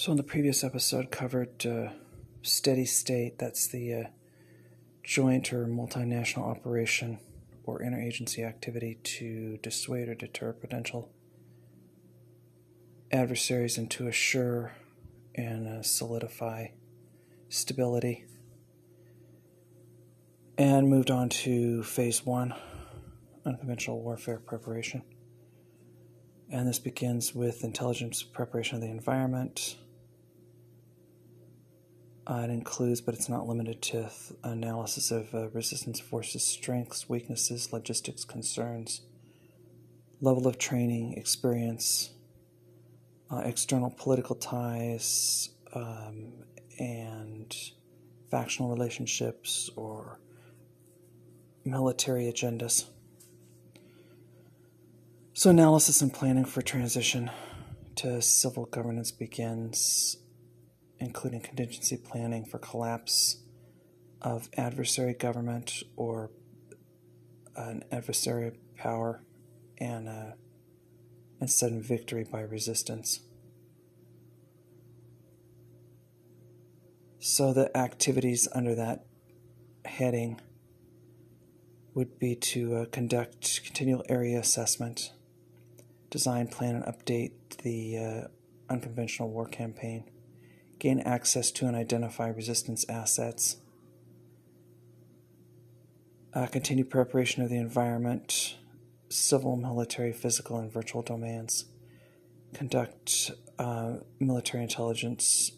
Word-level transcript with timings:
So, 0.00 0.12
in 0.12 0.16
the 0.16 0.22
previous 0.22 0.64
episode, 0.64 1.10
covered 1.10 1.66
uh, 1.66 1.90
steady 2.40 2.86
state. 2.86 3.38
That's 3.38 3.66
the 3.66 3.94
uh, 3.94 4.04
joint 5.02 5.52
or 5.52 5.66
multinational 5.66 6.44
operation 6.44 7.18
or 7.64 7.80
interagency 7.80 8.42
activity 8.42 8.98
to 9.18 9.58
dissuade 9.58 10.08
or 10.08 10.14
deter 10.14 10.54
potential 10.54 11.12
adversaries 13.12 13.76
and 13.76 13.90
to 13.90 14.08
assure 14.08 14.72
and 15.34 15.68
uh, 15.68 15.82
solidify 15.82 16.68
stability. 17.50 18.24
And 20.56 20.88
moved 20.88 21.10
on 21.10 21.28
to 21.28 21.82
phase 21.82 22.24
one 22.24 22.54
unconventional 23.44 24.00
warfare 24.00 24.38
preparation. 24.38 25.02
And 26.50 26.66
this 26.66 26.78
begins 26.78 27.34
with 27.34 27.62
intelligence 27.64 28.22
preparation 28.22 28.76
of 28.76 28.80
the 28.80 28.88
environment. 28.88 29.76
Uh, 32.26 32.42
it 32.44 32.50
includes, 32.50 33.00
but 33.00 33.14
it's 33.14 33.28
not 33.28 33.48
limited 33.48 33.80
to, 33.82 34.02
th- 34.02 34.38
analysis 34.44 35.10
of 35.10 35.34
uh, 35.34 35.48
resistance 35.50 35.98
forces' 35.98 36.44
strengths, 36.46 37.08
weaknesses, 37.08 37.72
logistics 37.72 38.24
concerns, 38.24 39.02
level 40.20 40.46
of 40.46 40.58
training, 40.58 41.14
experience, 41.14 42.10
uh, 43.30 43.42
external 43.44 43.90
political 43.90 44.36
ties, 44.36 45.50
um, 45.74 46.32
and 46.78 47.54
factional 48.30 48.70
relationships 48.70 49.70
or 49.76 50.20
military 51.64 52.24
agendas. 52.24 52.86
So, 55.32 55.50
analysis 55.50 56.02
and 56.02 56.12
planning 56.12 56.44
for 56.44 56.62
transition 56.62 57.30
to 57.96 58.20
civil 58.20 58.66
governance 58.66 59.10
begins, 59.10 60.16
including 61.00 61.40
contingency 61.40 61.96
planning 61.96 62.44
for 62.44 62.58
collapse 62.58 63.38
of 64.20 64.48
adversary 64.56 65.14
government 65.14 65.82
or 65.96 66.30
an 67.56 67.82
adversary 67.90 68.52
power 68.76 69.22
and 69.78 70.08
uh, 70.08 70.32
and 71.40 71.50
sudden 71.50 71.82
victory 71.82 72.24
by 72.24 72.42
resistance. 72.42 73.20
So, 77.18 77.52
the 77.52 77.74
activities 77.76 78.48
under 78.52 78.74
that 78.74 79.04
heading 79.84 80.40
would 81.94 82.18
be 82.18 82.34
to 82.34 82.76
uh, 82.76 82.84
conduct 82.86 83.62
continual 83.64 84.04
area 84.08 84.38
assessment 84.38 85.12
design, 86.10 86.48
plan, 86.48 86.76
and 86.76 86.84
update 86.84 87.32
the 87.62 87.98
uh, 87.98 88.28
unconventional 88.72 89.30
war 89.30 89.46
campaign, 89.46 90.04
gain 90.80 90.98
access 91.00 91.50
to 91.52 91.66
and 91.66 91.76
identify 91.76 92.28
resistance 92.28 92.84
assets, 92.88 93.58
uh, 96.34 96.46
continue 96.46 96.84
preparation 96.84 97.42
of 97.42 97.50
the 97.50 97.58
environment, 97.58 98.56
civil, 99.08 99.56
military, 99.56 100.12
physical, 100.12 100.58
and 100.58 100.72
virtual 100.72 101.02
domains, 101.02 101.66
conduct 102.54 103.30
uh, 103.58 103.98
military 104.18 104.62
intelligence 104.62 105.52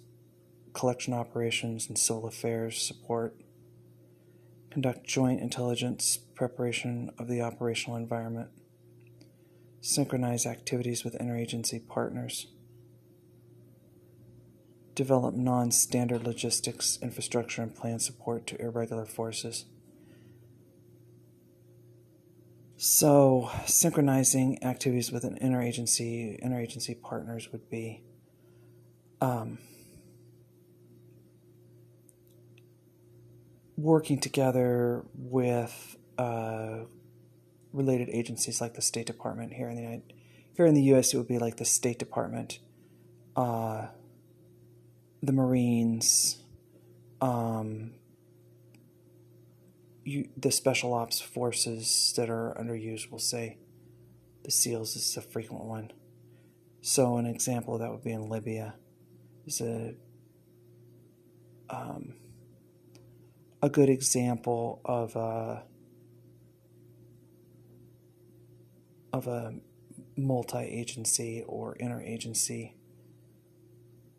collection 0.73 1.12
operations 1.14 1.89
and 1.89 1.98
civil 1.98 2.27
affairs 2.27 2.81
support, 2.81 3.36
conduct 4.70 5.07
joint 5.07 5.41
intelligence 5.41 6.17
preparation 6.17 7.11
of 7.19 7.29
the 7.29 7.41
operational 7.41 7.97
environment. 7.97 8.48
Synchronize 9.81 10.47
activities 10.47 11.05
with 11.05 11.19
interagency 11.19 11.86
partners, 11.86 12.47
develop 14.95 15.35
non 15.35 15.70
standard 15.70 16.25
logistics, 16.25 16.98
infrastructure, 17.03 17.63
and 17.63 17.75
plan 17.75 17.98
support 17.98 18.47
to 18.48 18.61
irregular 18.61 19.05
forces. 19.05 19.64
So, 22.77 23.48
synchronizing 23.67 24.63
activities 24.64 25.13
with 25.13 25.23
an 25.25 25.39
interagency 25.41 26.42
interagency 26.45 27.01
partners 27.01 27.52
would 27.52 27.70
be 27.70 28.02
um, 29.20 29.58
working 33.77 34.19
together 34.19 35.05
with 35.14 35.97
uh, 36.19 36.81
related 37.73 38.08
agencies 38.11 38.61
like 38.61 38.75
the 38.75 38.83
State 38.83 39.07
Department 39.07 39.55
here 39.55 39.69
in 39.69 39.77
the 39.77 39.83
United, 39.83 40.13
here 40.57 40.67
in 40.67 40.75
the 40.75 40.83
U.S. 40.83 41.14
It 41.14 41.19
would 41.19 41.29
be 41.29 41.39
like 41.39 41.57
the 41.57 41.64
State 41.64 41.98
Department, 41.98 42.58
uh, 43.36 43.86
the 45.22 45.33
Marines, 45.33 46.38
um, 47.20 47.92
you, 50.05 50.28
the 50.36 50.50
Special 50.50 50.92
Ops 50.92 51.20
forces 51.20 52.12
that 52.16 52.28
are 52.28 52.56
underused. 52.58 53.10
We'll 53.10 53.18
say 53.18 53.58
the 54.44 54.50
SEALs 54.50 54.96
is 54.96 55.16
a 55.16 55.22
frequent 55.22 55.64
one. 55.64 55.92
So 56.80 57.16
an 57.16 57.27
example 57.27 57.74
of 57.74 57.80
that 57.80 57.90
would 57.90 58.02
be 58.02 58.12
in 58.12 58.28
Libya. 58.28 58.74
Is 59.46 59.60
a 59.60 59.94
um, 61.70 62.14
a 63.62 63.68
good 63.68 63.89
example 63.89 64.80
of. 64.84 65.16
Uh, 65.16 65.62
of 69.12 69.27
a 69.27 69.54
multi-agency 70.16 71.44
or 71.46 71.77
interagency 71.80 72.72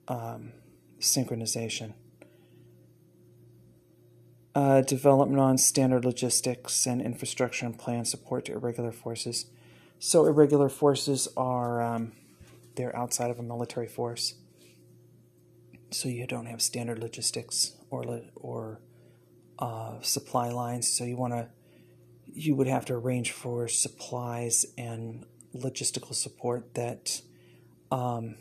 um, 0.07 0.53
synchronization. 1.03 1.93
Uh, 4.55 4.81
develop 4.81 5.29
non-standard 5.29 6.05
logistics 6.05 6.85
and 6.85 7.01
infrastructure 7.01 7.65
and 7.65 7.77
plan 7.77 8.05
support 8.05 8.45
to 8.45 8.53
irregular 8.53 8.91
forces. 8.91 9.47
So 9.99 10.25
irregular 10.25 10.69
forces 10.69 11.27
are 11.35 11.81
um, 11.81 12.11
they're 12.75 12.95
outside 12.95 13.31
of 13.31 13.39
a 13.39 13.43
military 13.43 13.87
force. 13.87 14.35
So 15.91 16.07
you 16.09 16.27
don't 16.27 16.45
have 16.45 16.61
standard 16.61 16.99
logistics 16.99 17.75
or 17.89 18.21
or 18.35 18.79
uh, 19.59 20.01
supply 20.01 20.49
lines. 20.49 20.87
So 20.87 21.03
you 21.03 21.17
want 21.17 21.33
to 21.33 21.49
you 22.25 22.55
would 22.55 22.67
have 22.67 22.85
to 22.85 22.93
arrange 22.93 23.31
for 23.31 23.67
supplies 23.67 24.65
and 24.77 25.25
logistical 25.55 26.13
support 26.15 26.73
that 26.75 27.21
um, 27.91 28.35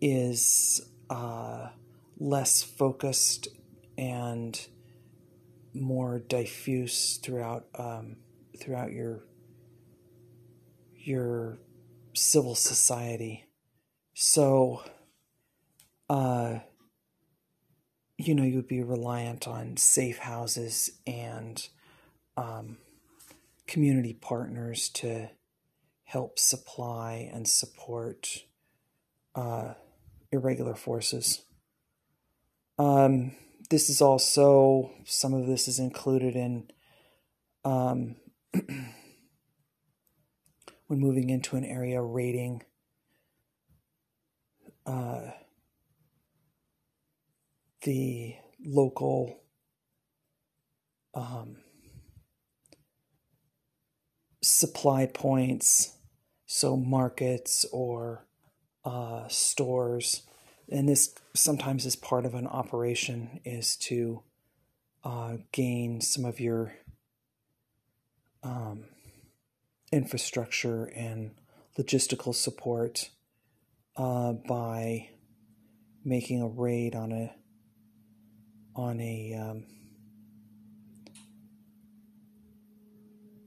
is 0.00 0.80
uh, 1.10 1.68
less 2.18 2.62
focused 2.62 3.48
and 3.98 4.68
more 5.74 6.18
diffuse 6.18 7.18
throughout 7.18 7.66
um, 7.74 8.16
throughout 8.58 8.92
your 8.92 9.24
your 10.94 11.58
civil 12.14 12.54
society. 12.54 13.46
So, 14.14 14.82
uh, 16.08 16.58
you 18.18 18.34
know, 18.34 18.42
you'd 18.42 18.68
be 18.68 18.82
reliant 18.82 19.48
on 19.48 19.76
safe 19.76 20.18
houses 20.18 20.90
and 21.06 21.66
um, 22.36 22.78
community 23.66 24.12
partners 24.12 24.88
to 24.90 25.30
help 26.04 26.38
supply 26.38 27.30
and 27.32 27.48
support 27.48 28.44
uh, 29.34 29.74
irregular 30.32 30.74
forces. 30.74 31.42
Um, 32.78 33.32
this 33.68 33.90
is 33.90 34.00
also, 34.00 34.90
some 35.04 35.34
of 35.34 35.46
this 35.46 35.68
is 35.68 35.78
included 35.78 36.34
in 36.34 36.70
um, 37.64 38.16
when 40.86 40.98
moving 40.98 41.30
into 41.30 41.56
an 41.56 41.64
area 41.64 42.02
rating. 42.02 42.62
Uh, 44.86 45.30
the 47.82 48.34
local 48.64 49.40
um, 51.14 51.56
supply 54.42 55.06
points, 55.06 55.96
so 56.46 56.76
markets 56.76 57.64
or 57.72 58.26
uh, 58.84 59.28
stores, 59.28 60.22
and 60.70 60.88
this 60.88 61.14
sometimes 61.34 61.86
is 61.86 61.96
part 61.96 62.24
of 62.24 62.34
an 62.34 62.46
operation 62.46 63.40
is 63.44 63.76
to 63.76 64.22
uh, 65.04 65.36
gain 65.52 66.00
some 66.00 66.24
of 66.24 66.40
your 66.40 66.74
um, 68.42 68.84
infrastructure 69.92 70.84
and 70.94 71.32
logistical 71.78 72.34
support 72.34 73.10
uh, 73.96 74.32
by 74.32 75.08
making 76.04 76.42
a 76.42 76.48
raid 76.48 76.94
on 76.94 77.12
a 77.12 77.34
on 78.74 79.00
a 79.00 79.34
um, 79.34 79.64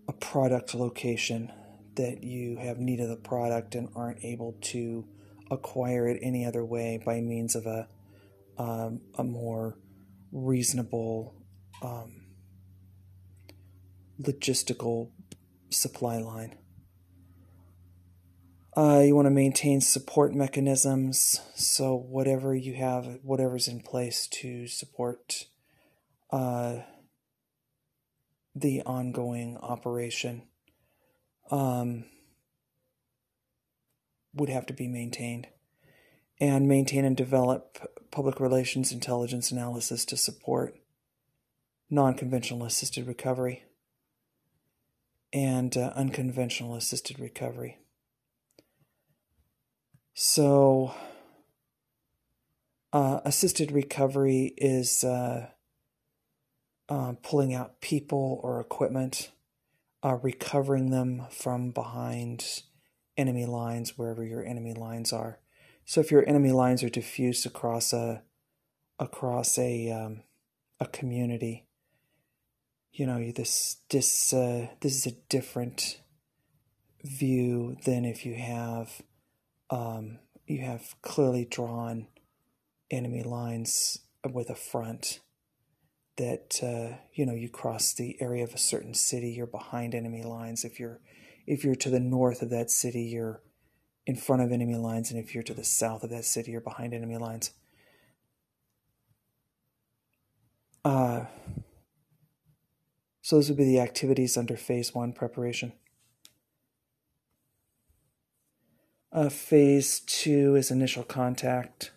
a 0.08 0.14
product 0.14 0.76
location 0.76 1.52
that 1.96 2.24
you 2.24 2.58
have 2.58 2.80
need 2.80 3.00
of 3.00 3.10
the 3.10 3.16
product 3.16 3.76
and 3.76 3.90
aren't 3.96 4.24
able 4.24 4.56
to 4.62 5.08
acquire 5.54 6.08
it 6.08 6.20
any 6.22 6.46
other 6.46 6.66
way 6.66 7.02
by 7.06 7.22
means 7.22 7.56
of 7.56 7.66
a 7.66 7.88
um, 8.58 9.02
a 9.16 9.24
more 9.24 9.78
reasonable 10.32 11.36
um, 11.82 12.28
logistical 14.22 15.12
supply 15.70 16.18
line. 16.18 16.56
Uh, 18.76 19.04
you 19.06 19.16
want 19.16 19.28
to 19.28 19.32
maintain 19.32 19.82
support 19.82 20.34
mechanisms, 20.34 21.40
so 21.56 21.96
whatever 21.96 22.56
you 22.56 22.74
have, 22.74 23.20
whatever's 23.22 23.68
in 23.68 23.80
place 23.80 24.28
to 24.28 24.68
support 24.68 25.46
uh, 26.32 26.78
the 28.56 28.82
ongoing 28.82 29.58
operation, 29.62 30.42
um, 31.52 32.06
would 34.34 34.50
have 34.50 34.66
to 34.68 34.74
be 34.74 34.88
maintained. 34.88 35.48
And 36.40 36.68
maintain 36.68 37.06
and 37.06 37.16
develop 37.16 37.78
public 38.12 38.40
relations 38.40 38.92
intelligence 38.92 39.52
analysis 39.52 40.04
to 40.06 40.18
support 40.18 40.76
non 41.90 42.16
conventional 42.16 42.66
assisted 42.66 43.08
recovery 43.08 43.64
and 45.32 45.76
uh, 45.78 45.92
unconventional 45.96 46.76
assisted 46.76 47.20
recovery. 47.20 47.80
So, 50.14 50.94
uh, 52.94 53.22
assisted 53.26 53.72
recovery 53.72 54.54
is 54.58 55.04
uh, 55.04 55.48
uh, 56.88 57.14
pulling 57.24 57.54
out 57.54 57.82
people 57.82 58.40
or 58.44 58.60
equipment, 58.60 59.32
uh, 60.04 60.18
recovering 60.22 60.92
them 60.92 61.24
from 61.32 61.72
behind 61.72 62.62
enemy 63.18 63.45
lines, 63.45 63.98
wherever 63.98 64.24
your 64.24 64.45
enemy 64.45 64.74
lines 64.74 65.13
are. 65.13 65.39
So, 65.86 66.01
if 66.01 66.12
your 66.12 66.27
enemy 66.27 66.51
lines 66.51 66.83
are 66.83 66.89
diffused 66.89 67.45
across 67.45 67.94
a 67.94 68.24
across 69.00 69.57
a 69.57 69.92
um, 69.92 70.24
a 70.80 70.86
community, 70.86 71.65
you 72.92 73.06
know 73.06 73.31
this 73.31 73.77
this 73.89 74.33
uh, 74.33 74.68
this 74.81 74.95
is 74.95 75.06
a 75.06 75.15
different 75.30 76.00
view 77.04 77.75
than 77.86 78.06
if 78.06 78.25
you 78.25 78.36
have 78.36 79.01
um, 79.69 80.19
you 80.48 80.62
have 80.62 80.95
clearly 81.01 81.45
drawn 81.45 82.07
enemy 82.92 83.24
lines 83.24 84.00
with 84.31 84.50
a 84.50 84.56
front 84.56 85.19
that 86.18 86.60
uh, 86.62 86.98
you 87.13 87.25
know 87.25 87.33
you 87.33 87.50
cross 87.50 87.94
the 87.94 88.15
area 88.21 88.44
of 88.44 88.54
a 88.54 88.60
certain 88.60 88.94
city 88.94 89.31
you're 89.31 89.48
behind 89.48 89.95
enemy 89.95 90.24
lines 90.24 90.63
if 90.63 90.80
you're 90.80 91.00
if 91.45 91.63
you're 91.63 91.75
to 91.75 91.90
the 91.90 92.00
north 92.00 92.42
of 92.42 92.50
that 92.50 92.69
city 92.69 93.01
you're 93.04 93.42
in 94.06 94.16
front 94.16 94.42
of 94.42 94.51
enemy 94.51 94.75
lines 94.75 95.12
and 95.12 95.19
if 95.19 95.34
you're 95.34 95.44
to 95.44 95.54
the 95.54 95.63
south 95.63 96.04
of 96.04 96.10
that 96.10 96.25
city 96.25 96.51
you're 96.51 96.62
behind 96.62 96.94
enemy 96.94 97.18
lines 97.18 97.51
uh, 100.86 101.25
so 103.22 103.38
those 103.38 103.48
would 103.50 103.57
be 103.57 103.63
the 103.63 103.80
activities 103.80 104.38
under 104.38 104.57
phase 104.57 104.94
one 104.94 105.13
preparation 105.13 105.74
Uh, 109.13 109.30
phase 109.30 110.00
two 110.00 110.56
is 110.56 110.72
initial 110.72 111.04
contact. 111.04 111.92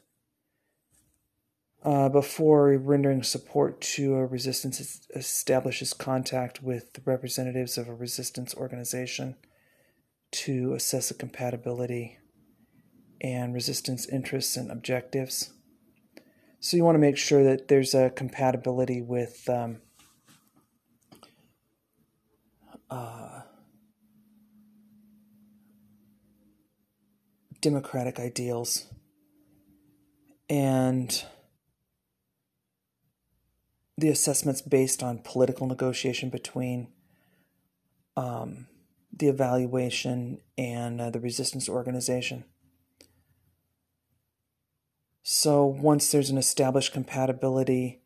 Uh, 1.86 2.08
before 2.08 2.76
rendering 2.78 3.22
support 3.22 3.80
to 3.80 4.16
a 4.16 4.26
resistance, 4.26 5.06
establishes 5.14 5.94
contact 5.94 6.60
with 6.60 6.92
the 6.94 7.02
representatives 7.04 7.78
of 7.78 7.86
a 7.86 7.94
resistance 7.94 8.56
organization 8.56 9.36
to 10.32 10.74
assess 10.74 11.10
the 11.10 11.14
compatibility 11.14 12.18
and 13.20 13.54
resistance 13.54 14.08
interests 14.08 14.56
and 14.56 14.68
objectives. 14.68 15.52
So 16.58 16.76
you 16.76 16.82
want 16.82 16.96
to 16.96 17.00
make 17.00 17.16
sure 17.16 17.44
that 17.44 17.68
there's 17.68 17.94
a 17.94 18.10
compatibility 18.10 19.00
with 19.00 19.48
um, 19.48 19.80
uh, 22.90 23.42
democratic 27.60 28.18
ideals 28.18 28.86
and 30.50 31.24
the 33.98 34.08
assessments 34.08 34.60
based 34.60 35.02
on 35.02 35.18
political 35.18 35.66
negotiation 35.66 36.28
between 36.28 36.88
um, 38.16 38.66
the 39.12 39.28
evaluation 39.28 40.40
and 40.58 41.00
uh, 41.00 41.10
the 41.10 41.20
resistance 41.20 41.68
organization. 41.68 42.44
So 45.22 45.64
once 45.64 46.12
there's 46.12 46.30
an 46.30 46.38
established 46.38 46.92
compatibility, 46.92 48.02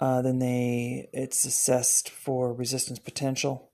uh, 0.00 0.22
then 0.22 0.38
they 0.38 1.08
it's 1.12 1.44
assessed 1.44 2.10
for 2.10 2.52
resistance 2.52 2.98
potential, 2.98 3.70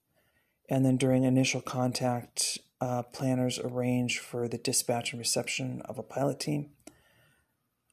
and 0.70 0.84
then 0.84 0.96
during 0.96 1.24
initial 1.24 1.60
contact, 1.60 2.58
uh, 2.80 3.02
planners 3.02 3.58
arrange 3.58 4.18
for 4.18 4.48
the 4.48 4.58
dispatch 4.58 5.12
and 5.12 5.18
reception 5.18 5.82
of 5.86 5.98
a 5.98 6.02
pilot 6.02 6.38
team. 6.38 6.70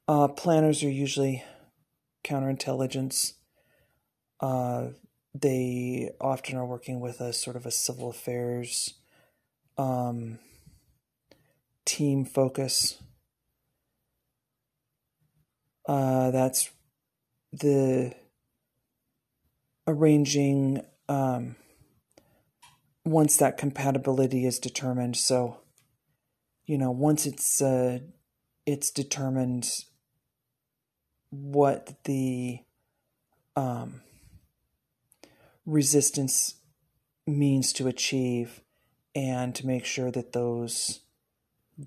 Uh, 0.07 0.27
planners 0.27 0.83
are 0.83 0.89
usually 0.89 1.43
counterintelligence. 2.23 3.33
Uh, 4.41 4.87
they 5.33 6.09
often 6.19 6.57
are 6.57 6.65
working 6.65 6.99
with 6.99 7.21
a 7.21 7.31
sort 7.31 7.55
of 7.55 7.65
a 7.65 7.71
civil 7.71 8.09
affairs 8.09 8.95
um, 9.77 10.39
team 11.85 12.25
focus. 12.25 13.01
Uh, 15.87 16.31
that's 16.31 16.71
the 17.53 18.13
arranging 19.87 20.81
um, 21.07 21.55
once 23.05 23.37
that 23.37 23.57
compatibility 23.57 24.45
is 24.45 24.59
determined. 24.59 25.17
So, 25.17 25.57
you 26.65 26.77
know, 26.77 26.91
once 26.91 27.25
it's 27.25 27.61
uh, 27.61 27.99
it's 28.65 28.91
determined 28.91 29.69
what 31.29 32.03
the 32.03 32.59
um, 33.55 34.01
resistance 35.71 36.55
means 37.25 37.73
to 37.73 37.87
achieve, 37.87 38.61
and 39.15 39.55
to 39.55 39.65
make 39.65 39.85
sure 39.85 40.11
that 40.11 40.33
those 40.33 41.01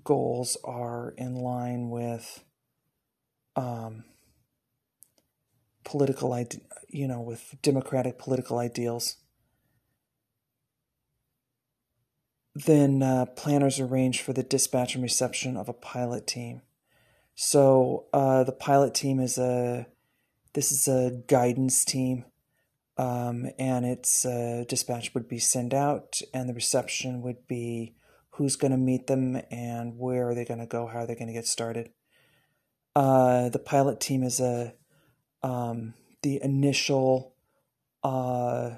goals 0.03 0.57
are 0.63 1.13
in 1.17 1.35
line 1.35 1.89
with 1.89 2.43
um, 3.55 4.03
political, 5.83 6.33
ide- 6.33 6.61
you 6.89 7.07
know, 7.07 7.21
with 7.21 7.55
democratic 7.61 8.17
political 8.17 8.57
ideals. 8.57 9.17
then 12.55 13.03
uh, 13.03 13.25
planners 13.25 13.79
arrange 13.79 14.21
for 14.21 14.31
the 14.31 14.41
dispatch 14.41 14.95
and 14.95 15.03
reception 15.03 15.57
of 15.57 15.67
a 15.67 15.73
pilot 15.73 16.25
team. 16.25 16.61
So 17.35 18.05
uh, 18.13 18.45
the 18.45 18.53
pilot 18.53 18.93
team 18.93 19.19
is 19.19 19.37
a 19.37 19.87
this 20.53 20.71
is 20.71 20.87
a 20.87 21.21
guidance 21.27 21.83
team, 21.83 22.23
um, 22.97 23.47
and 23.59 23.85
its 23.85 24.25
uh, 24.25 24.63
dispatch 24.67 25.13
would 25.13 25.27
be 25.27 25.39
sent 25.39 25.73
out, 25.73 26.21
and 26.33 26.47
the 26.47 26.53
reception 26.53 27.21
would 27.21 27.47
be 27.47 27.95
who's 28.31 28.55
going 28.55 28.71
to 28.71 28.77
meet 28.77 29.07
them 29.07 29.41
and 29.49 29.97
where 29.97 30.29
are 30.29 30.35
they 30.35 30.45
going 30.45 30.59
to 30.59 30.65
go, 30.65 30.87
how 30.87 30.99
are 30.99 31.07
they 31.07 31.15
going 31.15 31.27
to 31.27 31.33
get 31.33 31.47
started. 31.47 31.89
Uh, 32.95 33.49
the 33.49 33.59
pilot 33.59 33.99
team 33.99 34.23
is 34.23 34.39
a 34.39 34.73
um, 35.43 35.93
the 36.21 36.41
initial 36.41 37.35
uh, 38.03 38.71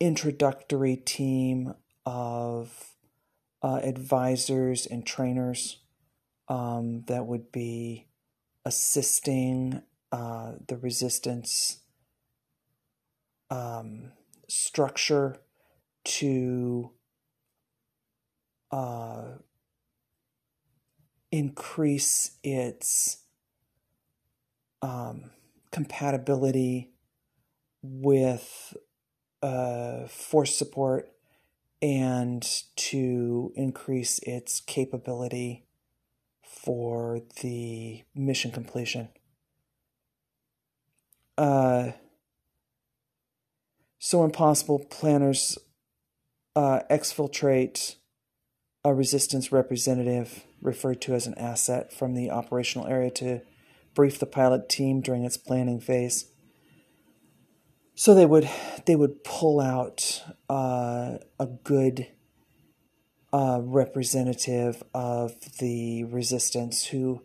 introductory 0.00 0.96
team 0.96 1.74
of 2.06 2.94
uh, 3.62 3.80
advisors 3.82 4.86
and 4.86 5.04
trainers 5.04 5.80
um, 6.48 7.02
that 7.08 7.26
would 7.26 7.52
be 7.52 8.06
assisting 8.64 9.82
uh, 10.12 10.52
the 10.66 10.76
resistance 10.76 11.80
um, 13.50 14.12
structure 14.48 15.36
to 16.04 16.90
uh, 18.70 19.24
increase 21.30 22.38
its 22.42 23.24
um, 24.82 25.30
compatibility 25.70 26.90
with 27.82 28.76
uh, 29.42 30.06
force 30.06 30.56
support 30.56 31.10
and 31.80 32.42
to 32.76 33.52
increase 33.54 34.18
its 34.20 34.60
capability 34.60 35.64
for 36.42 37.20
the 37.40 38.02
mission 38.14 38.50
completion. 38.50 39.08
Uh, 41.36 41.92
so, 43.98 44.20
when 44.20 44.30
possible, 44.30 44.78
planners 44.78 45.58
uh, 46.54 46.80
exfiltrate 46.90 47.96
a 48.84 48.94
resistance 48.94 49.50
representative, 49.52 50.44
referred 50.62 51.00
to 51.02 51.14
as 51.14 51.26
an 51.26 51.34
asset, 51.36 51.92
from 51.92 52.14
the 52.14 52.30
operational 52.30 52.86
area 52.86 53.10
to 53.10 53.42
brief 53.94 54.18
the 54.18 54.26
pilot 54.26 54.68
team 54.68 55.00
during 55.00 55.24
its 55.24 55.36
planning 55.36 55.80
phase. 55.80 56.30
So 57.96 58.14
they 58.14 58.26
would 58.26 58.48
they 58.86 58.94
would 58.94 59.24
pull 59.24 59.60
out 59.60 60.22
uh, 60.48 61.18
a 61.40 61.46
good 61.64 62.06
uh, 63.32 63.60
representative 63.60 64.82
of 64.94 65.34
the 65.58 66.04
resistance 66.04 66.86
who 66.86 67.22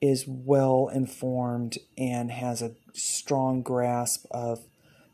is 0.00 0.24
well 0.26 0.90
informed 0.92 1.78
and 1.96 2.32
has 2.32 2.62
a 2.62 2.74
strong 2.92 3.62
grasp 3.62 4.26
of 4.32 4.66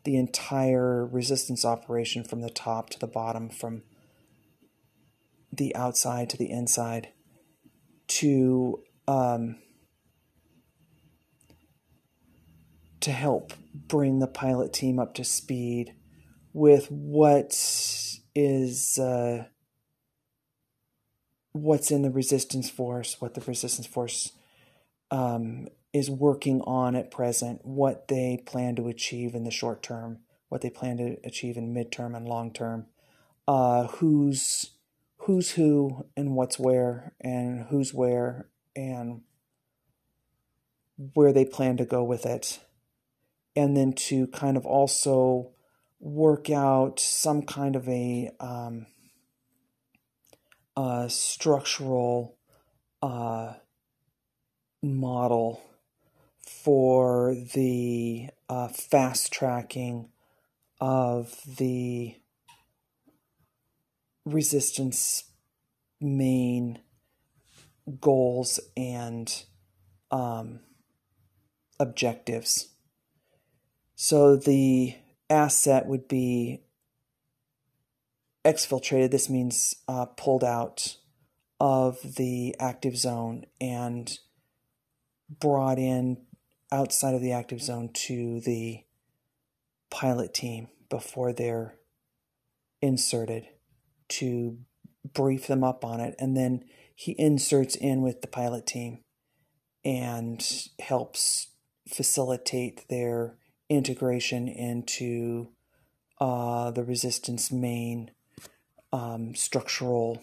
the 0.04 0.16
entire 0.16 1.06
resistance 1.06 1.64
operation 1.64 2.24
from 2.24 2.40
the 2.40 2.50
top 2.50 2.90
to 2.90 2.98
the 2.98 3.06
bottom, 3.06 3.48
from 3.48 3.82
the 5.52 5.74
outside 5.74 6.28
to 6.30 6.36
the 6.36 6.50
inside, 6.50 7.08
to 8.06 8.82
um, 9.08 9.56
to 13.00 13.12
help 13.12 13.52
bring 13.74 14.18
the 14.18 14.26
pilot 14.26 14.72
team 14.72 14.98
up 14.98 15.14
to 15.14 15.24
speed 15.24 15.94
with 16.54 16.90
what 16.90 17.52
is 18.34 18.98
uh, 18.98 19.44
what's 21.52 21.90
in 21.90 22.02
the 22.02 22.10
resistance 22.10 22.70
force, 22.70 23.20
what 23.20 23.34
the 23.34 23.40
resistance 23.42 23.86
force 23.86 24.32
um, 25.10 25.68
is 25.94 26.10
working 26.10 26.60
on 26.62 26.96
at 26.96 27.12
present, 27.12 27.60
what 27.64 28.08
they 28.08 28.42
plan 28.44 28.74
to 28.74 28.88
achieve 28.88 29.32
in 29.32 29.44
the 29.44 29.50
short 29.50 29.80
term, 29.80 30.18
what 30.48 30.60
they 30.60 30.68
plan 30.68 30.96
to 30.96 31.16
achieve 31.24 31.56
in 31.56 31.72
midterm 31.72 32.16
and 32.16 32.28
long 32.28 32.52
term, 32.52 32.86
uh, 33.46 33.86
who's 33.86 34.72
who's 35.18 35.52
who 35.52 36.04
and 36.16 36.34
what's 36.34 36.58
where, 36.58 37.14
and 37.20 37.66
who's 37.70 37.94
where, 37.94 38.48
and 38.74 39.22
where 41.14 41.32
they 41.32 41.44
plan 41.44 41.76
to 41.76 41.84
go 41.84 42.02
with 42.02 42.26
it, 42.26 42.58
and 43.54 43.76
then 43.76 43.92
to 43.92 44.26
kind 44.26 44.56
of 44.56 44.66
also 44.66 45.52
work 46.00 46.50
out 46.50 46.98
some 46.98 47.40
kind 47.40 47.76
of 47.76 47.88
a 47.88 48.30
um, 48.40 48.86
uh, 50.76 51.06
structural 51.06 52.36
uh, 53.00 53.52
model 54.82 55.62
for 56.64 57.36
the 57.52 58.30
uh, 58.48 58.68
fast 58.68 59.30
tracking 59.30 60.08
of 60.80 61.38
the 61.58 62.16
resistance 64.24 65.24
main 66.00 66.78
goals 68.00 68.58
and 68.78 69.44
um, 70.10 70.60
objectives. 71.78 72.68
So 73.94 74.34
the 74.34 74.94
asset 75.28 75.84
would 75.84 76.08
be 76.08 76.62
exfiltrated. 78.42 79.10
This 79.10 79.28
means 79.28 79.76
uh, 79.86 80.06
pulled 80.06 80.44
out 80.44 80.96
of 81.60 82.16
the 82.16 82.56
active 82.58 82.96
zone 82.96 83.44
and 83.60 84.18
brought 85.28 85.78
in 85.78 86.18
outside 86.74 87.14
of 87.14 87.20
the 87.20 87.32
active 87.32 87.62
zone 87.62 87.88
to 87.92 88.40
the 88.40 88.80
pilot 89.90 90.34
team 90.34 90.68
before 90.90 91.32
they're 91.32 91.76
inserted 92.82 93.46
to 94.08 94.58
brief 95.12 95.46
them 95.46 95.62
up 95.62 95.84
on 95.84 96.00
it. 96.00 96.14
And 96.18 96.36
then 96.36 96.64
he 96.94 97.12
inserts 97.12 97.76
in 97.76 98.02
with 98.02 98.20
the 98.20 98.28
pilot 98.28 98.66
team 98.66 98.98
and 99.84 100.44
helps 100.80 101.48
facilitate 101.88 102.88
their 102.88 103.36
integration 103.68 104.48
into 104.48 105.48
uh, 106.20 106.70
the 106.70 106.84
resistance 106.84 107.52
main 107.52 108.10
um, 108.92 109.34
structural 109.34 110.22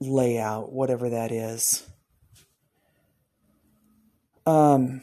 layout, 0.00 0.72
whatever 0.72 1.10
that 1.10 1.32
is. 1.32 1.86
Um, 4.44 5.02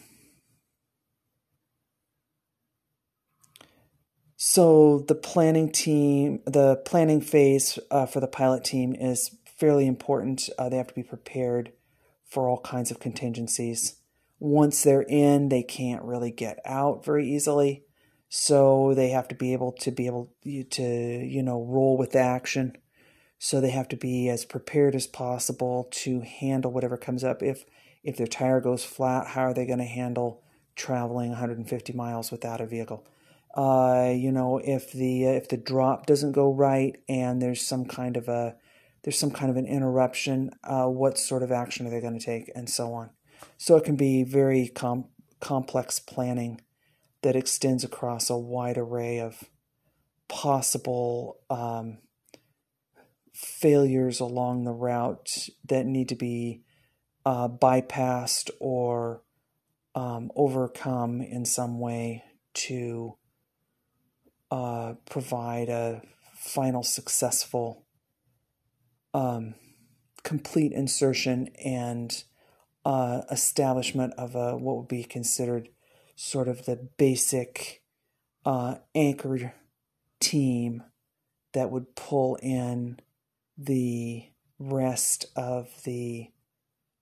so 4.36 5.06
the 5.08 5.16
planning 5.16 5.72
team, 5.72 6.42
the 6.46 6.78
planning 6.86 7.22
phase 7.22 7.80
uh, 7.90 8.06
for 8.06 8.20
the 8.20 8.28
pilot 8.28 8.64
team 8.64 8.96
is 8.96 9.36
fairly 9.58 9.88
important. 9.88 10.50
Uh, 10.58 10.70
they 10.70 10.78
have 10.78 10.88
to 10.88 10.94
be 10.94 11.04
prepared 11.04 11.72
for 12.26 12.48
all 12.48 12.60
kinds 12.62 12.92
of 12.92 13.00
contingencies. 13.00 13.96
Once 14.40 14.84
they're 14.84 15.02
in, 15.02 15.50
they 15.50 15.64
can't 15.64 16.04
really 16.04 16.32
get 16.32 16.60
out 16.66 17.04
very 17.04 17.28
easily. 17.28 17.84
So 18.30 18.94
they 18.94 19.10
have 19.10 19.28
to 19.30 19.36
be 19.36 19.54
able 19.54 19.72
to 19.74 19.92
be 19.92 20.06
able 20.06 20.32
to, 20.44 20.84
you 20.84 21.44
know, 21.44 21.64
roll 21.64 21.98
with 21.98 22.12
the 22.12 22.20
action. 22.20 22.78
So 23.40 23.60
they 23.60 23.72
have 23.72 23.88
to 23.90 23.98
be 23.98 24.30
as 24.30 24.46
prepared 24.46 24.96
as 24.96 25.08
possible 25.08 25.88
to 25.92 26.22
handle 26.22 26.72
whatever 26.72 26.98
comes 26.98 27.24
up. 27.24 27.42
If 27.42 27.66
if 28.04 28.18
their 28.18 28.28
tire 28.28 28.62
goes 28.62 28.84
flat, 28.84 29.28
how 29.28 29.42
are 29.42 29.54
they 29.54 29.66
going 29.66 29.80
to 29.80 29.86
handle 29.86 30.44
traveling 30.76 31.30
150 31.30 31.94
miles 31.94 32.32
without 32.32 32.62
a 32.62 32.66
vehicle? 32.66 33.06
Uh, 33.56 34.14
you 34.16 34.32
know, 34.32 34.60
if 34.64 34.92
the 34.92 35.26
if 35.26 35.50
the 35.50 35.58
drop 35.58 36.06
doesn't 36.06 36.34
go 36.34 36.54
right 36.54 36.98
and 37.10 37.42
there's 37.42 37.62
some 37.62 37.86
kind 37.86 38.16
of 38.16 38.28
a 38.28 38.56
there's 39.04 39.18
some 39.18 39.32
kind 39.32 39.50
of 39.50 39.58
an 39.58 39.66
interruption, 39.66 40.52
uh, 40.64 40.86
what 40.86 41.18
sort 41.18 41.42
of 41.42 41.52
action 41.52 41.88
are 41.88 41.90
they 41.90 42.02
going 42.02 42.18
to 42.18 42.26
take, 42.26 42.52
and 42.54 42.70
so 42.70 42.94
on. 42.94 43.10
So 43.58 43.76
it 43.78 43.86
can 43.86 43.96
be 43.96 44.24
very 44.24 44.68
com- 44.68 45.10
complex 45.40 46.00
planning 46.00 46.62
that 47.22 47.36
extends 47.36 47.84
across 47.84 48.30
a 48.30 48.38
wide 48.38 48.78
array 48.78 49.20
of 49.20 49.44
possible 50.28 51.40
um, 51.50 51.98
failures 53.34 54.20
along 54.20 54.64
the 54.64 54.72
route 54.72 55.50
that 55.66 55.86
need 55.86 56.10
to 56.10 56.16
be 56.16 56.62
uh, 57.26 57.48
bypassed 57.48 58.50
or 58.60 59.22
um, 59.96 60.32
overcome 60.36 61.22
in 61.22 61.46
some 61.46 61.80
way 61.80 62.24
to 62.54 63.18
uh, 64.52 64.94
provide 65.06 65.70
a 65.70 66.02
final 66.36 66.84
successful 66.84 67.86
um, 69.14 69.56
complete 70.24 70.72
insertion 70.72 71.50
and 71.64 72.24
uh, 72.86 73.22
establishment 73.30 74.14
of 74.18 74.36
a, 74.36 74.56
what 74.56 74.78
would 74.78 74.88
be 74.88 75.04
considered 75.04 75.70
sort 76.16 76.48
of 76.48 76.66
the 76.66 76.76
basic 76.98 77.84
uh, 78.46 78.76
anchor 78.96 79.54
team 80.20 80.84
that 81.54 81.72
would 81.72 81.96
pull 81.96 82.36
in 82.42 83.00
the 83.58 84.26
rest 84.58 85.26
of 85.36 85.70
the 85.84 86.30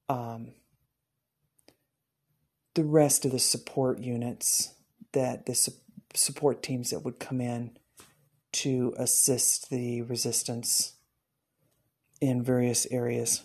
um, 0.09 0.53
the 2.75 2.83
rest 2.83 3.25
of 3.25 3.31
the 3.31 3.39
support 3.39 3.99
units 3.99 4.73
that 5.13 5.45
the 5.45 5.55
su- 5.55 5.73
support 6.13 6.61
teams 6.61 6.91
that 6.91 7.03
would 7.03 7.19
come 7.19 7.41
in 7.41 7.77
to 8.51 8.93
assist 8.97 9.69
the 9.69 10.01
resistance 10.03 10.93
in 12.21 12.43
various 12.43 12.85
areas. 12.91 13.43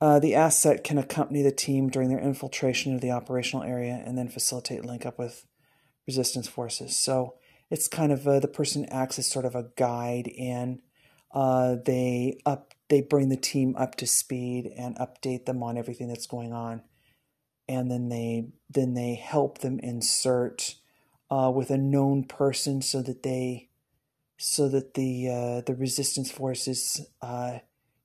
Uh, 0.00 0.18
the 0.18 0.34
asset 0.34 0.84
can 0.84 0.98
accompany 0.98 1.42
the 1.42 1.50
team 1.50 1.88
during 1.88 2.08
their 2.08 2.20
infiltration 2.20 2.94
of 2.94 3.00
the 3.00 3.10
operational 3.10 3.64
area 3.64 4.02
and 4.04 4.16
then 4.16 4.28
facilitate 4.28 4.84
link 4.84 5.04
up 5.04 5.18
with 5.18 5.46
resistance 6.06 6.46
forces. 6.46 6.96
So 6.96 7.34
it's 7.70 7.88
kind 7.88 8.12
of 8.12 8.26
uh, 8.26 8.40
the 8.40 8.48
person 8.48 8.86
acts 8.90 9.18
as 9.18 9.30
sort 9.30 9.44
of 9.44 9.54
a 9.54 9.70
guide 9.76 10.28
in. 10.28 10.80
Uh, 11.32 11.76
they 11.84 12.40
up 12.46 12.74
they 12.88 13.02
bring 13.02 13.28
the 13.28 13.36
team 13.36 13.74
up 13.76 13.96
to 13.96 14.06
speed 14.06 14.72
and 14.76 14.96
update 14.96 15.44
them 15.44 15.62
on 15.62 15.76
everything 15.76 16.08
that's 16.08 16.26
going 16.26 16.52
on, 16.52 16.82
and 17.68 17.90
then 17.90 18.08
they 18.08 18.48
then 18.70 18.94
they 18.94 19.14
help 19.14 19.58
them 19.58 19.78
insert 19.80 20.76
uh, 21.30 21.52
with 21.54 21.70
a 21.70 21.78
known 21.78 22.24
person 22.24 22.80
so 22.80 23.02
that 23.02 23.22
they 23.22 23.68
so 24.38 24.68
that 24.68 24.94
the 24.94 25.28
uh, 25.28 25.60
the 25.66 25.74
resistance 25.74 26.30
forces 26.30 27.06
uh, 27.20 27.58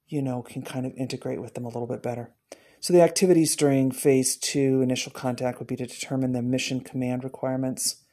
you 0.08 0.22
know 0.22 0.42
can 0.42 0.62
kind 0.62 0.86
of 0.86 0.94
integrate 0.98 1.42
with 1.42 1.54
them 1.54 1.66
a 1.66 1.70
little 1.70 1.88
bit 1.88 2.04
better. 2.04 2.34
So 2.82 2.92
the 2.92 3.02
activities 3.02 3.56
during 3.56 3.92
phase 3.92 4.36
two 4.36 4.82
initial 4.82 5.14
contact 5.14 5.60
would 5.60 5.68
be 5.68 5.78
to 5.78 5.86
determine 5.86 6.34
the 6.34 6.42
mission 6.42 6.82
command 6.82 7.24
requirements. 7.24 8.04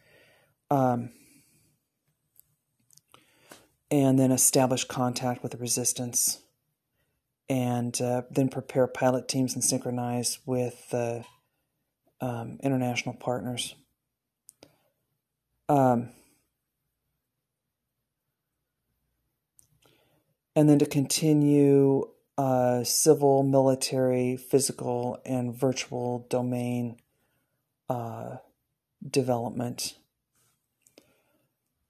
Um, 0.70 1.10
and 3.90 4.18
then 4.18 4.30
establish 4.30 4.84
contact 4.84 5.42
with 5.42 5.52
the 5.52 5.58
resistance 5.58 6.40
and 7.48 8.00
uh, 8.00 8.22
then 8.30 8.48
prepare 8.48 8.86
pilot 8.86 9.26
teams 9.26 9.54
and 9.54 9.64
synchronize 9.64 10.38
with 10.46 10.86
uh, 10.92 11.20
um, 12.20 12.58
international 12.62 13.14
partners. 13.14 13.74
Um, 15.68 16.10
and 20.54 20.68
then 20.68 20.78
to 20.78 20.86
continue 20.86 22.08
uh, 22.38 22.84
civil, 22.84 23.42
military, 23.42 24.36
physical, 24.36 25.20
and 25.26 25.54
virtual 25.54 26.26
domain 26.30 26.96
uh, 27.88 28.36
development. 29.08 29.94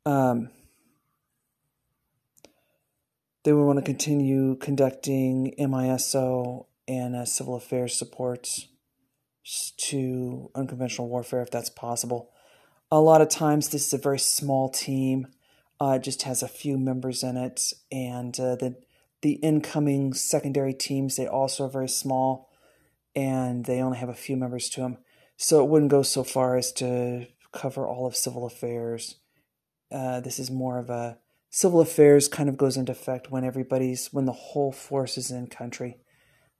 Um, 0.07 0.51
they 3.45 3.53
would 3.53 3.65
want 3.65 3.79
to 3.79 3.85
continue 3.85 4.57
conducting 4.57 5.55
MISO 5.59 6.67
and 6.87 7.17
uh, 7.17 7.25
civil 7.25 7.55
affairs 7.55 7.97
supports 7.97 8.67
to 9.77 10.51
unconventional 10.55 11.09
warfare 11.09 11.43
if 11.43 11.51
that's 11.51 11.71
possible. 11.71 12.31
A 12.91 13.01
lot 13.01 13.21
of 13.21 13.29
times, 13.29 13.69
this 13.69 13.87
is 13.87 13.93
a 13.93 13.99
very 13.99 14.19
small 14.19 14.69
team. 14.69 15.29
Uh, 15.81 15.93
it 15.97 16.03
just 16.03 16.23
has 16.23 16.43
a 16.43 16.49
few 16.49 16.77
members 16.77 17.23
in 17.23 17.37
it, 17.37 17.73
and 17.91 18.39
uh, 18.39 18.57
the 18.57 18.77
the 19.23 19.33
incoming 19.35 20.13
secondary 20.15 20.75
teams 20.75 21.17
they 21.17 21.27
also 21.27 21.67
are 21.67 21.71
very 21.71 21.89
small, 21.89 22.51
and 23.15 23.65
they 23.65 23.81
only 23.81 23.99
have 23.99 24.09
a 24.09 24.15
few 24.15 24.37
members 24.37 24.69
to 24.71 24.81
them. 24.81 24.99
So 25.37 25.63
it 25.63 25.69
wouldn't 25.69 25.91
go 25.91 26.03
so 26.03 26.23
far 26.23 26.57
as 26.57 26.73
to 26.73 27.27
cover 27.53 27.87
all 27.87 28.07
of 28.07 28.17
civil 28.17 28.45
affairs. 28.45 29.17
Uh, 29.91 30.21
this 30.21 30.39
is 30.39 30.51
more 30.51 30.79
of 30.79 30.91
a 30.91 31.19
civil 31.51 31.81
affairs 31.81 32.29
kind 32.29 32.49
of 32.49 32.57
goes 32.57 32.77
into 32.77 32.93
effect 32.93 33.31
when 33.31 33.45
everybody's 33.45 34.13
when 34.13 34.25
the 34.25 34.33
whole 34.33 34.73
force 34.73 35.19
is 35.19 35.31
in 35.31 35.49
country. 35.49 35.99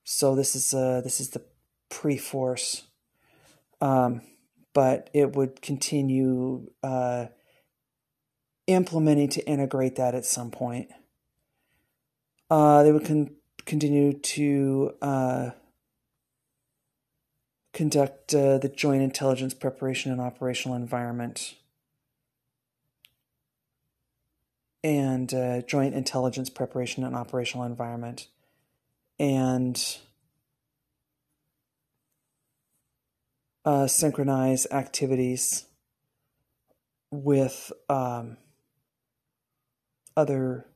So 0.05 0.35
this 0.35 0.55
is 0.57 0.75
uh 0.75 1.01
this 1.03 1.21
is 1.21 1.31
the 1.31 1.45
pre-force, 1.89 2.85
um, 3.81 4.23
but 4.75 5.11
it 5.13 5.35
would 5.35 5.61
continue 5.61 6.71
uh, 6.83 7.27
implementing 8.67 9.29
to 9.29 9.47
integrate 9.47 9.97
that 9.97 10.15
at 10.15 10.25
some 10.25 10.51
point. 10.51 10.89
Uh, 12.49 12.83
they 12.83 12.93
would 12.93 13.05
con- 13.05 13.35
continue 13.67 14.13
to 14.13 14.93
uh, 15.03 15.51
conduct 17.73 18.35
uh, 18.35 18.59
the 18.59 18.69
joint 18.69 19.03
intelligence 19.03 19.55
preparation 19.55 20.11
and 20.11 20.21
operational 20.21 20.77
environment 20.77 21.55
and 24.83 25.33
uh, 25.35 25.63
joint 25.63 25.95
intelligence 25.95 26.51
preparation 26.51 27.05
and 27.05 27.15
operational 27.15 27.65
environment 27.65 28.29
and 29.19 29.99
uh, 33.65 33.87
synchronize 33.87 34.67
activities 34.71 35.67
with 37.11 37.73
um, 37.89 38.37
other 40.17 40.67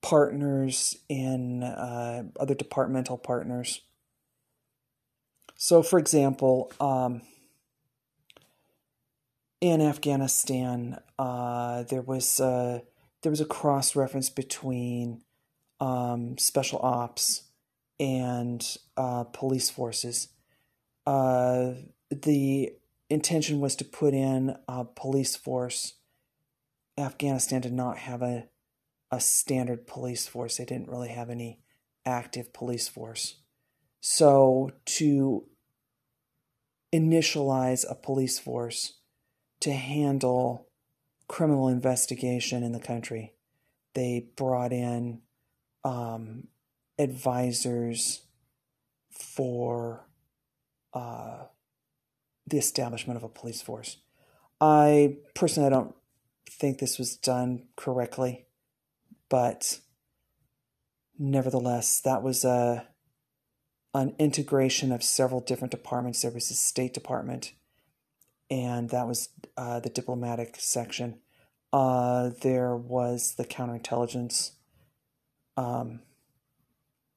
partners 0.00 0.96
in 1.08 1.62
uh, 1.62 2.22
other 2.40 2.54
departmental 2.54 3.18
partners. 3.18 3.82
So, 5.56 5.82
for 5.82 5.98
example, 5.98 6.72
um, 6.80 7.22
in 9.60 9.80
Afghanistan, 9.80 10.98
uh, 11.18 11.82
there 11.84 12.02
was 12.02 12.40
uh, 12.40 12.80
there 13.22 13.30
was 13.30 13.40
a 13.40 13.46
cross 13.46 13.96
reference 13.96 14.30
between 14.30 15.22
um, 15.80 16.38
special 16.38 16.78
ops 16.82 17.42
and 17.98 18.76
uh, 18.96 19.24
police 19.24 19.70
forces. 19.70 20.28
Uh, 21.06 21.72
the 22.10 22.72
intention 23.10 23.60
was 23.60 23.74
to 23.76 23.84
put 23.84 24.14
in 24.14 24.56
a 24.68 24.84
police 24.84 25.34
force. 25.34 25.94
Afghanistan 26.96 27.60
did 27.60 27.72
not 27.72 27.98
have 27.98 28.22
a 28.22 28.48
a 29.10 29.20
standard 29.20 29.86
police 29.86 30.26
force. 30.26 30.58
They 30.58 30.66
didn't 30.66 30.88
really 30.88 31.08
have 31.08 31.30
any 31.30 31.60
active 32.04 32.52
police 32.52 32.88
force. 32.88 33.36
So 34.00 34.70
to 34.84 35.44
initialize 36.94 37.84
a 37.90 37.94
police 37.94 38.38
force 38.38 38.97
to 39.60 39.72
handle 39.72 40.66
criminal 41.26 41.68
investigation 41.68 42.62
in 42.62 42.72
the 42.72 42.80
country, 42.80 43.34
they 43.94 44.26
brought 44.36 44.72
in 44.72 45.20
um, 45.84 46.48
advisors 46.98 48.22
for 49.10 50.06
uh, 50.94 51.44
the 52.46 52.58
establishment 52.58 53.16
of 53.16 53.24
a 53.24 53.28
police 53.28 53.62
force. 53.62 53.98
I 54.60 55.18
personally 55.34 55.66
I 55.68 55.70
don't 55.70 55.94
think 56.48 56.78
this 56.78 56.98
was 56.98 57.16
done 57.16 57.64
correctly, 57.76 58.46
but 59.28 59.80
nevertheless, 61.18 62.00
that 62.00 62.22
was 62.22 62.44
a 62.44 62.86
an 63.94 64.14
integration 64.18 64.92
of 64.92 65.02
several 65.02 65.40
different 65.40 65.70
departments. 65.70 66.22
There 66.22 66.30
was 66.30 66.50
a 66.50 66.54
State 66.54 66.94
Department, 66.94 67.52
and 68.50 68.90
that 68.90 69.06
was 69.06 69.28
uh, 69.56 69.80
the 69.80 69.90
diplomatic 69.90 70.56
section. 70.58 71.18
Uh, 71.72 72.30
there 72.40 72.74
was 72.74 73.34
the 73.36 73.44
counterintelligence 73.44 74.52
um, 75.56 76.00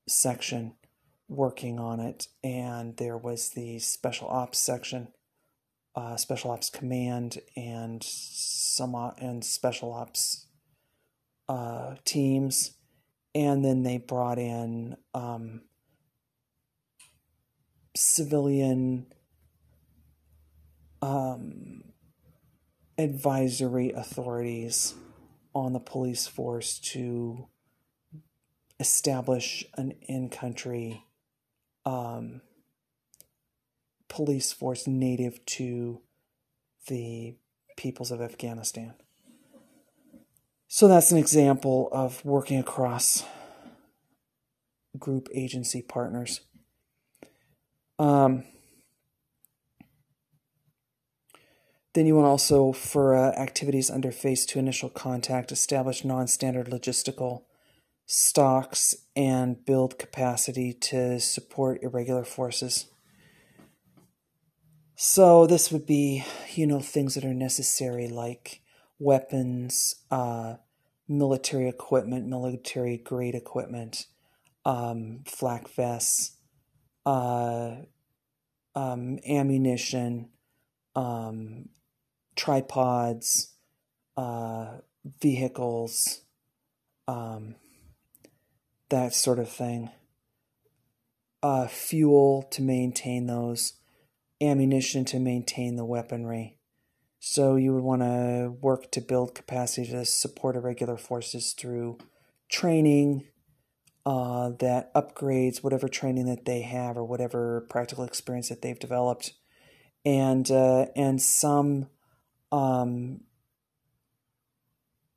section 0.08 0.74
working 1.28 1.80
on 1.80 2.00
it, 2.00 2.28
and 2.44 2.98
there 2.98 3.18
was 3.18 3.52
the 3.52 3.80
special 3.80 4.28
ops 4.28 4.60
section, 4.60 5.08
uh, 5.96 6.18
special 6.18 6.52
ops 6.52 6.70
command, 6.70 7.40
and 7.56 8.04
some 8.04 8.94
and 9.18 9.46
special 9.46 9.94
ops 9.94 10.48
uh, 11.48 11.96
teams, 12.04 12.74
and 13.34 13.64
then 13.64 13.84
they 13.84 13.98
brought 13.98 14.38
in 14.38 14.98
um, 15.14 15.62
civilian 17.96 19.06
um, 21.02 21.84
advisory 22.98 23.92
authorities 23.92 24.94
on 25.54 25.74
the 25.74 25.80
police 25.80 26.28
force 26.28 26.80
to 26.80 27.48
establish 28.80 29.66
an 29.78 29.92
in 30.02 30.30
country 30.30 31.06
um, 31.86 32.42
police 34.08 34.52
force 34.52 34.88
native 34.88 35.44
to 35.46 36.02
the 36.88 37.36
peoples 37.78 38.12
of 38.12 38.22
Afghanistan. 38.22 38.94
So 40.68 40.88
that's 40.88 41.12
an 41.12 41.18
example 41.18 41.90
of 41.92 42.24
working 42.24 42.60
across 42.60 43.24
group 44.98 45.28
agency 45.34 45.82
partners. 45.82 46.42
Um, 48.00 48.46
then 51.94 52.06
you 52.06 52.16
want 52.16 52.28
also, 52.28 52.72
for 52.72 53.16
uh, 53.16 53.32
activities 53.32 53.90
under 53.90 54.12
phase 54.12 54.46
two 54.46 54.60
initial 54.60 54.90
contact, 54.90 55.52
establish 55.52 56.06
non 56.06 56.28
standard 56.28 56.68
logistical 56.68 57.44
stocks 58.06 58.96
and 59.16 59.66
build 59.66 59.98
capacity 59.98 60.74
to 60.74 61.20
support 61.20 61.84
irregular 61.84 62.24
forces. 62.24 62.86
So 64.96 65.48
this 65.48 65.72
would 65.72 65.86
be, 65.86 66.24
you 66.54 66.68
know, 66.68 66.80
things 66.80 67.16
that 67.16 67.26
are 67.26 67.34
necessary 67.34 68.08
like 68.08 68.62
weapons, 69.00 69.96
uh, 70.12 70.56
military 71.08 71.68
equipment, 71.68 72.28
military 72.28 72.98
grade 72.98 73.34
equipment, 73.36 74.06
um, 74.64 75.24
flak 75.26 75.68
vests, 75.70 76.38
uh, 77.06 77.78
um, 78.76 79.20
ammunition, 79.28 80.30
um, 80.96 81.70
tripods, 82.36 83.54
uh, 84.18 84.78
vehicles, 85.22 86.22
um, 87.08 87.56
that 88.90 89.14
sort 89.14 89.40
of 89.40 89.50
thing. 89.50 89.90
Uh, 91.44 91.68
fuel 91.68 92.44
to 92.52 92.62
maintain 92.62 93.26
those, 93.26 93.74
ammunition 94.42 95.04
to 95.06 95.20
maintain 95.20 95.76
the 95.76 95.86
weaponry. 95.86 96.58
So 97.20 97.56
you 97.56 97.74
would 97.74 97.84
want 97.84 98.02
to 98.02 98.54
work 98.62 98.92
to 98.92 99.02
build 99.02 99.36
capacity 99.36 99.92
to 99.92 100.06
support 100.06 100.56
irregular 100.56 100.98
forces 100.98 101.54
through 101.54 102.00
training 102.50 103.26
uh, 104.06 104.50
that 104.60 104.94
upgrades 104.94 105.64
whatever 105.64 105.88
training 105.88 106.26
that 106.26 106.46
they 106.46 106.62
have 106.62 106.98
or 106.98 107.04
whatever 107.04 107.62
practical 107.70 108.04
experience 108.04 108.50
that 108.50 108.62
they've 108.62 108.80
developed, 108.80 109.34
and 110.04 110.50
uh, 110.50 110.88
and 110.96 111.22
some 111.22 111.88
um, 112.52 113.22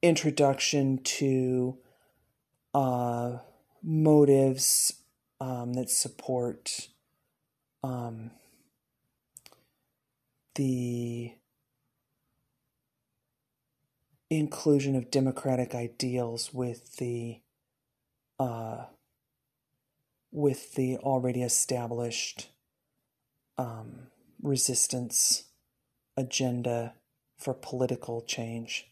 introduction 0.02 0.98
to 0.98 1.78
uh, 2.74 3.38
motives 3.82 4.92
um, 5.40 5.74
that 5.74 5.90
support 5.90 6.88
um, 7.82 8.30
the 10.54 11.34
inclusion 14.30 14.94
of 14.96 15.10
democratic 15.10 15.74
ideals 15.74 16.52
with 16.52 16.96
the 16.96 17.40
uh, 18.38 18.84
with 20.32 20.74
the 20.74 20.96
already 20.98 21.42
established 21.42 22.48
um, 23.56 24.08
resistance 24.42 25.44
agenda 26.16 26.94
for 27.44 27.52
political 27.52 28.22
change. 28.22 28.86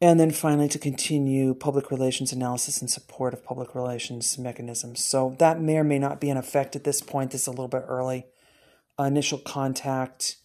And 0.00 0.18
then 0.18 0.32
finally, 0.32 0.68
to 0.70 0.80
continue 0.80 1.54
public 1.54 1.90
relations 1.90 2.32
analysis 2.32 2.80
and 2.80 2.90
support 2.90 3.34
of 3.34 3.44
public 3.44 3.74
relations 3.74 4.36
mechanisms. 4.36 5.04
So 5.04 5.36
that 5.38 5.60
may 5.60 5.76
or 5.76 5.84
may 5.84 5.98
not 5.98 6.20
be 6.20 6.30
in 6.30 6.36
effect 6.36 6.74
at 6.74 6.82
this 6.82 7.00
point. 7.00 7.30
This 7.30 7.42
is 7.42 7.46
a 7.46 7.50
little 7.50 7.68
bit 7.68 7.84
early. 7.86 8.26
Uh, 8.98 9.04
initial 9.04 9.38
contact, 9.38 10.36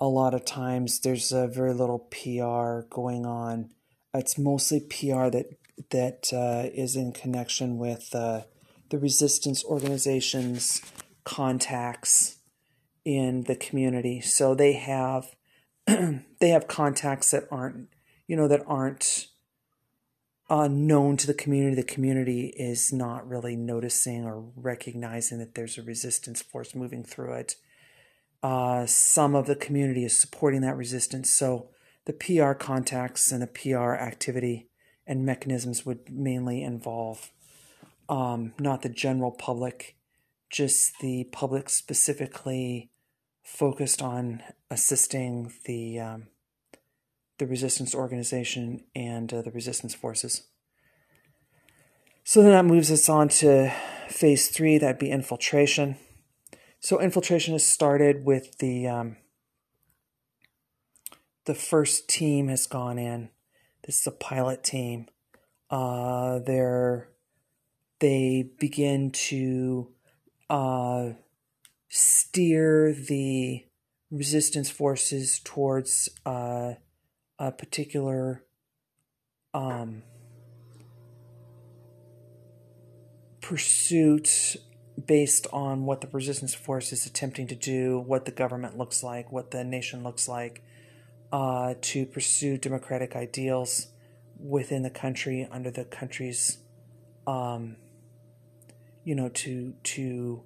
a 0.00 0.08
lot 0.08 0.34
of 0.34 0.44
times 0.44 1.00
there's 1.00 1.32
uh, 1.32 1.46
very 1.46 1.72
little 1.72 2.00
PR 2.10 2.88
going 2.88 3.26
on. 3.26 3.70
It's 4.12 4.38
mostly 4.38 4.80
PR 4.80 5.28
that 5.28 5.50
that 5.90 6.32
uh, 6.32 6.70
is 6.74 6.96
in 6.96 7.12
connection 7.12 7.76
with 7.76 8.14
uh, 8.14 8.40
the 8.88 8.98
resistance 8.98 9.62
organizations' 9.64 10.80
contacts 11.24 12.35
in 13.06 13.42
the 13.42 13.54
community. 13.54 14.20
So 14.20 14.54
they 14.54 14.72
have 14.72 15.36
they 15.86 16.48
have 16.48 16.66
contacts 16.66 17.30
that 17.30 17.44
aren't 17.50 17.88
you 18.26 18.36
know 18.36 18.48
that 18.48 18.64
aren't 18.66 19.28
uh, 20.50 20.68
known 20.68 21.16
to 21.18 21.26
the 21.26 21.34
community. 21.34 21.76
The 21.76 21.84
community 21.84 22.52
is 22.56 22.92
not 22.92 23.26
really 23.26 23.56
noticing 23.56 24.24
or 24.24 24.44
recognizing 24.56 25.38
that 25.38 25.54
there's 25.54 25.78
a 25.78 25.82
resistance 25.82 26.42
force 26.42 26.74
moving 26.74 27.04
through 27.04 27.34
it. 27.34 27.54
Uh, 28.42 28.86
some 28.86 29.34
of 29.34 29.46
the 29.46 29.56
community 29.56 30.04
is 30.04 30.20
supporting 30.20 30.60
that 30.60 30.76
resistance. 30.76 31.32
So 31.32 31.70
the 32.04 32.12
PR 32.12 32.52
contacts 32.52 33.32
and 33.32 33.42
the 33.42 33.46
PR 33.46 33.94
activity 33.94 34.68
and 35.06 35.24
mechanisms 35.24 35.86
would 35.86 36.10
mainly 36.10 36.62
involve 36.62 37.30
um, 38.08 38.52
not 38.58 38.82
the 38.82 38.88
general 38.88 39.32
public, 39.32 39.96
just 40.50 40.92
the 41.00 41.24
public 41.32 41.68
specifically 41.68 42.90
focused 43.46 44.02
on 44.02 44.42
assisting 44.70 45.52
the 45.64 46.00
um, 46.00 46.26
the 47.38 47.46
resistance 47.46 47.94
organization 47.94 48.84
and 48.94 49.32
uh, 49.32 49.40
the 49.40 49.52
resistance 49.52 49.94
forces. 49.94 50.48
So 52.24 52.42
then 52.42 52.52
that 52.52 52.64
moves 52.64 52.90
us 52.90 53.08
on 53.08 53.28
to 53.28 53.72
phase 54.08 54.48
three. 54.48 54.78
That'd 54.78 54.98
be 54.98 55.10
infiltration. 55.10 55.96
So 56.80 57.00
infiltration 57.00 57.54
has 57.54 57.64
started 57.64 58.24
with 58.24 58.58
the 58.58 58.88
um, 58.88 59.16
the 61.44 61.54
first 61.54 62.08
team 62.08 62.48
has 62.48 62.66
gone 62.66 62.98
in. 62.98 63.30
This 63.86 64.00
is 64.00 64.06
a 64.08 64.12
pilot 64.12 64.64
team. 64.64 65.06
Uh, 65.70 66.40
they're 66.40 67.10
they 68.00 68.50
begin 68.58 69.10
to 69.12 69.92
uh, 70.50 71.10
steer 71.96 72.92
the 72.92 73.64
resistance 74.10 74.70
forces 74.70 75.40
towards 75.42 76.08
uh, 76.26 76.74
a 77.38 77.50
particular 77.50 78.44
um, 79.54 80.02
pursuit 83.40 84.56
based 85.06 85.46
on 85.52 85.86
what 85.86 86.02
the 86.02 86.08
resistance 86.08 86.54
force 86.54 86.92
is 86.92 87.06
attempting 87.06 87.46
to 87.46 87.54
do, 87.54 87.98
what 87.98 88.26
the 88.26 88.30
government 88.30 88.76
looks 88.76 89.02
like, 89.02 89.32
what 89.32 89.50
the 89.50 89.64
nation 89.64 90.02
looks 90.02 90.28
like, 90.28 90.62
uh, 91.32 91.74
to 91.80 92.04
pursue 92.04 92.58
democratic 92.58 93.16
ideals 93.16 93.88
within 94.38 94.82
the 94.82 94.90
country 94.90 95.48
under 95.50 95.70
the 95.70 95.84
country's, 95.84 96.58
um, 97.26 97.76
you 99.02 99.14
know, 99.14 99.28
to 99.30 99.72
to 99.82 100.42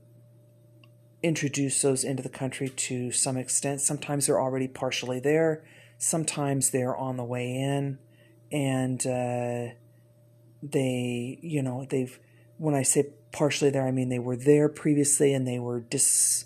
introduce 1.22 1.82
those 1.82 2.04
into 2.04 2.22
the 2.22 2.28
country 2.28 2.68
to 2.68 3.12
some 3.12 3.36
extent. 3.36 3.80
Sometimes 3.80 4.26
they're 4.26 4.40
already 4.40 4.68
partially 4.68 5.20
there. 5.20 5.62
Sometimes 5.98 6.70
they're 6.70 6.96
on 6.96 7.16
the 7.16 7.24
way 7.24 7.54
in, 7.54 7.98
and 8.50 9.06
uh, 9.06 9.74
they, 10.62 11.38
you 11.42 11.62
know, 11.62 11.86
they've. 11.88 12.18
When 12.56 12.74
I 12.74 12.82
say 12.82 13.10
partially 13.32 13.70
there, 13.70 13.86
I 13.86 13.90
mean 13.90 14.08
they 14.08 14.18
were 14.18 14.36
there 14.36 14.68
previously 14.68 15.32
and 15.32 15.46
they 15.46 15.58
were 15.58 15.80
dis, 15.80 16.44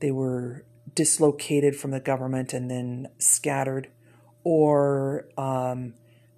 they 0.00 0.10
were 0.10 0.64
dislocated 0.94 1.76
from 1.76 1.92
the 1.92 2.00
government 2.00 2.52
and 2.52 2.70
then 2.70 3.08
scattered, 3.18 3.88
or 4.44 5.26
um, 5.36 5.94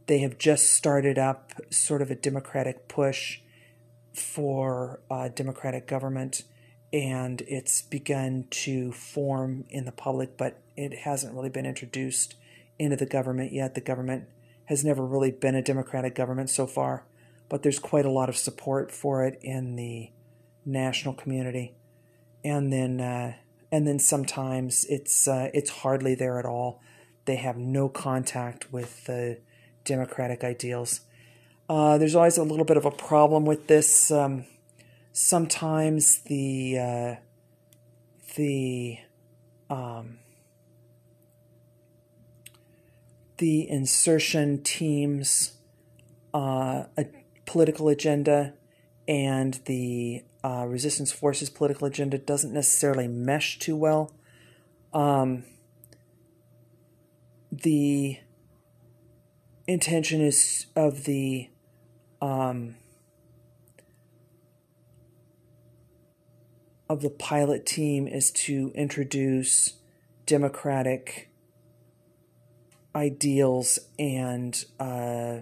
they 0.07 0.19
have 0.19 0.39
just 0.39 0.73
started 0.73 1.19
up 1.19 1.53
sort 1.71 2.03
of 2.03 2.11
a 2.11 2.15
democratic 2.15 2.89
push 2.89 3.41
for 4.15 5.01
a 5.11 5.29
democratic 5.29 5.87
government 5.87 6.43
and 6.95 7.43
it's 7.49 7.83
begun 7.83 8.47
to 8.51 8.93
form 8.93 9.65
in 9.69 9.85
the 9.85 9.91
public, 9.91 10.37
but 10.37 10.61
it 10.77 10.99
hasn't 10.99 11.35
really 11.35 11.49
been 11.49 11.67
introduced 11.67 12.37
into 12.79 12.95
the 12.95 13.05
government 13.05 13.53
yet. 13.53 13.75
The 13.75 13.81
government 13.81 14.29
has 14.67 14.85
never 14.85 15.05
really 15.05 15.33
been 15.33 15.57
a 15.57 15.63
democratic 15.63 16.15
government 16.15 16.51
so 16.51 16.69
far, 16.69 17.05
but 17.49 17.65
there's 17.65 17.81
quite 17.81 18.07
a 18.07 18.11
lot 18.11 18.29
of 18.29 18.37
support 18.37 18.93
for 18.93 19.25
it 19.25 19.41
in 19.43 19.75
the 19.75 20.13
national 20.65 21.15
community, 21.15 21.75
and 22.45 22.73
then 22.73 23.01
uh, 23.01 23.35
and 23.73 23.89
then 23.89 23.99
sometimes 23.99 24.87
it's 24.89 25.27
uh, 25.27 25.51
it's 25.53 25.71
hardly 25.71 26.15
there 26.15 26.39
at 26.39 26.47
all. 26.47 26.81
They 27.25 27.37
have 27.37 27.57
no 27.57 27.89
contact 27.89 28.73
with 28.73 29.05
the 29.07 29.41
democratic 29.85 30.45
ideals. 30.45 31.01
Uh, 31.69 31.99
there's 31.99 32.15
always 32.15 32.39
a 32.39 32.45
little 32.45 32.65
bit 32.65 32.77
of 32.77 32.85
a 32.85 32.93
problem 32.93 33.45
with 33.45 33.67
this. 33.67 34.13
Um, 34.13 34.45
sometimes 35.15 36.19
the 36.25 36.77
uh, 36.79 37.15
the 38.35 38.99
um, 39.71 40.19
the 43.39 43.69
insertion 43.71 44.63
team's 44.63 45.53
uh, 46.35 46.85
a 46.99 47.07
political 47.47 47.89
agenda 47.89 48.55
and 49.07 49.61
the 49.67 50.25
uh, 50.45 50.67
resistance 50.67 51.13
forces 51.13 51.49
political 51.49 51.87
agenda 51.87 52.19
doesn't 52.19 52.53
necessarily 52.53 53.07
mesh 53.07 53.59
too 53.59 53.77
well. 53.77 54.13
Um, 54.93 55.45
the 57.53 58.19
intention 59.67 60.21
is 60.21 60.67
of 60.75 61.05
the 61.05 61.51
um, 62.21 62.75
of 66.89 67.01
the 67.01 67.11
pilot 67.11 67.65
team 67.65 68.07
is 68.07 68.31
to 68.31 68.71
introduce 68.75 69.75
democratic 70.27 71.31
ideals 72.95 73.79
and 73.99 74.65
uh, 74.79 75.39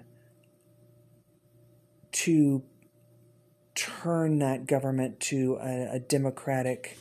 to 2.12 2.62
turn 3.74 4.38
that 4.38 4.66
government 4.66 5.18
to 5.18 5.59
a, 5.61 5.96
a 5.96 5.98
democratic 5.98 6.98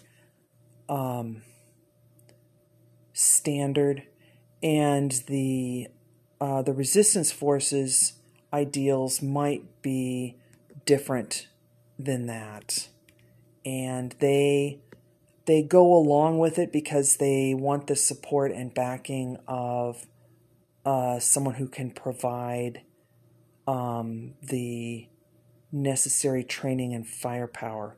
um, 0.89 1.41
standard 3.13 4.04
and 4.63 5.23
the 5.27 5.88
uh, 6.39 6.62
the 6.62 6.73
resistance 6.73 7.32
forces 7.32 8.13
ideals 8.51 9.21
might 9.21 9.82
be 9.82 10.36
different 10.86 11.47
than 11.99 12.25
that 12.25 12.88
and 13.65 14.15
they 14.19 14.80
they 15.45 15.63
go 15.63 15.93
along 15.93 16.39
with 16.39 16.60
it 16.60 16.71
because 16.71 17.17
they 17.17 17.54
want 17.54 17.88
the 17.88 17.95
support 17.95 18.52
and 18.52 18.74
backing 18.74 19.38
of 19.47 20.06
uh, 20.86 21.19
someone 21.19 21.56
who 21.56 21.67
can 21.67 21.91
provide 21.91 22.82
um, 23.67 24.34
the 24.41 25.08
necessary 25.71 26.43
training 26.43 26.93
and 26.93 27.08
firepower. 27.08 27.97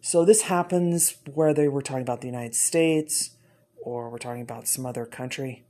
So 0.00 0.24
this 0.24 0.42
happens 0.42 1.16
whether 1.32 1.70
we're 1.70 1.80
talking 1.80 2.02
about 2.02 2.20
the 2.20 2.26
United 2.26 2.54
States 2.54 3.36
or 3.80 4.10
we're 4.10 4.18
talking 4.18 4.42
about 4.42 4.66
some 4.66 4.84
other 4.84 5.06
country. 5.06 5.64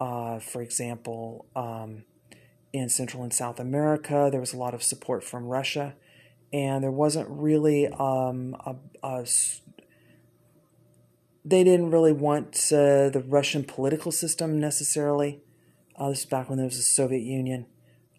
Uh, 0.00 0.40
for 0.40 0.60
example, 0.60 1.46
um, 1.54 2.04
in 2.72 2.88
Central 2.88 3.22
and 3.22 3.32
South 3.32 3.58
America, 3.60 4.28
there 4.30 4.40
was 4.40 4.52
a 4.52 4.56
lot 4.56 4.74
of 4.74 4.82
support 4.82 5.24
from 5.24 5.44
Russia, 5.44 5.94
and 6.56 6.82
there 6.82 6.90
wasn't 6.90 7.28
really 7.28 7.86
um, 7.86 8.56
a, 8.64 8.76
a, 9.02 9.26
they 11.44 11.62
didn't 11.62 11.90
really 11.90 12.12
want 12.12 12.56
uh, 12.72 13.10
the 13.10 13.22
Russian 13.28 13.62
political 13.62 14.10
system 14.10 14.58
necessarily. 14.58 15.42
Uh, 15.96 16.08
this 16.08 16.20
is 16.20 16.24
back 16.24 16.48
when 16.48 16.56
there 16.56 16.64
was 16.64 16.78
the 16.78 16.82
Soviet 16.82 17.20
Union, 17.20 17.66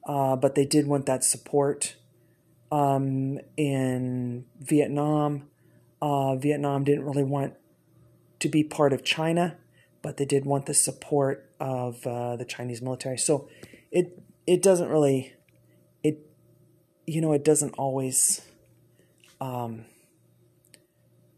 uh, 0.07 0.35
but 0.35 0.53
they 0.53 0.65
did 0.65 0.85
want 0.85 1.07
that 1.07 1.23
support. 1.23 1.95
Um, 2.71 3.39
in 3.55 4.45
Vietnam, 4.59 5.47
uh, 5.99 6.35
Vietnam 6.35 6.83
didn't 6.83 7.05
really 7.05 7.23
want 7.23 7.55
to 8.39 8.49
be 8.49 8.63
part 8.63 8.93
of 8.93 9.03
China, 9.03 9.57
but 10.03 10.17
they 10.17 10.25
did 10.25 10.45
want 10.45 10.67
the 10.67 10.75
support 10.75 11.49
of 11.59 12.05
uh, 12.05 12.35
the 12.35 12.45
Chinese 12.45 12.83
military. 12.83 13.17
So 13.17 13.49
it 13.91 14.21
it 14.45 14.61
doesn't 14.61 14.89
really 14.89 15.33
you 17.07 17.21
know 17.21 17.31
it 17.31 17.43
doesn't 17.43 17.73
always 17.77 18.41
um, 19.39 19.85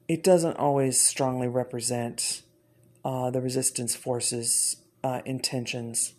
it 0.08 0.24
doesn't 0.24 0.58
always 0.58 1.00
strongly 1.00 1.48
represent 1.48 2.42
uh, 3.06 3.30
the 3.30 3.40
resistance 3.40 3.96
forces' 3.96 4.78
uh, 5.04 5.22
intentions 5.26 6.14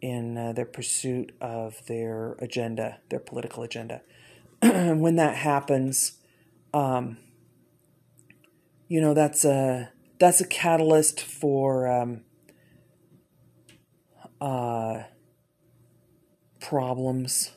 in 0.00 0.36
uh, 0.36 0.52
their 0.52 0.64
pursuit 0.64 1.32
of 1.40 1.84
their 1.86 2.32
agenda, 2.40 2.98
their 3.10 3.20
political 3.20 3.62
agenda. 3.62 4.00
when 4.62 5.16
that 5.16 5.36
happens, 5.36 6.18
um, 6.72 7.18
you 8.88 9.00
know 9.00 9.12
that's 9.12 9.44
a 9.44 9.90
that's 10.18 10.40
a 10.40 10.46
catalyst 10.46 11.20
for 11.20 11.86
um, 11.88 12.22
uh, 14.40 15.02
problems 16.60 17.53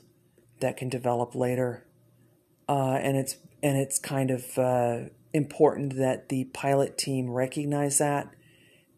that 0.60 0.78
can 0.78 0.89
develop 0.89 1.36
later, 1.36 1.86
uh, 2.67 3.00
and 3.02 3.17
it's 3.17 3.38
and 3.63 3.78
it's 3.78 4.00
kind 4.00 4.32
of 4.32 4.58
uh, 4.58 5.00
important 5.34 5.96
that 5.98 6.30
the 6.30 6.46
pilot 6.46 6.98
team 6.98 7.30
recognize 7.30 7.98
that 7.98 8.34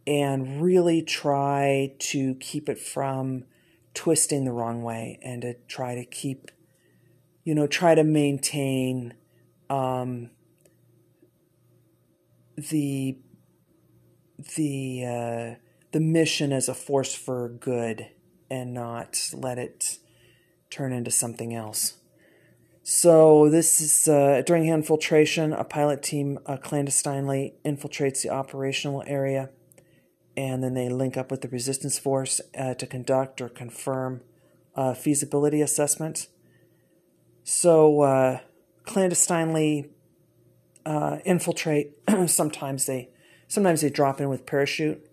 and 0.06 0.62
really 0.62 1.02
try 1.02 1.94
to 2.00 2.36
keep 2.36 2.68
it 2.70 2.80
from 2.80 3.44
twisting 3.94 4.46
the 4.46 4.52
wrong 4.52 4.82
way 4.82 5.20
and 5.22 5.42
to 5.42 5.54
try 5.68 5.96
to 5.96 6.06
keep 6.06 6.52
you 7.44 7.54
know 7.54 7.68
try 7.68 7.96
to 7.96 8.04
maintain 8.04 9.14
um, 9.70 10.30
the 12.58 13.18
the 14.56 15.04
uh, 15.06 15.56
the 15.92 16.00
mission 16.00 16.52
as 16.52 16.70
a 16.70 16.74
force 16.74 17.14
for 17.14 17.50
good 17.50 18.08
and 18.50 18.74
not 18.74 19.30
let 19.34 19.58
it 19.58 20.00
turn 20.70 20.94
into 20.94 21.12
something 21.12 21.54
else. 21.54 21.96
So 22.84 23.50
this 23.50 23.82
is 23.82 24.08
uh, 24.08 24.42
during 24.46 24.68
infiltration, 24.68 25.54
a 25.54 25.64
pilot 25.64 26.02
team 26.02 26.40
uh, 26.46 26.58
clandestinely 26.58 27.54
infiltrates 27.64 28.24
the 28.24 28.30
operational 28.30 29.04
area, 29.06 29.50
and 30.36 30.64
then 30.64 30.74
they 30.74 30.90
link 30.90 31.18
up 31.18 31.30
with 31.30 31.42
the 31.42 31.50
resistance 31.50 32.00
force 32.00 32.42
uh, 32.58 32.74
to 32.76 32.88
conduct 32.88 33.42
or 33.42 33.50
confirm 33.50 34.22
a 34.76 34.96
feasibility 34.96 35.62
assessment. 35.62 36.28
So 37.44 38.02
uh, 38.02 38.40
clandestinely 38.86 39.92
uh, 40.86 41.18
infiltrate. 41.26 41.94
sometimes 42.28 42.86
they 42.86 43.10
sometimes 43.48 43.82
they 43.82 43.90
drop 43.90 44.20
in 44.20 44.30
with 44.30 44.46
parachute. 44.46 45.06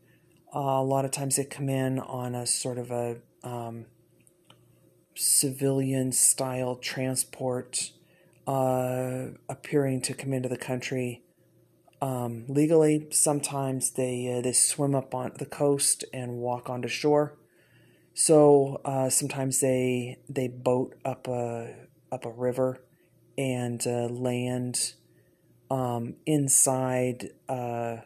Uh, 0.54 0.80
a 0.80 0.82
lot 0.82 1.04
of 1.04 1.10
times 1.10 1.36
they 1.36 1.44
come 1.44 1.68
in 1.68 1.98
on 1.98 2.34
a 2.34 2.46
sort 2.46 2.78
of 2.78 2.90
a 2.90 3.18
um, 3.42 3.86
civilian 5.16 6.12
style 6.12 6.76
transport 6.76 7.90
uh, 8.46 9.26
appearing 9.48 10.00
to 10.02 10.14
come 10.14 10.32
into 10.32 10.48
the 10.48 10.56
country 10.56 11.22
um, 12.00 12.44
legally. 12.48 13.08
Sometimes 13.10 13.90
they 13.90 14.36
uh, 14.38 14.42
they 14.42 14.52
swim 14.52 14.94
up 14.94 15.14
on 15.14 15.32
the 15.38 15.46
coast 15.46 16.04
and 16.12 16.36
walk 16.38 16.68
onto 16.70 16.88
shore. 16.88 17.36
So 18.14 18.80
uh, 18.84 19.10
sometimes 19.10 19.60
they 19.60 20.18
they 20.28 20.48
boat 20.48 20.94
up 21.04 21.26
a 21.28 21.74
up 22.12 22.24
a 22.24 22.30
river 22.30 22.82
and 23.36 23.84
uh, 23.86 24.06
land 24.06 24.94
um, 25.70 26.14
inside 26.24 27.30
uh, 27.48 27.98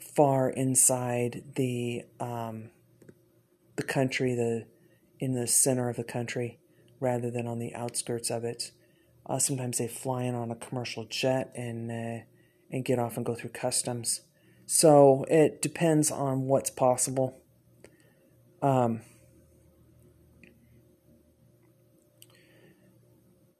far 0.00 0.50
inside 0.50 1.44
the 1.54 2.04
um, 2.20 2.70
the 3.76 3.82
country, 3.82 4.34
the 4.34 4.66
in 5.22 5.34
the 5.34 5.46
center 5.46 5.88
of 5.88 5.94
the 5.94 6.02
country 6.02 6.58
rather 6.98 7.30
than 7.30 7.46
on 7.46 7.60
the 7.60 7.72
outskirts 7.76 8.28
of 8.28 8.42
it. 8.42 8.72
Uh, 9.24 9.38
sometimes 9.38 9.78
they 9.78 9.86
fly 9.86 10.24
in 10.24 10.34
on 10.34 10.50
a 10.50 10.56
commercial 10.56 11.04
jet 11.04 11.52
and 11.54 11.92
uh, 11.92 12.24
and 12.72 12.84
get 12.84 12.98
off 12.98 13.16
and 13.16 13.24
go 13.24 13.36
through 13.36 13.50
customs. 13.50 14.22
So 14.66 15.24
it 15.28 15.62
depends 15.62 16.10
on 16.10 16.48
what's 16.48 16.70
possible. 16.70 17.40
Um, 18.62 19.02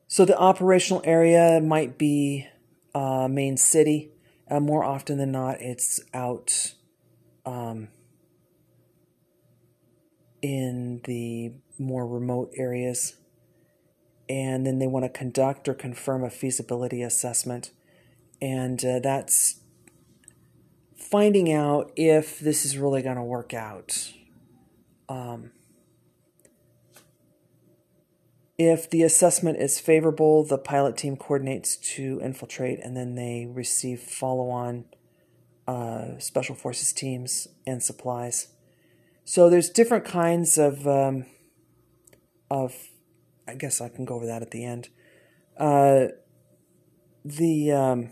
so 0.09 0.25
the 0.25 0.37
operational 0.37 1.01
area 1.05 1.61
might 1.61 1.97
be 1.97 2.49
uh, 2.93 3.29
main 3.29 3.57
city. 3.57 4.11
Uh, 4.51 4.59
more 4.59 4.83
often 4.83 5.17
than 5.17 5.31
not, 5.31 5.61
it's 5.61 6.01
out 6.13 6.75
um, 7.47 7.87
in 10.43 11.01
the 11.05 11.53
more 11.79 12.07
remote 12.07 12.53
areas. 12.57 13.17
And 14.29 14.67
then 14.67 14.79
they 14.79 14.87
want 14.87 15.05
to 15.05 15.09
conduct 15.09 15.69
or 15.69 15.75
confirm 15.75 16.25
a 16.25 16.31
feasibility 16.31 17.03
assessment. 17.03 17.71
And 18.41 18.85
uh, 18.85 18.99
that's 18.99 19.61
finding 20.97 21.53
out 21.53 21.93
if 21.97 22.41
this 22.41 22.65
is 22.65 22.77
really 22.77 23.03
going 23.03 23.17
to 23.17 23.23
work 23.23 23.55
out. 23.55 24.13
Um, 25.09 25.53
if 28.59 28.89
the 28.89 29.03
assessment 29.03 29.59
is 29.59 29.81
favorable, 29.81 30.45
the 30.45 30.59
pilot 30.59 30.97
team 30.97 31.17
coordinates 31.17 31.77
to 31.77 32.21
infiltrate 32.23 32.81
and 32.81 32.97
then 32.97 33.15
they 33.15 33.47
receive 33.51 34.01
follow 34.01 34.51
on 34.51 34.85
uh, 35.67 36.19
special 36.19 36.55
forces 36.55 36.93
teams 36.93 37.49
and 37.67 37.83
supplies. 37.83 38.52
So 39.25 39.49
there's 39.49 39.71
different 39.71 40.05
kinds 40.05 40.59
of 40.59 40.87
um, 40.87 41.27
of. 42.51 42.75
I 43.47 43.55
guess 43.55 43.81
I 43.81 43.89
can 43.89 44.05
go 44.05 44.15
over 44.15 44.27
that 44.27 44.41
at 44.41 44.53
the 44.53 44.65
end. 44.65 44.89
Uh, 45.59 46.07
the 47.25 47.73
um, 47.73 48.11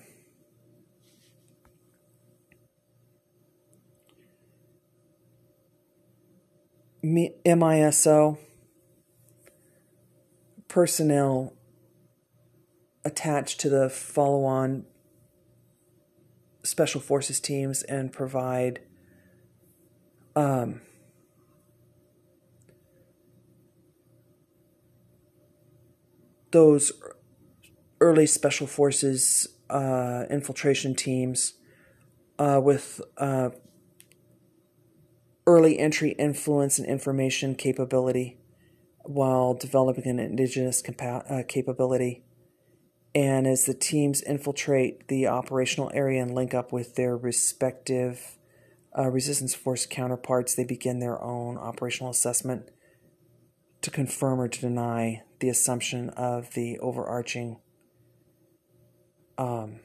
MISO 7.05 8.39
personnel 10.69 11.55
attached 13.05 13.61
to 13.61 13.69
the 13.69 13.89
follow 13.89 14.45
on 14.45 14.85
special 16.63 17.01
forces 17.01 17.41
teams 17.41 17.83
and 17.85 18.13
provide 18.13 18.81
um, 20.37 20.81
those 26.51 26.93
early 28.01 28.27
special 28.27 28.67
forces 28.67 29.49
uh, 29.69 30.25
infiltration 30.31 30.95
teams 30.95 31.55
uh, 32.39 32.61
with 32.63 33.01
uh, 33.19 33.51
early 35.47 35.79
entry 35.79 36.11
influence 36.13 36.79
and 36.79 36.89
information 36.89 37.55
capability 37.55 38.39
while 39.05 39.55
developing 39.55 40.07
an 40.07 40.19
indigenous 40.19 40.83
compa- 40.83 41.31
uh, 41.31 41.43
capability. 41.47 42.25
And 43.15 43.47
as 43.47 43.65
the 43.65 43.75
teams 43.75 44.23
infiltrate 44.23 45.09
the 45.09 45.27
operational 45.27 45.91
area 45.93 46.23
and 46.23 46.35
link 46.35 46.55
up 46.55 46.73
with 46.73 46.95
their 46.95 47.17
respective 47.17 48.39
uh, 48.97 49.09
resistance 49.09 49.55
force 49.55 49.87
counterparts, 49.87 50.55
they 50.55 50.65
begin 50.65 51.01
their 51.01 51.21
own 51.23 51.59
operational 51.59 52.11
assessment 52.11 52.71
to 53.83 53.91
confirm 53.91 54.41
or 54.41 54.49
to 54.49 54.61
deny 54.61 55.23
the 55.41 55.49
assumption 55.49 56.11
of 56.11 56.53
the 56.55 56.79
overarching 56.81 57.59
um, 59.39 59.81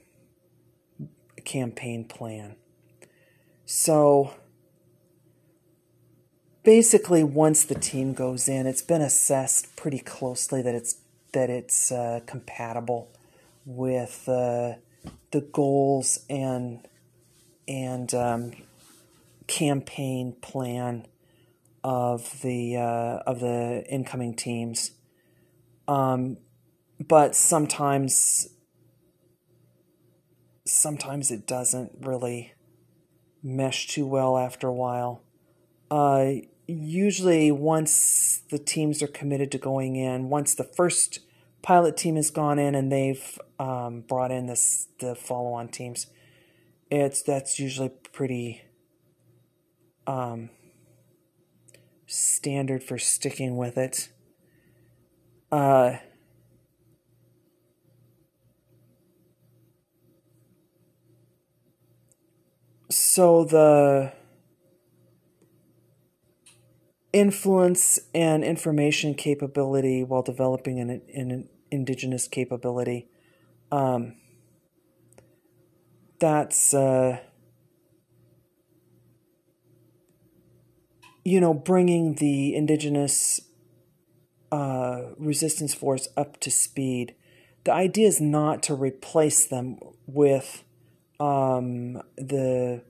campaign 1.45 2.05
plan. 2.05 2.55
So 3.65 4.33
basically, 6.63 7.23
once 7.23 7.63
the 7.63 7.75
team 7.75 8.13
goes 8.13 8.49
in, 8.49 8.67
it's 8.67 8.81
been 8.81 9.01
assessed 9.01 9.75
pretty 9.75 9.99
closely 9.99 10.61
that 10.61 10.75
it's 10.75 10.97
that 11.31 11.49
it's 11.49 11.91
uh, 11.91 12.21
compatible 12.25 13.09
with 13.65 14.27
uh, 14.27 14.75
the 15.31 15.41
goals 15.41 16.25
and 16.29 16.87
and 17.67 18.13
um, 18.13 18.51
campaign 19.47 20.35
plan 20.41 21.07
of 21.85 22.41
the 22.41 22.75
uh, 22.75 23.19
of 23.27 23.39
the 23.41 23.85
incoming 23.87 24.35
teams. 24.35 24.91
Um, 25.87 26.37
but 26.99 27.35
sometimes 27.35 28.49
sometimes 30.65 31.29
it 31.29 31.45
doesn't 31.45 31.91
really 32.01 32.53
mesh 33.43 33.85
too 33.87 34.07
well 34.07 34.35
after 34.35 34.67
a 34.67 34.73
while. 34.73 35.21
Uh, 35.91 36.31
usually, 36.65 37.51
once 37.51 38.41
the 38.49 38.57
teams 38.57 39.03
are 39.03 39.07
committed 39.07 39.51
to 39.51 39.59
going 39.59 39.95
in, 39.95 40.27
once 40.27 40.55
the 40.55 40.63
first 40.63 41.19
pilot 41.61 41.95
team 41.95 42.15
has 42.15 42.31
gone 42.31 42.57
in 42.57 42.73
and 42.73 42.91
they've 42.91 43.37
um, 43.59 44.01
brought 44.01 44.31
in 44.31 44.47
this 44.47 44.87
the 44.99 45.13
follow 45.13 45.53
on 45.53 45.67
teams, 45.67 46.07
it's 46.89 47.21
that's 47.21 47.59
usually 47.59 47.89
pretty 48.11 48.63
um, 50.07 50.49
standard 52.05 52.83
for 52.83 52.97
sticking 52.97 53.57
with 53.57 53.77
it. 53.77 54.09
Uh, 55.51 55.97
so 62.89 63.43
the 63.43 64.13
influence 67.13 67.97
and 68.13 68.43
information 68.43 69.13
capability 69.13 70.03
while 70.03 70.21
developing 70.21 70.79
an, 70.79 71.01
an 71.13 71.47
indigenous 71.71 72.27
capability. 72.27 73.07
Um, 73.71 74.17
that's 76.19 76.73
uh, 76.73 77.19
you 81.25 81.41
know 81.41 81.53
bringing 81.53 82.15
the 82.15 82.55
indigenous 82.55 83.41
uh, 84.51 85.01
resistance 85.17 85.73
force 85.73 86.07
up 86.15 86.39
to 86.39 86.49
speed. 86.49 87.15
The 87.65 87.73
idea 87.73 88.07
is 88.07 88.21
not 88.21 88.63
to 88.63 88.75
replace 88.75 89.45
them 89.45 89.79
with 90.07 90.63
um, 91.19 92.01
the 92.15 92.83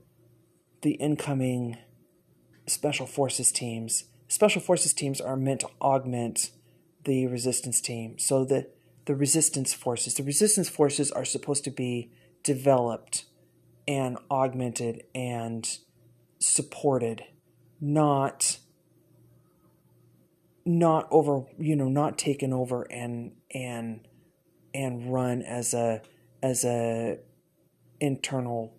the 0.82 0.91
incoming 0.91 1.78
special 2.67 3.08
forces 3.08 3.52
teams 3.52 4.04
special 4.28 4.62
forces 4.62 4.93
teams 4.93 5.21
are 5.21 5.38
meant 5.38 5.62
to 5.62 5.69
augment 5.82 6.52
the 7.04 7.28
resistance 7.28 7.82
team. 7.82 8.17
So 8.17 8.43
the 8.43 8.67
the 9.06 9.15
resistance 9.15 9.71
forces, 9.71 10.15
the 10.15 10.24
resistance 10.24 10.67
forces 10.67 11.12
are 11.12 11.26
supposed 11.26 11.63
to 11.65 11.69
be 11.69 12.12
developed 12.41 13.26
and 13.88 14.17
augmented 14.32 15.04
and 15.13 15.78
supported, 16.39 17.24
not 17.79 18.57
not 20.65 21.07
over, 21.11 21.43
you 21.59 21.75
know, 21.75 21.89
not 21.89 22.17
taken 22.17 22.51
over 22.51 22.83
and 22.91 23.33
and 23.53 24.07
and 24.73 25.11
run 25.13 25.41
as 25.41 25.73
a 25.73 26.01
as 26.41 26.65
a 26.65 27.19
internal 27.99 28.75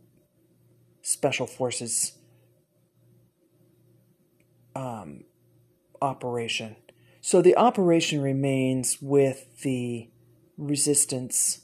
special 1.02 1.46
forces 1.46 2.12
um, 4.74 5.24
operation. 6.02 6.76
So 7.20 7.42
the 7.42 7.56
operation 7.56 8.20
remains 8.20 8.98
with 9.00 9.62
the 9.62 10.10
resistance 10.58 11.60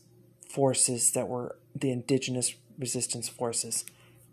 forces 0.48 1.12
that 1.12 1.28
were 1.28 1.56
the 1.74 1.90
indigenous 1.90 2.54
resistance 2.78 3.28
forces. 3.28 3.84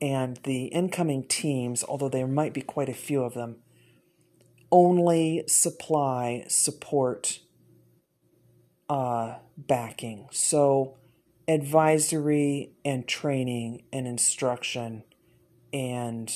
And 0.01 0.37
the 0.43 0.65
incoming 0.65 1.23
teams, 1.23 1.83
although 1.83 2.09
there 2.09 2.27
might 2.27 2.53
be 2.53 2.61
quite 2.61 2.89
a 2.89 2.93
few 2.93 3.23
of 3.23 3.33
them, 3.33 3.57
only 4.71 5.43
supply 5.47 6.45
support 6.47 7.39
uh, 8.87 9.35
backing. 9.57 10.27
So 10.31 10.97
advisory 11.47 12.71
and 12.85 13.07
training 13.07 13.83
and 13.91 14.07
instruction 14.07 15.03
and 15.73 16.29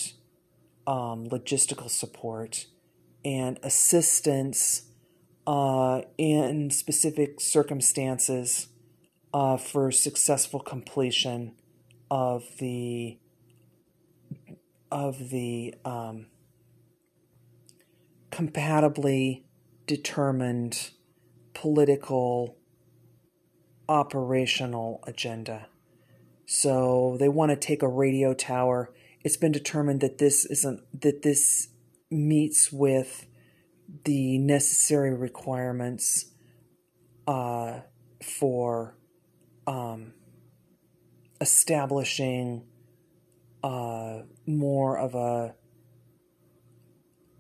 um, 0.86 1.28
logistical 1.28 1.90
support 1.90 2.66
and 3.24 3.60
assistance 3.64 4.84
uh, 5.48 6.02
in 6.18 6.70
specific 6.70 7.40
circumstances 7.40 8.68
uh, 9.34 9.58
for 9.58 9.92
successful 9.92 10.60
completion 10.60 11.54
of 12.12 12.46
the 12.60 13.18
of 14.94 15.32
the 15.32 15.74
um, 15.84 16.28
compatibly 18.30 19.44
determined 19.88 20.92
political 21.56 22.58
operational 23.90 25.04
agenda. 25.08 25.68
So 26.46 27.18
they 27.20 27.28
want 27.28 27.50
to 27.50 27.56
take 27.56 27.82
a 27.82 27.88
radio 27.88 28.36
tower. 28.36 28.94
It's 29.24 29.36
been 29.36 29.52
determined 29.52 30.02
that 30.02 30.20
this 30.20 30.46
isn't 30.46 30.82
that 31.02 31.24
this 31.24 31.70
meets 32.12 32.72
with 32.72 33.26
the 34.06 34.38
necessary 34.38 35.14
requirements 35.16 36.26
uh, 37.26 37.80
for 38.22 38.96
um, 39.66 40.14
establishing 41.42 42.66
uh, 43.64 44.24
more 44.46 44.98
of 44.98 45.16
a 45.16 45.56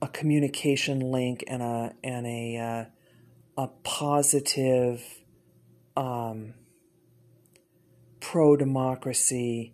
a 0.01 0.07
communication 0.07 0.99
link 0.99 1.43
and 1.47 1.61
a 1.61 1.93
and 2.03 2.25
a 2.25 2.57
uh, 2.57 3.63
a 3.63 3.67
positive 3.83 5.03
um, 5.95 6.53
pro 8.19 8.55
democracy 8.55 9.73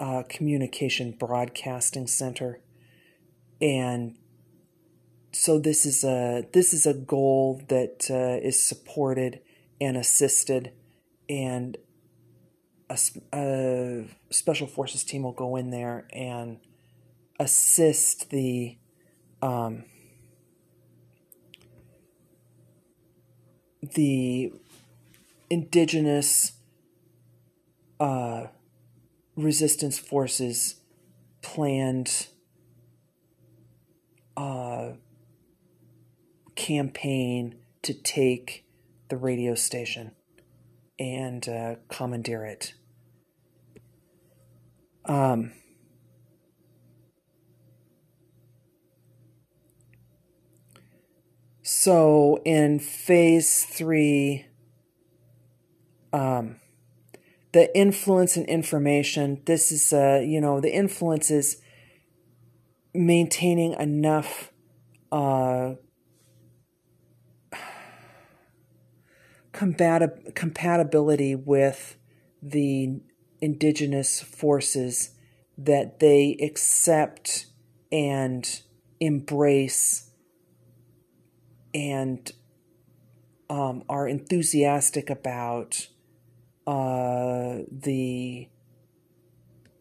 uh, 0.00 0.22
communication 0.28 1.12
broadcasting 1.12 2.06
center. 2.06 2.60
And 3.60 4.16
so 5.32 5.58
this 5.58 5.86
is 5.86 6.02
a 6.02 6.44
this 6.52 6.74
is 6.74 6.86
a 6.86 6.94
goal 6.94 7.62
that 7.68 8.08
uh, 8.10 8.44
is 8.44 8.64
supported 8.64 9.40
and 9.80 9.96
assisted, 9.96 10.72
and 11.28 11.76
a, 12.92 12.98
a, 13.34 14.04
special 14.30 14.66
forces 14.66 15.04
team 15.04 15.22
will 15.22 15.32
go 15.32 15.56
in 15.56 15.70
there 15.70 16.06
and 16.12 16.58
assist 17.40 18.30
the 18.30 18.76
um, 19.40 19.84
the 23.94 24.52
indigenous 25.50 26.52
uh, 27.98 28.46
resistance 29.36 29.98
forces 29.98 30.76
planned 31.40 32.28
uh, 34.36 34.92
campaign 36.54 37.56
to 37.82 37.92
take 37.92 38.64
the 39.08 39.16
radio 39.16 39.54
station 39.54 40.12
and 40.98 41.48
uh, 41.48 41.74
commandeer 41.88 42.44
it. 42.44 42.74
Um, 45.04 45.52
so 51.62 52.40
in 52.44 52.78
phase 52.78 53.64
three, 53.64 54.46
um, 56.12 56.56
the 57.52 57.74
influence 57.76 58.36
and 58.36 58.46
information. 58.46 59.42
This 59.44 59.70
is, 59.70 59.92
uh, 59.92 60.22
you 60.24 60.40
know, 60.40 60.60
the 60.60 60.74
influence 60.74 61.30
is 61.30 61.60
maintaining 62.94 63.74
enough 63.74 64.52
uh, 65.10 65.74
combatib- 69.52 70.34
compatibility 70.34 71.34
with 71.34 71.96
the 72.42 73.00
indigenous 73.42 74.22
forces 74.22 75.10
that 75.58 75.98
they 75.98 76.38
accept 76.40 77.46
and 77.90 78.62
embrace 79.00 80.10
and 81.74 82.32
um, 83.50 83.82
are 83.88 84.08
enthusiastic 84.08 85.10
about 85.10 85.88
uh, 86.66 87.58
the 87.70 88.48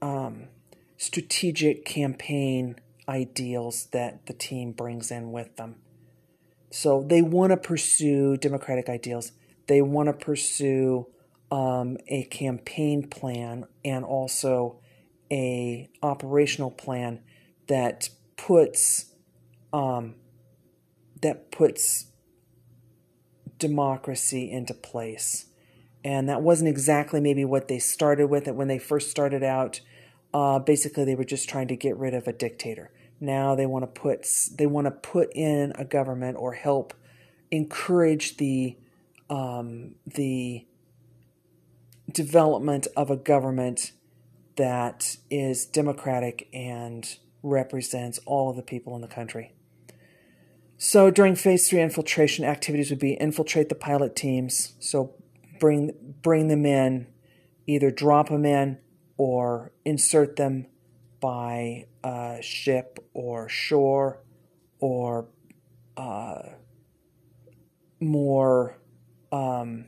um, 0.01 0.47
strategic 0.97 1.85
campaign 1.85 2.75
ideals 3.07 3.87
that 3.91 4.25
the 4.25 4.33
team 4.33 4.71
brings 4.71 5.11
in 5.11 5.31
with 5.31 5.55
them. 5.55 5.75
So 6.71 7.03
they 7.07 7.21
want 7.21 7.51
to 7.51 7.57
pursue 7.57 8.37
democratic 8.37 8.89
ideals. 8.89 9.33
They 9.67 9.81
want 9.81 10.07
to 10.07 10.13
pursue 10.13 11.07
um, 11.51 11.97
a 12.07 12.23
campaign 12.23 13.07
plan 13.07 13.65
and 13.83 14.05
also 14.05 14.79
a 15.29 15.89
operational 16.01 16.71
plan 16.71 17.19
that 17.67 18.09
puts 18.37 19.13
um, 19.73 20.15
that 21.21 21.51
puts 21.51 22.07
democracy 23.57 24.49
into 24.51 24.73
place. 24.73 25.45
And 26.03 26.27
that 26.29 26.41
wasn't 26.41 26.69
exactly 26.69 27.21
maybe 27.21 27.45
what 27.45 27.67
they 27.67 27.77
started 27.77 28.27
with 28.27 28.47
it 28.47 28.55
when 28.55 28.67
they 28.67 28.79
first 28.79 29.11
started 29.11 29.43
out. 29.43 29.81
Uh, 30.33 30.57
basically, 30.57 31.05
they 31.05 31.13
were 31.13 31.23
just 31.23 31.47
trying 31.47 31.67
to 31.67 31.75
get 31.75 31.95
rid 31.97 32.15
of 32.15 32.27
a 32.27 32.33
dictator. 32.33 32.91
Now 33.19 33.53
they 33.53 33.67
want 33.67 33.83
to 33.83 34.01
put 34.01 34.25
they 34.57 34.65
want 34.65 34.85
to 34.85 34.91
put 34.91 35.31
in 35.35 35.73
a 35.75 35.85
government 35.85 36.37
or 36.39 36.53
help 36.53 36.93
encourage 37.51 38.37
the 38.37 38.77
um, 39.29 39.95
the 40.07 40.65
development 42.13 42.87
of 42.95 43.09
a 43.09 43.17
government 43.17 43.91
that 44.55 45.17
is 45.29 45.65
democratic 45.65 46.47
and 46.53 47.17
represents 47.43 48.19
all 48.25 48.49
of 48.49 48.55
the 48.55 48.61
people 48.61 48.95
in 48.95 49.01
the 49.01 49.07
country. 49.07 49.53
So 50.77 51.11
during 51.11 51.35
phase 51.35 51.69
three 51.69 51.81
infiltration 51.81 52.43
activities 52.43 52.89
would 52.89 52.99
be 52.99 53.13
infiltrate 53.13 53.69
the 53.69 53.75
pilot 53.75 54.15
teams. 54.15 54.73
So 54.79 55.13
bring 55.59 55.91
bring 56.21 56.47
them 56.47 56.65
in, 56.65 57.07
either 57.67 57.91
drop 57.91 58.29
them 58.29 58.45
in 58.45 58.79
or 59.17 59.71
insert 59.85 60.35
them 60.35 60.65
by 61.19 61.85
ship 62.41 62.99
or 63.13 63.47
shore 63.47 64.23
or 64.79 65.27
uh, 65.97 66.41
more 67.99 68.77
um, 69.31 69.85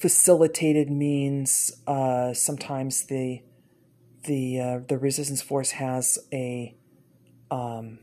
facilitated 0.00 0.90
means. 0.90 1.72
Uh, 1.86 2.32
sometimes 2.32 3.04
the 3.04 3.42
the 4.24 4.60
uh, 4.60 4.80
the 4.86 4.98
resistance 4.98 5.42
force 5.42 5.72
has 5.72 6.18
a 6.32 6.76
um, 7.50 7.98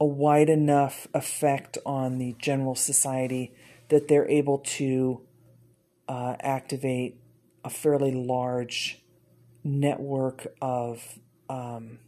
a 0.00 0.04
wide 0.04 0.48
enough 0.48 1.08
effect 1.14 1.78
on 1.84 2.18
the 2.18 2.34
general 2.38 2.74
society 2.74 3.54
that 3.88 4.08
they're 4.08 4.28
able 4.28 4.58
to 4.58 5.22
uh, 6.08 6.36
activate 6.40 7.20
a 7.64 7.70
fairly 7.70 8.12
large 8.12 9.02
network 9.64 10.46
of 10.60 11.18
um, 11.48 11.98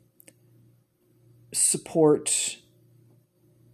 support 1.53 2.59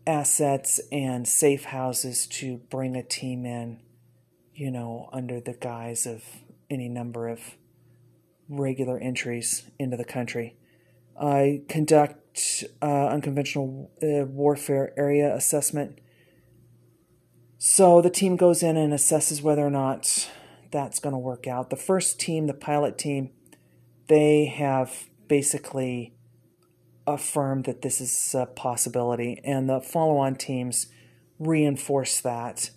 assets 0.06 0.80
and 0.92 1.26
safe 1.26 1.64
houses 1.64 2.26
to 2.26 2.58
bring 2.70 2.96
a 2.96 3.02
team 3.02 3.44
in, 3.44 3.80
you 4.54 4.70
know, 4.70 5.08
under 5.12 5.40
the 5.40 5.54
guise 5.54 6.06
of 6.06 6.22
any 6.70 6.88
number 6.88 7.28
of 7.28 7.56
regular 8.48 8.98
entries 8.98 9.70
into 9.78 9.96
the 9.96 10.04
country. 10.04 10.56
I 11.20 11.62
conduct 11.68 12.64
uh, 12.82 13.06
unconventional 13.06 13.90
uh, 14.02 14.26
warfare 14.26 14.92
area 14.96 15.34
assessment. 15.34 16.00
So 17.58 18.02
the 18.02 18.10
team 18.10 18.36
goes 18.36 18.62
in 18.62 18.76
and 18.76 18.92
assesses 18.92 19.42
whether 19.42 19.66
or 19.66 19.70
not 19.70 20.28
that's 20.70 20.98
going 20.98 21.14
to 21.14 21.18
work 21.18 21.46
out. 21.46 21.70
The 21.70 21.76
first 21.76 22.20
team, 22.20 22.46
the 22.46 22.54
pilot 22.54 22.98
team, 22.98 23.30
they 24.08 24.46
have 24.46 25.08
basically 25.28 26.14
affirmed 27.06 27.64
that 27.64 27.82
this 27.82 28.00
is 28.00 28.34
a 28.34 28.46
possibility, 28.46 29.40
and 29.44 29.68
the 29.68 29.80
follow 29.80 30.16
on 30.16 30.34
teams 30.34 30.88
reinforce 31.38 32.20
that 32.20 32.70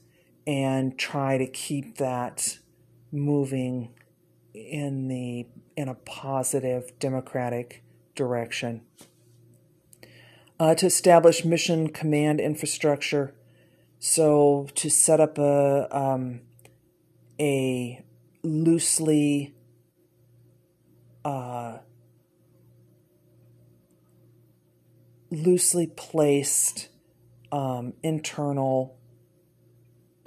and 0.47 0.97
try 0.97 1.37
to 1.37 1.45
keep 1.45 1.97
that 1.97 2.57
moving 3.11 3.89
in 4.53 5.09
the 5.09 5.45
in 5.75 5.89
a 5.89 5.93
positive 5.93 6.97
democratic 6.97 7.83
direction. 8.15 8.81
Uh, 10.59 10.73
to 10.73 10.87
establish 10.87 11.45
mission 11.45 11.89
command 11.89 12.39
infrastructure, 12.39 13.35
so 13.99 14.67
to 14.73 14.89
set 14.89 15.19
up 15.19 15.37
a 15.37 15.87
um, 15.95 16.41
a 17.39 18.03
loosely 18.41 19.53
uh, 21.23 21.77
loosely 25.29 25.87
placed 25.87 26.87
um, 27.51 27.93
internal 28.01 28.96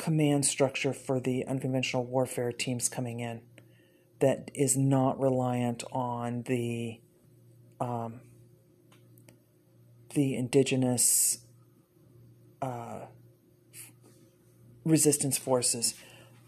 command 0.01 0.47
structure 0.47 0.95
for 0.95 1.21
the 1.21 1.47
unconventional 1.47 2.05
warfare 2.05 2.53
teams 2.53 2.89
coming 2.89 3.21
in 3.21 3.43
that 4.21 4.51
is 4.55 4.75
not 4.75 5.21
reliant 5.21 5.85
on 5.93 6.43
the 6.45 6.99
um, 7.81 8.21
the 10.15 10.35
indigenous 10.35 11.39
uh, 12.63 13.01
resistance 14.85 15.37
forces, 15.37 15.95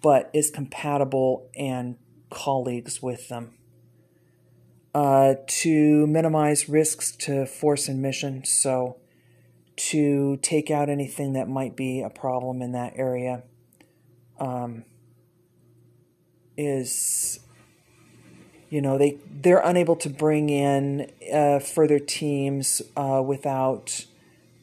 but 0.02 0.30
is 0.32 0.50
compatible 0.50 1.50
and 1.54 1.96
colleagues 2.30 3.02
with 3.02 3.28
them 3.28 3.52
uh, 4.94 5.34
to 5.46 6.06
minimize 6.06 6.68
risks 6.70 7.14
to 7.16 7.44
force 7.44 7.86
and 7.86 8.00
mission. 8.00 8.44
So, 8.44 8.96
to 9.76 10.36
take 10.38 10.70
out 10.70 10.88
anything 10.88 11.32
that 11.32 11.48
might 11.48 11.76
be 11.76 12.02
a 12.02 12.10
problem 12.10 12.62
in 12.62 12.72
that 12.72 12.92
area 12.96 13.42
um, 14.38 14.84
is, 16.56 17.40
you 18.68 18.82
know, 18.82 18.98
they 18.98 19.18
they're 19.30 19.62
unable 19.64 19.96
to 19.96 20.10
bring 20.10 20.50
in 20.50 21.10
uh, 21.32 21.58
further 21.58 21.98
teams 21.98 22.82
uh, 22.96 23.22
without. 23.24 24.06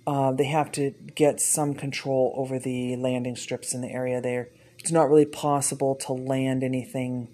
Uh, 0.07 0.31
they 0.31 0.45
have 0.45 0.71
to 0.71 0.91
get 1.13 1.39
some 1.39 1.75
control 1.75 2.33
over 2.35 2.57
the 2.57 2.95
landing 2.95 3.35
strips 3.35 3.75
in 3.75 3.81
the 3.81 3.89
area 3.89 4.19
there. 4.19 4.49
It's 4.79 4.91
not 4.91 5.07
really 5.07 5.25
possible 5.25 5.93
to 5.95 6.13
land 6.13 6.63
anything 6.63 7.27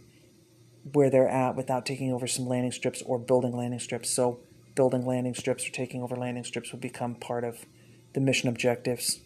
where 0.92 1.10
they're 1.10 1.30
at 1.30 1.56
without 1.56 1.86
taking 1.86 2.12
over 2.12 2.28
some 2.28 2.48
landing 2.48 2.72
strips 2.72 3.02
or 3.04 3.18
building 3.18 3.56
landing 3.56 3.80
strips. 3.80 4.10
So, 4.10 4.40
building 4.76 5.06
landing 5.06 5.34
strips 5.34 5.68
or 5.68 5.72
taking 5.72 6.02
over 6.02 6.16
landing 6.16 6.44
strips 6.44 6.72
would 6.72 6.82
become 6.82 7.16
part 7.16 7.44
of 7.44 7.66
the 8.14 8.20
mission 8.20 8.50
objectives. 8.50 9.20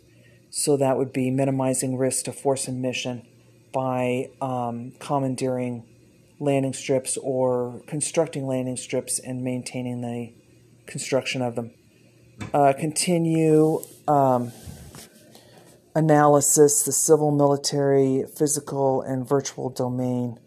So, 0.50 0.78
that 0.78 0.98
would 0.98 1.14
be 1.14 1.30
minimizing 1.30 1.98
risk 1.98 2.26
to 2.26 2.32
force 2.32 2.68
and 2.68 2.82
mission 2.82 3.28
by 3.72 4.30
um, 4.42 4.94
commandeering 5.00 5.84
landing 6.40 6.74
strips 6.74 7.18
or 7.18 7.82
constructing 7.86 8.48
landing 8.48 8.78
strips 8.78 9.20
and 9.20 9.44
maintaining 9.44 10.02
the 10.02 10.34
construction 10.88 11.42
of 11.42 11.56
them. 11.56 11.72
Uh, 12.54 12.74
continue 12.74 13.82
um, 14.08 14.52
analysis, 15.94 16.84
the 16.84 16.92
civil, 16.92 17.32
military, 17.32 18.24
physical, 18.38 19.02
and 19.02 19.28
virtual 19.28 19.70
domain 19.70 20.40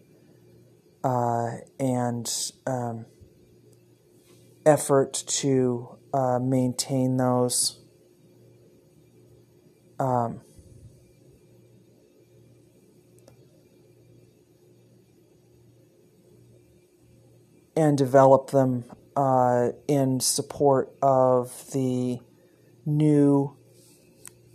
uh, 1.03 1.57
and 1.79 2.51
um, 2.65 3.05
effort 4.65 5.23
to 5.27 5.97
uh, 6.13 6.39
maintain 6.39 7.17
those. 7.17 7.79
Um, 9.99 10.41
and 17.75 17.97
develop 17.97 18.51
them 18.51 18.85
uh, 19.15 19.69
in 19.87 20.19
support 20.19 20.93
of 21.01 21.71
the 21.71 22.19
new 22.85 23.55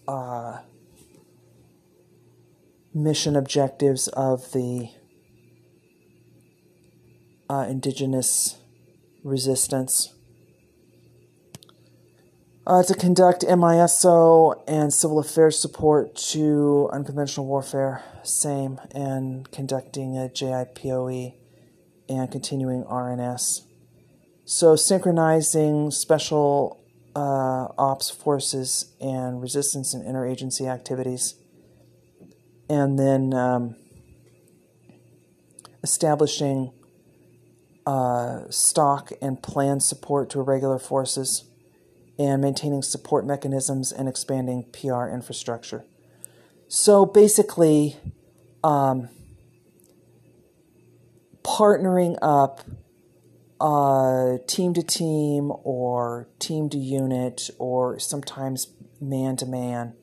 uh, 0.06 0.58
mission 2.94 3.36
objectives 3.36 4.08
of 4.08 4.52
the 4.52 4.90
uh, 7.48 7.66
indigenous 7.68 8.57
resistance. 9.28 10.14
Uh, 12.66 12.82
to 12.82 12.94
conduct 12.94 13.42
MISO 13.42 14.62
and 14.68 14.92
civil 14.92 15.18
affairs 15.18 15.58
support 15.58 16.14
to 16.16 16.90
unconventional 16.92 17.46
warfare, 17.46 18.02
same, 18.22 18.78
and 18.94 19.50
conducting 19.50 20.18
a 20.18 20.28
JIPOE 20.28 21.34
and 22.10 22.30
continuing 22.30 22.84
RNS. 22.84 23.62
So, 24.44 24.76
synchronizing 24.76 25.90
special 25.90 26.84
uh, 27.16 27.68
ops 27.78 28.10
forces 28.10 28.92
and 29.00 29.40
resistance 29.40 29.94
and 29.94 30.04
interagency 30.04 30.70
activities. 30.70 31.34
And 32.68 32.98
then 32.98 33.32
um, 33.32 33.76
establishing 35.82 36.70
uh, 37.88 38.50
stock 38.50 39.12
and 39.22 39.42
plan 39.42 39.80
support 39.80 40.28
to 40.28 40.40
irregular 40.40 40.78
forces, 40.78 41.44
and 42.18 42.42
maintaining 42.42 42.82
support 42.82 43.24
mechanisms 43.24 43.90
and 43.90 44.06
expanding 44.06 44.62
PR 44.64 45.06
infrastructure. 45.06 45.86
So 46.66 47.06
basically, 47.06 47.96
um, 48.62 49.08
partnering 51.42 52.18
up 52.20 52.60
uh, 53.58 54.36
team 54.46 54.74
to 54.74 54.82
team 54.82 55.50
or 55.64 56.28
team 56.38 56.68
to 56.68 56.76
unit 56.76 57.48
or 57.58 57.98
sometimes 57.98 58.68
man 59.00 59.36
to 59.36 59.46
man 59.46 59.94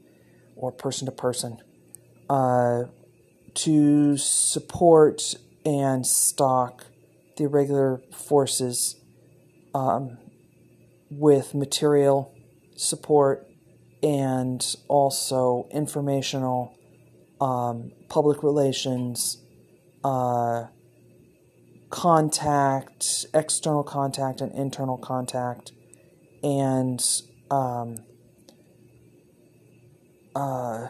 or 0.55 0.71
person 0.71 1.05
to 1.05 1.11
person 1.11 1.59
uh, 2.31 2.85
to 3.53 4.17
support 4.17 5.35
and 5.63 6.07
stock 6.07 6.87
the 7.35 7.43
irregular 7.43 8.01
forces 8.11 8.95
um, 9.73 10.17
with 11.09 11.53
material 11.53 12.33
support 12.75 13.47
and 14.01 14.75
also 14.87 15.67
informational, 15.71 16.77
um, 17.41 17.91
public 18.09 18.43
relations, 18.43 19.37
uh, 20.03 20.65
contact, 21.89 23.25
external 23.33 23.83
contact, 23.83 24.41
and 24.41 24.51
internal 24.53 24.97
contact, 24.97 25.71
and 26.43 27.01
um, 27.49 27.95
uh, 30.35 30.87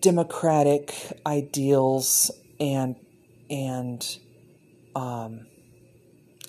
democratic 0.00 0.94
ideals 1.26 2.30
and 2.58 2.96
and 3.50 4.18
um, 4.94 5.46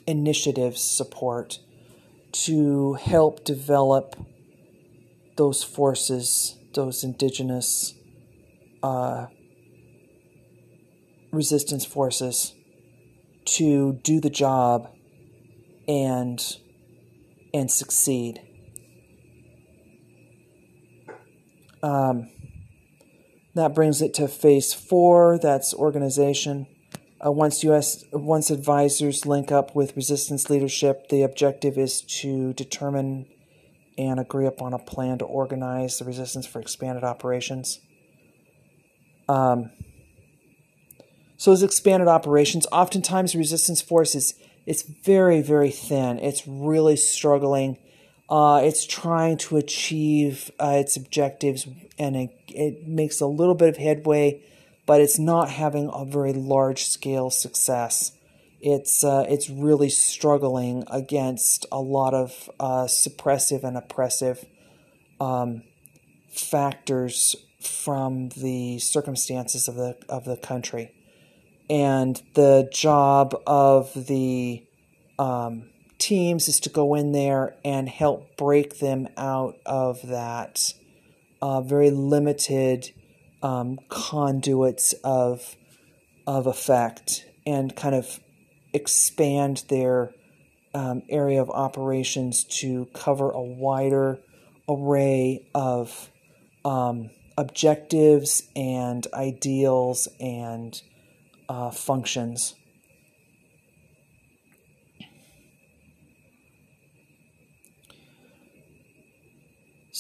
initiatives 0.07 0.81
support 0.81 1.59
to 2.31 2.93
help 2.93 3.43
develop 3.43 4.15
those 5.37 5.63
forces, 5.63 6.57
those 6.73 7.03
indigenous 7.03 7.93
uh, 8.83 9.27
resistance 11.31 11.85
forces, 11.85 12.53
to 13.45 13.99
do 14.03 14.19
the 14.19 14.29
job 14.29 14.93
and 15.87 16.57
and 17.53 17.69
succeed. 17.69 18.41
Um, 21.83 22.29
that 23.55 23.75
brings 23.75 24.01
it 24.01 24.13
to 24.15 24.27
phase 24.27 24.73
four. 24.73 25.37
That's 25.37 25.73
organization. 25.73 26.67
Uh, 27.23 27.31
once 27.31 27.63
U.S. 27.63 28.03
once 28.11 28.49
advisors 28.49 29.25
link 29.25 29.51
up 29.51 29.75
with 29.75 29.95
resistance 29.95 30.49
leadership, 30.49 31.09
the 31.09 31.21
objective 31.21 31.77
is 31.77 32.01
to 32.01 32.53
determine 32.53 33.27
and 33.97 34.19
agree 34.19 34.47
upon 34.47 34.73
a 34.73 34.79
plan 34.79 35.19
to 35.19 35.25
organize 35.25 35.99
the 35.99 36.05
resistance 36.05 36.47
for 36.47 36.59
expanded 36.59 37.03
operations. 37.03 37.79
Um, 39.29 39.69
so, 41.37 41.51
as 41.51 41.61
expanded 41.61 42.07
operations, 42.07 42.65
oftentimes 42.71 43.35
resistance 43.35 43.81
force 43.81 44.15
is 44.15 44.33
it's 44.65 44.83
very 44.83 45.41
very 45.41 45.71
thin. 45.71 46.19
It's 46.19 46.47
really 46.47 46.95
struggling. 46.95 47.77
Uh, 48.29 48.61
it's 48.63 48.85
trying 48.85 49.37
to 49.37 49.57
achieve 49.57 50.49
uh, 50.57 50.77
its 50.79 50.95
objectives, 50.95 51.67
and 51.99 52.15
it, 52.15 52.29
it 52.55 52.87
makes 52.87 53.21
a 53.21 53.27
little 53.27 53.55
bit 53.55 53.69
of 53.69 53.77
headway 53.77 54.41
but 54.85 55.01
it's 55.01 55.19
not 55.19 55.49
having 55.49 55.89
a 55.93 56.05
very 56.05 56.33
large 56.33 56.83
scale 56.83 57.29
success. 57.29 58.11
It's 58.59 59.03
uh, 59.03 59.25
it's 59.27 59.49
really 59.49 59.89
struggling 59.89 60.83
against 60.91 61.65
a 61.71 61.79
lot 61.79 62.13
of 62.13 62.49
uh, 62.59 62.85
suppressive 62.85 63.63
and 63.63 63.77
oppressive 63.77 64.45
um, 65.19 65.63
factors 66.29 67.35
from 67.61 68.29
the 68.29 68.79
circumstances 68.79 69.67
of 69.67 69.75
the 69.75 69.97
of 70.09 70.25
the 70.25 70.37
country, 70.37 70.91
and 71.69 72.21
the 72.33 72.69
job 72.71 73.33
of 73.47 73.93
the 74.07 74.63
um, 75.17 75.69
teams 75.97 76.47
is 76.47 76.59
to 76.59 76.69
go 76.69 76.93
in 76.95 77.13
there 77.13 77.55
and 77.63 77.89
help 77.89 78.35
break 78.35 78.79
them 78.79 79.07
out 79.17 79.55
of 79.65 80.07
that 80.07 80.73
uh, 81.41 81.61
very 81.61 81.89
limited 81.89 82.91
um, 83.41 83.79
conduits 83.89 84.93
of 85.03 85.55
of 86.27 86.45
effect 86.45 87.25
and 87.45 87.75
kind 87.75 87.95
of 87.95 88.19
expand 88.73 89.63
their 89.69 90.13
um, 90.73 91.01
area 91.09 91.41
of 91.41 91.49
operations 91.49 92.43
to 92.43 92.87
cover 92.93 93.31
a 93.31 93.41
wider 93.41 94.19
array 94.69 95.45
of 95.53 96.09
um, 96.63 97.09
objectives 97.37 98.43
and 98.55 99.07
ideals 99.13 100.07
and 100.19 100.81
uh, 101.49 101.71
functions. 101.71 102.55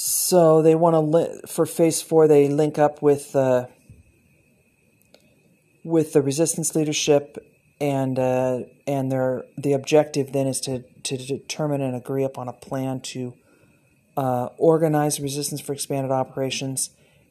So 0.03 0.63
they 0.63 0.73
want 0.73 0.95
to 0.95 0.99
li- 0.99 1.41
for 1.45 1.67
phase 1.67 2.01
four. 2.01 2.27
They 2.27 2.47
link 2.47 2.79
up 2.79 3.03
with 3.03 3.35
uh, 3.35 3.67
with 5.83 6.13
the 6.13 6.23
resistance 6.23 6.73
leadership, 6.73 7.37
and 7.79 8.17
uh, 8.17 8.61
and 8.87 9.11
their 9.11 9.43
the 9.55 9.73
objective 9.73 10.31
then 10.31 10.47
is 10.47 10.59
to 10.61 10.79
to 11.03 11.17
determine 11.17 11.81
and 11.81 11.95
agree 11.95 12.23
upon 12.23 12.47
a 12.47 12.53
plan 12.53 13.01
to 13.01 13.35
uh, 14.17 14.47
organize 14.57 15.19
resistance 15.19 15.61
for 15.61 15.73
expanded 15.73 16.11
operations, 16.11 16.89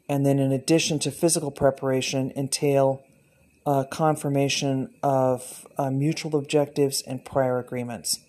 and 0.09 0.25
then 0.25 0.39
in 0.39 0.53
addition 0.53 1.01
to 1.01 1.11
physical 1.11 1.51
preparation, 1.51 2.33
entail 2.37 3.03
confirmation 3.91 4.93
of 5.03 5.67
uh, 5.77 5.91
mutual 5.91 6.37
objectives 6.37 7.03
and 7.03 7.25
prior 7.25 7.59
agreements. 7.59 8.21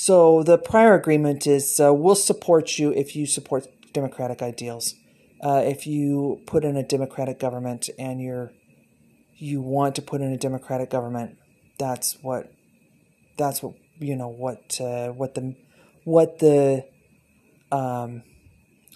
So 0.00 0.44
the 0.44 0.58
prior 0.58 0.94
agreement 0.94 1.44
is 1.44 1.80
uh, 1.80 1.92
we'll 1.92 2.14
support 2.14 2.78
you 2.78 2.92
if 2.92 3.16
you 3.16 3.26
support 3.26 3.66
democratic 3.92 4.42
ideals. 4.42 4.94
Uh, 5.42 5.60
if 5.64 5.88
you 5.88 6.40
put 6.46 6.62
in 6.64 6.76
a 6.76 6.84
democratic 6.84 7.40
government 7.40 7.90
and 7.98 8.22
you're 8.22 8.52
you 9.38 9.60
want 9.60 9.96
to 9.96 10.02
put 10.02 10.20
in 10.20 10.30
a 10.30 10.36
democratic 10.36 10.88
government, 10.88 11.36
that's 11.80 12.16
what 12.22 12.52
that's 13.36 13.60
what 13.60 13.74
you 13.98 14.14
know 14.14 14.28
what 14.28 14.80
uh, 14.80 15.08
what 15.08 15.34
the 15.34 15.56
what 16.04 16.38
the 16.38 16.86
um, 17.72 18.22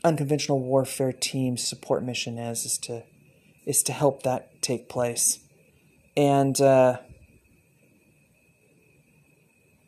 unconventional 0.05 0.61
warfare 0.61 1.12
team 1.12 1.57
support 1.57 2.05
mission 2.05 2.38
is 2.38 2.64
is 2.64 2.78
to 2.78 3.03
is 3.66 3.82
to 3.82 3.92
help 3.92 4.22
that 4.22 4.62
take 4.62 4.88
place, 4.88 5.40
and 6.16 6.61
uh, 6.61 6.98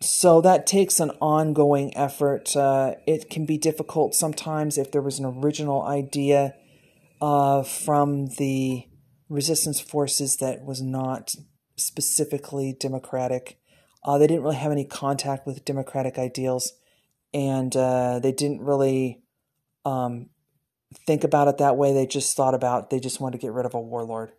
so 0.04 0.40
that 0.42 0.66
takes 0.66 1.00
an 1.00 1.10
ongoing 1.20 1.96
effort. 1.96 2.54
Uh, 2.56 2.94
it 3.06 3.30
can 3.30 3.46
be 3.46 3.58
difficult 3.58 4.14
sometimes 4.14 4.78
if 4.78 4.92
there 4.92 5.02
was 5.02 5.18
an 5.18 5.24
original 5.24 5.82
idea 5.82 6.54
uh, 7.20 7.62
from 7.62 8.26
the 8.38 8.84
resistance 9.28 9.80
forces 9.80 10.36
that 10.36 10.64
was 10.64 10.82
not 10.82 11.34
specifically 11.76 12.76
democratic. 12.78 13.58
Uh, 14.04 14.18
they 14.18 14.26
didn't 14.26 14.42
really 14.42 14.56
have 14.56 14.72
any 14.72 14.84
contact 14.84 15.46
with 15.46 15.64
democratic 15.64 16.18
ideals, 16.18 16.72
and 17.32 17.74
uh, 17.74 18.18
they 18.18 18.32
didn't 18.32 18.60
really 18.60 19.22
um, 19.84 20.28
think 21.06 21.24
about 21.24 21.48
it 21.48 21.58
that 21.58 21.76
way. 21.76 21.92
They 21.92 22.06
just 22.06 22.36
thought 22.36 22.54
about 22.54 22.90
they 22.90 23.00
just 23.00 23.20
want 23.20 23.32
to 23.32 23.38
get 23.38 23.52
rid 23.52 23.66
of 23.66 23.74
a 23.74 23.80
warlord. 23.80 24.32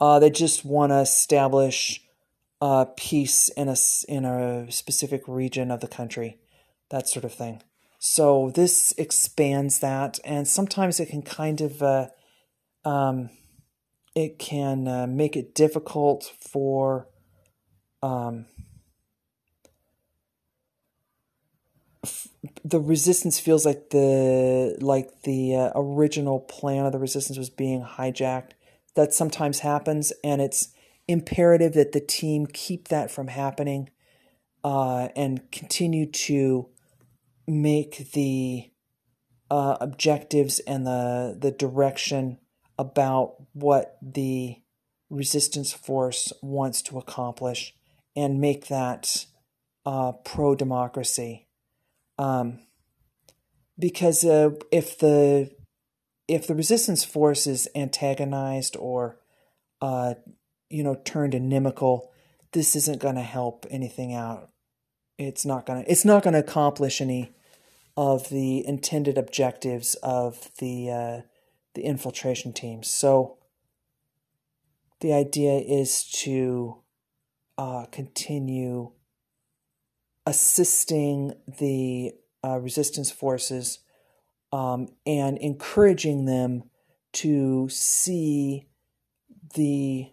Uh, 0.00 0.18
they 0.18 0.30
just 0.30 0.64
want 0.64 0.92
to 0.92 0.98
establish 0.98 2.02
uh, 2.60 2.86
peace 2.96 3.48
in 3.50 3.68
a 3.68 3.76
in 4.08 4.24
a 4.24 4.70
specific 4.70 5.22
region 5.26 5.70
of 5.70 5.80
the 5.80 5.88
country, 5.88 6.38
that 6.90 7.08
sort 7.08 7.24
of 7.24 7.32
thing. 7.32 7.62
So 7.98 8.50
this 8.54 8.92
expands 8.96 9.80
that, 9.80 10.18
and 10.24 10.46
sometimes 10.46 11.00
it 11.00 11.06
can 11.06 11.22
kind 11.22 11.60
of 11.60 11.82
uh, 11.82 12.08
um, 12.84 13.30
it 14.14 14.38
can 14.38 14.88
uh, 14.88 15.06
make 15.06 15.36
it 15.36 15.54
difficult 15.54 16.32
for 16.40 17.08
um, 18.02 18.46
f- 22.04 22.28
the 22.64 22.80
resistance 22.80 23.38
feels 23.38 23.66
like 23.66 23.90
the 23.90 24.76
like 24.80 25.22
the 25.22 25.56
uh, 25.56 25.70
original 25.74 26.40
plan 26.40 26.86
of 26.86 26.92
the 26.92 26.98
resistance 26.98 27.38
was 27.38 27.50
being 27.50 27.82
hijacked. 27.82 28.52
That 28.94 29.14
sometimes 29.14 29.60
happens, 29.60 30.12
and 30.24 30.40
it's 30.40 30.70
imperative 31.08 31.72
that 31.72 31.92
the 31.92 32.00
team 32.00 32.46
keep 32.46 32.88
that 32.88 33.10
from 33.10 33.28
happening 33.28 33.90
uh, 34.62 35.08
and 35.16 35.50
continue 35.50 36.06
to 36.06 36.68
make 37.46 38.12
the 38.12 38.70
uh, 39.50 39.78
objectives 39.80 40.60
and 40.60 40.86
the 40.86 41.36
the 41.40 41.50
direction 41.50 42.38
about 42.78 43.36
what 43.54 43.96
the 44.02 44.56
resistance 45.10 45.72
force 45.72 46.32
wants 46.42 46.82
to 46.82 46.98
accomplish 46.98 47.74
and 48.14 48.40
make 48.40 48.68
that 48.68 49.24
uh, 49.86 50.12
pro 50.12 50.54
democracy. 50.54 51.48
Um, 52.18 52.60
because 53.78 54.24
uh, 54.24 54.50
if 54.70 54.98
the 54.98 55.50
if 56.26 56.46
the 56.46 56.54
resistance 56.54 57.04
force 57.04 57.46
is 57.46 57.68
antagonized 57.74 58.76
or 58.76 59.18
uh, 59.80 60.14
you 60.70 60.82
know, 60.82 60.96
turned 61.04 61.34
inimical, 61.34 62.12
this 62.52 62.76
isn't 62.76 63.00
going 63.00 63.14
to 63.14 63.22
help 63.22 63.66
anything 63.70 64.14
out. 64.14 64.50
It's 65.18 65.44
not 65.44 65.66
going 65.66 65.82
to 65.84 65.90
it's 65.90 66.04
not 66.04 66.22
going 66.22 66.34
to 66.34 66.40
accomplish 66.40 67.00
any 67.00 67.32
of 67.96 68.28
the 68.28 68.64
intended 68.66 69.18
objectives 69.18 69.94
of 69.96 70.50
the 70.58 70.90
uh, 70.90 71.20
the 71.74 71.82
infiltration 71.82 72.52
teams. 72.52 72.88
So 72.88 73.38
the 75.00 75.12
idea 75.12 75.58
is 75.58 76.04
to 76.22 76.78
uh, 77.56 77.86
continue 77.90 78.92
assisting 80.26 81.34
the 81.58 82.12
uh, 82.44 82.58
resistance 82.58 83.10
forces 83.10 83.80
um, 84.52 84.88
and 85.06 85.38
encouraging 85.38 86.24
them 86.24 86.64
to 87.12 87.68
see 87.68 88.66
the 89.54 90.10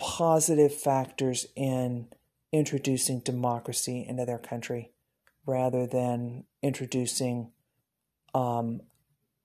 positive 0.00 0.74
factors 0.74 1.46
in 1.54 2.08
introducing 2.52 3.20
democracy 3.20 4.04
into 4.08 4.24
their 4.24 4.38
country 4.38 4.90
rather 5.46 5.86
than 5.86 6.44
introducing 6.62 7.52
um, 8.34 8.80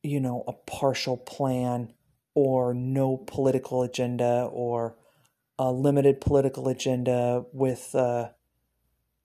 you 0.01 0.19
know 0.19 0.45
a 0.47 0.53
partial 0.53 1.17
plan 1.17 1.91
or 2.35 2.73
no 2.73 3.17
political 3.17 3.83
agenda 3.83 4.47
or 4.51 4.95
a 5.59 5.71
limited 5.71 6.21
political 6.21 6.69
agenda 6.69 7.43
with 7.51 7.93
uh, 7.93 8.29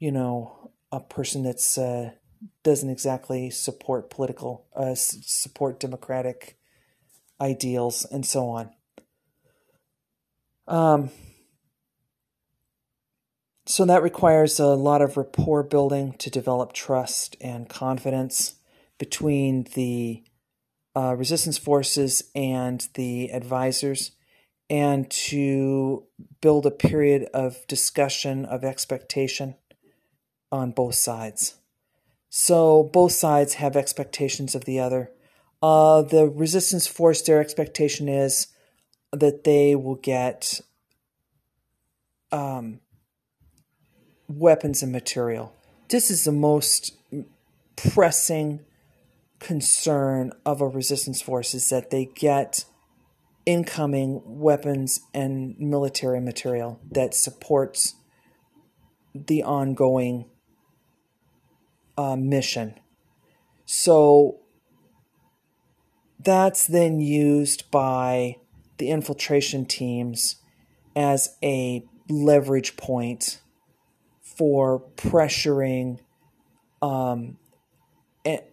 you 0.01 0.11
know 0.11 0.73
a 0.91 0.99
person 0.99 1.45
that's 1.45 1.79
uh, 1.79 2.11
doesn't 2.65 2.91
exactly 2.91 3.51
support 3.51 4.11
political 4.11 4.67
uh, 4.75 4.95
support 4.97 5.79
democratic 5.79 6.59
ideals 7.41 8.05
and 8.11 8.27
so 8.27 8.49
on 8.49 8.71
um, 10.71 11.11
so 13.67 13.85
that 13.85 14.03
requires 14.03 14.59
a 14.59 14.67
lot 14.67 15.03
of 15.03 15.17
rapport 15.17 15.63
building 15.63 16.15
to 16.19 16.31
develop 16.31 16.73
trust 16.73 17.37
and 17.41 17.69
confidence 17.69 18.55
between 18.99 19.67
the 19.75 20.23
uh, 20.97 21.15
resistance 21.17 21.59
forces 21.59 22.23
and 22.35 22.89
the 22.95 23.33
advisors 23.33 24.13
and 24.69 25.11
to 25.11 26.05
build 26.41 26.67
a 26.67 26.71
period 26.71 27.29
of 27.35 27.67
discussion 27.67 28.45
of 28.45 28.65
expectation 28.65 29.57
on 30.53 30.71
both 30.71 30.95
sides. 30.95 31.57
So 32.29 32.85
both 32.93 33.13
sides 33.13 33.55
have 33.55 33.77
expectations 33.77 34.55
of 34.55 34.65
the 34.65 34.79
other. 34.79 35.11
Uh, 35.61 36.03
the 36.03 36.29
resistance 36.29 36.87
force, 36.87 37.23
their 37.23 37.41
expectation 37.41 38.09
is 38.09 38.49
that 39.13 39.45
they 39.45 39.75
will 39.75 39.97
get 39.97 40.61
um, 42.33 42.81
weapons 44.29 44.83
and 44.83 44.93
material. 44.93 45.55
This 45.89 46.11
is 46.11 46.25
the 46.25 46.33
most 46.33 46.97
pressing 47.77 48.61
concern 49.41 50.33
of 50.45 50.61
a 50.61 50.69
resistance 50.69 51.21
force 51.23 51.55
is 51.55 51.69
that 51.71 51.91
they 51.91 52.05
get 52.05 52.65
incoming 53.47 54.21
weapons 54.25 55.01
and 55.15 55.59
military 55.59 56.21
material 56.21 56.79
that 56.91 57.15
supports 57.15 57.95
the 59.15 59.43
ongoing 59.43 60.27
uh, 61.97 62.17
mission. 62.17 62.75
So 63.65 64.41
that's 66.23 66.67
then 66.67 67.01
used 67.01 67.71
by 67.71 68.37
the 68.81 68.89
infiltration 68.89 69.67
teams 69.67 70.37
as 70.97 71.37
a 71.43 71.85
leverage 72.09 72.77
point 72.77 73.39
for 74.21 74.83
pressuring 74.97 76.01
um, 76.81 77.37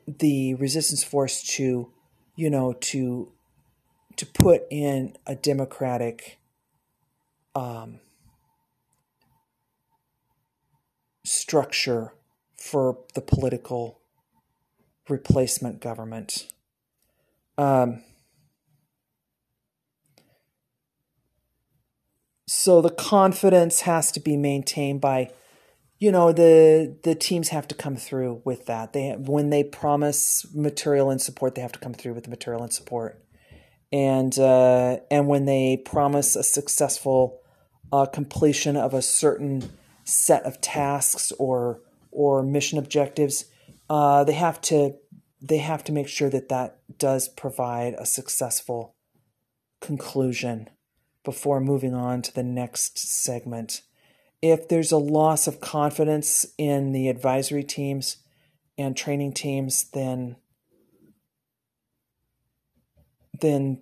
the 0.06 0.54
resistance 0.56 1.02
force 1.04 1.42
to, 1.42 1.92
you 2.36 2.50
know, 2.50 2.74
to 2.74 3.32
to 4.18 4.26
put 4.26 4.64
in 4.70 5.16
a 5.26 5.36
democratic 5.36 6.40
um, 7.56 8.00
structure 11.24 12.14
for 12.56 12.98
the 13.14 13.22
political 13.22 14.02
replacement 15.08 15.80
government. 15.80 16.48
Um, 17.58 18.04
so 22.48 22.82
the 22.82 22.90
confidence 22.90 23.82
has 23.82 24.12
to 24.14 24.20
be 24.20 24.38
maintained 24.38 25.02
by 25.02 25.32
you 26.00 26.12
know 26.12 26.32
the 26.32 26.96
the 27.04 27.16
teams 27.16 27.50
have 27.50 27.68
to 27.68 27.76
come 27.76 27.96
through 27.96 28.42
with 28.46 28.66
that. 28.68 28.94
They 28.94 29.16
when 29.18 29.50
they 29.50 29.64
promise 29.64 30.46
material 30.54 31.10
and 31.10 31.22
support 31.22 31.56
they 31.56 31.62
have 31.62 31.72
to 31.74 31.80
come 31.80 31.94
through 31.94 32.14
with 32.14 32.24
the 32.24 32.30
material 32.30 32.64
and 32.64 32.72
support. 32.72 33.24
And 33.92 34.38
uh, 34.38 34.98
and 35.10 35.28
when 35.28 35.46
they 35.46 35.82
promise 35.84 36.36
a 36.36 36.44
successful 36.44 37.40
uh, 37.92 38.06
completion 38.06 38.76
of 38.76 38.94
a 38.94 39.02
certain 39.02 39.72
set 40.04 40.44
of 40.44 40.62
tasks 40.62 41.32
or 41.40 41.82
or 42.12 42.44
mission 42.44 42.78
objectives 42.78 43.46
uh, 43.90 44.24
they 44.24 44.34
have 44.34 44.62
to 44.62 44.96
they 45.42 45.58
have 45.58 45.84
to 45.84 45.92
make 45.92 46.08
sure 46.08 46.30
that 46.30 46.50
that 46.50 46.80
does 46.98 47.28
provide 47.28 47.94
a 47.98 48.06
successful 48.06 48.96
conclusion 49.82 50.70
before 51.28 51.60
moving 51.60 51.94
on 51.94 52.22
to 52.22 52.34
the 52.34 52.42
next 52.42 52.98
segment. 52.98 53.82
If 54.42 54.70
there's 54.70 54.94
a 54.94 54.98
loss 54.98 55.46
of 55.46 55.60
confidence 55.60 56.46
in 56.58 56.94
the 56.94 57.10
advisory 57.10 57.66
teams 57.66 58.24
and 58.78 58.96
training 58.96 59.34
teams, 59.34 59.90
then 59.92 60.38
then 63.42 63.82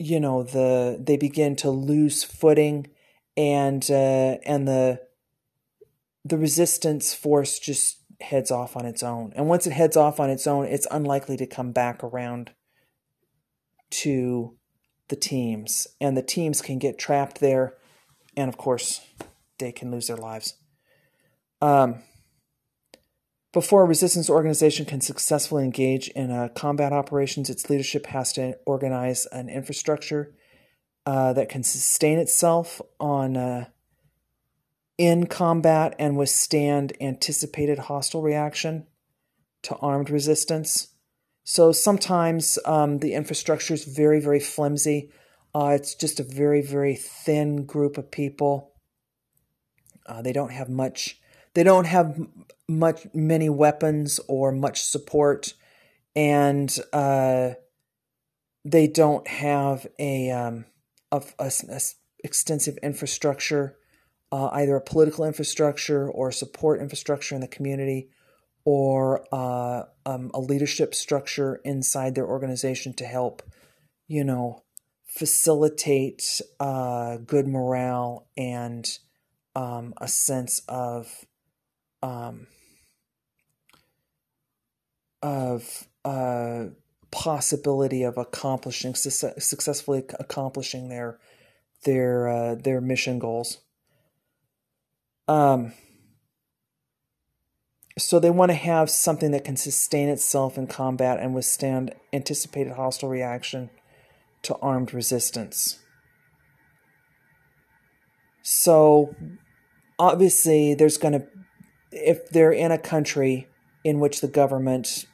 you 0.00 0.18
know 0.18 0.42
the 0.42 1.00
they 1.00 1.16
begin 1.16 1.54
to 1.54 1.70
lose 1.70 2.24
footing 2.24 2.88
and 3.36 3.88
uh, 3.88 4.38
and 4.44 4.66
the 4.66 5.00
the 6.24 6.36
resistance 6.36 7.14
force 7.14 7.60
just 7.60 7.98
heads 8.20 8.50
off 8.50 8.76
on 8.76 8.84
its 8.84 9.04
own. 9.04 9.32
And 9.36 9.46
once 9.46 9.64
it 9.68 9.74
heads 9.74 9.96
off 9.96 10.18
on 10.18 10.28
its 10.28 10.48
own 10.48 10.64
it's 10.64 10.88
unlikely 10.90 11.36
to 11.36 11.46
come 11.46 11.70
back 11.70 12.02
around 12.02 12.50
to 13.90 14.56
the 15.08 15.16
teams 15.16 15.86
and 16.00 16.16
the 16.16 16.22
teams 16.22 16.62
can 16.62 16.78
get 16.78 16.98
trapped 16.98 17.40
there 17.40 17.74
and 18.36 18.48
of 18.48 18.56
course 18.56 19.00
they 19.58 19.72
can 19.72 19.90
lose 19.90 20.08
their 20.08 20.16
lives. 20.16 20.54
Um, 21.60 22.02
before 23.52 23.82
a 23.82 23.86
resistance 23.86 24.28
organization 24.28 24.84
can 24.84 25.00
successfully 25.00 25.62
engage 25.62 26.08
in 26.08 26.30
uh, 26.30 26.48
combat 26.56 26.92
operations, 26.92 27.48
its 27.48 27.70
leadership 27.70 28.06
has 28.06 28.32
to 28.32 28.58
organize 28.66 29.26
an 29.26 29.48
infrastructure 29.48 30.34
uh, 31.06 31.32
that 31.34 31.48
can 31.48 31.62
sustain 31.62 32.18
itself 32.18 32.80
on 32.98 33.36
uh, 33.36 33.66
in 34.98 35.26
combat 35.26 35.94
and 35.98 36.16
withstand 36.16 36.94
anticipated 37.00 37.78
hostile 37.78 38.22
reaction 38.22 38.86
to 39.62 39.76
armed 39.76 40.10
resistance. 40.10 40.88
So 41.44 41.72
sometimes 41.72 42.58
um, 42.64 42.98
the 42.98 43.14
infrastructure 43.14 43.74
is 43.74 43.84
very, 43.84 44.20
very 44.20 44.40
flimsy. 44.40 45.10
Uh, 45.54 45.72
it's 45.76 45.94
just 45.94 46.18
a 46.18 46.24
very, 46.24 46.62
very 46.62 46.96
thin 46.96 47.64
group 47.64 47.96
of 47.96 48.10
people 48.10 48.74
uh, 50.06 50.22
they 50.22 50.32
don't 50.32 50.52
have 50.52 50.68
much. 50.68 51.20
They 51.54 51.62
don't 51.62 51.86
have 51.86 52.20
much 52.68 53.06
many 53.14 53.48
weapons 53.48 54.20
or 54.28 54.52
much 54.52 54.82
support, 54.82 55.54
and 56.16 56.76
uh, 56.92 57.50
they 58.64 58.86
don't 58.86 59.26
have 59.28 59.86
a, 59.98 60.30
um, 60.30 60.64
a, 61.12 61.22
a, 61.38 61.50
a 61.68 61.80
extensive 62.22 62.76
infrastructure, 62.82 63.76
uh, 64.32 64.48
either 64.52 64.76
a 64.76 64.80
political 64.80 65.24
infrastructure 65.24 66.08
or 66.08 66.32
support 66.32 66.80
infrastructure 66.80 67.34
in 67.34 67.40
the 67.40 67.48
community, 67.48 68.10
or 68.64 69.26
uh, 69.32 69.84
um, 70.06 70.30
a 70.32 70.40
leadership 70.40 70.94
structure 70.94 71.60
inside 71.64 72.14
their 72.14 72.26
organization 72.26 72.94
to 72.94 73.04
help, 73.04 73.42
you 74.08 74.24
know, 74.24 74.62
facilitate 75.06 76.40
uh, 76.58 77.18
good 77.18 77.46
morale 77.46 78.26
and 78.36 78.98
um, 79.54 79.94
a 79.98 80.08
sense 80.08 80.60
of 80.68 81.24
um, 82.02 82.46
of 85.22 85.86
uh, 86.04 86.66
possibility 87.10 88.02
of 88.02 88.18
accomplishing 88.18 88.94
su- 88.94 89.32
successfully 89.38 90.04
accomplishing 90.18 90.88
their 90.88 91.18
their 91.84 92.28
uh, 92.28 92.54
their 92.56 92.80
mission 92.80 93.18
goals. 93.18 93.58
Um, 95.28 95.72
so 97.96 98.18
they 98.18 98.30
want 98.30 98.50
to 98.50 98.56
have 98.56 98.90
something 98.90 99.30
that 99.30 99.44
can 99.44 99.56
sustain 99.56 100.08
itself 100.08 100.58
in 100.58 100.66
combat 100.66 101.20
and 101.20 101.34
withstand 101.34 101.94
anticipated 102.12 102.74
hostile 102.74 103.08
reaction 103.08 103.70
to 104.42 104.56
armed 104.56 104.92
resistance. 104.92 105.78
So 108.42 109.14
obviously 109.98 110.74
there's 110.74 110.98
going 110.98 111.20
to 111.20 111.26
if 111.92 112.28
they're 112.30 112.52
in 112.52 112.72
a 112.72 112.78
country 112.78 113.46
in 113.84 114.00
which 114.00 114.20
the 114.20 114.28
government 114.28 115.06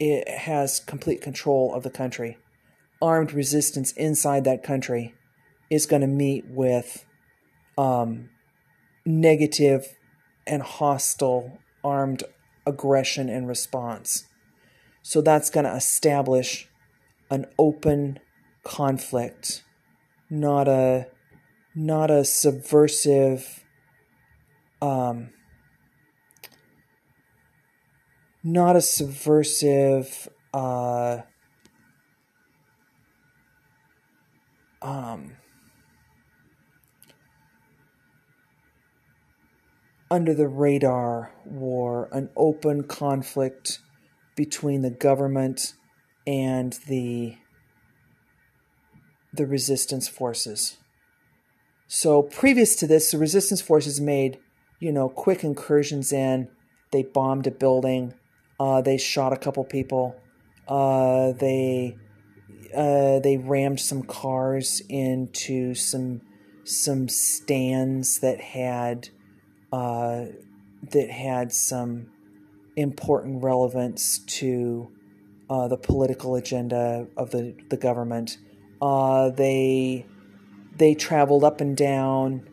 it 0.00 0.26
has 0.26 0.80
complete 0.80 1.20
control 1.20 1.74
of 1.74 1.82
the 1.82 1.90
country 1.90 2.38
armed 3.02 3.32
resistance 3.32 3.92
inside 3.92 4.44
that 4.44 4.62
country 4.62 5.14
is 5.68 5.86
going 5.86 6.00
to 6.00 6.08
meet 6.08 6.46
with 6.48 7.04
um, 7.76 8.30
negative 9.04 9.96
and 10.46 10.62
hostile 10.62 11.58
armed 11.84 12.24
aggression 12.66 13.28
in 13.28 13.46
response. 13.46 14.26
So 15.02 15.20
that's 15.20 15.50
going 15.50 15.64
to 15.64 15.74
establish 15.74 16.68
an 17.30 17.46
open 17.58 18.20
conflict, 18.64 19.64
not 20.30 20.68
a 20.68 21.08
not 21.74 22.10
a 22.10 22.24
subversive 22.24 23.64
um, 24.82 25.30
not 28.42 28.74
a 28.74 28.80
subversive 28.80 30.28
uh, 30.52 31.18
um, 34.82 35.32
under 40.12 40.34
the 40.34 40.46
radar 40.46 41.32
war, 41.46 42.10
an 42.12 42.28
open 42.36 42.82
conflict 42.82 43.78
between 44.36 44.82
the 44.82 44.90
government 44.90 45.72
and 46.26 46.78
the 46.86 47.34
the 49.32 49.46
resistance 49.46 50.08
forces. 50.08 50.76
So 51.86 52.22
previous 52.22 52.76
to 52.76 52.86
this, 52.86 53.10
the 53.10 53.16
resistance 53.16 53.62
forces 53.62 54.02
made, 54.02 54.38
you 54.80 54.92
know, 54.92 55.08
quick 55.08 55.42
incursions 55.44 56.12
in. 56.12 56.48
They 56.90 57.04
bombed 57.04 57.46
a 57.46 57.50
building. 57.50 58.12
Uh, 58.60 58.82
they 58.82 58.98
shot 58.98 59.32
a 59.32 59.38
couple 59.38 59.64
people. 59.64 60.14
Uh, 60.68 61.32
they 61.32 61.96
uh, 62.76 63.18
they 63.20 63.38
rammed 63.38 63.80
some 63.80 64.02
cars 64.02 64.82
into 64.90 65.74
some 65.74 66.20
some 66.64 67.08
stands 67.08 68.20
that 68.20 68.42
had 68.42 69.08
uh, 69.72 70.26
that 70.90 71.10
had 71.10 71.52
some 71.52 72.08
important 72.76 73.42
relevance 73.42 74.18
to 74.20 74.90
uh, 75.50 75.68
the 75.68 75.76
political 75.76 76.34
agenda 76.36 77.06
of 77.16 77.30
the, 77.30 77.54
the 77.68 77.76
government. 77.76 78.38
Uh, 78.80 79.30
they 79.30 80.06
they 80.76 80.94
traveled 80.94 81.44
up 81.44 81.60
and 81.60 81.76
down 81.76 82.48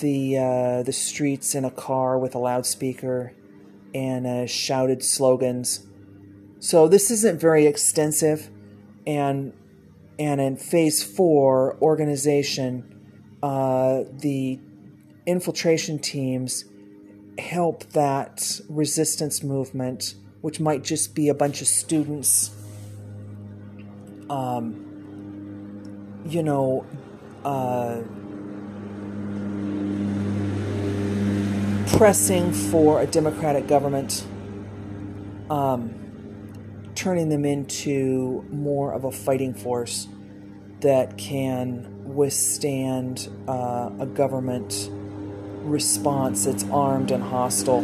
the 0.00 0.36
uh, 0.36 0.82
the 0.82 0.92
streets 0.92 1.54
in 1.54 1.64
a 1.64 1.70
car 1.70 2.18
with 2.18 2.34
a 2.34 2.38
loudspeaker 2.38 3.32
and 3.94 4.26
uh, 4.26 4.46
shouted 4.46 5.02
slogans. 5.02 5.86
So 6.60 6.88
this 6.88 7.10
isn't 7.10 7.40
very 7.40 7.66
extensive, 7.66 8.50
and 9.06 9.52
and 10.18 10.40
in 10.40 10.56
phase 10.56 11.02
four 11.02 11.78
organization, 11.80 13.36
uh, 13.42 14.04
the 14.12 14.60
infiltration 15.28 15.98
teams 15.98 16.64
help 17.38 17.84
that 17.90 18.60
resistance 18.70 19.42
movement, 19.42 20.14
which 20.40 20.58
might 20.58 20.82
just 20.82 21.14
be 21.14 21.28
a 21.28 21.34
bunch 21.34 21.60
of 21.60 21.66
students, 21.66 22.50
um, 24.30 26.22
you 26.24 26.42
know, 26.42 26.86
uh, 27.44 28.00
pressing 31.98 32.50
for 32.50 33.02
a 33.02 33.06
democratic 33.06 33.66
government, 33.66 34.26
um, 35.50 35.94
turning 36.94 37.28
them 37.28 37.44
into 37.44 38.46
more 38.50 38.94
of 38.94 39.04
a 39.04 39.12
fighting 39.12 39.52
force 39.52 40.08
that 40.80 41.18
can 41.18 42.14
withstand 42.14 43.28
uh, 43.46 43.90
a 44.00 44.06
government 44.06 44.90
response 45.68 46.46
that's 46.46 46.64
armed 46.70 47.10
and 47.10 47.22
hostile. 47.22 47.82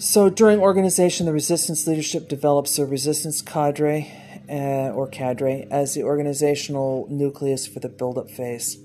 So 0.00 0.30
during 0.30 0.60
organization, 0.60 1.26
the 1.26 1.32
resistance 1.32 1.86
leadership 1.86 2.28
develops 2.28 2.78
a 2.78 2.86
resistance 2.86 3.42
cadre 3.42 4.10
uh, 4.48 4.90
or 4.94 5.06
cadre 5.06 5.66
as 5.70 5.94
the 5.94 6.02
organizational 6.02 7.06
nucleus 7.10 7.66
for 7.66 7.80
the 7.80 7.88
build-up 7.88 8.30
phase. 8.30 8.78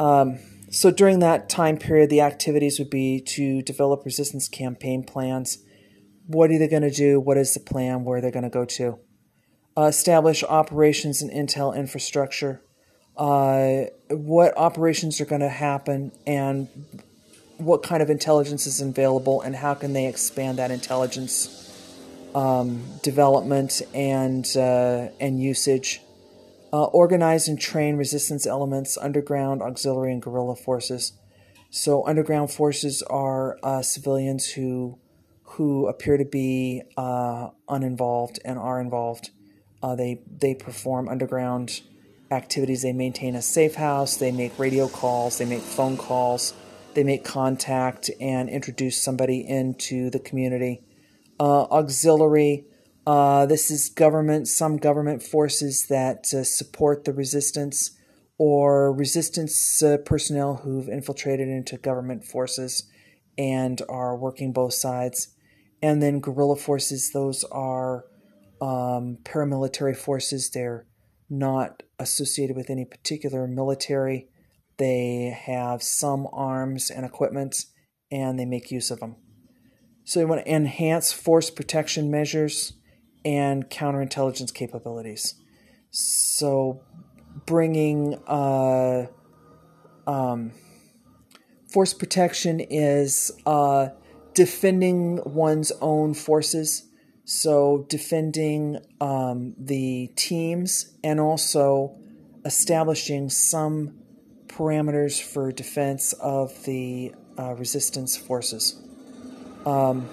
Um, 0.00 0.38
so 0.70 0.90
during 0.90 1.18
that 1.18 1.48
time 1.48 1.76
period, 1.76 2.08
the 2.08 2.22
activities 2.22 2.78
would 2.78 2.90
be 2.90 3.20
to 3.20 3.62
develop 3.62 4.04
resistance 4.04 4.48
campaign 4.48 5.04
plans. 5.04 5.58
What 6.26 6.50
are 6.50 6.58
they 6.58 6.68
going 6.68 6.82
to 6.82 6.90
do? 6.90 7.20
What 7.20 7.36
is 7.36 7.52
the 7.52 7.60
plan? 7.60 8.04
Where 8.04 8.18
are 8.18 8.20
they're 8.20 8.30
going 8.30 8.44
to 8.44 8.50
go 8.50 8.64
to? 8.64 8.98
Uh, 9.76 9.82
establish 9.82 10.42
operations 10.44 11.22
and 11.22 11.30
intel 11.30 11.74
infrastructure, 11.76 12.60
uh, 13.16 13.84
what 14.10 14.56
operations 14.56 15.20
are 15.20 15.24
going 15.24 15.40
to 15.40 15.48
happen, 15.48 16.12
and 16.26 16.68
what 17.58 17.82
kind 17.82 18.02
of 18.02 18.10
intelligence 18.10 18.66
is 18.66 18.80
available, 18.80 19.40
and 19.40 19.56
how 19.56 19.74
can 19.74 19.92
they 19.92 20.06
expand 20.06 20.58
that 20.58 20.70
intelligence 20.70 21.60
um, 22.34 22.82
development 23.02 23.82
and 23.94 24.46
uh, 24.56 25.08
and 25.20 25.40
usage. 25.40 26.00
Uh, 26.72 26.86
organize 26.86 27.46
and 27.46 27.60
train 27.60 27.96
resistance 27.96 28.48
elements, 28.48 28.98
underground, 28.98 29.62
auxiliary, 29.62 30.12
and 30.12 30.20
guerrilla 30.20 30.56
forces. 30.56 31.12
So, 31.70 32.04
underground 32.04 32.50
forces 32.50 33.02
are 33.04 33.58
uh, 33.62 33.82
civilians 33.82 34.50
who 34.50 34.98
who 35.42 35.86
appear 35.86 36.16
to 36.16 36.24
be 36.24 36.82
uh, 36.96 37.50
uninvolved 37.68 38.40
and 38.44 38.58
are 38.58 38.80
involved. 38.80 39.30
Uh, 39.84 39.94
they 39.94 40.18
they 40.40 40.54
perform 40.54 41.10
underground 41.10 41.82
activities. 42.30 42.80
They 42.80 42.94
maintain 42.94 43.34
a 43.34 43.42
safe 43.42 43.74
house. 43.74 44.16
They 44.16 44.32
make 44.32 44.58
radio 44.58 44.88
calls. 44.88 45.36
They 45.36 45.44
make 45.44 45.60
phone 45.60 45.98
calls. 45.98 46.54
They 46.94 47.04
make 47.04 47.22
contact 47.22 48.10
and 48.18 48.48
introduce 48.48 48.96
somebody 48.96 49.46
into 49.46 50.08
the 50.08 50.18
community. 50.18 50.80
Uh, 51.38 51.64
auxiliary. 51.64 52.64
Uh, 53.06 53.44
this 53.44 53.70
is 53.70 53.90
government. 53.90 54.48
Some 54.48 54.78
government 54.78 55.22
forces 55.22 55.88
that 55.88 56.32
uh, 56.32 56.44
support 56.44 57.04
the 57.04 57.12
resistance, 57.12 57.90
or 58.38 58.90
resistance 58.90 59.82
uh, 59.82 59.98
personnel 59.98 60.62
who've 60.64 60.88
infiltrated 60.88 61.48
into 61.48 61.76
government 61.76 62.24
forces 62.24 62.84
and 63.36 63.82
are 63.90 64.16
working 64.16 64.50
both 64.50 64.72
sides. 64.72 65.28
And 65.82 66.00
then 66.02 66.20
guerrilla 66.20 66.56
forces. 66.56 67.10
Those 67.12 67.44
are 67.52 68.06
um, 68.64 69.18
paramilitary 69.24 69.94
forces. 69.94 70.48
They're 70.48 70.86
not 71.28 71.82
associated 71.98 72.56
with 72.56 72.70
any 72.70 72.86
particular 72.86 73.46
military. 73.46 74.28
They 74.78 75.38
have 75.44 75.82
some 75.82 76.26
arms 76.32 76.90
and 76.90 77.04
equipment, 77.04 77.66
and 78.10 78.38
they 78.38 78.46
make 78.46 78.70
use 78.70 78.90
of 78.90 79.00
them. 79.00 79.16
So 80.04 80.18
they 80.18 80.24
want 80.24 80.44
to 80.44 80.50
enhance 80.50 81.12
force 81.12 81.50
protection 81.50 82.10
measures 82.10 82.72
and 83.22 83.68
counterintelligence 83.68 84.52
capabilities. 84.54 85.34
So 85.90 86.82
bringing 87.44 88.14
uh, 88.26 89.06
um, 90.06 90.52
force 91.70 91.92
protection 91.92 92.60
is 92.60 93.30
uh, 93.44 93.88
defending 94.32 95.20
one's 95.24 95.70
own 95.82 96.14
forces 96.14 96.84
so, 97.26 97.86
defending 97.88 98.80
um, 99.00 99.54
the 99.58 100.10
teams 100.14 100.92
and 101.02 101.18
also 101.18 101.96
establishing 102.44 103.30
some 103.30 103.94
parameters 104.46 105.22
for 105.22 105.50
defense 105.50 106.12
of 106.14 106.64
the 106.64 107.14
uh, 107.38 107.54
resistance 107.54 108.14
forces. 108.16 108.78
Um, 109.64 110.06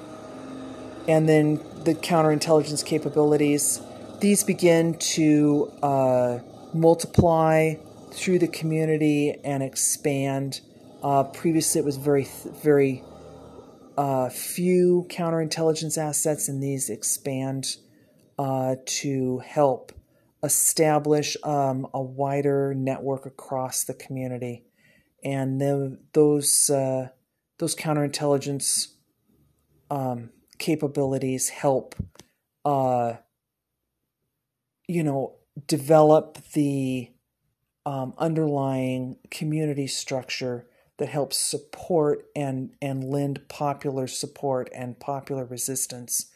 and 1.08 1.28
then 1.28 1.56
the 1.84 1.96
counterintelligence 1.96 2.86
capabilities, 2.86 3.82
these 4.22 4.46
begin 4.46 4.98
to 5.00 5.70
uh, 5.84 6.40
multiply 6.74 7.76
through 8.14 8.40
the 8.40 8.48
community 8.48 9.36
and 9.44 9.62
expand. 9.62 10.62
Uh, 11.04 11.24
previously, 11.26 11.80
it 11.80 11.86
was 11.86 11.98
very, 11.98 12.28
very 12.64 13.04
uh, 14.02 14.30
few 14.30 15.06
counterintelligence 15.12 15.96
assets, 15.96 16.48
and 16.50 16.62
these 16.64 16.90
expand 16.90 17.78
uh, 18.40 18.76
to 18.84 19.38
help 19.46 19.92
establish 20.42 21.38
um, 21.44 21.86
a 21.94 22.02
wider 22.02 22.74
network 22.74 23.28
across 23.28 23.84
the 23.84 23.94
community. 23.94 24.66
And 25.24 25.62
those 26.14 26.68
uh, 26.72 27.10
those 27.60 27.76
counterintelligence 27.76 28.88
um, 29.92 30.32
capabilities 30.58 31.50
help, 31.50 31.94
uh, 32.66 33.18
you 34.88 35.04
know, 35.04 35.36
develop 35.68 36.40
the 36.54 37.12
um, 37.86 38.16
underlying 38.18 39.18
community 39.30 39.86
structure 39.86 40.66
that 41.02 41.10
helps 41.10 41.36
support 41.36 42.28
and 42.36 42.70
and 42.80 43.04
lend 43.04 43.50
popular 43.50 44.06
support 44.06 44.70
and 44.72 45.00
popular 45.00 45.44
resistance 45.44 46.28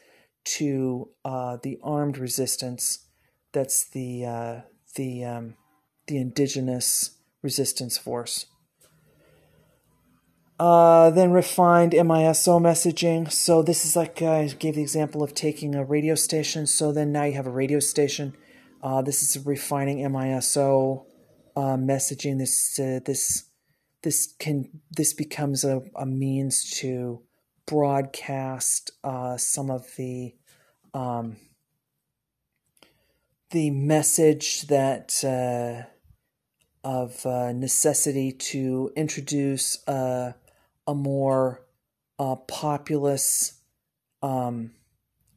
to 0.44 1.10
uh, 1.24 1.58
the 1.62 1.78
armed 1.84 2.18
resistance 2.18 3.06
that's 3.56 3.88
the 3.88 4.26
uh, 4.26 4.62
the 4.96 5.24
um, 5.24 5.54
the 6.08 6.18
indigenous 6.18 7.12
resistance 7.44 7.96
force. 7.96 8.48
Uh, 10.60 11.12
then 11.12 11.32
refined 11.32 11.92
MISO 11.92 12.60
messaging. 12.60 13.32
So 13.32 13.62
this 13.62 13.86
is 13.86 13.96
like 13.96 14.20
uh, 14.20 14.32
I 14.32 14.48
gave 14.48 14.74
the 14.74 14.82
example 14.82 15.22
of 15.22 15.36
taking 15.36 15.76
a 15.76 15.86
radio 15.86 16.16
station. 16.16 16.66
So 16.66 16.92
then 16.92 17.12
now 17.12 17.26
you 17.26 17.34
have 17.34 17.46
a 17.46 17.52
radio 17.52 17.80
station. 17.80 18.36
Uh, 18.82 19.04
this 19.04 19.22
is 19.22 19.46
refining 19.46 20.00
MISO 20.00 21.06
uh, 21.56 21.78
messaging. 21.78 22.40
This 22.40 22.76
this 22.76 23.46
this 24.06 24.36
can 24.40 24.70
this 24.92 25.14
becomes 25.14 25.66
a, 25.66 25.82
a 25.96 26.06
means 26.06 26.70
to 26.80 27.22
broadcast 27.66 28.92
uh, 29.04 29.36
some 29.36 29.70
of 29.70 29.96
the 29.98 30.36
um, 30.94 31.36
the 33.50 33.72
message 33.72 34.68
that 34.68 35.26
of 36.84 37.26
necessity 37.26 38.32
to 38.32 38.92
introduce 38.96 39.84
a 39.88 40.94
more 40.94 41.66
uh, 42.20 42.36
populous, 42.36 43.60
um, 44.22 44.72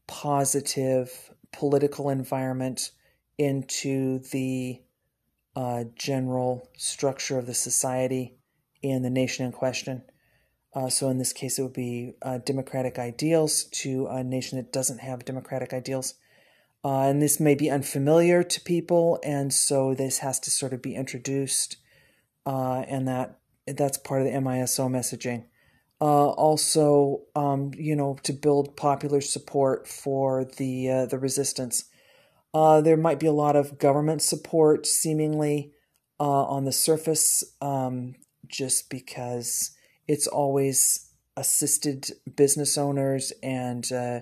positive 0.06 1.32
political 1.52 2.10
environment 2.10 2.90
into 3.38 4.18
the 4.30 4.80
uh, 5.56 5.84
general 5.94 6.68
structure 6.76 7.38
of 7.38 7.46
the 7.46 7.54
society 7.54 8.37
in 8.82 9.02
the 9.02 9.10
nation 9.10 9.46
in 9.46 9.52
question. 9.52 10.02
Uh, 10.74 10.88
so, 10.88 11.08
in 11.08 11.18
this 11.18 11.32
case, 11.32 11.58
it 11.58 11.62
would 11.62 11.72
be 11.72 12.12
uh, 12.22 12.38
democratic 12.38 12.98
ideals 12.98 13.64
to 13.64 14.06
a 14.06 14.22
nation 14.22 14.58
that 14.58 14.72
doesn't 14.72 15.00
have 15.00 15.24
democratic 15.24 15.72
ideals. 15.72 16.14
Uh, 16.84 17.02
and 17.02 17.20
this 17.20 17.40
may 17.40 17.54
be 17.54 17.70
unfamiliar 17.70 18.42
to 18.42 18.60
people, 18.60 19.18
and 19.24 19.52
so 19.52 19.94
this 19.94 20.18
has 20.18 20.38
to 20.38 20.50
sort 20.50 20.72
of 20.72 20.80
be 20.80 20.94
introduced, 20.94 21.78
uh, 22.46 22.84
and 22.86 23.08
that 23.08 23.38
that's 23.66 23.98
part 23.98 24.22
of 24.22 24.26
the 24.26 24.38
MISO 24.38 24.88
messaging. 24.88 25.44
Uh, 26.00 26.28
also, 26.28 27.22
um, 27.34 27.72
you 27.76 27.96
know, 27.96 28.16
to 28.22 28.32
build 28.32 28.76
popular 28.76 29.20
support 29.20 29.88
for 29.88 30.44
the 30.44 30.88
uh, 30.88 31.06
the 31.06 31.18
resistance. 31.18 31.84
There 32.54 32.96
might 32.96 33.20
be 33.20 33.26
a 33.26 33.32
lot 33.32 33.56
of 33.56 33.78
government 33.78 34.22
support, 34.22 34.86
seemingly 34.86 35.72
on 36.18 36.64
the 36.64 36.72
surface, 36.72 37.44
um, 37.60 38.14
just 38.48 38.90
because 38.90 39.76
it's 40.06 40.26
always 40.26 41.10
assisted 41.36 42.10
business 42.36 42.76
owners 42.76 43.32
and 43.42 43.92
uh, 43.92 44.20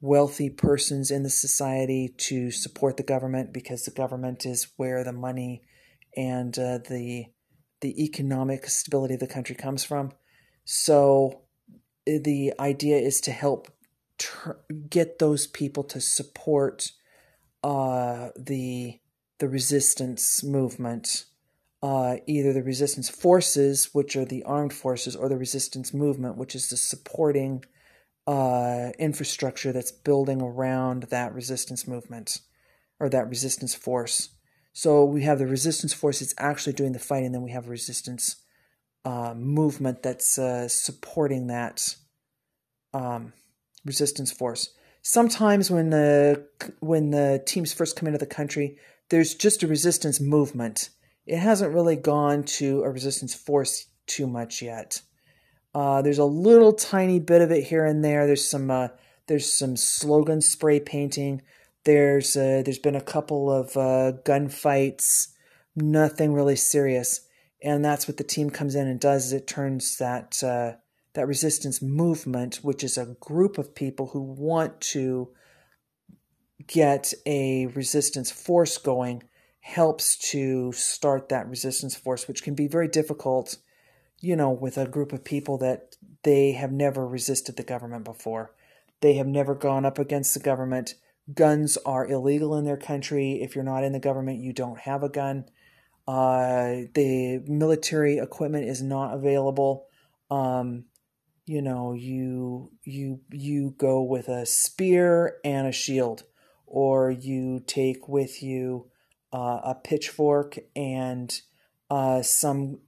wealthy 0.00 0.50
persons 0.50 1.10
in 1.10 1.22
the 1.22 1.30
society 1.30 2.14
to 2.16 2.50
support 2.50 2.96
the 2.96 3.02
government 3.02 3.52
because 3.52 3.84
the 3.84 3.90
government 3.90 4.46
is 4.46 4.68
where 4.76 5.04
the 5.04 5.12
money 5.12 5.62
and 6.16 6.58
uh, 6.58 6.78
the 6.88 7.26
the 7.80 8.02
economic 8.02 8.66
stability 8.66 9.14
of 9.14 9.20
the 9.20 9.26
country 9.26 9.54
comes 9.54 9.84
from. 9.84 10.12
So 10.64 11.42
eh, 12.06 12.18
the 12.22 12.54
idea 12.58 12.96
is 12.96 13.20
to 13.22 13.30
help 13.30 13.68
ter- 14.18 14.60
get 14.88 15.18
those 15.18 15.46
people 15.46 15.84
to 15.84 16.00
support 16.00 16.90
uh, 17.62 18.30
the 18.36 19.00
the 19.38 19.48
resistance 19.48 20.44
movement, 20.44 21.24
uh, 21.84 22.16
either 22.26 22.54
the 22.54 22.62
resistance 22.62 23.10
forces, 23.10 23.90
which 23.92 24.16
are 24.16 24.24
the 24.24 24.42
armed 24.44 24.72
forces, 24.72 25.14
or 25.14 25.28
the 25.28 25.36
resistance 25.36 25.92
movement, 25.92 26.38
which 26.38 26.54
is 26.54 26.70
the 26.70 26.78
supporting 26.78 27.62
uh, 28.26 28.88
infrastructure 28.98 29.70
that's 29.70 29.92
building 29.92 30.40
around 30.40 31.02
that 31.04 31.34
resistance 31.34 31.86
movement 31.86 32.40
or 32.98 33.10
that 33.10 33.28
resistance 33.28 33.74
force. 33.74 34.30
So 34.72 35.04
we 35.04 35.24
have 35.24 35.38
the 35.38 35.46
resistance 35.46 35.92
force 35.92 36.20
that's 36.20 36.32
actually 36.38 36.72
doing 36.72 36.92
the 36.92 36.98
fighting, 36.98 37.32
then 37.32 37.42
we 37.42 37.50
have 37.50 37.68
resistance 37.68 38.36
uh, 39.04 39.34
movement 39.34 40.02
that's 40.02 40.38
uh, 40.38 40.68
supporting 40.68 41.48
that 41.48 41.96
um, 42.94 43.34
resistance 43.84 44.32
force. 44.32 44.70
Sometimes 45.02 45.70
when 45.70 45.90
the 45.90 46.46
when 46.80 47.10
the 47.10 47.42
teams 47.44 47.74
first 47.74 47.94
come 47.94 48.06
into 48.06 48.18
the 48.18 48.24
country, 48.24 48.78
there's 49.10 49.34
just 49.34 49.62
a 49.62 49.66
resistance 49.66 50.18
movement. 50.18 50.88
It 51.26 51.38
hasn't 51.38 51.74
really 51.74 51.96
gone 51.96 52.44
to 52.44 52.82
a 52.82 52.90
resistance 52.90 53.34
force 53.34 53.86
too 54.06 54.26
much 54.26 54.60
yet. 54.60 55.00
Uh, 55.74 56.02
there's 56.02 56.18
a 56.18 56.24
little 56.24 56.72
tiny 56.72 57.18
bit 57.18 57.42
of 57.42 57.50
it 57.50 57.64
here 57.64 57.84
and 57.84 58.04
there. 58.04 58.26
There's 58.26 58.46
some 58.46 58.70
uh, 58.70 58.88
there's 59.26 59.52
some 59.52 59.76
slogan 59.76 60.40
spray 60.40 60.80
painting. 60.80 61.42
There's 61.84 62.36
uh, 62.36 62.62
there's 62.64 62.78
been 62.78 62.94
a 62.94 63.00
couple 63.00 63.50
of 63.50 63.76
uh, 63.76 64.12
gunfights, 64.24 65.28
nothing 65.74 66.32
really 66.32 66.56
serious, 66.56 67.22
and 67.62 67.84
that's 67.84 68.06
what 68.06 68.18
the 68.18 68.24
team 68.24 68.50
comes 68.50 68.74
in 68.74 68.86
and 68.86 69.00
does. 69.00 69.26
Is 69.26 69.32
it 69.32 69.46
turns 69.46 69.96
that 69.96 70.42
uh, 70.42 70.72
that 71.14 71.26
resistance 71.26 71.82
movement, 71.82 72.56
which 72.62 72.84
is 72.84 72.96
a 72.96 73.16
group 73.20 73.58
of 73.58 73.74
people 73.74 74.08
who 74.08 74.20
want 74.20 74.80
to 74.80 75.30
get 76.66 77.12
a 77.26 77.66
resistance 77.66 78.30
force 78.30 78.78
going, 78.78 79.22
helps 79.66 80.16
to 80.30 80.72
start 80.72 81.28
that 81.28 81.48
resistance 81.48 81.96
force, 81.96 82.28
which 82.28 82.42
can 82.42 82.54
be 82.54 82.68
very 82.68 82.88
difficult, 82.88 83.56
you 84.20 84.36
know, 84.36 84.50
with 84.50 84.76
a 84.76 84.86
group 84.86 85.12
of 85.12 85.24
people 85.24 85.58
that 85.58 85.96
they 86.22 86.52
have 86.52 86.72
never 86.72 87.06
resisted 87.06 87.56
the 87.56 87.62
government 87.62 88.04
before. 88.04 88.52
They 89.00 89.14
have 89.14 89.26
never 89.26 89.54
gone 89.54 89.84
up 89.84 89.98
against 89.98 90.34
the 90.34 90.40
government 90.40 90.94
guns 91.32 91.78
are 91.86 92.06
illegal 92.06 92.56
in 92.56 92.64
their 92.64 92.76
country. 92.76 93.40
If 93.42 93.54
you're 93.54 93.64
not 93.64 93.84
in 93.84 93.92
the 93.92 94.00
government, 94.00 94.40
you 94.40 94.52
don't 94.52 94.80
have 94.80 95.02
a 95.02 95.08
gun. 95.08 95.46
Uh, 96.06 96.84
the 96.94 97.42
military 97.46 98.18
equipment 98.18 98.68
is 98.68 98.82
not 98.82 99.14
available. 99.14 99.86
Um, 100.30 100.84
you 101.46 101.62
know, 101.62 101.92
you 101.92 102.72
you 102.82 103.20
you 103.30 103.74
go 103.78 104.02
with 104.02 104.28
a 104.28 104.46
spear 104.46 105.36
and 105.44 105.66
a 105.66 105.72
shield, 105.72 106.24
or 106.66 107.10
you 107.10 107.62
take 107.66 108.08
with 108.08 108.42
you 108.42 108.90
uh, 109.34 109.60
a 109.64 109.74
pitchfork 109.74 110.58
and 110.76 111.40
uh, 111.90 112.22
some 112.22 112.78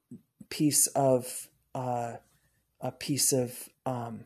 piece 0.48 0.86
of 0.88 1.48
uh, 1.74 2.14
a 2.80 2.92
piece 2.92 3.32
of 3.32 3.68
um, 3.84 4.20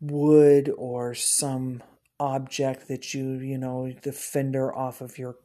wood 0.00 0.72
or 0.78 1.14
some 1.14 1.82
object 2.18 2.88
that 2.88 3.12
you, 3.12 3.34
you 3.34 3.58
know, 3.58 3.92
the 4.02 4.12
fender 4.12 4.74
off 4.74 5.02
of 5.02 5.18
your 5.18 5.36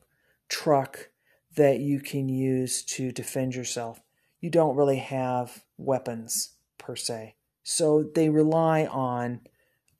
truck 0.48 1.10
that 1.56 1.80
you 1.80 2.00
can 2.00 2.30
use 2.30 2.82
to 2.82 3.12
defend 3.12 3.56
yourself. 3.56 4.02
You 4.40 4.50
don't 4.50 4.78
really 4.78 4.98
have 4.98 5.66
weapons 5.78 6.54
per 6.78 6.96
se. 6.96 7.36
So 7.62 8.10
they 8.16 8.30
rely 8.30 8.86
on 8.86 9.42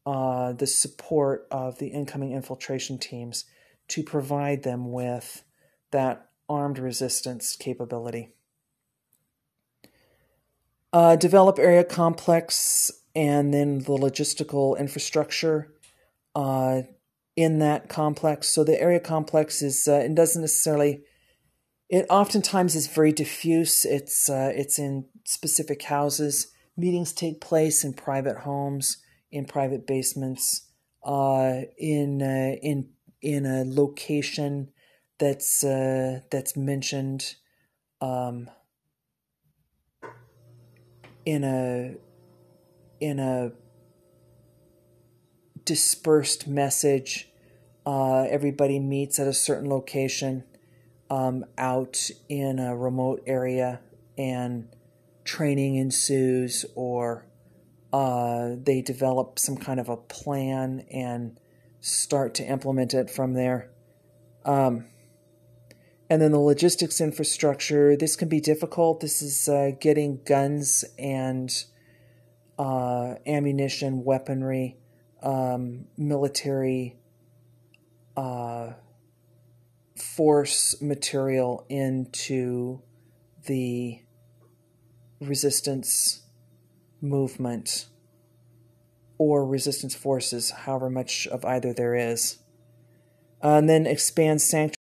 uh, 0.06 0.54
the 0.54 0.68
support 0.68 1.46
of 1.52 1.78
the 1.80 1.88
incoming 1.88 2.32
infiltration 2.32 2.98
teams 2.98 3.44
to 3.94 4.02
provide 4.02 4.64
them 4.64 4.92
with 4.92 5.44
that 5.92 6.30
armed 6.50 6.80
resistance 6.80 7.56
capability. 7.56 8.34
Uh, 10.92 11.16
develop 11.16 11.60
area 11.60 11.84
complex 11.84 12.92
and 13.16 13.54
then 13.54 13.80
the 13.80 13.92
logistical 13.92 14.78
infrastructure 14.80 15.74
uh, 16.34 16.82
in 17.36 17.60
that 17.60 17.88
complex. 17.88 18.50
So 18.50 18.64
the 18.64 18.82
area 18.82 19.00
complex 19.00 19.62
is 19.62 19.88
uh, 19.88 20.02
it 20.06 20.16
doesn't 20.16 20.42
necessarily. 20.42 21.04
It 21.88 22.08
oftentimes 22.10 22.76
is 22.76 22.88
very 22.88 23.12
diffuse. 23.12 23.86
It's 23.86 24.28
uh, 24.28 24.52
it's 24.56 24.80
in 24.80 25.06
specific 25.26 25.84
houses. 25.84 26.52
Meetings 26.76 27.14
take 27.14 27.40
place 27.40 27.84
in 27.84 27.94
private 27.94 28.38
homes, 28.38 28.98
in 29.32 29.46
private 29.46 29.86
basements, 29.86 30.68
uh, 31.04 31.62
in 31.78 32.24
uh, 32.24 32.56
in 32.64 32.90
in 33.24 33.48
a 33.48 33.64
location 33.66 34.70
that's 35.18 35.64
uh, 35.64 36.20
that's 36.30 36.56
mentioned. 36.56 37.36
Um, 38.02 38.50
in 41.26 41.44
a 41.44 41.96
in 43.00 43.20
a 43.20 43.52
dispersed 45.66 46.48
message. 46.48 47.30
Uh, 47.86 48.24
everybody 48.24 48.80
meets 48.80 49.20
at 49.20 49.28
a 49.28 49.34
certain 49.34 49.70
location 49.70 50.44
um, 51.10 51.46
out 51.58 52.10
in 52.30 52.60
a 52.60 52.76
remote 52.76 53.22
area, 53.26 53.82
and 54.18 54.68
training 55.26 55.76
ensues, 55.76 56.66
or 56.76 57.26
uh, 57.92 58.52
they 58.58 58.82
develop 58.82 59.38
some 59.38 59.58
kind 59.58 59.80
of 59.80 59.90
a 59.90 59.98
plan 59.98 60.86
and 60.92 61.40
start 61.84 62.34
to 62.34 62.46
implement 62.46 62.94
it 62.94 63.10
from 63.10 63.34
there. 63.34 63.70
Um, 64.46 64.86
and 66.10 66.22
then 66.22 66.32
the 66.32 66.40
logistics 66.40 67.02
infrastructure. 67.02 67.98
This 67.98 68.16
can 68.16 68.30
be 68.30 68.40
difficult. 68.40 69.02
This 69.02 69.22
is 69.22 69.50
uh, 69.50 69.72
getting 69.82 70.22
guns 70.26 70.86
and 70.98 71.52
uh, 72.58 73.16
ammunition, 73.28 74.06
weaponry 74.06 74.78
um, 75.22 75.86
military 75.98 76.96
uh, 78.16 78.74
force 79.98 80.82
material 80.82 81.66
into 81.68 82.82
the 83.46 84.00
resistance 85.20 86.22
movement 87.02 87.88
or 89.18 89.46
resistance 89.46 89.96
forces, 89.96 90.52
however 90.52 90.90
much 90.90 91.28
of 91.28 91.46
either 91.46 91.74
there 91.74 91.96
is. 91.96 92.40
Uh, 93.44 93.58
and 93.58 93.70
then 93.70 93.86
expand 93.86 94.42
sanctuary. 94.42 94.76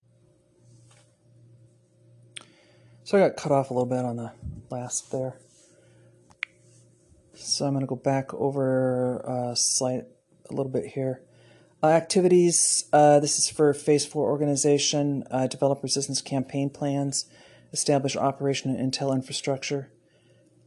So 3.03 3.17
I 3.17 3.27
got 3.27 3.35
cut 3.35 3.51
off 3.51 3.71
a 3.71 3.73
little 3.73 3.89
bit 3.89 4.05
on 4.05 4.15
the 4.15 4.31
last 4.69 5.11
there. 5.11 5.37
So 7.33 7.65
I'm 7.65 7.73
going 7.73 7.81
to 7.81 7.87
go 7.87 7.95
back 7.95 8.33
over 8.33 9.17
a 9.17 9.51
uh, 9.51 9.55
slide 9.55 10.05
a 10.49 10.53
little 10.53 10.71
bit 10.71 10.85
here. 10.85 11.21
Uh, 11.83 11.87
activities, 11.87 12.85
uh, 12.93 13.19
this 13.19 13.39
is 13.39 13.49
for 13.49 13.73
Phase 13.73 14.05
4 14.05 14.29
organization, 14.29 15.23
uh, 15.31 15.47
develop 15.47 15.81
resistance 15.81 16.21
campaign 16.21 16.69
plans, 16.69 17.25
establish 17.73 18.15
operation 18.15 18.73
and 18.73 18.93
intel 18.93 19.15
infrastructure, 19.15 19.89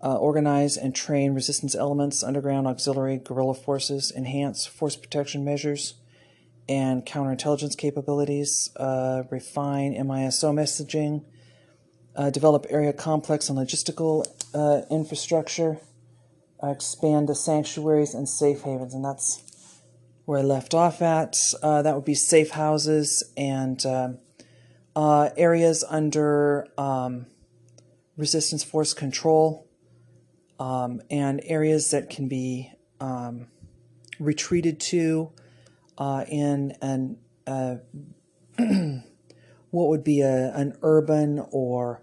uh, 0.04 0.16
organize 0.16 0.76
and 0.76 0.94
train 0.94 1.32
resistance 1.32 1.74
elements, 1.74 2.22
underground 2.22 2.66
auxiliary 2.66 3.16
guerrilla 3.16 3.54
forces, 3.54 4.12
enhance 4.14 4.66
force 4.66 4.96
protection 4.96 5.44
measures 5.44 5.94
and 6.68 7.04
counterintelligence 7.06 7.76
capabilities, 7.76 8.70
uh, 8.76 9.22
refine 9.30 9.94
MISO 9.94 10.52
messaging, 10.52 11.24
uh, 12.14 12.30
develop 12.30 12.66
area 12.68 12.92
complex 12.92 13.48
and 13.48 13.58
logistical 13.58 14.24
infrastructure, 14.90 15.78
expand 16.62 17.28
the 17.28 17.34
sanctuaries 17.34 18.14
and 18.14 18.28
safe 18.28 18.62
havens, 18.62 18.94
and 18.94 19.04
that's 19.04 19.42
where 20.24 20.38
I 20.38 20.42
left 20.42 20.74
off 20.74 21.02
at. 21.02 21.36
Uh, 21.62 21.82
that 21.82 21.94
would 21.94 22.04
be 22.04 22.14
safe 22.14 22.50
houses 22.50 23.22
and 23.36 23.84
um, 23.84 24.18
uh, 24.96 25.30
areas 25.36 25.84
under 25.88 26.68
um, 26.78 27.26
resistance 28.16 28.62
force 28.62 28.94
control 28.94 29.63
um, 30.58 31.00
and 31.10 31.40
areas 31.44 31.90
that 31.90 32.10
can 32.10 32.28
be 32.28 32.70
um, 33.00 33.48
retreated 34.18 34.80
to 34.80 35.32
uh, 35.98 36.24
in 36.28 36.74
an 36.80 37.18
uh, 37.46 37.76
what 39.70 39.88
would 39.88 40.04
be 40.04 40.20
a, 40.20 40.54
an 40.54 40.76
urban 40.82 41.44
or 41.50 42.02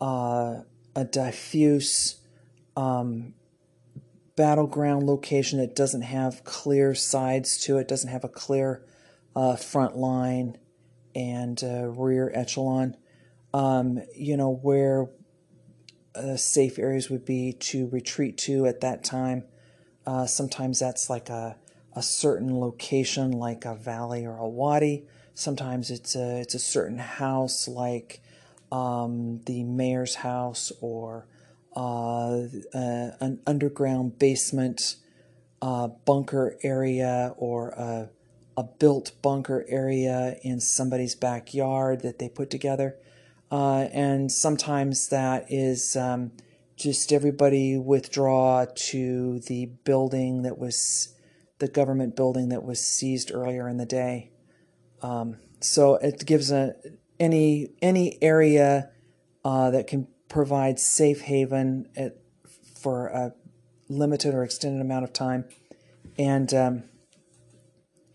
uh, 0.00 0.60
a 0.96 1.04
diffuse 1.04 2.20
um, 2.76 3.34
battleground 4.36 5.06
location 5.06 5.58
that 5.58 5.76
doesn't 5.76 6.02
have 6.02 6.44
clear 6.44 6.94
sides 6.94 7.58
to 7.58 7.78
it, 7.78 7.86
doesn't 7.86 8.10
have 8.10 8.24
a 8.24 8.28
clear 8.28 8.82
uh, 9.36 9.56
front 9.56 9.96
line 9.96 10.56
and 11.14 11.62
uh, 11.62 11.86
rear 11.88 12.32
echelon. 12.34 12.96
Um, 13.52 14.00
you 14.14 14.36
know, 14.36 14.50
where 14.50 15.08
uh, 16.14 16.36
safe 16.36 16.78
areas 16.78 17.10
would 17.10 17.24
be 17.24 17.52
to 17.52 17.88
retreat 17.88 18.36
to 18.38 18.66
at 18.66 18.80
that 18.80 19.04
time. 19.04 19.44
Uh, 20.06 20.26
sometimes 20.26 20.78
that's 20.78 21.08
like 21.10 21.28
a, 21.28 21.56
a 21.94 22.02
certain 22.02 22.58
location, 22.58 23.32
like 23.32 23.64
a 23.64 23.74
valley 23.74 24.26
or 24.26 24.36
a 24.36 24.48
wadi. 24.48 25.04
Sometimes 25.34 25.90
it's 25.90 26.16
a, 26.16 26.40
it's 26.40 26.54
a 26.54 26.58
certain 26.58 26.98
house, 26.98 27.68
like 27.68 28.20
um, 28.72 29.40
the 29.46 29.62
mayor's 29.64 30.16
house 30.16 30.72
or 30.80 31.26
uh, 31.76 32.46
an 32.72 33.40
underground 33.46 34.18
basement 34.18 34.96
uh, 35.62 35.88
bunker 36.04 36.56
area 36.62 37.34
or 37.36 37.70
a, 37.70 38.08
a, 38.56 38.62
built 38.62 39.12
bunker 39.22 39.64
area 39.68 40.36
in 40.42 40.58
somebody's 40.58 41.14
backyard 41.14 42.00
that 42.00 42.18
they 42.18 42.28
put 42.28 42.50
together. 42.50 42.96
Uh, 43.50 43.88
and 43.92 44.30
sometimes 44.30 45.08
that 45.08 45.46
is 45.50 45.96
um, 45.96 46.32
just 46.76 47.12
everybody 47.12 47.76
withdraw 47.76 48.64
to 48.74 49.40
the 49.40 49.66
building 49.84 50.42
that 50.42 50.56
was 50.58 51.14
the 51.58 51.68
government 51.68 52.16
building 52.16 52.48
that 52.48 52.62
was 52.62 52.80
seized 52.80 53.30
earlier 53.32 53.68
in 53.68 53.76
the 53.76 53.86
day. 53.86 54.30
Um, 55.02 55.36
so 55.60 55.96
it 55.96 56.24
gives 56.24 56.50
a 56.50 56.74
any 57.18 57.68
any 57.82 58.18
area 58.22 58.90
uh, 59.44 59.70
that 59.70 59.86
can 59.86 60.08
provide 60.28 60.78
safe 60.78 61.22
haven 61.22 61.88
at, 61.96 62.16
for 62.80 63.08
a 63.08 63.34
limited 63.88 64.34
or 64.34 64.42
extended 64.42 64.80
amount 64.80 65.04
of 65.04 65.12
time, 65.12 65.44
and 66.16 66.54
um, 66.54 66.84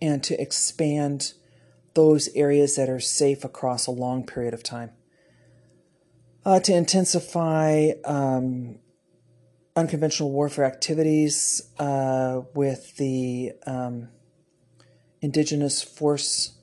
and 0.01 0.23
to 0.23 0.41
expand 0.41 1.33
those 1.93 2.29
areas 2.35 2.75
that 2.75 2.89
are 2.89 2.99
safe 2.99 3.43
across 3.43 3.85
a 3.85 3.91
long 3.91 4.25
period 4.25 4.53
of 4.53 4.63
time. 4.63 4.91
Uh, 6.45 6.59
to 6.59 6.71
intensify 6.71 7.89
um, 8.05 8.77
unconventional 9.75 10.31
warfare 10.31 10.65
activities 10.65 11.71
uh, 11.79 12.41
with 12.53 12.95
the 12.97 13.51
um, 13.65 14.09
indigenous 15.21 15.81
force 15.81 16.55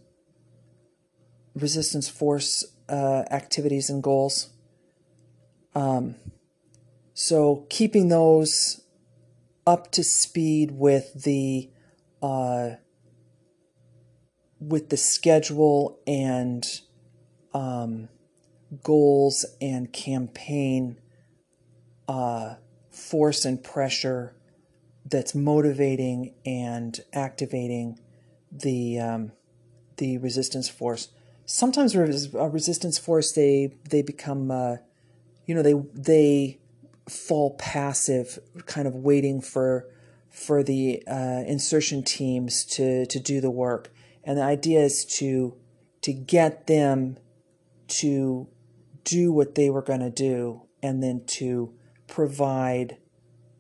resistance 1.56 2.08
force 2.08 2.64
uh, 2.88 3.24
activities 3.30 3.90
and 3.90 4.04
goals. 4.04 4.50
Um, 5.74 6.14
so 7.12 7.66
keeping 7.68 8.08
those 8.08 8.82
up 9.66 9.90
to 9.92 10.04
speed 10.04 10.70
with 10.70 11.24
the 11.24 11.70
uh, 12.22 12.76
with 14.60 14.90
the 14.90 14.96
schedule 14.96 15.98
and 16.06 16.64
um, 17.52 18.08
goals 18.82 19.44
and 19.60 19.92
campaign 19.92 20.98
uh, 22.08 22.54
force 22.90 23.44
and 23.44 23.62
pressure 23.62 24.34
that's 25.04 25.34
motivating 25.34 26.34
and 26.46 27.00
activating 27.12 27.98
the 28.50 28.98
um, 28.98 29.32
the 29.96 30.18
resistance 30.18 30.68
force. 30.68 31.08
Sometimes 31.44 31.94
a 31.94 32.00
resistance 32.00 32.98
force 32.98 33.32
they 33.32 33.76
they 33.88 34.02
become 34.02 34.50
uh, 34.50 34.76
you 35.46 35.54
know 35.54 35.62
they 35.62 35.74
they 35.94 36.58
fall 37.08 37.56
passive, 37.58 38.38
kind 38.66 38.86
of 38.86 38.94
waiting 38.94 39.40
for 39.40 39.88
for 40.30 40.62
the 40.62 41.02
uh, 41.06 41.42
insertion 41.46 42.02
teams 42.02 42.64
to 42.64 43.06
to 43.06 43.18
do 43.20 43.40
the 43.40 43.50
work. 43.50 43.90
And 44.24 44.38
the 44.38 44.42
idea 44.42 44.80
is 44.80 45.04
to 45.16 45.56
to 46.02 46.12
get 46.12 46.66
them 46.66 47.18
to 47.88 48.48
do 49.04 49.32
what 49.32 49.54
they 49.54 49.70
were 49.70 49.82
going 49.82 50.00
to 50.00 50.10
do, 50.10 50.62
and 50.82 51.02
then 51.02 51.22
to 51.26 51.74
provide 52.06 52.98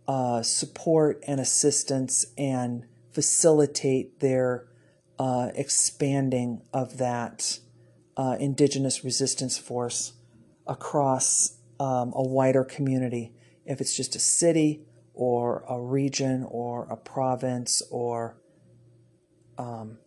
uh, 0.06 0.42
support 0.42 1.22
and 1.26 1.40
assistance 1.40 2.26
and 2.36 2.84
facilitate 3.12 4.20
their 4.20 4.68
uh, 5.18 5.50
expanding 5.54 6.62
of 6.72 6.98
that 6.98 7.58
uh, 8.16 8.36
indigenous 8.40 9.04
resistance 9.04 9.56
force 9.58 10.14
across 10.66 11.58
um, 11.78 12.12
a 12.14 12.22
wider 12.22 12.64
community. 12.64 13.32
If 13.64 13.80
it's 13.80 13.96
just 13.96 14.16
a 14.16 14.18
city 14.18 14.84
or 15.14 15.64
a 15.68 15.80
region 15.80 16.46
or 16.48 16.86
a 16.90 16.96
province 16.96 17.82
or, 17.90 18.36
um, 19.58 19.98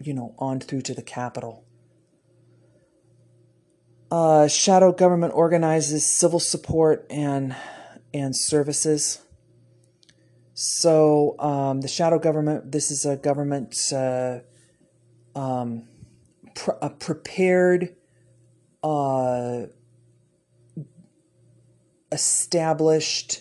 you 0.00 0.12
know, 0.12 0.34
on 0.38 0.60
through 0.60 0.82
to 0.82 0.94
the 0.94 1.02
capital. 1.02 1.64
Uh, 4.12 4.46
shadow 4.46 4.92
government 4.92 5.32
organizes 5.34 6.04
civil 6.04 6.38
support 6.38 7.06
and 7.08 7.56
and 8.12 8.36
services. 8.36 9.22
So 10.52 11.34
um, 11.38 11.80
the 11.80 11.88
shadow 11.88 12.18
government. 12.18 12.72
This 12.72 12.90
is 12.90 13.06
a 13.06 13.16
government 13.16 13.90
uh, 13.90 14.40
um, 15.34 15.88
pr- 16.54 16.72
a 16.82 16.90
prepared 16.90 17.96
uh, 18.82 19.62
established 22.12 23.40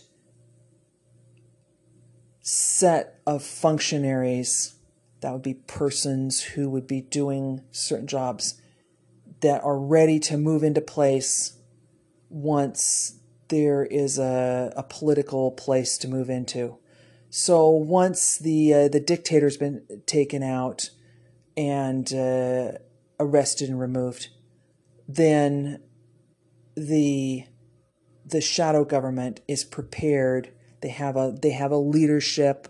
set 2.39 3.19
of 3.27 3.43
functionaries 3.43 4.75
that 5.19 5.33
would 5.33 5.41
be 5.41 5.55
persons 5.55 6.41
who 6.41 6.69
would 6.69 6.87
be 6.87 7.01
doing 7.01 7.59
certain 7.71 8.07
jobs 8.07 8.60
that 9.41 9.63
are 9.63 9.79
ready 9.79 10.19
to 10.19 10.37
move 10.37 10.63
into 10.63 10.81
place 10.81 11.57
once 12.29 13.19
there 13.49 13.83
is 13.83 14.17
a, 14.17 14.71
a 14.77 14.83
political 14.83 15.51
place 15.51 15.97
to 15.97 16.07
move 16.07 16.29
into. 16.29 16.77
So 17.29 17.69
once 17.69 18.37
the 18.37 18.73
uh, 18.73 18.87
the 18.87 18.99
dictator's 18.99 19.57
been 19.57 20.01
taken 20.05 20.43
out 20.43 20.89
and 21.55 22.11
uh, 22.13 22.73
arrested 23.19 23.69
and 23.69 23.79
removed, 23.79 24.29
then 25.07 25.81
the 26.75 27.45
the 28.25 28.41
shadow 28.41 28.85
government 28.85 29.41
is 29.47 29.63
prepared. 29.63 30.51
They 30.81 30.89
have 30.89 31.15
a 31.15 31.35
they 31.41 31.51
have 31.51 31.71
a 31.71 31.77
leadership, 31.77 32.67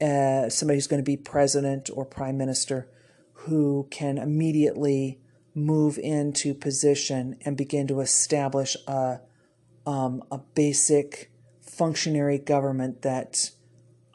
uh, 0.00 0.48
somebody 0.48 0.76
who's 0.76 0.86
going 0.86 1.02
to 1.02 1.10
be 1.10 1.16
president 1.16 1.90
or 1.92 2.04
prime 2.04 2.36
minister, 2.36 2.88
who 3.32 3.88
can 3.90 4.18
immediately 4.18 5.21
move 5.54 5.98
into 5.98 6.54
position 6.54 7.36
and 7.44 7.56
begin 7.56 7.86
to 7.88 8.00
establish 8.00 8.76
a 8.86 9.20
um, 9.84 10.22
a 10.30 10.38
basic 10.54 11.30
functionary 11.60 12.38
government 12.38 13.02
that 13.02 13.50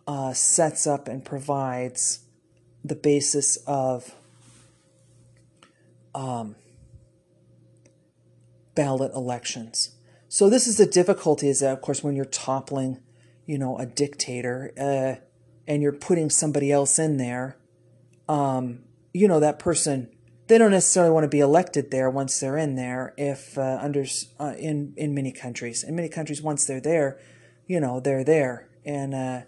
uh, 0.07 0.31
sets 0.31 0.87
up 0.87 1.07
and 1.07 1.25
provides 1.25 2.19
the 2.83 2.95
basis 2.95 3.57
of 3.67 4.15
um, 6.15 6.55
ballot 8.75 9.11
elections. 9.13 9.95
So 10.29 10.49
this 10.49 10.67
is 10.67 10.77
the 10.77 10.85
difficulty 10.85 11.49
is 11.49 11.59
that, 11.59 11.73
of 11.73 11.81
course, 11.81 12.03
when 12.03 12.15
you're 12.15 12.25
toppling, 12.25 12.99
you 13.45 13.57
know, 13.57 13.77
a 13.77 13.85
dictator 13.85 14.71
uh, 14.77 15.21
and 15.67 15.81
you're 15.81 15.91
putting 15.91 16.29
somebody 16.29 16.71
else 16.71 16.99
in 16.99 17.17
there, 17.17 17.57
um, 18.29 18.83
you 19.13 19.27
know, 19.27 19.39
that 19.39 19.59
person 19.59 20.09
they 20.47 20.57
don't 20.57 20.71
necessarily 20.71 21.11
want 21.11 21.25
to 21.25 21.29
be 21.29 21.41
elected 21.41 21.91
there 21.91 22.09
once 22.09 22.39
they're 22.39 22.57
in 22.57 22.75
there. 22.75 23.13
If 23.17 23.57
uh, 23.57 23.79
under 23.81 24.05
uh, 24.39 24.53
in 24.57 24.93
in 24.95 25.13
many 25.13 25.31
countries, 25.31 25.83
in 25.83 25.95
many 25.95 26.09
countries, 26.09 26.41
once 26.41 26.65
they're 26.65 26.81
there, 26.81 27.19
you 27.67 27.79
know, 27.79 27.99
they're 27.99 28.23
there, 28.23 28.69
and 28.85 29.13
uh, 29.13 29.41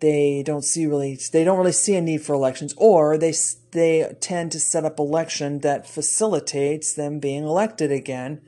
they 0.00 0.42
don't 0.44 0.62
see 0.62 0.86
really 0.86 1.18
they 1.32 1.44
don't 1.44 1.58
really 1.58 1.72
see 1.72 1.96
a 1.96 2.00
need 2.00 2.22
for 2.22 2.34
elections, 2.34 2.72
or 2.76 3.18
they 3.18 3.34
they 3.72 4.14
tend 4.20 4.52
to 4.52 4.60
set 4.60 4.84
up 4.84 4.98
election 4.98 5.58
that 5.60 5.88
facilitates 5.88 6.94
them 6.94 7.18
being 7.18 7.42
elected 7.42 7.90
again, 7.90 8.40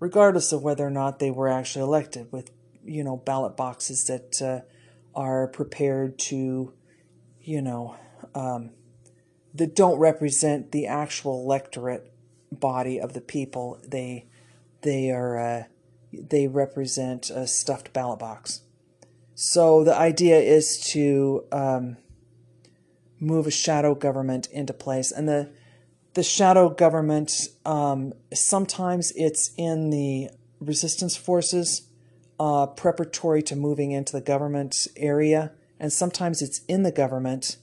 regardless 0.00 0.50
of 0.52 0.62
whether 0.62 0.86
or 0.86 0.90
not 0.90 1.18
they 1.18 1.30
were 1.30 1.48
actually 1.48 1.82
elected, 1.82 2.32
with 2.32 2.50
you 2.84 3.04
know 3.04 3.18
ballot 3.18 3.54
boxes 3.54 4.04
that 4.04 4.40
uh, 4.40 4.60
are 5.14 5.46
prepared 5.48 6.18
to, 6.18 6.72
you 7.40 7.60
know. 7.60 7.96
Um, 8.34 8.70
that 9.54 9.76
don't 9.76 9.98
represent 9.98 10.72
the 10.72 10.86
actual 10.86 11.42
electorate 11.42 12.12
body 12.50 13.00
of 13.00 13.12
the 13.12 13.20
people. 13.20 13.80
They 13.86 14.26
they 14.82 15.10
are 15.10 15.38
uh, 15.38 15.64
they 16.12 16.48
represent 16.48 17.30
a 17.30 17.46
stuffed 17.46 17.92
ballot 17.92 18.18
box. 18.18 18.62
So 19.34 19.82
the 19.82 19.96
idea 19.96 20.38
is 20.38 20.78
to 20.92 21.44
um, 21.50 21.96
move 23.18 23.46
a 23.46 23.50
shadow 23.50 23.94
government 23.94 24.48
into 24.52 24.72
place, 24.72 25.10
and 25.10 25.28
the 25.28 25.50
the 26.14 26.22
shadow 26.22 26.68
government 26.68 27.48
um, 27.64 28.12
sometimes 28.32 29.12
it's 29.16 29.50
in 29.56 29.90
the 29.90 30.30
resistance 30.60 31.16
forces 31.16 31.88
uh, 32.38 32.66
preparatory 32.66 33.42
to 33.42 33.56
moving 33.56 33.92
into 33.92 34.12
the 34.12 34.20
government 34.20 34.86
area, 34.96 35.52
and 35.78 35.92
sometimes 35.92 36.42
it's 36.42 36.60
in 36.66 36.82
the 36.82 36.92
government 36.92 37.56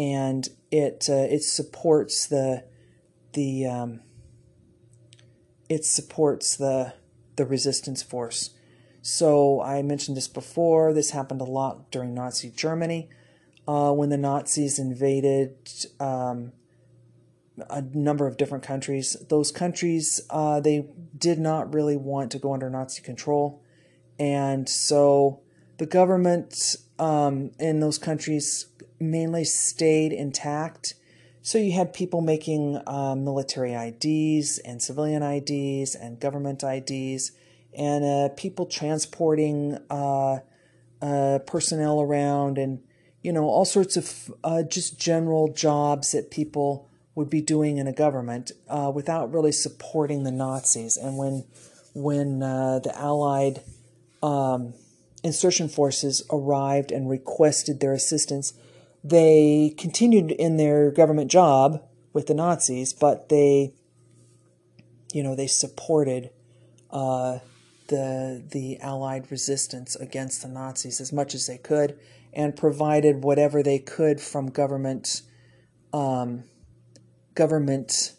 and 0.00 0.48
it 0.70 1.08
uh, 1.10 1.26
it 1.28 1.42
supports 1.42 2.26
the 2.26 2.64
the 3.34 3.66
um, 3.66 4.00
it 5.68 5.84
supports 5.84 6.56
the 6.56 6.94
the 7.36 7.44
resistance 7.44 8.02
force. 8.02 8.50
So 9.02 9.60
I 9.60 9.82
mentioned 9.82 10.16
this 10.16 10.28
before. 10.28 10.94
This 10.94 11.10
happened 11.10 11.42
a 11.42 11.44
lot 11.44 11.90
during 11.90 12.14
Nazi 12.14 12.50
Germany 12.50 13.10
uh, 13.68 13.92
when 13.92 14.08
the 14.08 14.16
Nazis 14.16 14.78
invaded 14.78 15.56
um, 15.98 16.52
a 17.68 17.82
number 17.82 18.26
of 18.26 18.38
different 18.38 18.64
countries. 18.64 19.16
Those 19.28 19.52
countries 19.52 20.22
uh, 20.30 20.60
they 20.60 20.86
did 21.16 21.38
not 21.38 21.74
really 21.74 21.98
want 21.98 22.30
to 22.30 22.38
go 22.38 22.54
under 22.54 22.70
Nazi 22.70 23.02
control, 23.02 23.62
and 24.18 24.66
so 24.66 25.42
the 25.76 25.84
government 25.84 26.76
um, 26.98 27.50
in 27.58 27.80
those 27.80 27.98
countries 27.98 28.66
mainly 29.00 29.44
stayed 29.44 30.12
intact. 30.12 30.94
So 31.42 31.56
you 31.56 31.72
had 31.72 31.94
people 31.94 32.20
making 32.20 32.80
uh, 32.86 33.14
military 33.16 33.72
IDs 33.72 34.58
and 34.58 34.82
civilian 34.82 35.22
IDs 35.22 35.94
and 35.94 36.20
government 36.20 36.62
IDs, 36.62 37.32
and 37.76 38.04
uh, 38.04 38.28
people 38.34 38.66
transporting 38.66 39.78
uh, 39.88 40.40
uh, 41.00 41.38
personnel 41.46 42.02
around, 42.02 42.58
and 42.58 42.82
you 43.22 43.32
know 43.32 43.44
all 43.44 43.64
sorts 43.64 43.96
of 43.96 44.30
uh, 44.44 44.62
just 44.62 45.00
general 45.00 45.50
jobs 45.52 46.12
that 46.12 46.30
people 46.30 46.88
would 47.14 47.30
be 47.30 47.40
doing 47.40 47.78
in 47.78 47.86
a 47.86 47.92
government 47.92 48.52
uh, 48.68 48.92
without 48.94 49.32
really 49.32 49.52
supporting 49.52 50.24
the 50.24 50.30
Nazis. 50.30 50.98
And 50.98 51.16
when 51.16 51.44
when 51.94 52.40
the 52.40 52.92
Allied 52.94 53.62
um, 54.22 54.74
insurgent 55.22 55.70
forces 55.70 56.22
arrived 56.30 56.92
and 56.92 57.08
requested 57.08 57.80
their 57.80 57.94
assistance, 57.94 58.52
they 59.02 59.74
continued 59.78 60.30
in 60.30 60.56
their 60.56 60.90
government 60.90 61.30
job 61.30 61.82
with 62.12 62.26
the 62.26 62.34
Nazis, 62.34 62.92
but 62.92 63.28
they, 63.28 63.72
you 65.12 65.22
know, 65.22 65.34
they 65.34 65.46
supported 65.46 66.30
uh, 66.90 67.38
the 67.88 68.42
the 68.50 68.78
Allied 68.80 69.30
resistance 69.30 69.96
against 69.96 70.42
the 70.42 70.48
Nazis 70.48 71.00
as 71.00 71.12
much 71.12 71.34
as 71.34 71.46
they 71.46 71.58
could, 71.58 71.98
and 72.32 72.56
provided 72.56 73.24
whatever 73.24 73.62
they 73.62 73.78
could 73.78 74.20
from 74.20 74.50
government 74.50 75.22
um, 75.92 76.44
government 77.34 78.14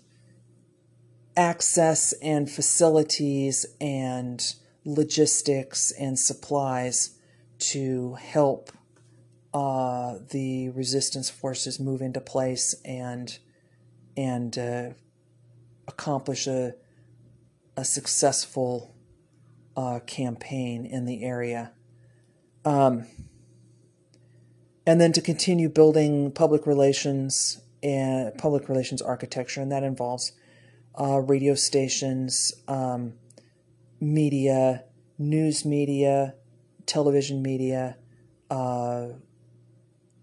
access 1.37 2.13
and 2.21 2.49
facilities 2.49 3.65
and 3.79 4.55
logistics 4.83 5.91
and 5.91 6.19
supplies 6.19 7.17
to 7.59 8.15
help 8.15 8.71
uh, 9.53 10.15
the 10.29 10.69
resistance 10.69 11.29
forces 11.29 11.79
move 11.79 12.01
into 12.01 12.21
place 12.21 12.75
and 12.85 13.39
and 14.15 14.57
uh, 14.57 14.89
accomplish 15.87 16.47
a 16.47 16.75
a 17.77 17.85
successful 17.85 18.93
uh, 19.75 19.99
campaign 20.05 20.85
in 20.85 21.05
the 21.05 21.23
area. 21.23 21.71
Um, 22.65 23.05
and 24.85 24.99
then 24.99 25.13
to 25.13 25.21
continue 25.21 25.69
building 25.69 26.31
public 26.31 26.65
relations 26.67 27.61
and 27.81 28.37
public 28.37 28.69
relations 28.69 29.01
architecture, 29.01 29.61
and 29.61 29.71
that 29.71 29.83
involves 29.83 30.33
uh, 30.99 31.19
radio 31.19 31.55
stations, 31.55 32.53
um, 32.67 33.13
media, 33.99 34.83
news 35.17 35.65
media, 35.65 36.35
television 36.85 37.41
media, 37.41 37.97
uh, 38.49 39.07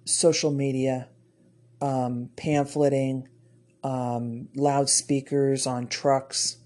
social 0.09 0.51
media, 0.51 1.09
um, 1.81 2.31
pamphleting, 2.37 3.29
um, 3.85 4.49
loudspeakers 4.55 5.67
on 5.67 5.87
trucks, 5.87 6.57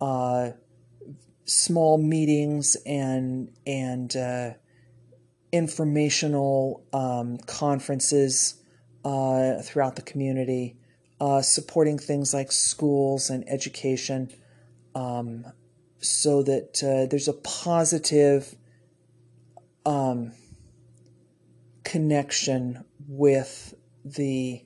uh, 0.00 0.50
small 1.44 1.98
meetings 1.98 2.76
and 2.86 3.50
and 3.66 4.16
uh, 4.16 4.50
informational 5.52 6.84
um, 6.92 7.38
conferences 7.46 8.62
uh, 9.04 9.60
throughout 9.62 9.96
the 9.96 10.02
community, 10.02 10.76
uh, 11.20 11.42
supporting 11.42 11.98
things 11.98 12.32
like 12.32 12.52
schools 12.52 13.30
and 13.30 13.48
education, 13.48 14.30
um, 14.94 15.44
so 15.98 16.42
that 16.42 16.82
uh, 16.82 17.06
there's 17.10 17.28
a 17.28 17.34
positive. 17.34 18.54
Um, 19.84 20.32
connection 21.86 22.84
with 23.06 23.72
the 24.04 24.60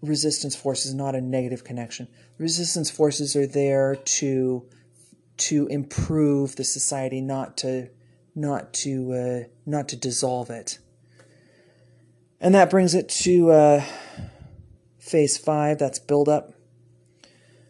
resistance 0.00 0.56
forces, 0.56 0.94
not 0.94 1.14
a 1.14 1.20
negative 1.20 1.62
connection. 1.62 2.08
Resistance 2.38 2.90
forces 2.90 3.36
are 3.36 3.46
there 3.46 3.96
to 3.96 4.66
to 5.36 5.66
improve 5.66 6.56
the 6.56 6.64
society, 6.64 7.20
not 7.20 7.58
to 7.58 7.90
not 8.34 8.72
to 8.72 9.12
uh, 9.12 9.48
not 9.66 9.88
to 9.90 9.96
dissolve 9.96 10.48
it. 10.48 10.78
And 12.40 12.54
that 12.54 12.70
brings 12.70 12.94
it 12.94 13.10
to 13.10 13.50
uh, 13.50 13.84
phase 14.98 15.36
five. 15.36 15.78
That's 15.78 15.98
buildup. 15.98 16.54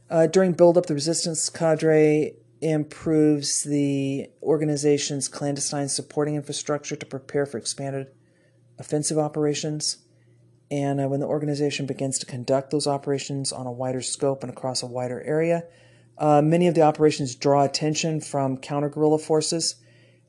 Uh, 0.09 0.29
during 0.29 0.53
buildup, 0.53 0.87
the 0.87 0.95
resistance 0.95 1.51
cadre 1.51 2.35
improves 2.61 3.65
the 3.65 4.29
organization's 4.41 5.27
clandestine 5.27 5.89
supporting 5.89 6.37
infrastructure 6.37 6.95
to 6.95 7.05
prepare 7.05 7.45
for 7.45 7.59
expanded 7.59 8.07
offensive 8.79 9.19
operations. 9.19 9.99
And 10.71 11.01
uh, 11.01 11.09
when 11.09 11.21
the 11.21 11.27
organization 11.27 11.87
begins 11.87 12.19
to 12.19 12.27
conduct 12.27 12.71
those 12.71 12.87
operations 12.87 13.53
on 13.53 13.67
a 13.67 13.73
wider 13.73 14.03
scope 14.03 14.43
and 14.43 14.53
across 14.53 14.83
a 14.83 14.87
wider 14.87 15.23
area, 15.23 15.65
uh, 16.19 16.43
many 16.43 16.67
of 16.67 16.75
the 16.75 16.83
operations 16.83 17.35
draw 17.35 17.63
attention 17.63 18.21
from 18.21 18.57
counter 18.57 18.89
guerrilla 18.89 19.19
forces. 19.19 19.77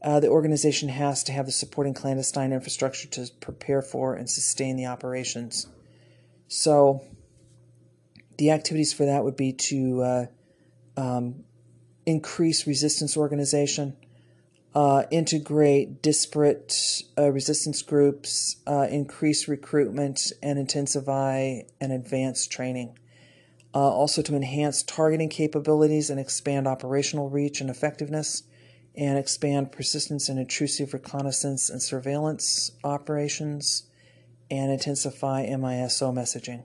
Uh, 0.01 0.19
the 0.19 0.27
organization 0.27 0.89
has 0.89 1.23
to 1.23 1.31
have 1.31 1.45
the 1.45 1.51
supporting 1.51 1.93
clandestine 1.93 2.51
infrastructure 2.51 3.07
to 3.07 3.27
prepare 3.39 3.81
for 3.81 4.13
and 4.13 4.29
sustain 4.29 4.75
the 4.75 4.85
operations. 4.85 5.67
So, 6.47 7.03
the 8.37 8.51
activities 8.51 8.93
for 8.93 9.05
that 9.05 9.23
would 9.23 9.35
be 9.35 9.53
to 9.53 10.01
uh, 10.03 10.25
um, 10.95 11.43
increase 12.05 12.67
resistance 12.67 13.17
organization, 13.17 13.97
uh, 14.75 15.03
integrate 15.11 16.01
disparate 16.01 17.01
uh, 17.17 17.31
resistance 17.31 17.81
groups, 17.81 18.57
uh, 18.67 18.87
increase 18.89 19.47
recruitment, 19.47 20.31
and 20.43 20.59
intensify 20.59 21.61
and 21.81 21.91
advance 21.91 22.45
training. 22.45 22.97
Uh, 23.73 23.79
also, 23.79 24.21
to 24.21 24.35
enhance 24.35 24.83
targeting 24.83 25.29
capabilities 25.29 26.09
and 26.09 26.19
expand 26.19 26.67
operational 26.67 27.29
reach 27.29 27.61
and 27.61 27.69
effectiveness, 27.69 28.43
and 28.95 29.17
expand 29.17 29.71
persistence 29.71 30.29
and 30.29 30.39
intrusive 30.39 30.93
reconnaissance 30.93 31.69
and 31.69 31.81
surveillance 31.81 32.71
operations, 32.83 33.83
and 34.49 34.71
intensify 34.71 35.45
MISO 35.45 36.13
messaging. 36.13 36.63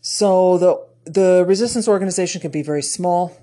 So 0.00 0.58
the 0.58 0.86
the 1.10 1.44
resistance 1.46 1.88
organization 1.88 2.40
can 2.40 2.50
be 2.50 2.62
very 2.62 2.82
small, 2.82 3.36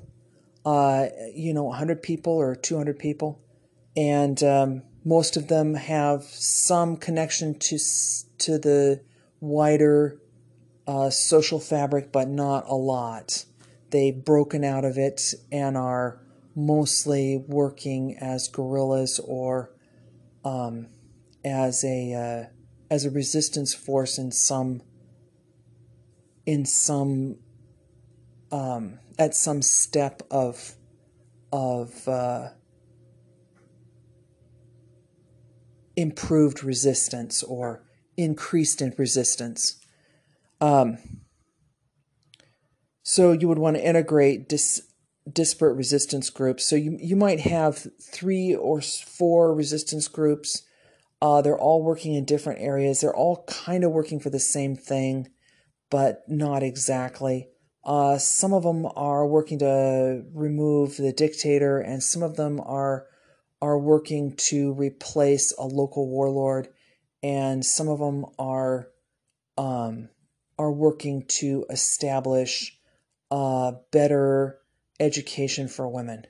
uh, 0.65 1.07
you 1.33 1.53
know, 1.53 1.63
100 1.63 2.03
people 2.03 2.33
or 2.33 2.55
200 2.55 2.99
people, 2.99 3.41
and 3.95 4.41
um, 4.43 4.83
most 5.03 5.37
of 5.37 5.47
them 5.47 5.73
have 5.75 6.23
some 6.23 6.97
connection 6.97 7.57
to 7.59 7.77
to 8.37 8.57
the 8.57 9.01
wider 9.39 10.19
uh, 10.87 11.09
social 11.09 11.59
fabric, 11.59 12.11
but 12.11 12.27
not 12.27 12.67
a 12.67 12.75
lot. 12.75 13.45
They've 13.89 14.23
broken 14.23 14.63
out 14.63 14.85
of 14.85 14.97
it 14.97 15.33
and 15.51 15.77
are 15.77 16.21
mostly 16.55 17.43
working 17.47 18.17
as 18.19 18.47
guerrillas 18.47 19.19
or 19.19 19.71
um, 20.43 20.87
as 21.43 21.83
a 21.83 22.13
uh, 22.13 22.93
as 22.93 23.05
a 23.05 23.09
resistance 23.09 23.73
force 23.73 24.17
in 24.17 24.31
some 24.31 24.81
in 26.45 26.65
some 26.65 27.37
um, 28.51 28.99
at 29.17 29.35
some 29.35 29.61
step 29.61 30.21
of 30.31 30.75
of 31.51 32.07
uh, 32.07 32.49
improved 35.95 36.63
resistance 36.63 37.43
or 37.43 37.83
increased 38.17 38.81
in 38.81 38.93
resistance. 38.97 39.83
Um, 40.59 40.97
so 43.03 43.31
you 43.31 43.47
would 43.47 43.59
want 43.59 43.75
to 43.77 43.85
integrate 43.85 44.47
dis, 44.47 44.81
disparate 45.31 45.75
resistance 45.75 46.29
groups. 46.29 46.67
So 46.67 46.75
you, 46.75 46.97
you 47.01 47.15
might 47.15 47.41
have 47.41 47.87
three 48.01 48.55
or 48.55 48.81
four 48.81 49.53
resistance 49.53 50.07
groups. 50.07 50.63
Uh, 51.21 51.41
they're 51.41 51.57
all 51.57 51.83
working 51.83 52.13
in 52.13 52.25
different 52.25 52.61
areas. 52.61 53.01
They're 53.01 53.15
all 53.15 53.43
kind 53.47 53.83
of 53.83 53.91
working 53.91 54.19
for 54.19 54.29
the 54.29 54.39
same 54.39 54.75
thing, 54.75 55.29
but 55.89 56.23
not 56.27 56.63
exactly. 56.63 57.49
Uh, 57.83 58.17
some 58.17 58.53
of 58.53 58.63
them 58.63 58.85
are 58.95 59.25
working 59.25 59.59
to 59.59 60.23
remove 60.33 60.97
the 60.97 61.11
dictator, 61.11 61.79
and 61.79 62.03
some 62.03 62.21
of 62.21 62.35
them 62.35 62.59
are 62.59 63.07
are 63.61 63.77
working 63.77 64.35
to 64.35 64.73
replace 64.73 65.53
a 65.57 65.63
local 65.63 66.07
warlord, 66.07 66.67
and 67.21 67.65
some 67.65 67.87
of 67.87 67.99
them 67.99 68.25
are 68.37 68.89
um, 69.57 70.09
are 70.59 70.71
working 70.71 71.25
to 71.27 71.65
establish 71.69 72.77
a 73.31 73.73
better 73.91 74.59
education 74.99 75.67
for 75.67 75.87
women. 75.87 76.25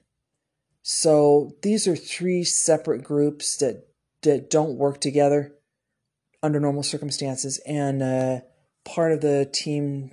So 0.83 1.51
these 1.61 1.87
are 1.87 1.95
three 1.95 2.43
separate 2.43 3.03
groups 3.03 3.57
that 3.57 3.87
that 4.23 4.49
don't 4.49 4.77
work 4.77 5.01
together 5.01 5.53
under 6.41 6.59
normal 6.59 6.83
circumstances, 6.83 7.59
and 7.67 8.01
uh, 8.01 8.39
part 8.85 9.11
of 9.11 9.19
the 9.21 9.49
team 9.51 10.11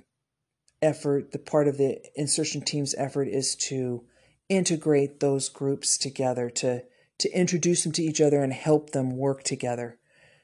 effort, 0.81 1.31
the 1.31 1.39
part 1.39 1.67
of 1.67 1.77
the 1.77 2.01
insertion 2.15 2.61
team's 2.61 2.95
effort 2.97 3.27
is 3.27 3.55
to 3.55 4.03
integrate 4.47 5.19
those 5.19 5.49
groups 5.49 5.97
together, 5.97 6.49
to 6.49 6.83
to 7.19 7.29
introduce 7.37 7.83
them 7.83 7.91
to 7.91 8.01
each 8.01 8.21
other 8.21 8.41
and 8.41 8.53
help 8.53 8.91
them 8.91 9.17
work 9.17 9.43
together. 9.43 9.97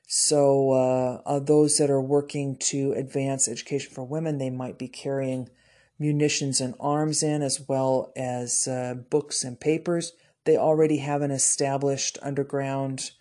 So 0.08 0.72
uh, 0.72 1.22
uh, 1.26 1.40
those 1.40 1.78
that 1.78 1.90
are 1.90 2.02
working 2.02 2.58
to 2.58 2.92
advance 2.92 3.48
education 3.48 3.94
for 3.94 4.04
women, 4.04 4.38
they 4.38 4.50
might 4.50 4.78
be 4.78 4.90
carrying 4.90 5.50
munitions 5.98 6.60
and 6.60 6.76
arms 6.80 7.24
in, 7.24 7.42
as 7.42 7.66
well 7.68 8.12
as 8.16 8.68
uh, 8.68 8.96
books 9.10 9.44
and 9.44 9.60
papers. 9.60 10.12
They 10.44 10.58
already 10.58 10.98
have 10.98 11.22
an 11.22 11.32
established 11.32 12.18
underground 12.22 13.12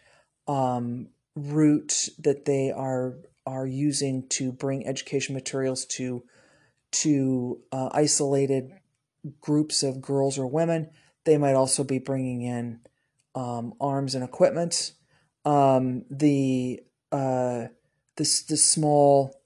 um, 0.46 1.08
route 1.34 2.08
that 2.18 2.44
they 2.44 2.70
are 2.70 3.14
are 3.46 3.66
using 3.66 4.26
to 4.28 4.50
bring 4.50 4.86
education 4.86 5.34
materials 5.34 5.84
to 5.84 6.24
to 7.02 7.60
uh, 7.72 7.90
isolated 7.92 8.72
groups 9.40 9.82
of 9.82 10.00
girls 10.00 10.38
or 10.38 10.46
women. 10.46 10.90
They 11.24 11.38
might 11.38 11.54
also 11.54 11.84
be 11.84 11.98
bringing 11.98 12.42
in 12.42 12.80
um, 13.34 13.74
arms 13.80 14.14
and 14.14 14.22
equipment. 14.22 14.92
Um, 15.44 16.04
the 16.10 16.80
uh, 17.10 17.66
this 18.16 18.42
this 18.42 18.64
small 18.64 19.40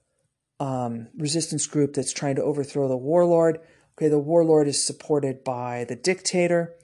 um, 0.60 1.08
resistance 1.16 1.66
group 1.66 1.94
that's 1.94 2.12
trying 2.12 2.36
to 2.36 2.42
overthrow 2.42 2.88
the 2.88 2.96
warlord. 2.96 3.60
Okay, 3.96 4.08
the 4.08 4.18
warlord 4.18 4.68
is 4.68 4.84
supported 4.84 5.42
by 5.42 5.84
the 5.88 5.96
dictator. 5.96 6.74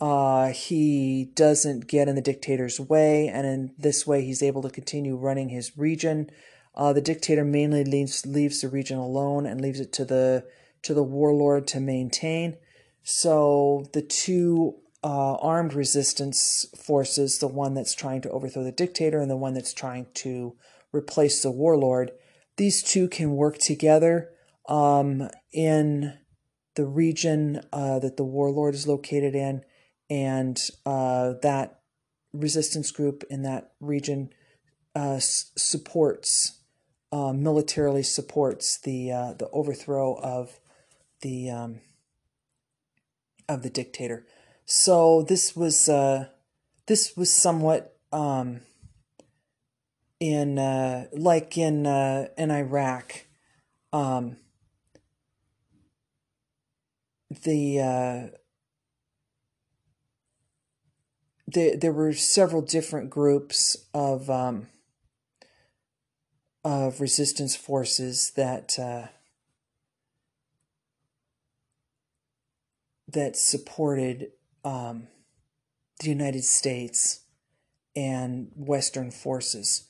Uh, 0.00 0.48
he 0.48 1.30
doesn't 1.34 1.86
get 1.86 2.08
in 2.08 2.16
the 2.16 2.22
dictator's 2.22 2.80
way, 2.80 3.28
and 3.28 3.46
in 3.46 3.72
this 3.78 4.06
way, 4.06 4.24
he's 4.24 4.42
able 4.42 4.62
to 4.62 4.70
continue 4.70 5.16
running 5.16 5.48
his 5.48 5.78
region 5.78 6.28
uh, 6.74 6.92
the 6.92 7.00
dictator 7.00 7.44
mainly 7.44 7.84
leaves 7.84 8.24
leaves 8.24 8.60
the 8.60 8.68
region 8.68 8.98
alone 8.98 9.46
and 9.46 9.60
leaves 9.60 9.80
it 9.80 9.92
to 9.94 10.04
the 10.04 10.44
to 10.82 10.94
the 10.94 11.02
warlord 11.02 11.66
to 11.68 11.80
maintain. 11.80 12.56
So 13.02 13.86
the 13.92 14.02
two 14.02 14.76
uh, 15.04 15.34
armed 15.34 15.74
resistance 15.74 16.66
forces, 16.76 17.38
the 17.38 17.48
one 17.48 17.74
that's 17.74 17.94
trying 17.94 18.22
to 18.22 18.30
overthrow 18.30 18.62
the 18.62 18.72
dictator 18.72 19.20
and 19.20 19.30
the 19.30 19.36
one 19.36 19.54
that's 19.54 19.74
trying 19.74 20.06
to 20.14 20.56
replace 20.92 21.42
the 21.42 21.50
warlord, 21.50 22.12
these 22.56 22.82
two 22.82 23.08
can 23.08 23.32
work 23.32 23.58
together 23.58 24.30
um, 24.68 25.28
in 25.52 26.18
the 26.76 26.86
region 26.86 27.60
uh, 27.72 27.98
that 27.98 28.16
the 28.16 28.24
warlord 28.24 28.74
is 28.74 28.86
located 28.86 29.34
in, 29.34 29.62
and 30.08 30.58
uh, 30.86 31.34
that 31.42 31.80
resistance 32.32 32.90
group 32.90 33.24
in 33.28 33.42
that 33.42 33.72
region 33.80 34.30
uh, 34.94 35.18
supports 35.20 36.61
uh, 37.12 37.32
militarily 37.32 38.02
supports 38.02 38.78
the 38.78 39.12
uh, 39.12 39.32
the 39.34 39.48
overthrow 39.50 40.14
of 40.14 40.58
the 41.20 41.50
um, 41.50 41.80
of 43.48 43.62
the 43.62 43.70
dictator. 43.70 44.26
So 44.64 45.22
this 45.22 45.54
was 45.54 45.88
uh, 45.88 46.28
this 46.86 47.16
was 47.16 47.32
somewhat 47.32 47.96
um, 48.12 48.60
in 50.18 50.58
uh, 50.58 51.06
like 51.12 51.58
in 51.58 51.86
uh, 51.86 52.28
in 52.38 52.50
Iraq. 52.50 53.26
Um, 53.92 54.36
the 57.44 57.80
uh, 57.80 58.36
there 61.46 61.76
there 61.76 61.92
were 61.92 62.14
several 62.14 62.62
different 62.62 63.10
groups 63.10 63.76
of 63.92 64.30
um, 64.30 64.68
of 66.64 67.00
resistance 67.00 67.56
forces 67.56 68.32
that 68.36 68.78
uh, 68.78 69.08
that 73.08 73.36
supported 73.36 74.28
um, 74.64 75.08
the 76.00 76.08
United 76.08 76.44
States 76.44 77.20
and 77.94 78.50
Western 78.54 79.10
forces, 79.10 79.88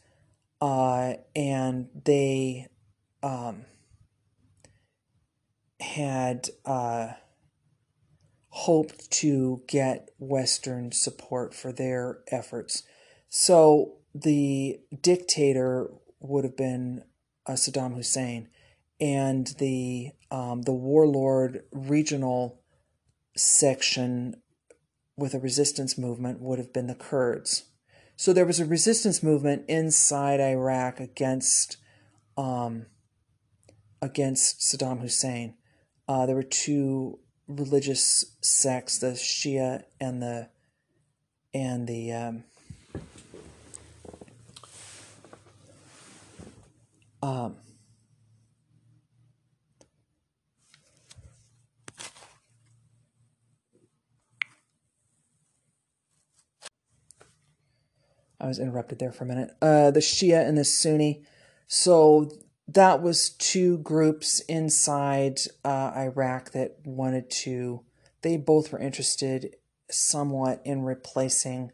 uh, 0.61 1.15
and 1.37 1.89
they 2.05 2.69
um, 3.23 3.65
had 5.81 6.49
uh, 6.65 7.09
hoped 8.49 9.11
to 9.11 9.63
get 9.69 10.11
Western 10.19 10.93
support 10.93 11.55
for 11.55 11.73
their 11.73 12.19
efforts. 12.31 12.83
So 13.29 13.95
the 14.15 14.81
dictator 15.01 15.91
would 16.23 16.45
have 16.45 16.57
been 16.57 17.05
uh, 17.47 17.53
Saddam 17.53 17.95
Hussein, 17.95 18.49
and 19.01 19.49
the 19.59 20.11
um, 20.31 20.63
the 20.63 20.73
warlord 20.73 21.65
regional 21.73 22.63
section 23.37 24.37
with 25.17 25.35
a 25.35 25.39
resistance 25.39 25.99
movement 25.99 26.41
would 26.41 26.59
have 26.59 26.73
been 26.73 26.87
the 26.87 26.95
Kurds. 26.95 27.65
So 28.17 28.33
there 28.33 28.47
was 28.47 28.61
a 28.61 28.67
resistance 28.67 29.23
movement 29.23 29.65
inside 29.69 30.41
Iraq 30.41 31.01
against 31.01 31.79
um, 32.37 32.87
against 34.01 34.61
Saddam 34.61 35.01
Hussein. 35.01 35.55
Uh, 36.09 36.27
there 36.27 36.37
were 36.37 36.43
two 36.43 37.19
religious 37.49 38.37
sects, 38.41 38.99
the 38.99 39.13
Shia 39.13 39.85
and 40.01 40.23
the 40.23 40.49
and 41.55 41.87
the 41.87 42.13
um, 42.13 42.45
Um, 47.23 47.57
I 58.41 58.47
was 58.47 58.59
interrupted 58.59 58.99
there 58.99 59.13
for 59.13 59.25
a 59.25 59.27
minute. 59.27 59.51
Uh, 59.63 59.91
the 59.93 60.01
Shia 60.01 60.47
and 60.47 60.59
the 60.59 60.65
Sunni. 60.65 61.25
So 61.69 62.31
that 62.69 63.01
was 63.03 63.31
two 63.31 63.79
groups 63.79 64.41
inside 64.41 65.39
uh, 65.65 65.93
Iraq 65.97 66.51
that 66.53 66.79
wanted 66.85 67.31
to. 67.31 67.85
They 68.23 68.37
both 68.37 68.73
were 68.73 68.79
interested. 68.81 69.57
somewhat 69.91 70.63
in 70.65 70.83
replacing 70.83 71.71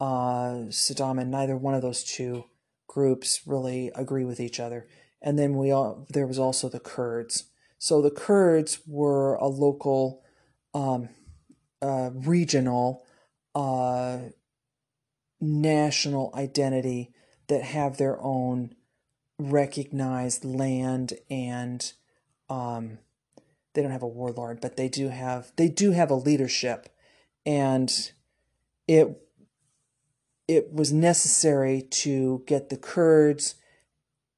uh, 0.00 0.68
Saddam, 0.70 1.20
and 1.20 1.30
neither 1.30 1.56
one 1.56 1.74
of 1.74 1.82
those 1.82 2.04
two 2.04 2.44
groups 2.94 3.40
really 3.44 3.90
agree 3.96 4.24
with 4.24 4.38
each 4.38 4.60
other. 4.60 4.86
And 5.20 5.36
then 5.36 5.56
we 5.56 5.72
all 5.72 6.06
there 6.10 6.28
was 6.28 6.38
also 6.38 6.68
the 6.68 6.78
Kurds. 6.78 7.44
So 7.78 8.00
the 8.00 8.10
Kurds 8.10 8.78
were 8.86 9.34
a 9.34 9.48
local, 9.48 10.22
um, 10.72 11.08
uh, 11.82 12.10
regional, 12.14 13.04
uh, 13.54 14.18
national 15.40 16.32
identity 16.34 17.10
that 17.48 17.62
have 17.62 17.96
their 17.96 18.22
own 18.22 18.74
recognized 19.38 20.44
land 20.44 21.14
and 21.28 21.92
um, 22.48 22.98
they 23.74 23.82
don't 23.82 23.90
have 23.90 24.02
a 24.02 24.06
warlord, 24.06 24.60
but 24.60 24.76
they 24.76 24.88
do 24.88 25.08
have 25.08 25.50
they 25.56 25.68
do 25.68 25.90
have 25.90 26.10
a 26.10 26.14
leadership, 26.14 26.88
and 27.44 28.12
it 28.86 29.23
it 30.46 30.72
was 30.72 30.92
necessary 30.92 31.82
to 31.82 32.42
get 32.46 32.68
the 32.68 32.76
Kurds 32.76 33.54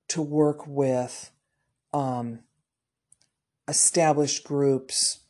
to 0.09 0.23
work 0.23 0.67
with 0.67 1.31
um, 1.93 2.41
established 3.67 4.45
groups 4.45 5.21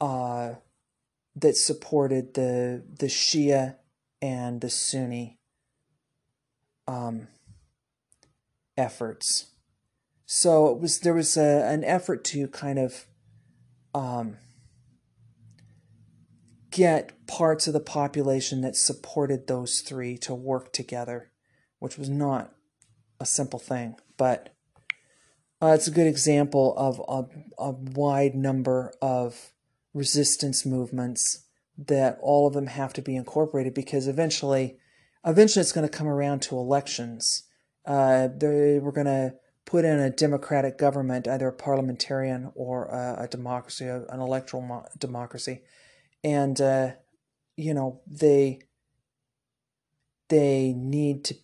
uh, 0.00 0.54
that 1.34 1.56
supported 1.56 2.34
the 2.34 2.82
the 2.98 3.06
Shia 3.06 3.76
and 4.20 4.60
the 4.60 4.70
Sunni 4.70 5.38
um, 6.86 7.28
efforts. 8.76 9.46
So 10.26 10.68
it 10.68 10.78
was 10.78 11.00
there 11.00 11.14
was 11.14 11.36
a, 11.36 11.66
an 11.66 11.84
effort 11.84 12.24
to 12.26 12.46
kind 12.48 12.78
of 12.78 13.06
um, 13.94 14.38
get 16.72 17.26
parts 17.26 17.66
of 17.66 17.74
the 17.74 17.80
population 17.80 18.62
that 18.62 18.74
supported 18.74 19.46
those 19.46 19.80
three 19.80 20.18
to 20.18 20.34
work 20.34 20.72
together, 20.72 21.30
which 21.78 21.96
was 21.96 22.08
not 22.08 22.52
a 23.20 23.26
simple 23.26 23.60
thing, 23.60 23.94
but 24.16 24.56
uh, 25.62 25.68
it's 25.74 25.86
a 25.86 25.92
good 25.92 26.08
example 26.08 26.74
of 26.76 27.00
a, 27.06 27.62
a 27.62 27.70
wide 27.70 28.34
number 28.34 28.92
of 29.00 29.52
resistance 29.94 30.66
movements 30.66 31.44
that 31.78 32.18
all 32.20 32.48
of 32.48 32.54
them 32.54 32.66
have 32.66 32.92
to 32.94 33.02
be 33.02 33.14
incorporated 33.14 33.74
because 33.74 34.08
eventually, 34.08 34.78
eventually 35.24 35.60
it's 35.60 35.72
going 35.72 35.88
to 35.88 35.96
come 35.96 36.08
around 36.08 36.42
to 36.42 36.56
elections. 36.56 37.44
Uh, 37.86 38.28
they 38.36 38.80
were 38.80 38.92
going 38.92 39.06
to 39.06 39.34
put 39.64 39.84
in 39.84 40.00
a 40.00 40.10
democratic 40.10 40.78
government, 40.78 41.28
either 41.28 41.48
a 41.48 41.52
parliamentarian 41.52 42.50
or 42.54 42.86
a, 42.86 43.24
a 43.24 43.28
democracy, 43.28 43.86
an 43.86 44.20
electoral 44.20 44.62
mo- 44.62 44.86
democracy, 44.98 45.60
and 46.24 46.60
uh, 46.60 46.92
you 47.56 47.74
know 47.74 48.00
they 48.06 48.60
they 50.28 50.72
need 50.72 51.24
to 51.24 51.34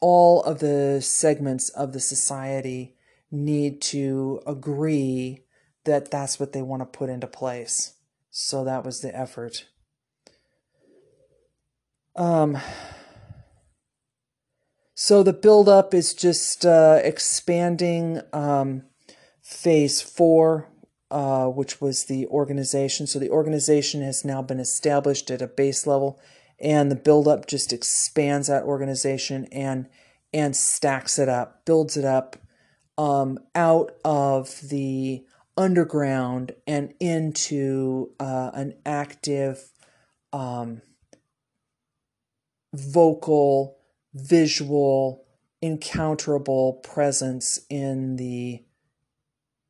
all 0.00 0.42
of 0.42 0.58
the 0.58 1.00
segments 1.00 1.68
of 1.70 1.92
the 1.92 2.00
society 2.00 2.94
need 3.30 3.80
to 3.80 4.40
agree 4.46 5.44
that 5.84 6.10
that's 6.10 6.38
what 6.38 6.52
they 6.52 6.62
want 6.62 6.80
to 6.80 6.98
put 6.98 7.08
into 7.08 7.26
place. 7.26 7.94
So 8.30 8.64
that 8.64 8.84
was 8.84 9.00
the 9.00 9.16
effort. 9.16 9.66
Um, 12.14 12.58
so 14.94 15.22
the 15.22 15.32
buildup 15.32 15.94
is 15.94 16.14
just 16.14 16.64
uh, 16.64 17.00
expanding 17.02 18.20
um, 18.32 18.82
phase 19.42 20.00
four, 20.00 20.68
uh, 21.10 21.46
which 21.46 21.80
was 21.80 22.04
the 22.04 22.26
organization. 22.26 23.06
So 23.06 23.18
the 23.18 23.30
organization 23.30 24.02
has 24.02 24.24
now 24.24 24.42
been 24.42 24.60
established 24.60 25.30
at 25.30 25.42
a 25.42 25.46
base 25.46 25.86
level, 25.86 26.20
and 26.58 26.90
the 26.90 26.96
buildup 26.96 27.46
just 27.46 27.72
expands 27.72 28.48
that 28.48 28.64
organization 28.64 29.46
and 29.52 29.88
and 30.32 30.56
stacks 30.56 31.18
it 31.18 31.28
up, 31.28 31.64
builds 31.64 31.96
it 31.96 32.04
up 32.04 32.36
um, 32.98 33.38
out 33.54 33.92
of 34.04 34.60
the 34.68 35.24
underground 35.56 36.52
and 36.66 36.92
into 37.00 38.10
uh, 38.20 38.50
an 38.52 38.74
active, 38.84 39.72
um, 40.32 40.82
vocal, 42.74 43.78
visual, 44.12 45.24
encounterable 45.62 46.82
presence 46.82 47.60
in 47.70 48.16
the 48.16 48.62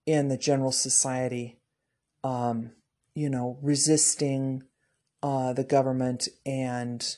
in 0.06 0.28
the 0.28 0.38
general 0.38 0.72
society. 0.72 1.58
Um, 2.24 2.72
you 3.14 3.28
know, 3.30 3.58
resisting 3.62 4.62
uh, 5.22 5.52
the 5.52 5.64
government 5.64 6.28
and 6.44 7.16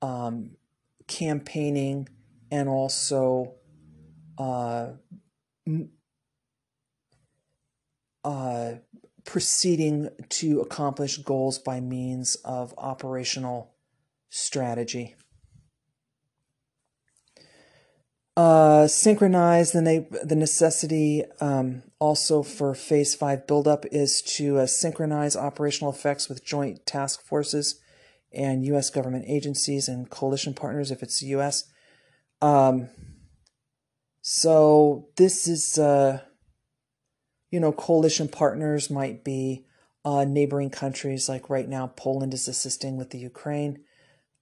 um, 0.00 0.56
campaigning 1.06 2.08
and 2.50 2.68
also 2.68 3.54
uh, 4.38 4.88
uh, 8.24 8.72
proceeding 9.24 10.08
to 10.28 10.60
accomplish 10.60 11.18
goals 11.18 11.58
by 11.58 11.80
means 11.80 12.36
of 12.44 12.74
operational 12.78 13.74
strategy. 14.30 15.14
Uh, 18.34 18.86
synchronize 18.86 19.72
the, 19.72 19.82
na- 19.82 20.18
the 20.24 20.34
necessity 20.34 21.22
um, 21.40 21.82
also 21.98 22.42
for 22.42 22.74
phase 22.74 23.14
five 23.14 23.46
buildup 23.46 23.84
is 23.92 24.22
to 24.22 24.58
uh, 24.58 24.66
synchronize 24.66 25.36
operational 25.36 25.92
effects 25.92 26.30
with 26.30 26.42
joint 26.42 26.86
task 26.86 27.20
forces 27.20 27.78
and 28.32 28.64
U.S. 28.66 28.88
government 28.88 29.26
agencies 29.28 29.86
and 29.86 30.08
coalition 30.08 30.54
partners 30.54 30.90
if 30.90 31.02
it's 31.02 31.20
the 31.20 31.26
U.S. 31.26 31.64
Um, 32.40 32.88
so 34.22 35.08
this 35.16 35.46
is, 35.46 35.78
uh, 35.78 36.20
you 37.50 37.60
know, 37.60 37.72
coalition 37.72 38.28
partners 38.28 38.88
might 38.88 39.24
be 39.24 39.66
uh, 40.04 40.24
neighboring 40.24 40.70
countries. 40.70 41.28
Like 41.28 41.50
right 41.50 41.68
now, 41.68 41.88
Poland 41.88 42.32
is 42.32 42.48
assisting 42.48 42.96
with 42.96 43.10
the 43.10 43.18
Ukraine. 43.18 43.84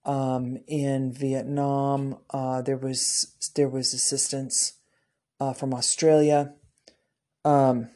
Um, 0.04 0.58
in 0.66 1.12
Vietnam, 1.12 2.18
uh, 2.30 2.62
there 2.62 2.76
was 2.76 3.34
there 3.54 3.68
was 3.68 3.92
assistance 3.92 4.74
uh, 5.38 5.52
from 5.52 5.74
Australia. 5.74 6.54
Um, 7.44 7.88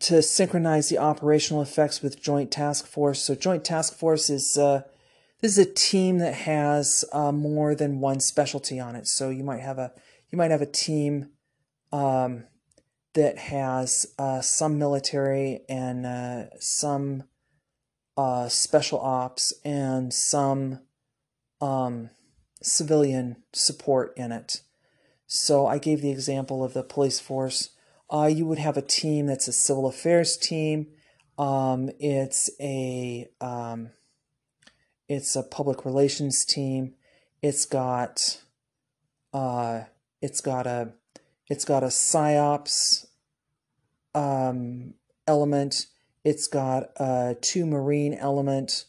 to 0.00 0.20
synchronize 0.20 0.88
the 0.88 0.98
operational 0.98 1.62
effects 1.62 2.02
with 2.02 2.20
Joint 2.20 2.50
Task 2.50 2.86
Force. 2.86 3.22
So, 3.22 3.34
Joint 3.34 3.64
Task 3.64 3.94
Force 3.94 4.28
is 4.28 4.58
uh, 4.58 4.82
this 5.42 5.58
is 5.58 5.66
a 5.66 5.74
team 5.74 6.18
that 6.18 6.34
has 6.34 7.04
uh, 7.12 7.32
more 7.32 7.74
than 7.74 7.98
one 7.98 8.20
specialty 8.20 8.78
on 8.78 8.94
it. 8.94 9.08
So 9.08 9.28
you 9.28 9.42
might 9.42 9.60
have 9.60 9.76
a 9.76 9.92
you 10.30 10.38
might 10.38 10.52
have 10.52 10.62
a 10.62 10.66
team 10.66 11.30
um, 11.90 12.44
that 13.14 13.38
has 13.38 14.06
uh, 14.18 14.40
some 14.40 14.78
military 14.78 15.60
and 15.68 16.06
uh, 16.06 16.44
some 16.58 17.24
uh, 18.16 18.48
special 18.48 19.00
ops 19.00 19.52
and 19.64 20.12
some 20.12 20.80
um, 21.60 22.10
civilian 22.62 23.36
support 23.52 24.12
in 24.16 24.32
it. 24.32 24.62
So 25.26 25.66
I 25.66 25.78
gave 25.78 26.02
the 26.02 26.10
example 26.10 26.62
of 26.64 26.74
the 26.74 26.82
police 26.82 27.20
force. 27.20 27.70
Uh, 28.10 28.26
you 28.26 28.46
would 28.46 28.58
have 28.58 28.76
a 28.76 28.82
team 28.82 29.26
that's 29.26 29.48
a 29.48 29.52
civil 29.52 29.86
affairs 29.86 30.36
team. 30.36 30.88
Um, 31.38 31.90
it's 31.98 32.50
a 32.60 33.30
um, 33.40 33.90
it's 35.08 35.34
a 35.34 35.42
public 35.42 35.84
relations 35.84 36.44
team. 36.44 36.94
It's 37.40 37.64
got 37.66 38.40
uh 39.32 39.84
it's 40.20 40.40
got 40.40 40.66
a 40.66 40.92
it's 41.52 41.64
got 41.64 41.82
a 41.82 41.86
psyops 41.86 43.06
um 44.14 44.94
element. 45.26 45.86
It's 46.24 46.46
got 46.46 46.90
a 46.96 47.36
two 47.40 47.66
marine 47.66 48.14
element. 48.14 48.84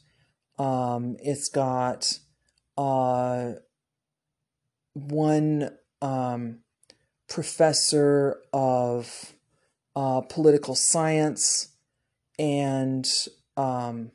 Um 0.57 1.17
it's 1.19 1.49
got 1.49 2.19
uh 2.77 3.53
one 4.93 5.71
um 6.01 6.59
professor 7.27 8.41
of 8.53 9.33
uh, 9.95 10.21
political 10.21 10.75
science 10.75 11.69
and 12.39 13.09
um, 13.57 14.11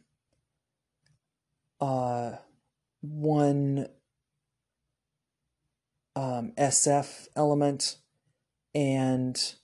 uh, 1.80 2.32
one 3.00 3.88
um, 6.16 6.52
SF 6.58 7.28
element 7.36 7.96
and 8.74 9.54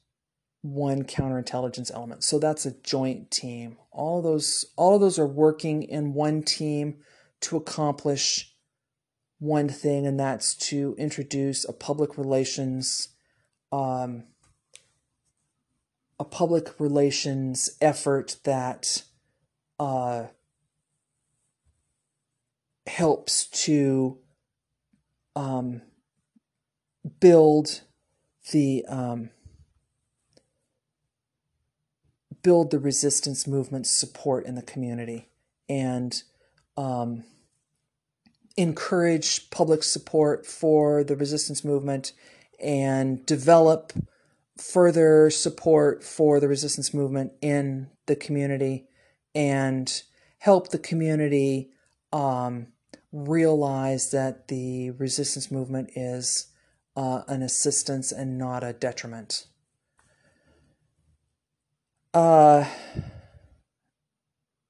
one 0.63 1.05
counterintelligence 1.05 1.93
element. 1.95 2.25
So 2.25 2.39
that's 2.39 2.65
a 2.65 2.75
joint 2.83 3.31
team. 3.31 3.77
All 3.91 4.19
of 4.19 4.25
those 4.25 4.65
all 4.77 4.95
of 4.95 5.01
those 5.01 5.19
are 5.19 5.27
working 5.27 5.83
in 5.83 6.15
one 6.15 6.43
team 6.43 6.97
to 7.43 7.57
accomplish 7.57 8.55
one 9.39 9.69
thing, 9.69 10.07
and 10.07 10.19
that's 10.19 10.55
to 10.55 10.95
introduce 10.97 11.69
a 11.69 11.73
public 11.73 12.17
relations 12.17 13.09
um, 13.73 14.25
a 16.19 16.25
public 16.25 16.79
relations 16.79 17.71
effort 17.81 18.37
that 18.45 19.03
uh, 19.79 20.25
helps 22.87 23.47
to 23.49 24.19
um, 25.37 25.83
build 27.21 27.83
the 28.51 28.85
um, 28.89 29.31
build 32.43 32.71
the 32.71 32.79
resistance 32.79 33.47
movement 33.47 33.87
support 33.87 34.45
in 34.45 34.55
the 34.55 34.63
community 34.63 35.29
and 35.69 36.23
um, 36.77 37.25
encourage 38.57 39.51
public 39.51 39.83
support 39.83 40.47
for 40.47 41.03
the 41.03 41.17
resistance 41.17 41.65
movement 41.65 42.13
and 42.63 43.25
develop 43.27 43.93
further 44.59 45.31
support 45.31 46.05
for 46.05 46.39
the 46.39 46.47
resistance 46.47 46.95
movement 46.95 47.33
in 47.41 47.89
the 48.07 48.15
community 48.15 48.87
and 49.35 50.03
help 50.39 50.69
the 50.69 50.79
community 50.79 51.71
um, 52.13 52.69
realize 53.11 54.11
that 54.11 54.49
the 54.49 54.91
resistance 54.93 55.51
movement 55.51 55.91
is 55.97 56.47
uh, 56.97 57.23
an 57.29 57.43
assistance 57.43 58.13
and 58.13 58.39
not 58.39 58.63
a 58.63 58.73
detriment. 58.73 59.47
Uh, 62.13 62.65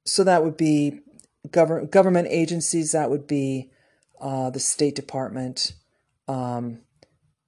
so 0.07 0.25
that 0.25 0.43
would 0.43 0.57
be 0.57 1.01
government 1.51 1.91
government 1.91 2.29
agencies. 2.31 2.93
That 2.93 3.11
would 3.11 3.27
be 3.27 3.71
uh, 4.21 4.51
the 4.51 4.61
State 4.61 4.95
Department, 4.95 5.73
um, 6.29 6.81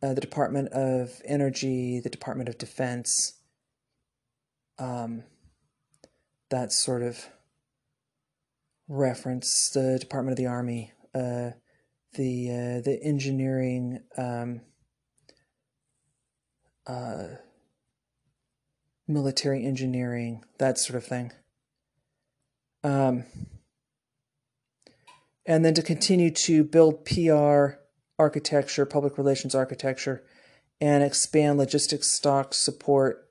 uh, 0.03 0.13
the 0.13 0.21
Department 0.21 0.69
of 0.69 1.23
Energy, 1.25 2.01
the 2.01 2.11
Department 2.11 2.49
of 2.49 2.59
Defense. 2.59 3.35
Um, 4.79 5.25
that 6.51 6.73
sort 6.73 7.03
of 7.03 7.29
reference 8.89 9.71
the 9.71 9.99
Department 9.99 10.33
of 10.33 10.37
the 10.37 10.47
Army, 10.47 10.93
uh, 11.15 11.51
the 12.17 12.51
uh, 12.51 12.81
the 12.81 12.99
engineering. 13.03 14.01
Um, 14.17 14.61
uh, 16.87 17.27
military 19.09 19.65
engineering, 19.65 20.45
that 20.59 20.79
sort 20.79 20.97
of 20.97 21.05
thing. 21.05 21.33
Um, 22.83 23.25
and 25.45 25.65
then 25.65 25.75
to 25.75 25.83
continue 25.83 26.31
to 26.31 26.65
build 26.65 27.05
PR 27.05 27.79
architecture, 28.19 28.85
public 28.87 29.19
relations 29.19 29.55
architecture, 29.55 30.25
and 30.81 31.05
expand 31.05 31.59
logistics 31.59 32.09
stock 32.09 32.53
support 32.53 33.29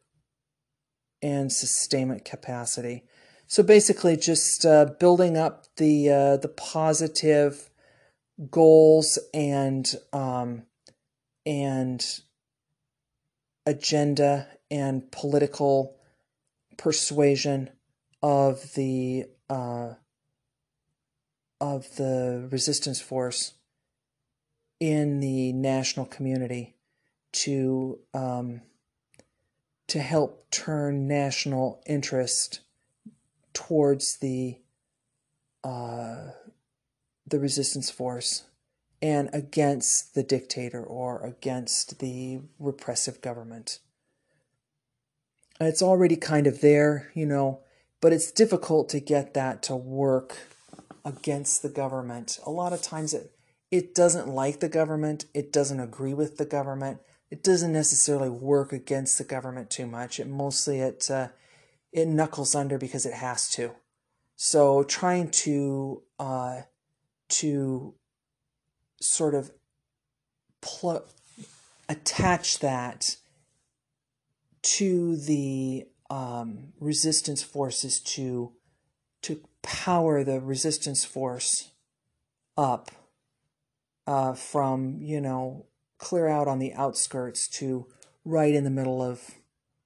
and 1.22 1.52
sustainment 1.52 2.26
capacity. 2.26 3.04
So 3.48 3.64
basically, 3.64 4.18
just 4.18 4.66
uh, 4.66 4.86
building 5.00 5.38
up 5.38 5.66
the 5.78 6.10
uh, 6.10 6.38
the 6.38 6.48
positive 6.48 7.70
goals 8.50 9.18
and 9.34 9.96
um, 10.12 10.64
and 11.46 12.20
agenda 13.66 14.48
and 14.70 15.12
political 15.12 15.96
persuasion 16.78 17.70
of 18.22 18.74
the 18.74 19.26
uh, 19.50 19.94
of 21.62 21.96
the 21.96 22.48
resistance 22.52 23.00
force 23.00 23.54
in 24.80 25.20
the 25.20 25.54
national 25.54 26.06
community 26.06 26.76
to 27.32 28.00
um, 28.14 28.62
to 29.88 30.00
help 30.00 30.50
turn 30.52 31.08
national 31.08 31.82
interest 31.86 32.62
towards 33.54 34.18
the 34.18 34.58
uh, 35.64 36.32
the 37.28 37.40
resistance 37.40 37.90
force 37.90 38.44
and 39.02 39.30
against 39.34 40.16
the 40.16 40.24
dictator 40.24 40.84
or 40.84 41.24
against 41.24 42.00
the 42.00 42.40
repressive 42.60 43.22
government. 43.22 43.80
It's 45.60 45.82
already 45.82 46.16
kind 46.16 46.48
of 46.48 46.62
there, 46.62 47.12
you 47.14 47.26
know, 47.26 47.62
but 48.02 48.14
it's 48.14 48.32
difficult 48.32 48.90
to 48.90 49.00
get 49.00 49.34
that 49.34 49.64
to 49.64 49.76
work 49.76 50.38
against 51.04 51.62
the 51.62 51.70
government. 51.70 52.40
A 52.46 52.52
lot 52.52 52.74
of 52.74 52.82
times 52.82 53.14
it 53.14 53.32
it 53.72 53.96
doesn't 53.96 54.28
like 54.28 54.60
the 54.60 54.70
government, 54.70 55.26
it 55.34 55.52
doesn't 55.52 55.80
agree 55.80 56.14
with 56.14 56.38
the 56.38 56.46
government. 56.46 57.00
It 57.32 57.44
doesn't 57.44 57.74
necessarily 57.74 58.30
work 58.30 58.72
against 58.72 59.18
the 59.18 59.24
government 59.24 59.70
too 59.70 59.88
much. 59.88 60.20
It 60.20 60.28
mostly 60.28 60.80
it 60.80 61.10
uh, 61.10 61.30
it 61.92 62.08
knuckles 62.08 62.56
under 62.56 62.78
because 62.78 63.06
it 63.06 63.14
has 63.14 63.50
to. 63.52 63.72
So 64.36 64.84
trying 64.84 65.32
to 65.32 66.04
uh, 66.20 66.62
to 67.28 67.94
sort 69.02 69.34
of 69.34 69.52
pl- 70.62 71.06
attach 71.90 72.60
that 72.60 73.18
to 74.62 75.16
the 75.18 75.86
um, 76.10 76.74
resistance 76.80 77.44
forces 77.44 78.00
to 78.00 78.52
to 79.22 79.42
power 79.64 80.24
the 80.24 80.40
resistance 80.40 81.04
force 81.04 81.72
up 82.58 82.92
uh, 84.08 84.34
from 84.34 85.00
you 85.02 85.20
know 85.20 85.66
clear 85.98 86.28
out 86.28 86.48
on 86.48 86.60
the 86.60 86.74
outskirts 86.74 87.48
to 87.48 87.88
right 88.24 88.54
in 88.54 88.64
the 88.64 88.70
middle 88.70 89.02
of 89.02 89.32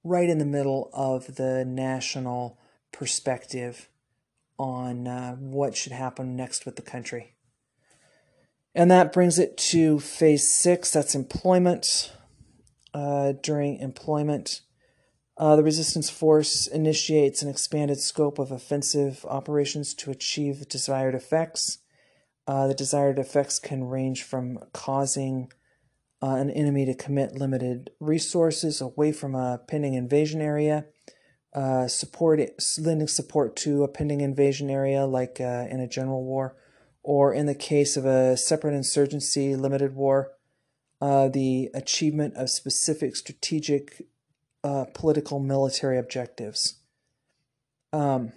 right 0.04 0.28
in 0.28 0.38
the 0.38 0.44
middle 0.44 0.90
of 0.92 1.36
the 1.36 1.64
national 1.64 2.58
perspective 2.92 3.88
on 4.60 5.08
uh, 5.08 5.34
what 5.36 5.74
should 5.74 5.92
happen 5.92 6.36
next 6.36 6.66
with 6.66 6.76
the 6.76 6.82
country. 6.82 7.34
And 8.74 8.90
that 8.90 9.10
brings 9.10 9.38
it 9.38 9.56
to 9.72 9.98
phase 9.98 10.52
six 10.54 10.92
that's 10.92 11.14
employment. 11.14 12.12
Uh, 12.92 13.32
during 13.42 13.78
employment, 13.78 14.60
uh, 15.38 15.56
the 15.56 15.62
resistance 15.62 16.10
force 16.10 16.66
initiates 16.66 17.40
an 17.40 17.48
expanded 17.48 18.00
scope 18.00 18.38
of 18.38 18.50
offensive 18.50 19.24
operations 19.26 19.94
to 19.94 20.10
achieve 20.10 20.68
desired 20.68 21.14
effects. 21.14 21.78
Uh, 22.46 22.66
the 22.66 22.74
desired 22.74 23.18
effects 23.18 23.58
can 23.58 23.84
range 23.84 24.24
from 24.24 24.58
causing 24.74 25.50
uh, 26.22 26.34
an 26.34 26.50
enemy 26.50 26.84
to 26.84 26.94
commit 26.94 27.36
limited 27.36 27.90
resources 27.98 28.82
away 28.82 29.12
from 29.12 29.34
a 29.34 29.60
pending 29.68 29.94
invasion 29.94 30.42
area, 30.42 30.84
uh, 31.52 31.88
support 31.88 32.40
lending 32.78 33.08
support 33.08 33.56
to 33.56 33.82
a 33.82 33.88
pending 33.88 34.20
invasion 34.20 34.70
area, 34.70 35.04
like 35.04 35.40
uh, 35.40 35.66
in 35.68 35.80
a 35.80 35.88
general 35.88 36.24
war, 36.24 36.56
or 37.02 37.32
in 37.34 37.46
the 37.46 37.54
case 37.54 37.96
of 37.96 38.04
a 38.04 38.36
separate 38.36 38.74
insurgency 38.74 39.56
limited 39.56 39.94
war, 39.94 40.32
uh, 41.00 41.28
the 41.28 41.70
achievement 41.74 42.34
of 42.36 42.50
specific 42.50 43.16
strategic 43.16 44.02
uh, 44.62 44.84
political 44.94 45.40
military 45.40 45.98
objectives. 45.98 46.74
Um, 47.92 48.32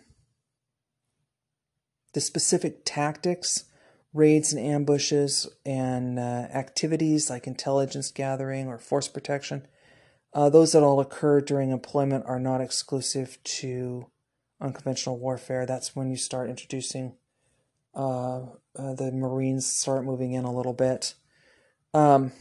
the 2.13 2.21
specific 2.21 2.81
tactics, 2.85 3.65
raids 4.13 4.53
and 4.53 4.65
ambushes, 4.65 5.47
and 5.65 6.17
uh, 6.17 6.47
activities 6.53 7.29
like 7.29 7.45
intelligence 7.45 8.11
gathering 8.11 8.67
or 8.67 8.77
force 8.77 9.07
protection, 9.07 9.67
uh, 10.33 10.49
those 10.49 10.71
that 10.71 10.83
all 10.83 10.99
occur 10.99 11.41
during 11.41 11.71
employment 11.71 12.25
are 12.27 12.39
not 12.39 12.61
exclusive 12.61 13.37
to 13.43 14.07
unconventional 14.59 15.19
warfare. 15.19 15.65
That's 15.65 15.95
when 15.95 16.09
you 16.09 16.17
start 16.17 16.49
introducing 16.49 17.15
uh, 17.93 18.41
uh, 18.75 18.93
the 18.95 19.11
Marines 19.11 19.65
start 19.65 20.03
moving 20.03 20.33
in 20.33 20.45
a 20.45 20.53
little 20.53 20.73
bit. 20.73 21.13
Um, 21.93 22.31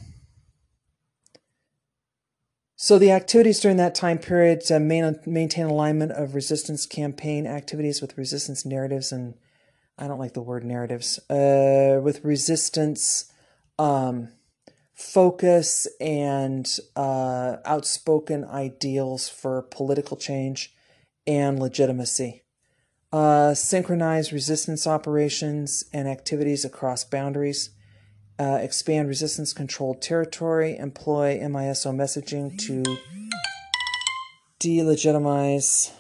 so 2.77 2.98
the 2.98 3.12
activities 3.12 3.60
during 3.60 3.77
that 3.77 3.94
time 3.94 4.19
period 4.19 4.62
uh, 4.70 4.81
main, 4.81 5.19
maintain 5.27 5.66
alignment 5.66 6.12
of 6.12 6.35
resistance 6.35 6.86
campaign 6.86 7.47
activities 7.47 8.01
with 8.01 8.16
resistance 8.16 8.64
narratives 8.64 9.12
and 9.12 9.35
I 9.98 10.09
don't 10.09 10.19
like 10.19 10.32
the 10.32 10.43
word 10.43 10.64
narratives 10.64 11.19
uh, 11.31 12.01
with 12.02 12.24
resistance 12.24 13.31
um, 13.78 14.31
focus 15.02 15.88
and 16.00 16.78
uh, 16.96 17.56
outspoken 17.64 18.44
ideals 18.44 19.28
for 19.28 19.62
political 19.62 20.16
change 20.16 20.74
and 21.26 21.58
legitimacy. 21.58 22.42
Uh, 23.12 23.52
synchronize 23.52 24.32
resistance 24.32 24.86
operations 24.86 25.84
and 25.92 26.08
activities 26.08 26.64
across 26.64 27.04
boundaries 27.04 27.70
uh, 28.38 28.58
expand 28.62 29.08
resistance 29.08 29.52
controlled 29.52 30.00
territory, 30.00 30.76
employ 30.76 31.38
MISO 31.38 31.92
messaging 31.94 32.58
to 32.58 32.82
delegitimize 34.58 35.92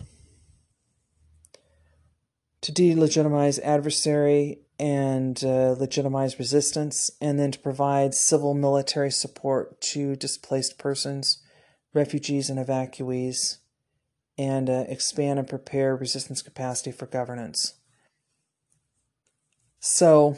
to 2.62 2.72
delegitimize 2.72 3.60
adversary 3.62 4.61
and 4.78 5.42
uh, 5.44 5.76
legitimize 5.78 6.38
resistance, 6.38 7.10
and 7.20 7.38
then 7.38 7.52
to 7.52 7.58
provide 7.58 8.14
civil 8.14 8.54
military 8.54 9.10
support 9.10 9.80
to 9.80 10.16
displaced 10.16 10.78
persons, 10.78 11.42
refugees, 11.94 12.50
and 12.50 12.58
evacuees, 12.58 13.58
and 14.38 14.68
uh, 14.68 14.84
expand 14.88 15.38
and 15.38 15.48
prepare 15.48 15.94
resistance 15.94 16.42
capacity 16.42 16.90
for 16.90 17.06
governance. 17.06 17.74
So, 19.80 20.36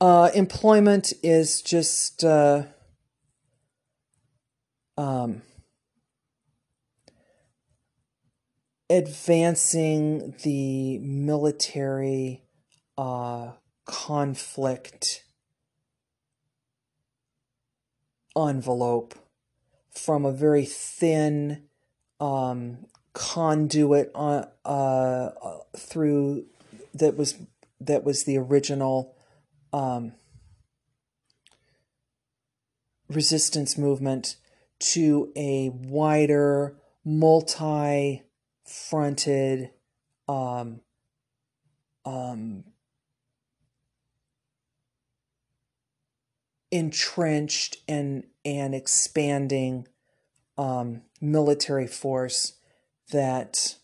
uh, 0.00 0.30
employment 0.34 1.12
is 1.22 1.62
just 1.62 2.24
uh, 2.24 2.64
um, 4.96 5.42
advancing 8.88 10.34
the 10.42 10.98
military 10.98 12.42
uh, 12.96 13.52
conflict 13.84 15.24
envelope 18.36 19.14
from 19.90 20.24
a 20.24 20.32
very 20.32 20.64
thin 20.64 21.64
um, 22.20 22.86
conduit 23.12 24.10
on, 24.14 24.46
uh, 24.64 25.30
uh, 25.42 25.58
through 25.76 26.44
that 26.94 27.16
was 27.16 27.38
that 27.80 28.04
was 28.04 28.24
the 28.24 28.38
original 28.38 29.16
um, 29.72 30.12
resistance 33.08 33.76
movement 33.76 34.36
to 34.78 35.32
a 35.36 35.70
wider 35.70 36.76
multi-fronted 38.66 39.70
um, 40.28 40.80
um, 42.04 42.64
entrenched 46.70 47.78
and 47.88 48.24
and 48.44 48.74
expanding 48.74 49.86
um, 50.58 51.02
military 51.20 51.86
force 51.86 52.54
that 53.12 53.76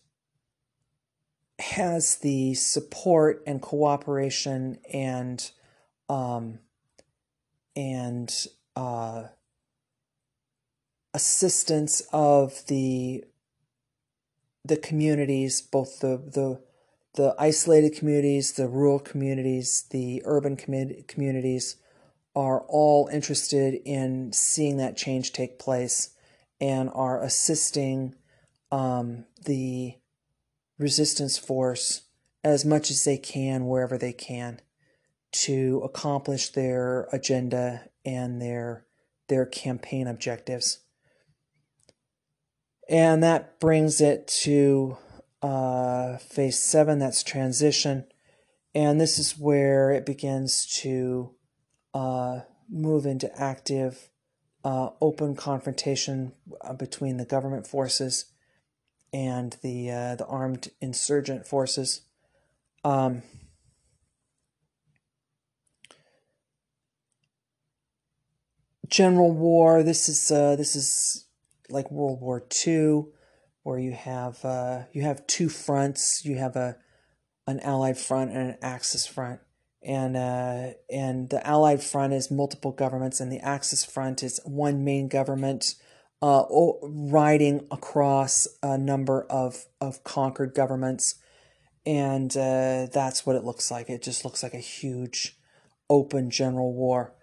has 1.59 2.17
the 2.17 2.53
support 2.53 3.41
and 3.47 3.61
cooperation 3.61 4.77
and 4.91 5.51
um, 6.09 6.59
and 7.75 8.47
uh, 8.75 9.23
assistance 11.13 12.01
of 12.11 12.65
the 12.67 13.23
the 14.65 14.77
communities, 14.77 15.61
both 15.61 15.99
the 15.99 16.17
the 16.17 16.61
the 17.15 17.35
isolated 17.37 17.95
communities, 17.95 18.53
the 18.53 18.67
rural 18.67 18.99
communities, 18.99 19.85
the 19.91 20.21
urban 20.25 20.57
com- 20.57 21.03
communities, 21.07 21.75
are 22.35 22.61
all 22.67 23.07
interested 23.11 23.75
in 23.85 24.33
seeing 24.33 24.77
that 24.77 24.97
change 24.97 25.31
take 25.31 25.59
place 25.59 26.15
and 26.59 26.89
are 26.93 27.21
assisting 27.21 28.15
um, 28.71 29.25
the 29.45 29.95
resistance 30.79 31.37
force 31.37 32.03
as 32.43 32.65
much 32.65 32.89
as 32.89 33.03
they 33.03 33.17
can 33.17 33.67
wherever 33.67 33.97
they 33.97 34.13
can 34.13 34.59
to 35.31 35.81
accomplish 35.83 36.49
their 36.49 37.07
agenda 37.11 37.89
and 38.05 38.41
their 38.41 38.85
their 39.27 39.45
campaign 39.45 40.07
objectives. 40.07 40.79
And 42.89 43.23
that 43.23 43.59
brings 43.59 44.01
it 44.01 44.27
to 44.43 44.97
uh, 45.41 46.17
phase 46.17 46.61
seven, 46.61 46.99
that's 46.99 47.23
transition. 47.23 48.05
And 48.75 48.99
this 48.99 49.19
is 49.19 49.37
where 49.37 49.91
it 49.91 50.05
begins 50.05 50.65
to 50.81 51.31
uh, 51.93 52.41
move 52.69 53.05
into 53.05 53.31
active, 53.39 54.09
uh, 54.63 54.89
open 54.99 55.35
confrontation 55.35 56.33
uh, 56.61 56.73
between 56.73 57.17
the 57.17 57.25
government 57.25 57.67
forces 57.67 58.25
and 59.11 59.55
the 59.61 59.91
uh, 59.91 60.15
the 60.15 60.25
armed 60.25 60.71
insurgent 60.81 61.45
forces. 61.45 62.01
Um, 62.83 63.21
general 68.87 69.31
war. 69.31 69.83
This 69.83 70.09
is 70.09 70.31
uh, 70.31 70.55
this 70.55 70.75
is 70.75 71.27
like 71.69 71.91
World 71.91 72.21
War 72.21 72.45
II, 72.65 73.05
where 73.63 73.79
you 73.79 73.91
have 73.93 74.43
uh, 74.43 74.83
you 74.91 75.01
have 75.03 75.25
two 75.27 75.49
fronts. 75.49 76.23
You 76.23 76.37
have 76.37 76.55
a 76.55 76.77
an 77.47 77.59
Allied 77.59 77.97
front 77.97 78.31
and 78.31 78.51
an 78.51 78.57
Axis 78.61 79.05
front, 79.05 79.39
and 79.81 80.15
uh, 80.15 80.71
and 80.89 81.29
the 81.29 81.45
Allied 81.45 81.81
front 81.83 82.13
is 82.13 82.31
multiple 82.31 82.71
governments, 82.71 83.19
and 83.19 83.31
the 83.31 83.39
Axis 83.39 83.83
front 83.83 84.23
is 84.23 84.39
one 84.45 84.83
main 84.83 85.07
government. 85.07 85.75
Uh, 86.21 86.45
riding 86.81 87.67
across 87.69 88.47
a 88.63 88.77
number 88.77 89.25
of, 89.29 89.65
of 89.81 90.05
conquered 90.05 90.55
governments, 90.55 91.15
and 91.85 92.37
uh, 92.37 92.87
that's 92.93 93.25
what 93.25 93.35
it 93.35 93.43
looks 93.43 93.69
like. 93.69 93.89
It 93.89 94.01
just 94.01 94.23
looks 94.23 94.41
like 94.41 94.53
a 94.53 94.59
huge, 94.59 95.37
open 95.89 96.29
general 96.29 96.73
war. 96.73 97.13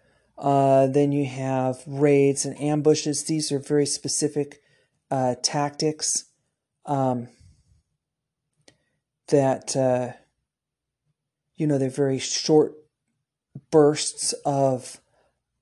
Uh, 0.40 0.86
then 0.86 1.12
you 1.12 1.26
have 1.26 1.82
raids 1.86 2.46
and 2.46 2.58
ambushes. 2.58 3.24
These 3.24 3.52
are 3.52 3.58
very 3.58 3.84
specific 3.84 4.62
uh, 5.10 5.34
tactics 5.42 6.24
um, 6.86 7.28
that, 9.28 9.76
uh, 9.76 10.12
you 11.56 11.66
know, 11.66 11.76
they're 11.76 11.90
very 11.90 12.18
short 12.18 12.72
bursts 13.70 14.32
of 14.46 14.98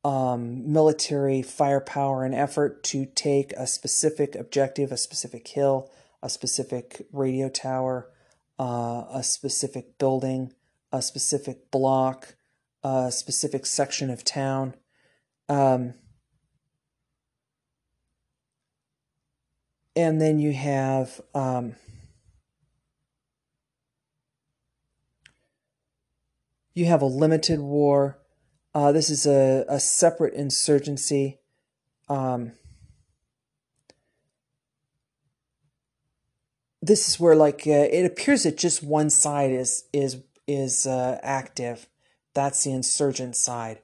um, 0.05 0.73
military 0.73 1.43
firepower 1.43 2.25
and 2.25 2.35
effort 2.35 2.85
to 2.85 3.05
take 3.05 3.53
a 3.55 3.67
specific 3.67 4.37
objective, 4.37 4.93
a 4.93 4.97
specific 4.97 5.49
hill, 5.49 5.91
a 6.23 6.31
specific 6.31 7.05
radio 7.13 7.49
tower, 7.49 8.09
uh, 8.61 9.07
a 9.13 9.25
specific 9.25 9.99
building, 9.99 10.53
a 10.93 11.03
specific 11.03 11.73
block 11.73 12.37
a 12.89 13.13
specific 13.13 13.67
section 13.67 14.11
of 14.11 14.25
town. 14.25 14.75
Um, 15.49 15.95
and 19.97 20.21
then 20.21 20.39
you 20.39 20.53
have 20.53 21.21
um, 21.35 21.75
you 26.75 26.87
have 26.87 27.03
a 27.03 27.07
limited 27.07 27.59
war. 27.59 28.19
Uh, 28.75 28.93
this 28.93 29.11
is 29.11 29.27
a, 29.27 29.65
a 29.69 29.81
separate 29.81 30.35
insurgency. 30.35 31.41
Um, 32.09 32.53
this 36.81 37.09
is 37.09 37.19
where 37.19 37.35
like 37.35 37.67
uh, 37.67 37.89
it 37.91 38.05
appears 38.05 38.45
that 38.45 38.57
just 38.57 38.83
one 38.83 39.11
side 39.11 39.51
is 39.51 39.85
is 39.93 40.23
is 40.47 40.87
uh, 40.87 41.19
active 41.23 41.89
that's 42.39 42.63
the 42.63 42.73
insurgent 42.73 43.35
side. 43.35 43.81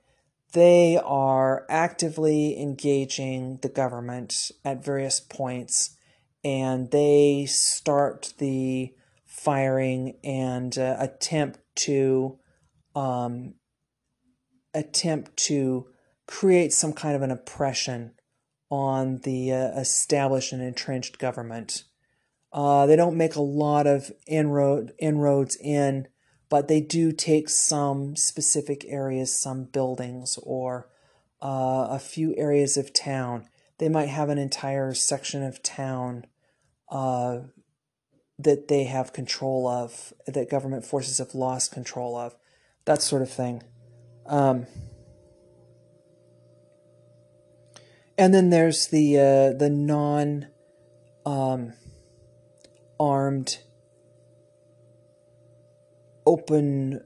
They 0.53 0.97
are 0.97 1.67
actively 1.69 2.57
engaging 2.61 3.59
the 3.63 3.69
government 3.69 4.53
at 4.65 4.85
various 4.85 5.19
points 5.19 5.97
and 6.45 6.89
they 6.93 7.47
start 7.49 8.33
the 8.39 8.95
firing 9.27 10.19
and 10.23 10.79
uh, 10.79 10.95
attempt 11.01 11.59
to 11.75 12.39
um, 12.95 13.55
attempt 14.73 15.37
to 15.37 15.87
create 16.29 16.73
some 16.73 16.93
kind 16.93 17.17
of 17.17 17.23
an 17.23 17.33
oppression 17.33 18.13
on 18.71 19.19
the 19.25 19.53
uh, 19.53 19.81
established 19.81 20.53
and 20.53 20.63
entrenched 20.63 21.19
government. 21.19 21.83
Uh, 22.53 22.87
they 22.87 22.95
don't 22.95 23.17
make 23.17 23.35
a 23.35 23.43
lot 23.43 23.89
of 23.89 24.13
inroad 24.29 24.93
inroads 25.01 25.57
in 25.61 26.07
but 26.55 26.69
they 26.69 26.81
do 26.81 27.11
take 27.11 27.49
some 27.49 28.15
specific 28.15 28.85
areas, 28.87 29.37
some 29.37 29.65
buildings, 29.65 30.39
or 30.41 30.89
uh, 31.43 31.89
a 31.91 31.99
few 31.99 32.33
areas 32.37 32.77
of 32.77 32.93
town. 32.93 33.49
They 33.79 33.89
might 33.89 34.09
have 34.09 34.29
an 34.29 34.39
entire 34.39 34.95
section 34.95 35.43
of 35.43 35.65
town 35.65 36.27
uh, 36.89 37.39
that 38.39 38.69
they 38.69 38.85
have 38.85 39.13
control 39.13 39.67
of, 39.67 40.13
that 40.29 40.49
government 40.49 40.85
forces 40.85 41.19
have 41.19 41.35
lost 41.35 41.73
control 41.73 42.17
of, 42.17 42.37
that 42.85 43.03
sort 43.03 43.23
of 43.23 43.31
thing. 43.33 43.65
Um, 44.25 44.69
and 48.17 48.33
then 48.33 48.51
there's 48.51 48.87
the 48.87 49.19
uh, 49.19 49.59
the 49.59 49.71
non 49.71 50.47
um, 51.27 51.73
armed 53.01 53.59
open 56.27 57.03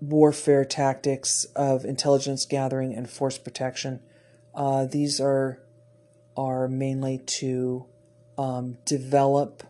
warfare 0.00 0.64
tactics 0.64 1.44
of 1.54 1.84
intelligence 1.84 2.44
gathering 2.44 2.94
and 2.94 3.08
force 3.08 3.38
protection. 3.38 4.00
Uh, 4.54 4.84
these 4.84 5.20
are 5.20 5.60
are 6.36 6.66
mainly 6.66 7.18
to 7.18 7.86
um, 8.38 8.78
develop 8.86 9.62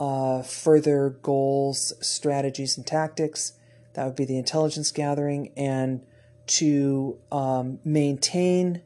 uh, 0.00 0.42
further 0.42 1.10
goals, 1.22 1.92
strategies, 2.00 2.76
and 2.76 2.86
tactics. 2.86 3.52
That 3.94 4.06
would 4.06 4.16
be 4.16 4.24
the 4.24 4.38
intelligence 4.38 4.90
gathering, 4.90 5.52
and 5.56 6.04
to 6.46 7.18
um, 7.30 7.78
maintain 7.84 8.82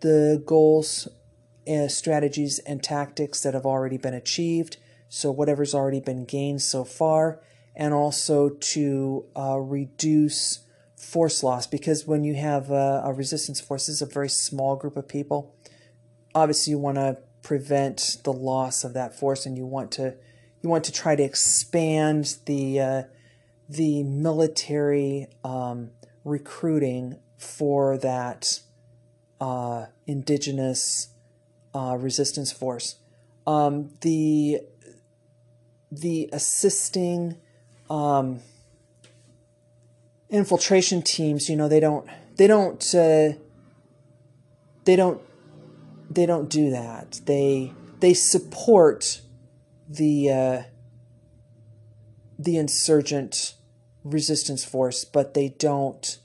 the 0.00 0.42
goals 0.46 1.08
uh, 1.68 1.88
strategies 1.88 2.58
and 2.60 2.82
tactics 2.82 3.42
that 3.42 3.54
have 3.54 3.66
already 3.66 3.98
been 3.98 4.14
achieved, 4.14 4.76
so 5.08 5.30
whatever's 5.30 5.74
already 5.74 6.00
been 6.00 6.24
gained 6.24 6.62
so 6.62 6.84
far, 6.84 7.40
and 7.76 7.94
also 7.94 8.50
to 8.50 9.24
uh, 9.36 9.58
reduce 9.58 10.60
force 10.96 11.42
loss 11.42 11.66
because 11.66 12.06
when 12.06 12.24
you 12.24 12.34
have 12.34 12.70
a, 12.70 13.02
a 13.04 13.12
resistance 13.12 13.60
force, 13.60 13.88
is 13.88 14.02
a 14.02 14.06
very 14.06 14.28
small 14.28 14.76
group 14.76 14.96
of 14.96 15.08
people. 15.08 15.54
Obviously, 16.34 16.72
you 16.72 16.78
want 16.78 16.96
to 16.96 17.18
prevent 17.42 18.18
the 18.24 18.32
loss 18.32 18.84
of 18.84 18.92
that 18.94 19.18
force, 19.18 19.46
and 19.46 19.56
you 19.56 19.66
want 19.66 19.90
to 19.92 20.14
you 20.62 20.68
want 20.68 20.84
to 20.84 20.92
try 20.92 21.16
to 21.16 21.22
expand 21.22 22.36
the 22.46 22.80
uh, 22.80 23.02
the 23.68 24.02
military 24.02 25.28
um, 25.42 25.90
recruiting 26.24 27.18
for 27.38 27.96
that 27.98 28.60
uh, 29.40 29.86
indigenous 30.06 31.08
uh, 31.74 31.96
resistance 31.98 32.52
force. 32.52 32.96
Um, 33.46 33.90
the 34.02 34.60
the 35.90 36.28
assisting 36.32 37.36
um, 37.90 38.40
infiltration 40.30 41.02
teams, 41.02 41.50
you 41.50 41.56
know, 41.56 41.68
they 41.68 41.80
don't 41.80 42.08
they 42.36 42.46
don't 42.46 42.82
uh, 42.94 43.32
they 44.84 44.96
don't 44.96 45.20
they 46.08 46.24
don't 46.24 46.48
do 46.48 46.70
that. 46.70 47.20
They 47.26 47.72
they 47.98 48.14
support 48.14 49.20
the 49.88 50.30
uh, 50.30 50.62
the 52.38 52.56
insurgent 52.56 53.54
resistance 54.04 54.64
force, 54.64 55.04
but 55.04 55.34
they 55.34 55.48
don't 55.48 56.18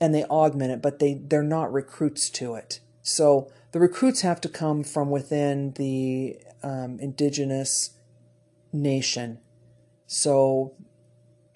and 0.00 0.14
they 0.14 0.24
augment 0.24 0.72
it, 0.72 0.80
but 0.80 0.98
they 0.98 1.14
they're 1.14 1.42
not 1.42 1.72
recruits 1.72 2.30
to 2.30 2.54
it. 2.54 2.80
So 3.02 3.50
the 3.72 3.80
recruits 3.80 4.22
have 4.22 4.40
to 4.42 4.48
come 4.48 4.82
from 4.82 5.10
within 5.10 5.72
the 5.72 6.38
um, 6.62 6.98
indigenous 7.00 7.90
nation. 8.72 9.38
So 10.06 10.74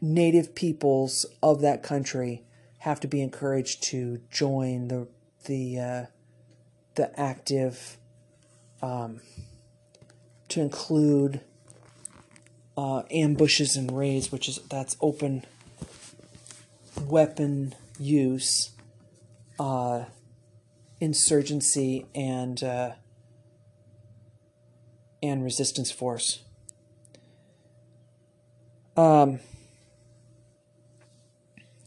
native 0.00 0.54
peoples 0.54 1.26
of 1.42 1.60
that 1.60 1.82
country 1.82 2.44
have 2.78 3.00
to 3.00 3.08
be 3.08 3.20
encouraged 3.22 3.82
to 3.84 4.20
join 4.30 4.88
the 4.88 5.06
the 5.44 5.78
uh, 5.78 6.06
the 6.94 7.18
active 7.18 7.96
um, 8.82 9.20
to 10.48 10.60
include 10.60 11.40
uh, 12.76 13.02
ambushes 13.10 13.76
and 13.76 13.96
raids, 13.96 14.32
which 14.32 14.48
is 14.48 14.58
that's 14.68 14.96
open 15.00 15.44
weapon 17.06 17.74
use, 17.98 18.70
uh, 19.58 20.04
insurgency, 21.00 22.06
and 22.14 22.62
uh, 22.62 22.92
and 25.22 25.44
resistance 25.44 25.90
force. 25.90 26.40
Um, 29.00 29.40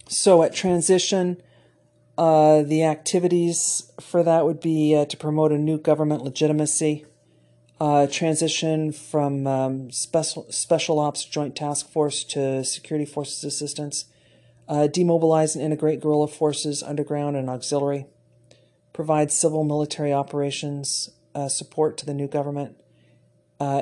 so 0.07 0.41
at 0.41 0.56
transition, 0.56 1.40
uh, 2.18 2.64
the 2.64 2.84
activities 2.84 3.91
for 4.02 4.23
that 4.23 4.45
would 4.45 4.60
be 4.60 4.95
uh, 4.95 5.06
to 5.06 5.18
promote 5.18 5.52
a 5.52 5.57
new 5.60 5.77
government 5.77 6.23
legitimacy, 6.23 7.06
uh, 7.80 8.07
transition 8.07 8.91
from 8.91 9.45
um, 9.45 9.91
special 9.91 10.48
special 10.49 10.98
ops 10.99 11.23
joint 11.23 11.56
task 11.56 11.88
force 11.88 12.23
to 12.23 12.64
security 12.64 13.06
forces 13.06 13.44
assistance, 13.44 14.06
uh, 14.68 14.88
demobilize 14.88 15.56
and 15.56 15.64
integrate 15.64 15.99
guerrilla 15.99 16.27
forces 16.27 16.81
underground 16.81 17.35
and 17.35 17.48
auxiliary, 17.48 18.07
provide 18.91 19.31
civil 19.31 19.64
military 19.64 20.11
operations 20.11 21.11
uh, 21.35 21.48
support 21.48 21.95
to 21.95 22.07
the 22.07 22.14
new 22.14 22.27
government. 22.27 22.76
Uh, 23.64 23.81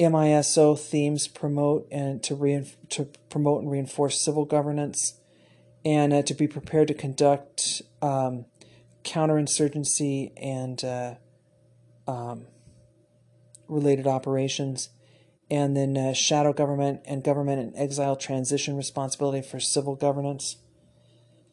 MISO 0.00 0.78
themes 0.78 1.28
promote 1.28 1.86
and 1.90 2.22
to, 2.22 2.34
reinf- 2.34 2.76
to 2.88 3.04
promote 3.28 3.60
and 3.62 3.70
reinforce 3.70 4.18
civil 4.18 4.46
governance 4.46 5.20
and 5.84 6.14
uh, 6.14 6.22
to 6.22 6.32
be 6.32 6.48
prepared 6.48 6.88
to 6.88 6.94
conduct 6.94 7.82
um, 8.00 8.46
counterinsurgency 9.04 10.32
and 10.38 10.82
uh, 10.82 11.14
um, 12.06 12.46
related 13.68 14.06
operations, 14.06 14.88
and 15.50 15.76
then 15.76 15.96
uh, 15.98 16.14
shadow 16.14 16.54
government 16.54 17.02
and 17.04 17.22
government 17.22 17.60
and 17.60 17.72
exile 17.76 18.16
transition 18.16 18.78
responsibility 18.78 19.46
for 19.46 19.60
civil 19.60 19.94
governance. 19.94 20.56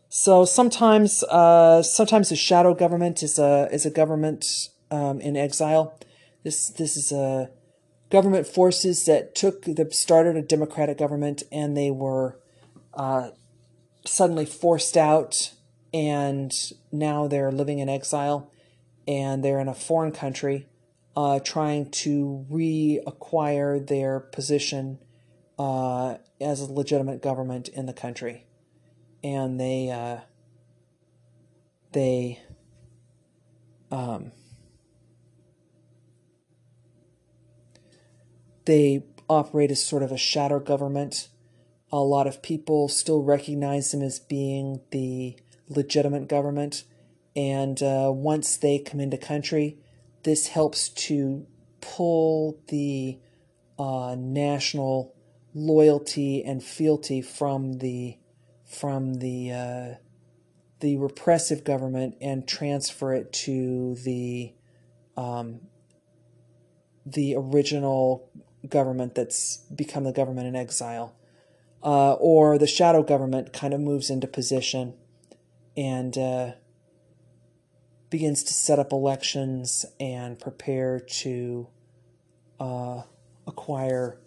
So 0.07 0.45
sometimes, 0.45 1.23
uh, 1.23 1.83
sometimes 1.83 2.29
the 2.29 2.37
shadow 2.37 2.73
government 2.73 3.21
is 3.21 3.37
a 3.37 3.67
is 3.69 3.85
a 3.85 3.91
government 3.91 4.45
um, 4.91 5.19
in 5.19 5.35
exile. 5.35 5.99
This 6.43 6.69
this 6.69 6.95
is 6.95 7.11
a 7.11 7.51
government 8.15 8.47
forces 8.47 9.03
that 9.03 9.35
took 9.35 9.63
that 9.65 9.93
started 9.93 10.37
a 10.37 10.41
democratic 10.41 10.97
government 10.97 11.43
and 11.51 11.75
they 11.75 11.91
were 11.91 12.39
uh, 12.93 13.27
suddenly 14.05 14.45
forced 14.45 14.95
out 14.95 15.51
and 15.93 16.53
now 16.93 17.27
they're 17.27 17.51
living 17.51 17.79
in 17.79 17.89
exile 17.89 18.49
and 19.05 19.43
they're 19.43 19.59
in 19.59 19.67
a 19.67 19.75
foreign 19.75 20.13
country 20.13 20.65
uh, 21.17 21.41
trying 21.41 21.91
to 21.91 22.45
reacquire 22.49 23.85
their 23.85 24.21
position 24.21 24.97
uh, 25.59 26.15
as 26.39 26.61
a 26.61 26.71
legitimate 26.71 27.21
government 27.21 27.67
in 27.67 27.85
the 27.85 27.93
country. 27.93 28.45
And 29.25 29.59
they, 29.59 29.89
uh, 29.89 30.21
they, 31.91 32.39
um, 33.91 34.31
they 38.65 39.03
operate 39.29 39.71
as 39.71 39.83
sort 39.83 40.03
of 40.03 40.11
a 40.11 40.17
shadow 40.17 40.59
government 40.59 41.29
a 41.91 41.99
lot 41.99 42.27
of 42.27 42.41
people 42.41 42.89
still 42.89 43.21
recognize 43.21 43.91
them 43.91 44.01
as 44.01 44.19
being 44.19 44.81
the 44.91 45.37
legitimate 45.69 46.27
government. 46.27 46.83
And 47.35 47.81
uh, 47.81 48.11
once 48.13 48.57
they 48.57 48.79
come 48.79 48.99
into 48.99 49.17
country, 49.17 49.77
this 50.23 50.47
helps 50.47 50.89
to 50.89 51.45
pull 51.79 52.59
the 52.67 53.19
uh, 53.77 54.15
national 54.17 55.13
loyalty 55.53 56.43
and 56.43 56.61
fealty 56.61 57.21
from 57.21 57.79
the 57.79 58.17
from 58.65 59.15
the 59.15 59.51
uh, 59.51 59.95
the 60.79 60.97
repressive 60.97 61.63
government 61.63 62.15
and 62.19 62.47
transfer 62.47 63.13
it 63.13 63.31
to 63.31 63.95
the 64.03 64.53
um, 65.15 65.61
the 67.05 67.35
original 67.37 68.29
government 68.69 69.15
that's 69.15 69.57
become 69.73 70.03
the 70.03 70.11
government 70.11 70.47
in 70.47 70.55
exile 70.55 71.15
uh, 71.83 72.13
or 72.13 72.57
the 72.57 72.67
shadow 72.67 73.03
government 73.03 73.53
kind 73.53 73.73
of 73.73 73.79
moves 73.79 74.09
into 74.09 74.27
position 74.27 74.93
and 75.77 76.17
uh, 76.17 76.51
begins 78.09 78.43
to 78.43 78.53
set 78.53 78.79
up 78.79 78.91
elections 78.91 79.85
and 79.99 80.39
prepare 80.39 80.99
to 80.99 81.67
uh, 82.59 83.03
acquire 83.45 84.17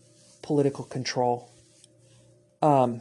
political 0.43 0.85
control. 0.85 1.51
Um, 2.63 3.01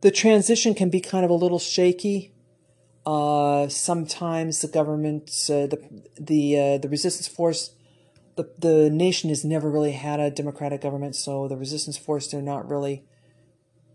the 0.00 0.10
transition 0.10 0.74
can 0.74 0.90
be 0.90 1.00
kind 1.00 1.24
of 1.24 1.30
a 1.30 1.34
little 1.34 1.58
shaky. 1.58 2.31
Uh, 3.04 3.68
sometimes 3.68 4.60
the 4.60 4.68
government, 4.68 5.28
uh, 5.48 5.66
the 5.66 6.02
the 6.20 6.58
uh, 6.58 6.78
the 6.78 6.88
resistance 6.88 7.26
force 7.26 7.72
the 8.36 8.48
the 8.58 8.90
nation 8.90 9.28
has 9.28 9.44
never 9.44 9.70
really 9.70 9.92
had 9.92 10.20
a 10.20 10.30
democratic 10.30 10.80
government, 10.80 11.16
so 11.16 11.48
the 11.48 11.56
resistance 11.56 11.96
force 11.96 12.28
they're 12.28 12.40
not 12.40 12.68
really 12.68 13.04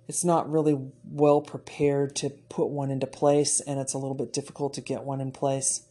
it's 0.07 0.23
not 0.23 0.49
really 0.49 0.91
well 1.03 1.41
prepared 1.41 2.15
to 2.17 2.29
put 2.29 2.67
one 2.69 2.91
into 2.91 3.07
place, 3.07 3.59
and 3.59 3.79
it's 3.79 3.93
a 3.93 3.97
little 3.97 4.15
bit 4.15 4.31
difficult 4.31 4.73
to 4.75 4.81
get 4.81 5.03
one 5.03 5.19
in 5.19 5.31
place. 5.31 5.81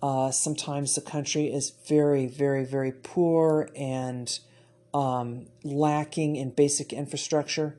Uh, 0.00 0.30
sometimes 0.30 0.94
the 0.94 1.00
country 1.00 1.52
is 1.52 1.72
very, 1.86 2.26
very, 2.26 2.64
very 2.64 2.92
poor 2.92 3.68
and 3.76 4.38
um, 4.94 5.46
lacking 5.62 6.36
in 6.36 6.50
basic 6.50 6.92
infrastructure. 6.94 7.78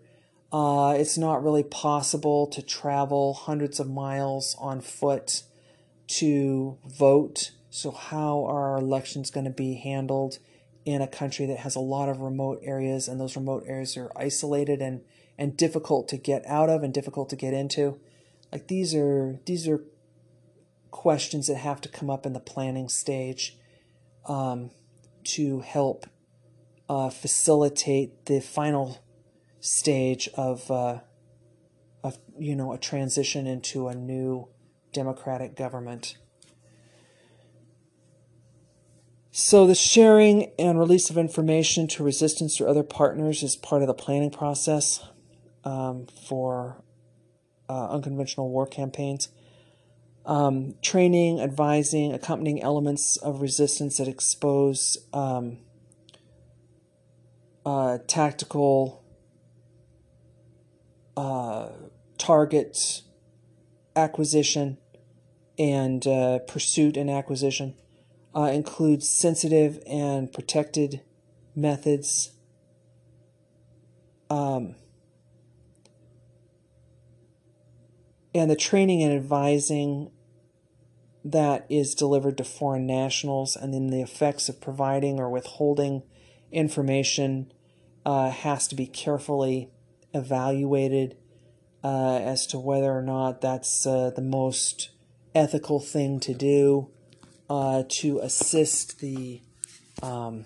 Uh, 0.52 0.96
it's 0.98 1.18
not 1.18 1.44
really 1.44 1.64
possible 1.64 2.48
to 2.48 2.62
travel 2.62 3.34
hundreds 3.34 3.80
of 3.80 3.90
miles 3.90 4.56
on 4.60 4.82
foot 4.82 5.44
to 6.08 6.78
vote 6.88 7.52
so, 7.70 7.92
how 7.92 8.46
are 8.46 8.72
our 8.72 8.78
elections 8.78 9.30
going 9.30 9.46
to 9.46 9.52
be 9.52 9.76
handled 9.76 10.40
in 10.86 11.02
a 11.02 11.08
country 11.08 11.46
that 11.46 11.60
has 11.60 11.76
a 11.76 11.80
lot 11.80 12.10
of 12.10 12.20
remote 12.20 12.60
areas, 12.64 13.08
and 13.08 13.20
those 13.20 13.36
remote 13.36 13.64
areas 13.68 13.96
are 13.96 14.12
isolated 14.16 14.82
and, 14.82 15.02
and 15.38 15.56
difficult 15.56 16.08
to 16.10 16.18
get 16.18 16.46
out 16.48 16.70
of 16.70 16.82
and 16.82 16.94
difficult 16.94 17.30
to 17.30 17.36
get 17.36 17.54
into? 17.54 18.00
Like 18.52 18.68
these 18.68 18.96
are 18.96 19.40
these 19.46 19.68
are 19.68 19.84
questions 20.90 21.46
that 21.48 21.58
have 21.58 21.82
to 21.82 21.90
come 21.90 22.10
up 22.10 22.26
in 22.26 22.34
the 22.34 22.40
planning 22.40 22.90
stage 22.90 23.56
um, 24.26 24.72
to 25.26 25.60
help 25.60 26.08
uh, 26.90 27.12
facilitate 27.12 28.26
the 28.26 28.40
final 28.40 28.98
stage 29.60 30.30
of 30.36 30.70
uh, 30.72 31.00
of 32.04 32.18
you 32.38 32.56
know 32.56 32.74
a 32.74 32.78
transition 32.78 33.48
into 33.48 33.88
a 33.88 33.96
new 33.96 34.48
democratic 34.94 35.56
government. 35.56 36.18
So, 39.32 39.68
the 39.68 39.76
sharing 39.76 40.52
and 40.58 40.80
release 40.80 41.10
of 41.10 41.18
information 41.18 41.88
to 41.90 42.04
resistance 42.04 42.60
or 42.60 42.68
other 42.68 42.84
partners 42.84 43.44
is 43.44 43.56
part 43.56 43.82
of 43.82 43.88
the 43.88 43.94
planning 43.94 44.32
process 44.32 45.02
um, 45.64 46.08
for 46.28 46.84
uh, 47.70 47.90
unconventional 47.90 48.50
war 48.50 48.66
campaigns. 48.66 49.30
Um, 50.26 50.76
training, 50.82 51.40
advising, 51.40 52.12
accompanying 52.12 52.62
elements 52.62 53.18
of 53.18 53.42
resistance 53.42 53.98
that 53.98 54.08
expose 54.08 54.98
um, 55.14 55.60
uh, 57.66 58.00
tactical 58.08 58.99
uh, 61.20 61.68
target 62.18 63.02
acquisition 63.94 64.78
and 65.58 66.08
uh, 66.08 66.40
pursuit 66.40 66.96
and 66.96 67.10
acquisition 67.10 67.76
uh, 68.34 68.44
includes 68.54 69.10
sensitive 69.10 69.84
and 69.86 70.32
protected 70.32 71.02
methods. 71.54 72.32
Um, 74.30 74.76
and 78.34 78.50
the 78.50 78.56
training 78.56 79.04
and 79.04 79.12
advising 79.12 80.12
that 81.26 81.66
is 81.70 81.96
delivered 81.96 82.38
to 82.38 82.46
foreign 82.46 82.88
nationals, 82.88 83.58
and 83.58 83.74
then 83.74 83.88
the 83.88 84.02
effects 84.02 84.48
of 84.48 84.62
providing 84.62 85.20
or 85.20 85.30
withholding 85.30 86.04
information 86.50 87.52
uh, 88.06 88.30
has 88.30 88.70
to 88.70 88.76
be 88.76 88.88
carefully 88.88 89.70
evaluated 90.14 91.18
uh, 91.84 92.18
as 92.18 92.46
to 92.48 92.60
whether 92.60 92.92
or 92.92 93.02
not 93.02 93.42
that's 93.42 93.86
uh, 93.86 94.12
the 94.16 94.22
most 94.22 94.90
ethical 95.34 95.80
thing 95.80 96.20
to 96.20 96.34
do 96.34 96.90
uh, 97.50 97.84
to 97.90 98.20
assist 98.20 99.00
the 99.00 99.42
um, 100.02 100.46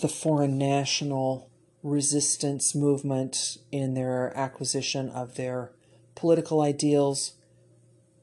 the 0.00 0.08
foreign 0.08 0.58
national 0.58 1.50
resistance 1.82 2.74
movement 2.74 3.58
in 3.70 3.94
their 3.94 4.36
acquisition 4.36 5.08
of 5.10 5.36
their 5.36 5.70
political 6.14 6.60
ideals 6.60 7.34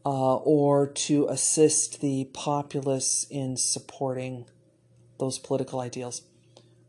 uh, 0.06 0.36
or 0.36 0.88
to 0.88 1.28
assist 1.28 2.02
the 2.02 2.26
populace 2.34 3.26
in 3.30 3.56
supporting 3.56 4.46
those 5.20 5.38
political 5.38 5.80
ideals. 5.80 6.24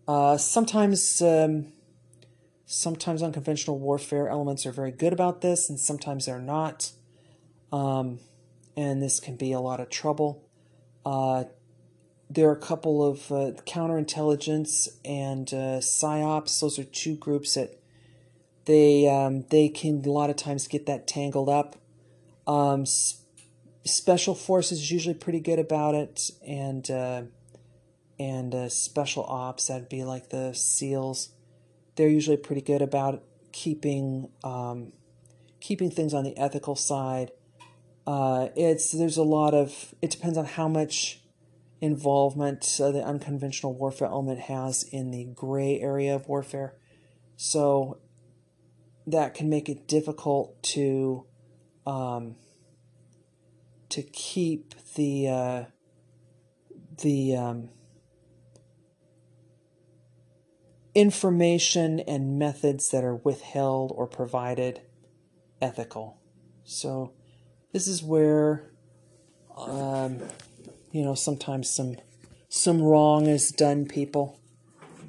Uh, 0.07 0.37
sometimes, 0.37 1.23
um, 1.23 1.73
sometimes 2.67 3.23
unconventional 3.23 3.79
warfare 3.79 4.29
elements 4.29 4.67
are 4.67 4.73
very 4.73 4.91
good 4.91 5.13
about 5.13 5.41
this, 5.41 5.69
and 5.69 5.79
sometimes 5.79 6.27
they're 6.27 6.41
not. 6.41 6.93
Um, 7.73 8.19
and 8.77 9.03
this 9.03 9.21
can 9.21 9.37
be 9.37 9.53
a 9.53 9.61
lot 9.61 9.81
of 9.81 9.91
trouble. 9.91 10.43
Uh, 11.05 11.45
there 12.29 12.49
are 12.49 12.53
a 12.53 12.61
couple 12.61 13.05
of 13.05 13.31
uh, 13.31 13.53
counterintelligence 13.67 14.89
and 15.05 15.53
uh, 15.53 15.81
psyops. 15.81 16.61
Those 16.61 16.79
are 16.79 16.85
two 16.85 17.17
groups 17.17 17.55
that 17.55 17.79
they 18.65 19.09
um, 19.09 19.45
they 19.51 19.69
can 19.69 20.03
a 20.05 20.11
lot 20.11 20.31
of 20.31 20.37
times 20.37 20.67
get 20.67 20.87
that 20.87 21.07
tangled 21.07 21.49
up. 21.49 21.77
Um, 22.47 22.87
special 23.85 24.35
forces 24.35 24.79
is 24.79 24.91
usually 24.91 25.15
pretty 25.15 25.41
good 25.41 25.59
about 25.59 25.95
it, 25.95 26.31
and 26.47 26.91
uh, 26.91 27.23
and 28.19 28.55
uh, 28.55 28.69
special 28.69 29.25
ops 29.25 29.69
that'd 29.69 29.89
be 29.89 30.05
like 30.05 30.31
the 30.31 30.53
SEALs. 30.53 31.31
They're 31.97 32.09
usually 32.09 32.37
pretty 32.37 32.63
good 32.63 32.83
about 32.83 33.23
keeping 33.53 34.31
um, 34.43 34.93
keeping 35.61 35.91
things 35.91 36.15
on 36.15 36.25
the 36.25 36.37
ethical 36.37 36.77
side. 36.77 37.31
Uh, 38.07 38.49
it's 38.57 38.93
there's 38.93 39.17
a 39.17 39.23
lot 39.23 39.55
of 39.55 39.95
it 40.03 40.11
depends 40.11 40.37
on 40.37 40.45
how 40.45 40.69
much 40.69 41.21
involvement 41.81 42.81
uh, 42.81 42.91
the 42.91 43.03
unconventional 43.03 43.75
warfare 43.75 44.09
element 44.09 44.41
has 44.41 44.85
in 44.85 45.11
the 45.11 45.25
gray 45.35 45.81
area 45.81 46.15
of 46.15 46.29
warfare. 46.29 46.75
So 47.37 47.99
that 49.07 49.35
can 49.35 49.49
make 49.49 49.69
it 49.69 49.89
difficult 49.89 50.63
to 50.63 51.27
um, 51.87 52.37
to 53.89 54.03
keep 54.03 54.75
the 54.95 55.29
uh, 55.29 55.65
the 57.03 57.37
um, 57.37 57.69
information 60.95 62.01
and 62.01 62.39
methods 62.39 62.91
that 62.91 63.05
are 63.05 63.17
withheld 63.17 63.93
or 63.95 64.07
provided 64.07 64.81
ethical. 65.61 66.21
So 66.65 67.13
this 67.73 67.87
is 67.87 68.03
where 68.03 68.71
um, 69.57 70.19
you 70.91 71.03
know 71.03 71.15
sometimes 71.15 71.71
some 71.71 71.97
some 72.49 72.83
wrong 72.83 73.27
is 73.27 73.51
done 73.51 73.87
people 73.87 74.39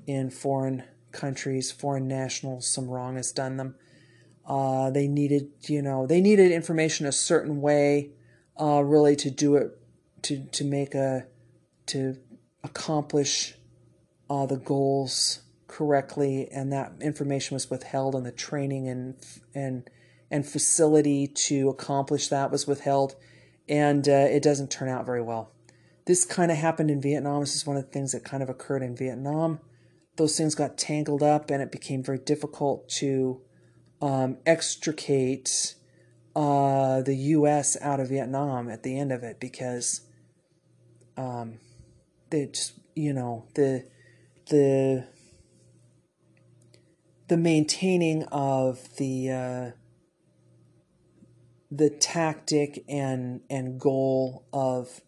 in 0.07 0.29
foreign 0.29 0.83
countries, 1.11 1.71
foreign 1.71 2.07
nationals, 2.07 2.67
some 2.67 2.89
wrong 2.89 3.17
is 3.17 3.31
done 3.31 3.57
them. 3.57 3.75
Uh, 4.45 4.89
they 4.89 5.07
needed, 5.07 5.49
you 5.67 5.81
know, 5.81 6.05
they 6.05 6.19
needed 6.19 6.51
information 6.51 7.05
a 7.05 7.11
certain 7.11 7.61
way, 7.61 8.11
uh, 8.59 8.83
really 8.83 9.15
to 9.15 9.29
do 9.29 9.55
it, 9.55 9.77
to 10.23 10.45
to 10.47 10.65
make 10.65 10.95
a, 10.95 11.25
to 11.85 12.17
accomplish, 12.63 13.55
uh, 14.29 14.45
the 14.45 14.57
goals 14.57 15.42
correctly, 15.73 16.47
and 16.51 16.71
that 16.71 16.93
information 17.01 17.55
was 17.55 17.69
withheld, 17.69 18.13
and 18.13 18.25
the 18.25 18.31
training 18.31 18.87
and 18.87 19.15
and 19.55 19.89
and 20.29 20.45
facility 20.45 21.27
to 21.27 21.69
accomplish 21.69 22.27
that 22.27 22.51
was 22.51 22.67
withheld, 22.67 23.15
and 23.67 24.07
uh, 24.07 24.27
it 24.29 24.43
doesn't 24.43 24.69
turn 24.69 24.87
out 24.87 25.05
very 25.05 25.21
well. 25.21 25.51
This 26.05 26.25
kind 26.25 26.51
of 26.51 26.57
happened 26.57 26.91
in 26.91 27.01
Vietnam. 27.01 27.41
This 27.41 27.55
is 27.55 27.65
one 27.65 27.75
of 27.75 27.85
the 27.85 27.91
things 27.91 28.11
that 28.11 28.23
kind 28.23 28.43
of 28.43 28.49
occurred 28.49 28.83
in 28.83 28.95
Vietnam. 28.95 29.59
Those 30.15 30.37
things 30.37 30.53
got 30.53 30.77
tangled 30.77 31.23
up, 31.23 31.49
and 31.49 31.61
it 31.61 31.71
became 31.71 32.03
very 32.03 32.19
difficult 32.19 32.87
to 32.99 33.41
um, 33.99 34.37
extricate 34.45 35.73
uh, 36.35 37.01
the 37.01 37.15
U.S. 37.15 37.77
out 37.81 37.99
of 37.99 38.09
Vietnam 38.09 38.69
at 38.69 38.83
the 38.83 38.99
end 38.99 39.11
of 39.11 39.23
it 39.23 39.39
because 39.39 40.01
um, 41.17 41.57
they 42.29 42.45
just 42.45 42.73
you 42.95 43.11
know 43.11 43.45
the 43.55 43.87
the 44.49 45.07
the 47.33 47.37
maintaining 47.37 48.21
of 48.25 48.95
the 48.97 49.31
uh, 49.31 49.71
the 51.71 51.89
tactic 51.89 52.85
and 52.87 53.41
and 53.49 53.79
goal 53.79 54.45
of 54.53 55.01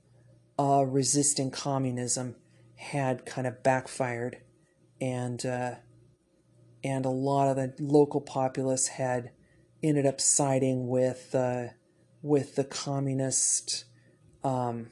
uh, 0.58 0.84
resisting 0.88 1.52
communism 1.52 2.36
had 2.78 3.28
kind 3.28 3.46
of 3.46 3.62
backfired, 3.62 4.42
and 5.00 5.46
uh, 5.46 5.76
and 6.84 7.06
a 7.06 7.12
lot 7.12 7.48
of 7.48 7.58
the 7.58 7.76
local 7.78 8.22
populace 8.22 8.88
had 8.88 9.30
ended 9.84 10.08
up 10.08 10.20
siding 10.20 10.88
with 10.88 11.36
uh, 11.36 11.66
with 12.24 12.56
the 12.56 12.64
communist 12.64 13.86
um, 14.44 14.88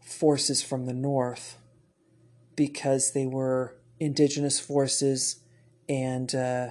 forces 0.00 0.64
from 0.64 0.86
the 0.86 0.92
north 0.92 1.58
because 2.56 3.12
they 3.12 3.24
were 3.24 3.76
indigenous 4.00 4.58
forces 4.58 5.44
and 5.88 6.34
uh, 6.34 6.70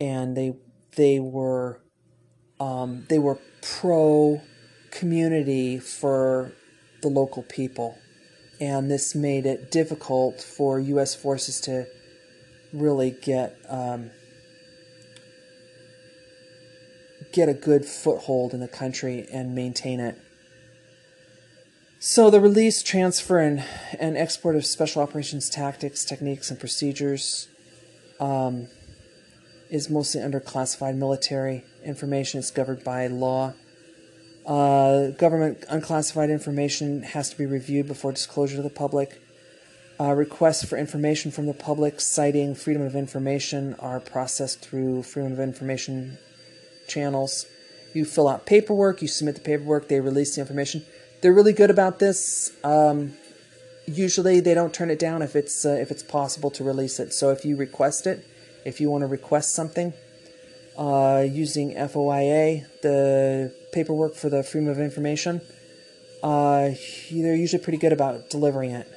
and 0.00 0.36
they 0.36 0.56
they 0.96 1.18
were 1.18 1.80
um, 2.60 3.06
they 3.08 3.18
were 3.18 3.38
pro 3.62 4.40
community 4.90 5.78
for 5.78 6.52
the 7.02 7.08
local 7.08 7.42
people, 7.42 7.98
and 8.60 8.90
this 8.90 9.14
made 9.14 9.46
it 9.46 9.70
difficult 9.70 10.40
for 10.40 10.80
U.S. 10.80 11.14
forces 11.14 11.60
to 11.62 11.86
really 12.72 13.10
get 13.10 13.58
um, 13.68 14.10
get 17.32 17.48
a 17.48 17.54
good 17.54 17.84
foothold 17.84 18.54
in 18.54 18.60
the 18.60 18.68
country 18.68 19.26
and 19.32 19.54
maintain 19.54 20.00
it. 20.00 20.18
So 21.98 22.30
the 22.30 22.40
release, 22.40 22.82
transfer, 22.82 23.38
and, 23.38 23.64
and 23.98 24.16
export 24.16 24.54
of 24.54 24.64
special 24.64 25.02
operations 25.02 25.50
tactics, 25.50 26.04
techniques, 26.04 26.50
and 26.50 26.60
procedures 26.60 27.48
um, 28.20 28.68
is 29.70 29.90
mostly 29.90 30.22
under 30.22 30.40
classified 30.40 30.96
military 30.96 31.64
information. 31.84 32.38
It's 32.38 32.50
governed 32.50 32.84
by 32.84 33.06
law. 33.06 33.54
Uh, 34.46 35.08
government 35.08 35.64
unclassified 35.68 36.30
information 36.30 37.02
has 37.02 37.30
to 37.30 37.36
be 37.36 37.46
reviewed 37.46 37.88
before 37.88 38.12
disclosure 38.12 38.56
to 38.56 38.62
the 38.62 38.70
public. 38.70 39.20
Uh, 39.98 40.12
requests 40.12 40.64
for 40.64 40.76
information 40.76 41.30
from 41.30 41.46
the 41.46 41.54
public 41.54 42.00
citing 42.00 42.54
freedom 42.54 42.82
of 42.82 42.94
information 42.94 43.74
are 43.78 43.98
processed 43.98 44.60
through 44.60 45.02
freedom 45.02 45.32
of 45.32 45.40
information 45.40 46.18
channels. 46.86 47.46
You 47.94 48.04
fill 48.04 48.28
out 48.28 48.44
paperwork, 48.46 49.00
you 49.00 49.08
submit 49.08 49.36
the 49.36 49.40
paperwork, 49.40 49.88
they 49.88 50.00
release 50.00 50.34
the 50.34 50.42
information. 50.42 50.84
They're 51.22 51.32
really 51.32 51.54
good 51.54 51.70
about 51.70 51.98
this. 51.98 52.52
Um, 52.62 53.14
usually 53.86 54.40
they 54.40 54.54
don't 54.54 54.74
turn 54.74 54.90
it 54.90 54.98
down 54.98 55.22
if 55.22 55.34
it's 55.34 55.64
uh, 55.64 55.70
if 55.70 55.90
it's 55.90 56.02
possible 56.02 56.50
to 56.50 56.64
release 56.64 56.98
it. 56.98 57.12
So 57.12 57.30
if 57.30 57.44
you 57.44 57.56
request 57.56 58.06
it, 58.06 58.26
if 58.64 58.80
you 58.80 58.90
want 58.90 59.02
to 59.02 59.06
request 59.06 59.54
something, 59.54 59.92
uh, 60.78 61.24
using 61.28 61.74
FOIA, 61.74 62.66
the 62.82 63.54
paperwork 63.72 64.14
for 64.14 64.28
the 64.28 64.42
Freedom 64.42 64.68
of 64.68 64.78
Information. 64.78 65.40
Uh, 66.22 66.70
they're 67.10 67.36
usually 67.36 67.62
pretty 67.62 67.78
good 67.78 67.92
about 67.92 68.30
delivering 68.30 68.72
it. 68.72 68.90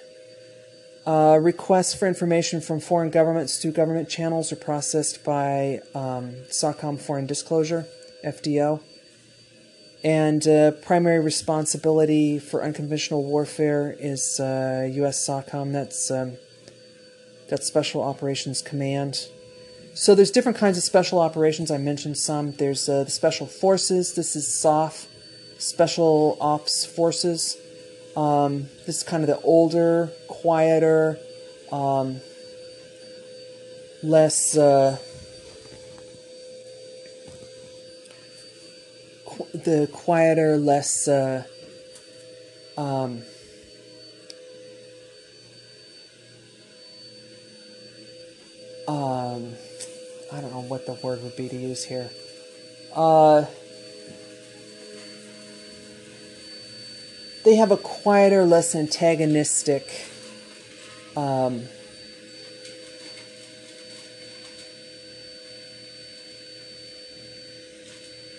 Uh, 1.06 1.40
requests 1.42 1.94
for 1.94 2.08
information 2.08 2.62
from 2.62 2.80
foreign 2.80 3.10
governments 3.10 3.58
through 3.62 3.72
government 3.72 4.10
channels 4.10 4.52
are 4.52 4.58
processed 4.58 5.24
by 5.24 5.80
um, 5.96 6.34
SOCOM 6.50 7.00
Foreign 7.00 7.26
Disclosure, 7.26 7.88
FDO. 8.26 8.82
And 10.04 10.48
uh, 10.48 10.72
primary 10.72 11.20
responsibility 11.20 12.40
for 12.40 12.64
unconventional 12.64 13.24
warfare 13.24 13.96
is 14.00 14.40
uh, 14.40 14.90
U.S. 14.94 15.28
SOCOM. 15.28 15.74
That's 15.74 16.10
um, 16.10 16.38
that's 17.50 17.68
Special 17.68 18.02
Operations 18.02 18.62
Command. 18.62 19.28
So 19.96 20.16
there's 20.16 20.32
different 20.32 20.58
kinds 20.58 20.78
of 20.78 20.84
special 20.84 21.20
operations. 21.20 21.72
I 21.72 21.78
mentioned 21.78 22.18
some. 22.18 22.54
There's 22.54 22.88
uh, 22.88 23.04
the 23.04 23.12
Special 23.12 23.48
Forces. 23.48 24.14
This 24.14 24.38
is 24.38 24.48
SOF, 24.48 25.08
Special 25.58 26.38
Ops 26.40 26.86
Forces. 26.86 27.58
Um, 28.16 28.68
this 28.86 28.98
is 28.98 29.04
kind 29.04 29.24
of 29.24 29.28
the 29.28 29.42
older, 29.42 30.12
quieter, 30.28 31.20
um, 31.72 32.22
less 34.02 34.56
uh, 34.56 34.98
the 39.54 39.90
quieter, 39.92 40.58
less 40.58 41.08
uh, 41.08 41.44
um, 42.78 43.24
um, 48.88 49.54
I 50.32 50.42
don't 50.42 50.52
know 50.52 50.66
what 50.68 50.86
the 50.86 50.94
word 50.94 51.24
would 51.24 51.36
be 51.36 51.50
to 51.50 51.56
use 51.56 51.84
here. 51.84 52.10
Uh, 52.94 53.46
they 57.46 57.56
have 57.56 57.72
a 57.72 57.78
quieter, 57.78 58.46
less 58.46 58.76
antagonistic 58.76 60.08
um, 61.16 61.64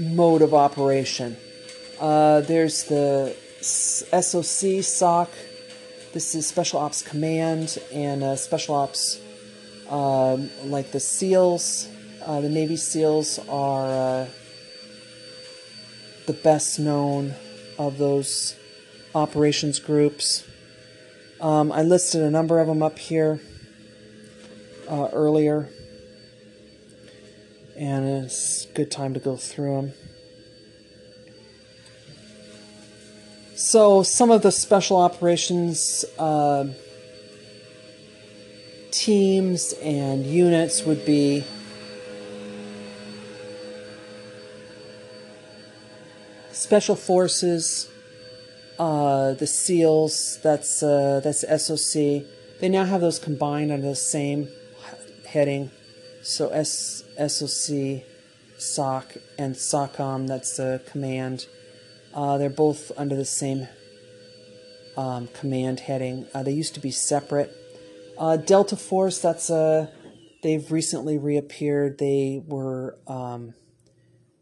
mode 0.01 0.40
of 0.43 0.55
operation. 0.55 1.36
Uh, 2.01 2.40
there's 2.40 2.85
the 2.85 3.36
SOC, 3.60 4.82
SOC. 4.82 5.31
This 6.14 6.35
is 6.35 6.47
Special 6.47 6.81
Ops 6.81 7.02
Command 7.02 7.78
and 7.93 8.24
uh, 8.24 8.35
Special 8.35 8.74
Ops, 8.74 9.20
um, 9.90 10.51
like 10.64 10.90
the 10.90 11.01
SEALs. 11.01 11.89
Uh, 12.24 12.40
the 12.40 12.48
Navy 12.48 12.77
SEALs 12.77 13.39
are 13.48 13.86
uh, 13.86 14.27
the 16.27 16.32
best 16.32 16.78
known 16.78 17.35
of 17.78 17.98
those 17.98 18.56
operations 19.14 19.78
groups. 19.78 20.47
Um, 21.40 21.70
I 21.72 21.82
listed 21.82 22.22
a 22.22 22.31
number 22.31 22.59
of 22.59 22.66
them 22.66 22.82
up 22.82 22.98
here 22.98 23.40
uh, 24.89 25.09
earlier, 25.12 25.68
and 27.81 28.24
it's 28.24 28.66
a 28.66 28.73
good 28.74 28.90
time 28.90 29.15
to 29.15 29.20
go 29.20 29.36
through 29.36 29.74
them. 29.74 29.93
So, 33.57 34.02
some 34.02 34.31
of 34.31 34.43
the 34.43 34.52
special 34.52 34.98
operations 34.98 36.05
uh, 36.19 36.66
teams 38.90 39.73
and 39.82 40.27
units 40.27 40.85
would 40.85 41.07
be 41.07 41.44
Special 46.52 46.97
Forces, 46.97 47.90
uh, 48.78 49.32
the 49.32 49.47
SEALs, 49.47 50.39
that's 50.43 50.82
uh, 50.82 51.20
that's 51.24 51.40
SOC. 51.40 52.24
They 52.61 52.69
now 52.69 52.85
have 52.85 53.01
those 53.01 53.19
combined 53.19 53.73
under 53.73 53.89
the 53.89 53.97
same 53.97 54.48
heading. 55.27 55.70
So 56.23 56.48
S, 56.51 57.02
SOC, 57.28 58.02
SOC, 58.59 59.16
and 59.38 59.55
SOCOM, 59.55 60.26
that's 60.26 60.56
the 60.56 60.82
command. 60.90 61.47
Uh, 62.14 62.38
they're 62.38 62.51
both 62.51 62.90
under 62.97 63.14
the 63.14 63.24
same 63.24 63.68
um, 64.97 65.28
command 65.28 65.80
heading. 65.80 66.26
Uh, 66.34 66.42
they 66.42 66.52
used 66.52 66.74
to 66.74 66.80
be 66.80 66.90
separate. 66.90 67.56
Uh, 68.18 68.36
Delta 68.36 68.76
Force, 68.76 69.18
that's 69.18 69.51
a. 69.51 69.90
They've 70.42 70.70
recently 70.72 71.18
reappeared. 71.18 71.98
They 71.98 72.42
were 72.47 72.98
um, 73.06 73.55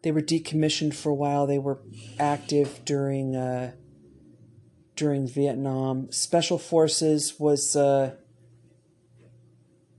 they 0.02 0.12
were 0.12 0.22
decommissioned 0.22 0.94
for 0.94 1.10
a 1.10 1.14
while. 1.14 1.46
They 1.46 1.58
were 1.58 1.80
active 2.18 2.80
during 2.84 3.36
uh, 3.36 3.72
during 4.96 5.28
Vietnam. 5.28 6.10
Special 6.12 6.58
Forces 6.58 7.38
was 7.38 7.76
uh, 7.76 8.14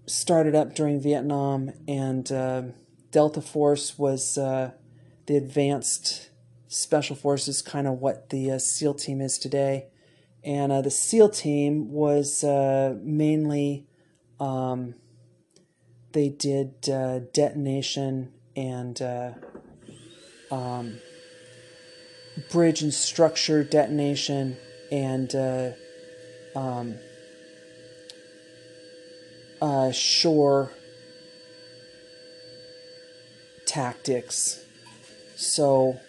started 0.09 0.55
up 0.55 0.73
during 0.73 0.99
Vietnam, 0.99 1.71
and 1.87 2.31
uh, 2.31 2.63
Delta 3.11 3.41
Force 3.41 3.97
was 3.97 4.37
uh, 4.37 4.71
the 5.27 5.37
advanced 5.37 6.29
Special 6.67 7.15
Forces, 7.15 7.61
kind 7.61 7.87
of 7.87 7.99
what 7.99 8.29
the 8.29 8.51
uh, 8.51 8.59
SEAL 8.59 8.95
team 8.95 9.21
is 9.21 9.37
today. 9.37 9.87
And 10.43 10.71
uh, 10.71 10.81
the 10.81 10.91
SEAL 10.91 11.29
team 11.29 11.91
was 11.91 12.43
uh, 12.43 12.95
mainly 13.01 13.87
um, 14.39 14.95
they 16.11 16.29
did 16.29 16.81
detonation 16.81 18.31
and 18.55 19.01
um, 20.51 20.99
bridge 22.51 22.81
and 22.81 22.93
structure 22.93 23.63
detonation 23.63 24.57
and 24.91 25.35
um, 26.55 26.95
uh, 29.61 29.91
shore 29.91 30.71
tactics. 33.65 34.63
So, 35.35 35.99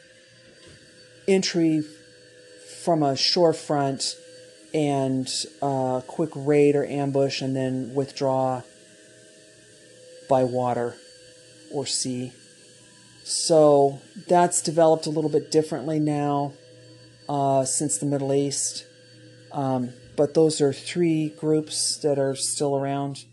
entry 1.29 1.83
from 2.83 3.03
a 3.03 3.17
shore 3.17 3.53
front 3.53 4.17
and 4.73 5.29
uh, 5.61 6.01
quick 6.07 6.31
raid 6.35 6.75
or 6.75 6.85
ambush, 6.85 7.43
and 7.43 7.55
then 7.55 7.95
withdraw 7.95 8.63
by 10.29 10.45
water 10.45 10.97
or 11.73 11.87
sea. 11.87 12.33
So, 13.25 14.01
that's 14.27 14.63
developed 14.63 15.07
a 15.07 15.11
little 15.11 15.31
bit 15.31 15.51
differently 15.51 16.01
now 16.01 16.55
uh, 17.29 17.65
since 17.65 17.99
the 17.99 18.07
Middle 18.07 18.33
East. 18.33 18.87
Um, 19.53 19.93
but 20.17 20.35
those 20.35 20.61
are 20.61 20.73
three 20.73 21.29
groups 21.29 21.97
that 21.99 22.19
are 22.19 22.35
still 22.35 22.77
around. 22.77 23.25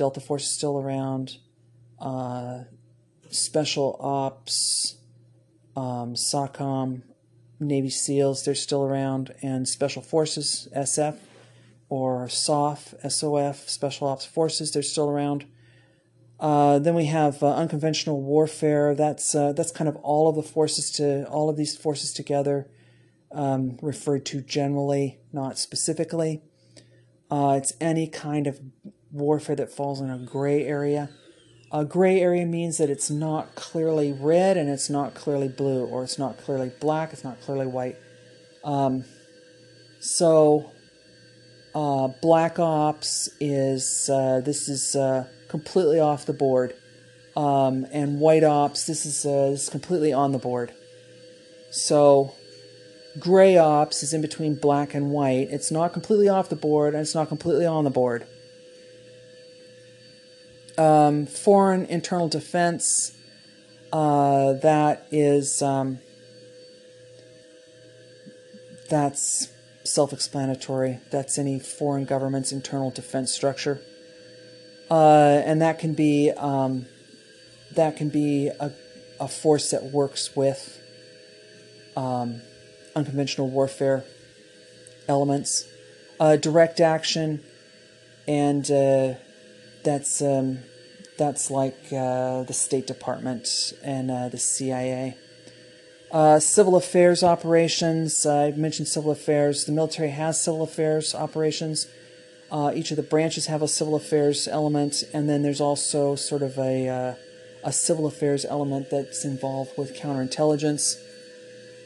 Delta 0.00 0.18
Force 0.18 0.44
is 0.44 0.50
still 0.54 0.78
around. 0.78 1.36
Uh, 2.00 2.60
Special 3.28 3.98
Ops, 4.00 4.96
um, 5.76 6.14
SOCOM, 6.14 7.02
Navy 7.60 7.90
SEALs, 7.90 8.42
they're 8.42 8.54
still 8.54 8.82
around. 8.82 9.34
And 9.42 9.68
Special 9.68 10.00
Forces, 10.00 10.68
SF, 10.74 11.18
or 11.90 12.30
SOF, 12.30 12.94
SOF, 13.06 13.68
Special 13.68 14.08
Ops 14.08 14.24
Forces, 14.24 14.72
they're 14.72 14.82
still 14.82 15.10
around. 15.10 15.44
Uh, 16.40 16.78
then 16.78 16.94
we 16.94 17.04
have 17.04 17.42
uh, 17.42 17.54
unconventional 17.54 18.22
warfare. 18.22 18.94
That's 18.94 19.34
uh, 19.34 19.52
that's 19.52 19.70
kind 19.70 19.86
of 19.86 19.96
all 19.96 20.30
of 20.30 20.34
the 20.34 20.42
forces 20.42 20.90
to 20.92 21.26
all 21.26 21.50
of 21.50 21.58
these 21.58 21.76
forces 21.76 22.14
together 22.14 22.70
um, 23.32 23.78
referred 23.82 24.24
to 24.26 24.40
generally, 24.40 25.18
not 25.30 25.58
specifically. 25.58 26.40
Uh, 27.30 27.56
it's 27.58 27.74
any 27.82 28.08
kind 28.08 28.46
of 28.46 28.62
warfare 29.12 29.56
that 29.56 29.72
falls 29.72 30.00
in 30.00 30.10
a 30.10 30.18
gray 30.18 30.64
area. 30.64 31.10
A 31.72 31.84
gray 31.84 32.20
area 32.20 32.46
means 32.46 32.78
that 32.78 32.90
it's 32.90 33.10
not 33.10 33.54
clearly 33.54 34.12
red 34.12 34.56
and 34.56 34.68
it's 34.68 34.90
not 34.90 35.14
clearly 35.14 35.48
blue, 35.48 35.84
or 35.84 36.02
it's 36.02 36.18
not 36.18 36.38
clearly 36.38 36.72
black, 36.80 37.12
it's 37.12 37.22
not 37.22 37.40
clearly 37.40 37.66
white. 37.66 37.96
Um, 38.64 39.04
so, 40.00 40.70
uh, 41.74 42.08
Black 42.20 42.58
Ops 42.58 43.28
is 43.38 44.10
uh, 44.12 44.40
this 44.40 44.68
is 44.68 44.96
uh, 44.96 45.28
completely 45.48 46.00
off 46.00 46.26
the 46.26 46.32
board, 46.32 46.74
um, 47.36 47.86
and 47.92 48.18
White 48.18 48.42
Ops 48.44 48.86
this 48.86 49.06
is, 49.06 49.24
uh, 49.24 49.50
this 49.50 49.64
is 49.64 49.68
completely 49.68 50.12
on 50.12 50.32
the 50.32 50.38
board. 50.38 50.72
So, 51.70 52.34
gray 53.18 53.56
ops 53.56 54.02
is 54.02 54.12
in 54.12 54.20
between 54.20 54.54
black 54.54 54.94
and 54.94 55.10
white. 55.10 55.48
It's 55.50 55.70
not 55.70 55.92
completely 55.92 56.28
off 56.28 56.48
the 56.48 56.56
board 56.56 56.94
and 56.94 57.00
it's 57.00 57.14
not 57.14 57.28
completely 57.28 57.66
on 57.66 57.84
the 57.84 57.90
board. 57.90 58.26
Um, 60.80 61.26
foreign 61.26 61.84
internal 61.86 62.28
defense, 62.28 63.12
uh, 63.92 64.54
that 64.54 65.06
is, 65.10 65.60
um, 65.60 65.98
that's 68.88 69.48
self 69.84 70.12
explanatory. 70.12 71.00
That's 71.10 71.38
any 71.38 71.60
foreign 71.60 72.04
government's 72.06 72.52
internal 72.52 72.90
defense 72.90 73.32
structure. 73.32 73.80
Uh, 74.90 75.42
and 75.44 75.60
that 75.60 75.78
can 75.78 75.94
be, 75.94 76.32
um, 76.36 76.86
that 77.76 77.96
can 77.96 78.08
be 78.08 78.48
a 78.48 78.72
a 79.20 79.28
force 79.28 79.70
that 79.70 79.84
works 79.84 80.34
with 80.34 80.80
um, 81.96 82.40
unconventional 82.96 83.48
warfare 83.48 84.02
elements. 85.06 85.68
Uh, 86.18 86.36
direct 86.36 86.80
action, 86.80 87.42
and 88.26 88.70
uh, 88.70 89.14
that's 89.84 90.20
um, 90.20 90.58
that's 91.20 91.50
like 91.50 91.78
uh, 91.92 92.42
the 92.44 92.54
State 92.54 92.86
Department 92.86 93.74
and 93.84 94.10
uh, 94.10 94.28
the 94.30 94.38
CIA. 94.38 95.18
Uh, 96.10 96.40
civil 96.40 96.76
affairs 96.76 97.22
operations. 97.22 98.24
I 98.24 98.52
mentioned 98.52 98.88
civil 98.88 99.10
affairs. 99.10 99.66
The 99.66 99.72
military 99.72 100.08
has 100.08 100.40
civil 100.40 100.62
affairs 100.62 101.14
operations. 101.14 101.86
Uh, 102.50 102.72
each 102.74 102.90
of 102.90 102.96
the 102.96 103.02
branches 103.04 103.46
have 103.46 103.60
a 103.60 103.68
civil 103.68 103.94
affairs 103.94 104.48
element, 104.48 105.04
and 105.12 105.28
then 105.28 105.42
there's 105.42 105.60
also 105.60 106.16
sort 106.16 106.42
of 106.42 106.58
a 106.58 107.16
a 107.62 107.72
civil 107.72 108.06
affairs 108.06 108.44
element 108.46 108.88
that's 108.90 109.24
involved 109.24 109.76
with 109.76 109.94
counterintelligence. 109.94 110.98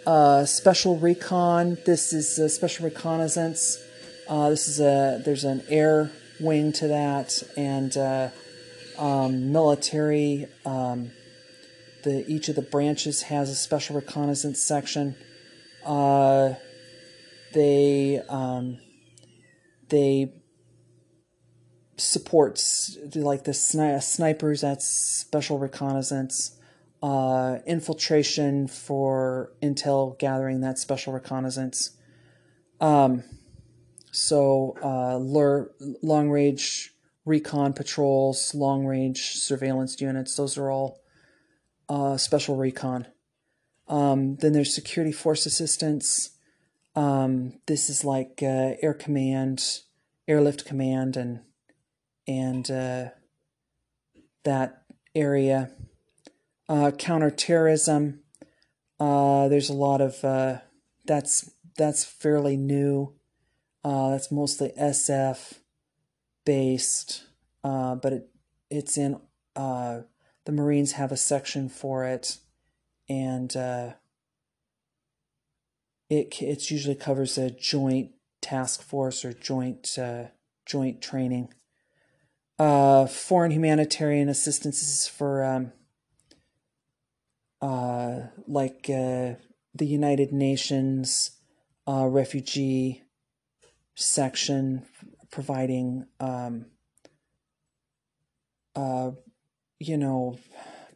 Uh, 0.07 0.45
special 0.45 0.97
recon. 0.99 1.79
This 1.85 2.13
is 2.13 2.55
special 2.55 2.85
reconnaissance. 2.85 3.83
Uh, 4.29 4.51
this 4.51 4.69
is 4.69 4.81
a 4.81 5.21
there's 5.25 5.45
an 5.45 5.63
air 5.69 6.11
wing 6.41 6.73
to 6.73 6.89
that, 6.89 7.43
and 7.57 7.97
uh, 7.97 8.29
um, 8.99 9.53
military. 9.53 10.47
Um, 10.65 11.11
the 12.05 12.25
each 12.29 12.49
of 12.49 12.57
the 12.57 12.63
branches 12.63 13.23
has 13.23 13.51
a 13.51 13.55
special 13.55 13.97
reconnaissance 13.97 14.63
section. 14.63 15.17
Uh, 15.85 16.55
they 17.53 18.21
um, 18.29 18.79
they 19.89 20.33
supports 21.97 22.99
like 23.15 23.45
the 23.45 23.53
sni- 23.53 24.03
snipers. 24.03 24.61
That's 24.61 24.87
special 24.87 25.59
reconnaissance. 25.59 26.59
Uh, 27.03 27.59
infiltration 27.67 28.67
for 28.67 29.53
intel 29.63 30.19
gathering. 30.19 30.61
That's 30.61 30.81
special 30.81 31.13
reconnaissance. 31.13 31.97
Um, 32.81 33.23
so 34.11 34.77
uh, 34.83 35.19
lure, 35.19 35.73
long 36.03 36.31
range 36.31 36.94
recon 37.25 37.73
patrols, 37.73 38.55
long 38.55 38.85
range 38.85 39.33
surveillance 39.37 40.01
units. 40.01 40.37
Those 40.37 40.59
are 40.59 40.71
all 40.71 41.01
uh, 41.89 42.17
special 42.17 42.57
recon. 42.57 43.07
Um, 43.89 44.37
then 44.37 44.53
there's 44.53 44.75
security 44.75 45.13
force 45.13 45.47
assistance. 45.47 46.31
Um, 46.97 47.55
this 47.67 47.91
is 47.91 48.05
like 48.05 48.41
uh, 48.43 48.75
air 48.83 48.95
command, 48.95 49.81
airlift 50.29 50.65
command, 50.65 51.17
and 51.17 51.41
and 52.27 52.71
uh, 52.71 53.11
that 54.45 54.83
area. 55.15 55.71
Uh, 56.69 56.91
counterterrorism. 56.93 58.21
Uh, 58.99 59.49
there's 59.49 59.69
a 59.69 59.75
lot 59.75 60.01
of 60.01 60.25
uh, 60.25 60.59
that's 61.05 61.51
that's 61.77 62.05
fairly 62.05 62.57
new. 62.57 63.15
That's 63.83 64.33
mostly 64.33 64.73
SF 64.81 65.59
based, 66.45 67.25
uh, 67.63 67.95
but 67.97 68.13
it 68.13 68.29
it's 68.71 68.99
in 68.99 69.21
uh, 69.57 70.01
the 70.45 70.53
Marines 70.53 70.93
have 70.93 71.13
a 71.13 71.17
section 71.17 71.69
for 71.69 72.05
it, 72.05 72.39
and 73.09 73.57
uh, 73.57 73.93
it 76.41 76.71
usually 76.71 76.95
covers 76.95 77.39
a 77.39 77.51
joint 77.51 78.11
task 78.41 78.83
force 78.83 79.25
or 79.25 79.33
joint 79.33 79.99
uh, 79.99 80.25
joint 80.67 81.01
training. 81.01 81.49
Uh, 82.59 83.07
foreign 83.07 83.51
humanitarian 83.51 84.29
assistance 84.29 84.83
is 84.83 85.09
for 85.09 85.45
um, 85.45 85.73
uh, 87.61 88.29
like 88.47 88.87
the 88.87 89.37
United 89.81 90.33
Nations 90.33 91.33
refugee 91.87 93.03
section 93.97 94.83
providing 95.35 96.07
um, 96.21 96.67
uh, 98.77 99.11
you 99.81 99.97
know 99.97 100.39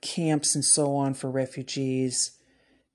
camps 0.00 0.54
and 0.54 0.64
so 0.64 0.94
on 0.94 1.12
for 1.12 1.28
refugees 1.28 2.38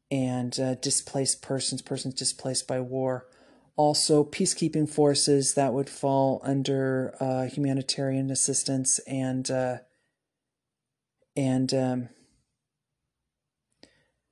and 0.09 0.57
uh, 0.57 0.75
displaced 0.75 1.41
persons 1.41 1.81
persons 1.81 2.13
displaced 2.13 2.65
by 2.65 2.79
war. 2.79 3.27
Also 3.75 4.23
peacekeeping 4.23 4.87
forces 4.89 5.55
that 5.55 5.73
would 5.73 5.89
fall 5.89 6.39
under 6.43 7.13
uh, 7.19 7.43
humanitarian 7.43 8.31
assistance 8.31 8.99
and 8.99 9.51
uh, 9.51 9.77
and 11.35 11.73
um, 11.73 12.09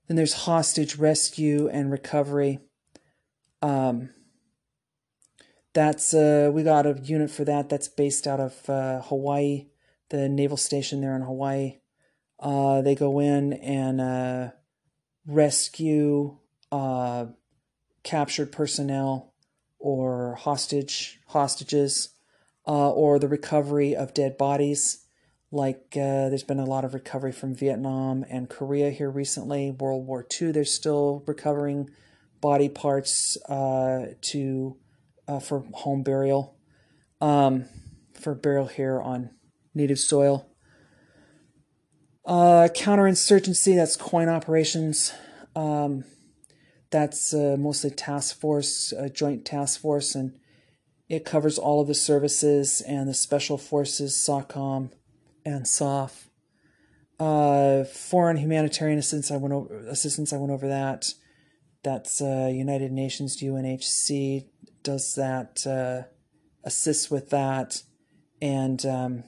then 0.08 0.16
there's 0.16 0.46
hostage 0.46 0.96
rescue 0.96 1.68
and 1.68 1.92
recovery. 1.92 2.60
Um, 3.62 4.12
that's 5.74 6.14
uh, 6.14 6.52
we 6.54 6.64
got 6.64 6.86
a 6.86 7.00
unit 7.02 7.32
for 7.32 7.46
that. 7.46 7.70
That's 7.70 7.88
based 7.88 8.28
out 8.28 8.40
of 8.40 8.70
uh, 8.70 9.02
Hawaii, 9.04 9.68
the 10.10 10.28
naval 10.28 10.58
station 10.58 11.02
there 11.02 11.16
in 11.16 11.22
Hawaii. 11.22 11.80
Uh, 12.40 12.82
they 12.82 12.96
go 12.96 13.20
in 13.20 13.54
and 13.54 14.02
uh, 14.02 14.50
rescue 15.26 16.38
uh, 16.72 17.28
captured 18.04 18.52
personnel 18.52 19.34
or 19.80 20.36
hostage 20.36 21.20
hostages, 21.28 22.10
uh, 22.68 22.92
or 22.92 23.18
the 23.18 23.28
recovery 23.28 23.96
of 23.96 24.14
dead 24.14 24.38
bodies. 24.38 25.06
Like 25.54 25.92
there's 25.92 26.44
been 26.44 26.60
a 26.60 26.66
lot 26.66 26.86
of 26.86 26.94
recovery 26.94 27.32
from 27.34 27.56
Vietnam 27.56 28.26
and 28.30 28.50
Korea 28.50 28.90
here 28.90 29.10
recently. 29.10 29.72
World 29.72 30.06
War 30.06 30.26
II, 30.40 30.52
they're 30.52 30.64
still 30.64 31.24
recovering 31.26 31.90
body 32.40 32.70
parts 32.70 33.38
to 33.48 34.78
uh, 35.28 35.40
for 35.40 35.66
home 35.74 36.04
burial, 36.04 36.58
um, 37.20 37.66
for 38.14 38.36
burial 38.36 38.68
here 38.68 39.02
on 39.02 39.32
native 39.74 40.00
soil. 40.00 40.48
Uh, 42.26 42.68
counterinsurgency, 42.74 43.76
that's 43.76 43.98
coin 43.98 44.30
operations. 44.30 45.14
Um, 45.56 46.04
that's 46.92 47.34
uh, 47.34 47.56
mostly 47.58 47.90
task 47.90 48.40
force, 48.40 48.94
uh, 48.94 49.08
joint 49.08 49.46
task 49.46 49.80
force, 49.80 50.14
and 50.14 50.38
it 51.10 51.26
covers 51.26 51.58
all 51.58 51.82
of 51.82 51.88
the 51.88 51.96
services 51.96 52.82
and 52.82 53.08
the 53.08 53.14
special 53.14 53.58
forces, 53.58 54.14
SOCOM 54.14 54.92
and 55.46 55.68
SOF. 55.68 56.30
Uh, 57.20 57.84
foreign 57.84 58.38
humanitarian 58.38 58.98
assistance, 58.98 59.32
I 59.32 59.38
went 59.38 59.54
over 59.54 59.78
assistance. 59.88 60.34
I 60.34 60.38
went 60.38 60.52
over 60.52 60.68
that. 60.68 61.14
That's 61.84 62.22
uh, 62.22 62.50
United 62.52 62.92
Nations 62.92 63.42
UNHC 63.42 64.48
does 64.84 65.16
that, 65.16 65.66
uh, 65.66 66.08
assists 66.64 67.10
with 67.10 67.30
that. 67.30 67.84
And 68.42 68.86
um, 68.86 69.24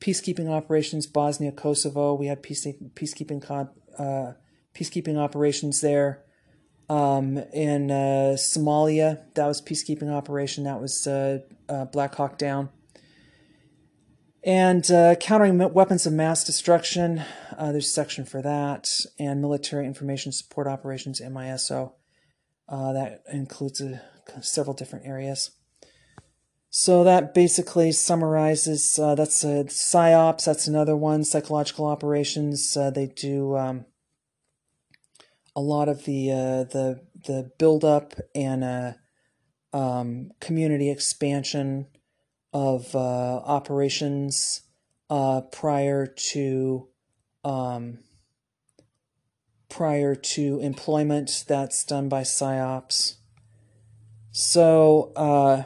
peacekeeping 0.00 0.48
operations, 0.48 1.06
Bosnia, 1.06 1.52
Kosovo, 1.52 2.14
we 2.14 2.26
had 2.26 2.42
peace, 2.42 2.66
peacekeeping, 2.66 3.70
uh, 3.98 4.32
peacekeeping 4.74 5.16
operations 5.16 5.80
there. 5.80 6.24
Um, 6.88 7.38
in 7.52 7.90
uh, 7.90 8.34
Somalia, 8.36 9.22
that 9.34 9.46
was 9.46 9.62
peacekeeping 9.62 10.10
operation. 10.12 10.64
That 10.64 10.80
was 10.80 11.06
uh, 11.06 11.38
uh, 11.68 11.84
Black 11.84 12.14
Hawk 12.16 12.36
Down. 12.36 12.70
And 14.42 14.90
uh, 14.90 15.14
countering 15.16 15.58
weapons 15.72 16.06
of 16.06 16.14
mass 16.14 16.44
destruction, 16.44 17.22
there's 17.58 17.86
a 17.86 17.88
section 17.88 18.24
for 18.24 18.42
that. 18.42 18.88
And 19.18 19.40
military 19.40 19.86
information 19.86 20.32
support 20.32 20.66
operations, 20.66 21.20
MISO. 21.20 21.92
Uh, 22.68 22.92
that 22.92 23.22
includes 23.32 23.80
a 23.80 24.02
several 24.42 24.74
different 24.74 25.06
areas. 25.06 25.50
So 26.70 27.02
that 27.02 27.34
basically 27.34 27.90
summarizes. 27.90 28.96
Uh, 28.96 29.16
that's 29.16 29.42
a 29.42 29.64
psyops. 29.64 30.44
That's 30.44 30.68
another 30.68 30.96
one. 30.96 31.24
Psychological 31.24 31.86
operations. 31.86 32.76
Uh, 32.76 32.90
they 32.90 33.06
do 33.06 33.56
um, 33.56 33.86
a 35.56 35.60
lot 35.60 35.88
of 35.88 36.04
the 36.04 36.30
uh, 36.30 36.64
the 36.64 37.00
the 37.26 37.50
build 37.58 37.84
up 37.84 38.14
and 38.36 38.62
uh, 38.62 38.92
um, 39.72 40.30
community 40.40 40.90
expansion 40.90 41.86
of 42.52 42.94
uh, 42.94 42.98
operations 42.98 44.62
uh, 45.08 45.40
prior 45.40 46.06
to 46.06 46.88
um, 47.44 47.98
prior 49.68 50.14
to 50.14 50.60
employment. 50.60 51.44
That's 51.48 51.84
done 51.84 52.08
by 52.08 52.22
psyops. 52.22 53.16
So 54.32 55.12
uh, 55.16 55.64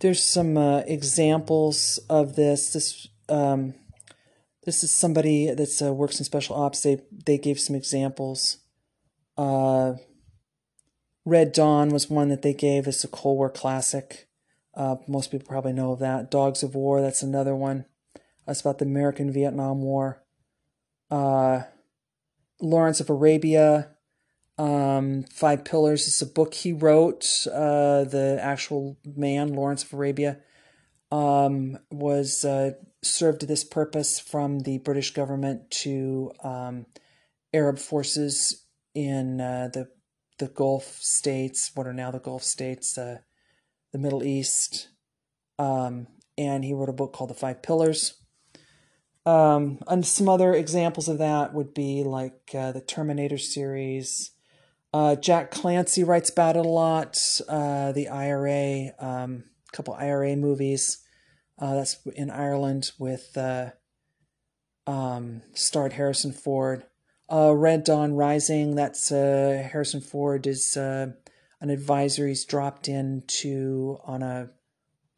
there's 0.00 0.22
some 0.22 0.56
uh, 0.56 0.80
examples 0.80 1.98
of 2.08 2.36
this. 2.36 2.72
This 2.72 3.08
um, 3.28 3.74
this 4.64 4.82
is 4.82 4.90
somebody 4.90 5.52
that 5.52 5.82
uh, 5.82 5.92
works 5.92 6.18
in 6.18 6.24
special 6.24 6.56
ops. 6.56 6.82
They 6.82 7.00
they 7.24 7.38
gave 7.38 7.60
some 7.60 7.76
examples. 7.76 8.58
Uh, 9.36 9.94
Red 11.24 11.52
Dawn 11.52 11.90
was 11.90 12.10
one 12.10 12.28
that 12.28 12.42
they 12.42 12.54
gave. 12.54 12.86
It's 12.86 13.04
a 13.04 13.08
Cold 13.08 13.38
War 13.38 13.50
classic. 13.50 14.28
Uh, 14.74 14.96
most 15.06 15.30
people 15.30 15.46
probably 15.46 15.72
know 15.72 15.92
of 15.92 15.98
that. 15.98 16.30
Dogs 16.30 16.62
of 16.62 16.74
War. 16.74 17.00
That's 17.00 17.22
another 17.22 17.54
one. 17.54 17.84
That's 18.46 18.60
about 18.60 18.78
the 18.78 18.86
American 18.86 19.30
Vietnam 19.32 19.82
War. 19.82 20.22
Uh, 21.10 21.62
Lawrence 22.60 23.00
of 23.00 23.10
Arabia, 23.10 23.90
um, 24.58 25.24
Five 25.32 25.64
Pillars 25.64 26.08
is 26.08 26.20
a 26.20 26.26
book 26.26 26.54
he 26.54 26.72
wrote. 26.72 27.24
Uh, 27.46 28.04
the 28.04 28.38
actual 28.40 28.98
man, 29.04 29.54
Lawrence 29.54 29.84
of 29.84 29.92
Arabia, 29.92 30.38
um, 31.12 31.78
was 31.90 32.44
uh, 32.44 32.72
served 33.02 33.46
this 33.46 33.64
purpose 33.64 34.18
from 34.18 34.60
the 34.60 34.78
British 34.78 35.12
government 35.12 35.70
to 35.70 36.32
um, 36.42 36.86
Arab 37.54 37.78
forces 37.78 38.66
in 38.94 39.40
uh, 39.40 39.68
the 39.72 39.88
the 40.38 40.48
Gulf 40.48 40.84
states, 41.00 41.72
what 41.74 41.86
are 41.86 41.92
now 41.92 42.12
the 42.12 42.20
Gulf 42.20 42.44
states, 42.44 42.96
uh, 42.96 43.18
the 43.92 43.98
Middle 43.98 44.22
East, 44.22 44.88
um, 45.58 46.06
and 46.36 46.64
he 46.64 46.72
wrote 46.72 46.88
a 46.88 46.92
book 46.92 47.12
called 47.12 47.30
The 47.30 47.34
Five 47.34 47.60
Pillars. 47.60 48.14
Um, 49.26 49.80
and 49.88 50.06
some 50.06 50.28
other 50.28 50.54
examples 50.54 51.08
of 51.08 51.18
that 51.18 51.52
would 51.52 51.74
be 51.74 52.04
like 52.04 52.54
uh, 52.54 52.72
the 52.72 52.80
Terminator 52.80 53.36
series. 53.36 54.30
Uh, 54.92 55.14
Jack 55.16 55.50
Clancy 55.50 56.04
writes 56.04 56.30
about 56.30 56.56
it 56.56 56.64
a 56.64 56.68
lot. 56.68 57.18
Uh, 57.48 57.92
the 57.92 58.08
IRA, 58.08 58.92
um, 58.98 59.44
a 59.68 59.76
couple 59.76 59.94
IRA 59.94 60.36
movies. 60.36 61.04
Uh, 61.58 61.74
that's 61.74 61.98
in 62.14 62.30
Ireland 62.30 62.92
with 62.98 63.36
uh, 63.36 63.70
um, 64.86 65.42
starred 65.54 65.94
Harrison 65.94 66.32
Ford. 66.32 66.84
Uh, 67.30 67.54
Red 67.54 67.84
Dawn 67.84 68.14
Rising. 68.14 68.76
That's 68.76 69.10
Harrison 69.10 70.00
Ford 70.00 70.46
is 70.46 70.76
an 70.76 71.14
advisor. 71.60 72.26
He's 72.26 72.44
dropped 72.44 72.88
into 72.88 73.98
on 74.04 74.22
a 74.22 74.50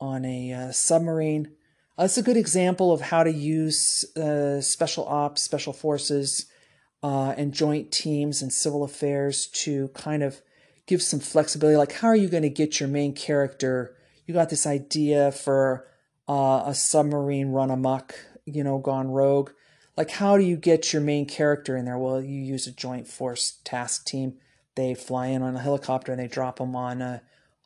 on 0.00 0.24
a 0.24 0.72
submarine 0.72 1.52
uh, 2.00 2.04
it's 2.04 2.16
a 2.16 2.22
good 2.22 2.36
example 2.36 2.92
of 2.92 3.00
how 3.02 3.22
to 3.22 3.30
use 3.30 4.04
uh, 4.16 4.60
special 4.62 5.04
ops, 5.06 5.42
special 5.42 5.74
forces, 5.74 6.46
uh, 7.02 7.34
and 7.36 7.52
joint 7.52 7.90
teams 7.90 8.42
and 8.42 8.52
civil 8.52 8.84
affairs 8.84 9.46
to 9.46 9.88
kind 9.88 10.22
of 10.22 10.40
give 10.86 11.02
some 11.02 11.20
flexibility. 11.20 11.76
Like, 11.76 11.92
how 11.92 12.08
are 12.08 12.16
you 12.16 12.28
going 12.28 12.42
to 12.42 12.50
get 12.50 12.80
your 12.80 12.88
main 12.88 13.14
character? 13.14 13.96
You 14.26 14.34
got 14.34 14.50
this 14.50 14.66
idea 14.66 15.32
for 15.32 15.86
uh, 16.28 16.64
a 16.66 16.74
submarine 16.74 17.48
run 17.48 17.70
amok, 17.70 18.14
you 18.44 18.62
know, 18.62 18.78
gone 18.78 19.08
rogue. 19.08 19.50
Like, 19.96 20.10
how 20.10 20.36
do 20.36 20.44
you 20.44 20.56
get 20.56 20.92
your 20.92 21.02
main 21.02 21.26
character 21.26 21.76
in 21.76 21.84
there? 21.84 21.98
Well, 21.98 22.22
you 22.22 22.40
use 22.40 22.66
a 22.66 22.72
joint 22.72 23.06
force 23.06 23.58
task 23.64 24.06
team. 24.06 24.34
They 24.74 24.94
fly 24.94 25.26
in 25.26 25.42
on 25.42 25.56
a 25.56 25.60
helicopter 25.60 26.12
and 26.12 26.20
they 26.20 26.28
drop 26.28 26.58
them 26.58 26.76
on 26.76 27.02
uh, 27.02 27.18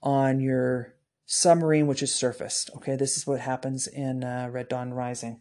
on 0.02 0.40
your 0.40 0.94
submarine 1.27 1.86
which 1.86 2.02
is 2.02 2.15
surfaced. 2.15 2.70
Okay, 2.77 2.97
this 2.97 3.16
is 3.16 3.27
what 3.27 3.40
happens 3.40 3.86
in 3.86 4.24
uh, 4.24 4.48
Red 4.51 4.69
Dawn 4.69 4.93
Rising. 4.93 5.40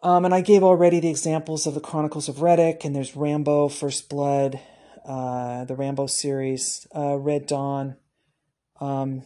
Um, 0.00 0.24
and 0.24 0.32
I 0.32 0.42
gave 0.42 0.62
already 0.62 1.00
the 1.00 1.10
examples 1.10 1.66
of 1.66 1.74
the 1.74 1.80
Chronicles 1.80 2.28
of 2.28 2.36
Riddick, 2.36 2.84
and 2.84 2.94
there's 2.94 3.16
Rambo, 3.16 3.68
First 3.68 4.08
Blood, 4.08 4.60
uh, 5.04 5.64
the 5.64 5.74
Rambo 5.74 6.06
series, 6.06 6.86
uh, 6.94 7.16
Red 7.16 7.46
Dawn, 7.46 7.96
um, 8.80 9.22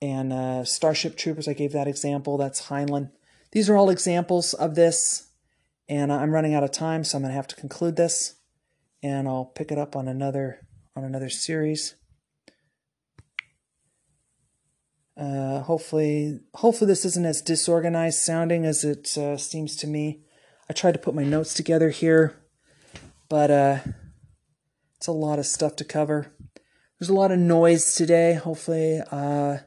and 0.00 0.32
uh, 0.32 0.64
Starship 0.64 1.16
Troopers. 1.16 1.48
I 1.48 1.54
gave 1.54 1.72
that 1.72 1.88
example. 1.88 2.36
That's 2.36 2.68
Heinlein. 2.68 3.10
These 3.50 3.68
are 3.68 3.76
all 3.76 3.90
examples 3.90 4.54
of 4.54 4.76
this, 4.76 5.30
and 5.88 6.12
I'm 6.12 6.30
running 6.30 6.54
out 6.54 6.64
of 6.64 6.70
time, 6.70 7.02
so 7.02 7.18
I'm 7.18 7.22
going 7.22 7.32
to 7.32 7.36
have 7.36 7.48
to 7.48 7.56
conclude 7.56 7.96
this, 7.96 8.36
and 9.02 9.26
I'll 9.26 9.46
pick 9.46 9.72
it 9.72 9.78
up 9.78 9.96
on 9.96 10.06
another 10.06 10.60
on 10.94 11.04
another 11.04 11.30
series. 11.30 11.96
Uh, 15.16 15.60
hopefully, 15.60 16.40
hopefully 16.54 16.88
this 16.88 17.04
isn't 17.04 17.26
as 17.26 17.42
disorganized 17.42 18.18
sounding 18.18 18.64
as 18.64 18.82
it 18.82 19.16
uh, 19.18 19.36
seems 19.36 19.76
to 19.76 19.86
me. 19.86 20.22
I 20.70 20.72
tried 20.72 20.92
to 20.92 20.98
put 20.98 21.14
my 21.14 21.24
notes 21.24 21.52
together 21.52 21.90
here, 21.90 22.34
but 23.28 23.50
uh, 23.50 23.78
it's 24.96 25.06
a 25.06 25.12
lot 25.12 25.38
of 25.38 25.46
stuff 25.46 25.76
to 25.76 25.84
cover. 25.84 26.32
There's 26.98 27.10
a 27.10 27.14
lot 27.14 27.32
of 27.32 27.38
noise 27.38 27.94
today. 27.94 28.34
Hopefully, 28.34 29.00
uh, 29.10 29.58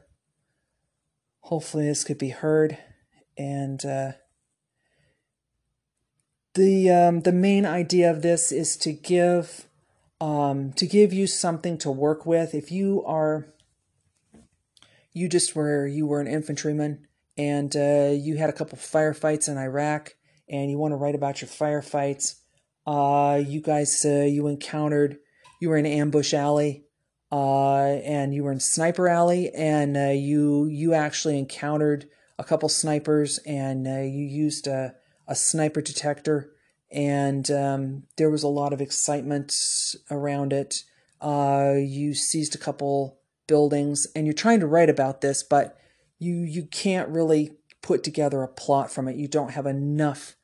hopefully 1.40 1.86
this 1.86 2.02
could 2.02 2.18
be 2.18 2.30
heard, 2.30 2.78
and 3.38 3.84
uh, 3.84 4.12
the 6.54 6.90
um, 6.90 7.20
the 7.20 7.32
main 7.32 7.66
idea 7.66 8.10
of 8.10 8.22
this 8.22 8.50
is 8.50 8.76
to 8.78 8.92
give 8.92 9.68
um, 10.20 10.72
to 10.72 10.86
give 10.86 11.12
you 11.12 11.26
something 11.26 11.78
to 11.78 11.90
work 11.90 12.26
with. 12.26 12.54
If 12.54 12.72
you 12.72 13.04
are 13.04 13.52
you 15.16 15.30
just 15.30 15.56
were 15.56 15.86
you 15.86 16.06
were 16.06 16.20
an 16.20 16.26
infantryman 16.26 17.06
and 17.38 17.74
uh, 17.74 18.10
you 18.12 18.36
had 18.36 18.50
a 18.50 18.52
couple 18.52 18.76
of 18.76 18.84
firefights 18.84 19.48
in 19.48 19.56
Iraq 19.56 20.14
and 20.46 20.70
you 20.70 20.76
want 20.76 20.92
to 20.92 20.96
write 20.96 21.14
about 21.14 21.40
your 21.40 21.48
firefights. 21.48 22.34
Uh, 22.86 23.42
you 23.44 23.62
guys 23.62 24.04
uh, 24.04 24.26
you 24.28 24.46
encountered 24.46 25.16
you 25.58 25.70
were 25.70 25.78
in 25.78 25.86
ambush 25.86 26.34
alley 26.34 26.84
uh, 27.32 27.78
and 28.04 28.34
you 28.34 28.44
were 28.44 28.52
in 28.52 28.60
sniper 28.60 29.08
alley 29.08 29.50
and 29.54 29.96
uh, 29.96 30.10
you 30.10 30.66
you 30.66 30.92
actually 30.92 31.38
encountered 31.38 32.04
a 32.38 32.44
couple 32.44 32.68
snipers 32.68 33.38
and 33.46 33.88
uh, 33.88 34.02
you 34.02 34.22
used 34.22 34.66
a, 34.66 34.94
a 35.26 35.34
sniper 35.34 35.80
detector 35.80 36.50
and 36.92 37.50
um, 37.50 38.02
there 38.18 38.30
was 38.30 38.42
a 38.42 38.48
lot 38.48 38.74
of 38.74 38.82
excitement 38.82 39.54
around 40.10 40.52
it. 40.52 40.82
you 41.22 42.12
seized 42.12 42.54
a 42.54 42.58
couple 42.58 43.18
buildings 43.46 44.06
and 44.14 44.26
you're 44.26 44.34
trying 44.34 44.60
to 44.60 44.66
write 44.66 44.90
about 44.90 45.20
this, 45.20 45.42
but 45.42 45.78
you 46.18 46.34
you 46.34 46.64
can't 46.66 47.08
really 47.08 47.52
put 47.82 48.02
together 48.02 48.42
a 48.42 48.48
plot 48.48 48.90
from 48.90 49.08
it. 49.08 49.16
You 49.16 49.28
don't 49.28 49.52
have 49.52 49.66
enough 49.66 50.36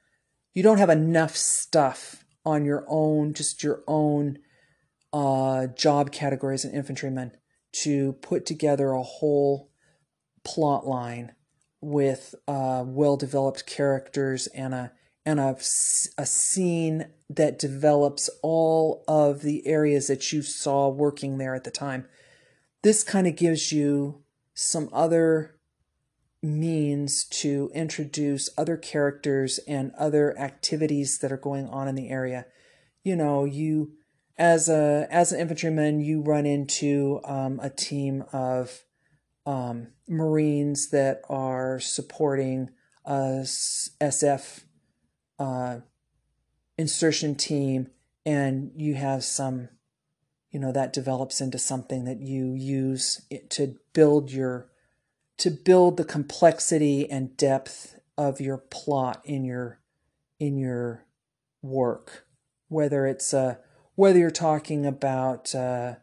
you 0.55 0.63
don't 0.63 0.79
have 0.79 0.91
enough 0.91 1.35
stuff 1.37 2.25
on 2.45 2.65
your 2.65 2.85
own, 2.89 3.33
just 3.33 3.63
your 3.63 3.83
own 3.87 4.39
uh, 5.13 5.69
job 5.69 6.13
categories 6.13 6.65
and 6.65 6.75
infantrymen 6.75 7.33
to 7.73 8.15
put 8.15 8.45
together 8.45 8.91
a 8.91 9.03
whole 9.03 9.71
plot 10.45 10.87
line 10.87 11.33
with 11.81 12.35
uh, 12.47 12.85
well 12.87 13.17
developed 13.17 13.67
characters 13.67 14.47
and 14.49 14.75
a 14.75 14.93
and 15.25 15.39
a, 15.39 15.57
a 16.19 16.27
scene 16.27 17.07
that 17.31 17.59
develops 17.59 18.29
all 18.43 19.05
of 19.07 19.43
the 19.43 19.65
areas 19.67 20.09
that 20.09 20.33
you 20.33 20.43
saw 20.43 20.89
working 20.89 21.39
there 21.39 21.55
at 21.55 21.63
the 21.63 21.71
time 21.71 22.07
this 22.83 23.03
kind 23.03 23.27
of 23.27 23.37
gives 23.37 23.73
you 23.73 24.23
some 24.55 24.89
other 24.93 25.57
means 26.43 27.25
to 27.25 27.71
introduce 27.73 28.51
other 28.59 28.77
characters 28.77 29.59
and 29.69 29.93
other 29.97 30.37
activities 30.39 31.19
that 31.19 31.31
are 31.31 31.37
going 31.37 31.69
on 31.69 31.87
in 31.87 31.95
the 31.95 32.09
area. 32.09 32.47
You 33.05 33.17
know, 33.17 33.45
you 33.45 33.93
as 34.37 34.69
a 34.69 35.07
as 35.11 35.33
an 35.33 35.41
infantryman, 35.41 36.01
you 36.01 36.21
run 36.21 36.47
into 36.47 37.21
um, 37.25 37.61
a 37.63 37.71
team 37.71 38.25
of 38.33 38.83
um, 39.47 39.89
Marines 40.09 40.91
that 40.91 41.23
are 41.29 41.79
supporting 41.79 42.71
a 43.05 43.43
SF 43.45 44.65
uh, 45.39 45.79
insertion 46.79 47.35
team, 47.35 47.89
and 48.25 48.73
you 48.77 48.95
have 48.95 49.25
some 49.25 49.69
you 50.53 50.61
know 50.61 50.71
that 50.71 50.93
develops 50.93 51.41
into 51.41 51.59
something 51.59 52.05
that 52.05 52.21
you 52.21 52.53
use 52.53 53.23
to 53.49 53.75
build 53.95 54.31
your 54.31 54.69
to 55.39 55.51
build 55.51 55.97
the 55.97 56.05
complexity 56.05 57.11
and 57.11 57.37
depth 57.37 57.99
of 58.17 58.41
your 58.41 58.59
plot 58.59 59.21
in 59.25 59.45
your 59.45 59.81
in 60.39 60.57
your 60.57 61.07
work. 61.63 62.27
Whether 62.69 63.07
it's 63.07 63.33
uh 63.33 63.57
whether 63.95 64.19
you're 64.19 64.31
talking 64.31 64.87
about 64.87 65.55
uh 65.55 65.95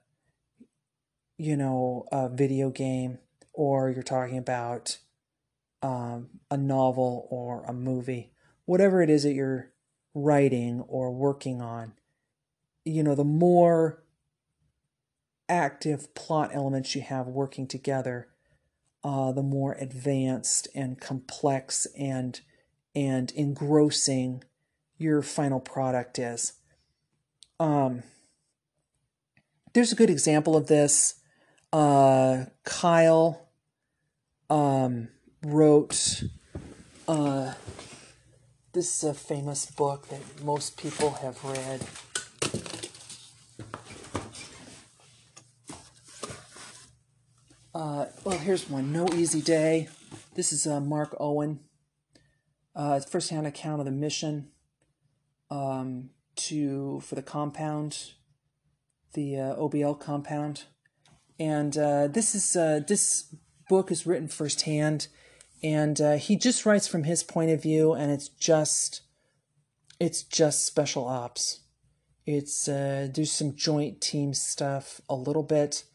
you 1.37 1.55
know 1.55 2.05
a 2.11 2.27
video 2.27 2.71
game 2.71 3.19
or 3.53 3.89
you're 3.89 4.03
talking 4.03 4.37
about 4.37 4.97
um, 5.81 6.27
a 6.51 6.57
novel 6.57 7.25
or 7.29 7.63
a 7.63 7.71
movie 7.71 8.33
whatever 8.65 9.01
it 9.01 9.09
is 9.09 9.23
that 9.23 9.33
you're 9.33 9.71
writing 10.13 10.81
or 10.89 11.13
working 11.13 11.61
on 11.61 11.93
you 12.83 13.01
know 13.01 13.15
the 13.15 13.23
more 13.23 14.03
active 15.49 16.13
plot 16.15 16.51
elements 16.53 16.95
you 16.95 17.01
have 17.01 17.27
working 17.27 17.67
together, 17.67 18.29
uh, 19.03 19.31
the 19.31 19.43
more 19.43 19.73
advanced 19.73 20.67
and 20.75 20.99
complex 20.99 21.87
and 21.97 22.41
and 22.95 23.31
engrossing 23.31 24.43
your 24.97 25.21
final 25.21 25.59
product 25.59 26.19
is. 26.19 26.53
Um, 27.59 28.03
there's 29.73 29.91
a 29.91 29.95
good 29.95 30.09
example 30.09 30.57
of 30.57 30.67
this. 30.67 31.15
Uh, 31.71 32.45
Kyle 32.63 33.49
um, 34.49 35.09
wrote 35.43 36.23
uh, 37.07 37.53
this 38.73 39.03
uh, 39.03 39.13
famous 39.13 39.65
book 39.67 40.07
that 40.09 40.43
most 40.43 40.77
people 40.77 41.11
have 41.11 41.43
read. 41.43 41.85
Uh, 47.79 48.07
well, 48.25 48.37
here's 48.37 48.69
one. 48.69 48.91
No 48.91 49.07
Easy 49.13 49.41
Day. 49.41 49.87
This 50.35 50.51
is 50.51 50.67
uh, 50.67 50.81
Mark 50.81 51.15
Owen. 51.17 51.61
Uh, 52.75 52.99
first-hand 52.99 53.47
account 53.47 53.79
of 53.79 53.85
the 53.85 53.91
mission. 53.91 54.49
Um, 55.49 56.09
to 56.35 56.99
for 56.99 57.15
the 57.15 57.21
compound, 57.21 58.11
the 59.13 59.39
uh, 59.39 59.55
OBL 59.55 59.97
compound, 59.97 60.65
and 61.39 61.77
uh, 61.77 62.07
this 62.07 62.35
is 62.35 62.53
uh, 62.57 62.81
this 62.85 63.33
book 63.69 63.91
is 63.91 64.05
written 64.05 64.27
firsthand, 64.27 65.07
and 65.63 66.01
uh, 66.01 66.17
he 66.17 66.35
just 66.35 66.65
writes 66.65 66.85
from 66.85 67.05
his 67.05 67.23
point 67.23 67.49
of 67.49 67.61
view, 67.61 67.93
and 67.93 68.11
it's 68.11 68.27
just 68.27 69.03
it's 70.01 70.21
just 70.21 70.65
special 70.65 71.07
ops. 71.07 71.61
It's 72.25 72.67
uh, 72.67 73.07
there's 73.13 73.31
some 73.31 73.55
joint 73.55 74.01
team 74.01 74.33
stuff 74.33 74.99
a 75.07 75.15
little 75.15 75.43
bit. 75.43 75.85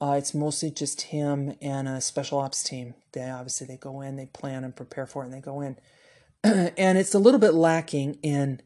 Uh, 0.00 0.14
it's 0.16 0.32
mostly 0.32 0.70
just 0.70 1.02
him 1.02 1.54
and 1.60 1.86
a 1.86 2.00
special 2.00 2.38
ops 2.38 2.62
team. 2.62 2.94
They 3.12 3.28
obviously 3.28 3.66
they 3.66 3.76
go 3.76 4.00
in, 4.00 4.16
they 4.16 4.26
plan 4.26 4.64
and 4.64 4.74
prepare 4.74 5.06
for 5.06 5.22
it, 5.22 5.26
and 5.26 5.34
they 5.34 5.40
go 5.40 5.60
in. 5.60 5.76
and 6.42 6.96
it's 6.96 7.14
a 7.14 7.18
little 7.18 7.40
bit 7.40 7.52
lacking 7.52 8.18
in 8.22 8.62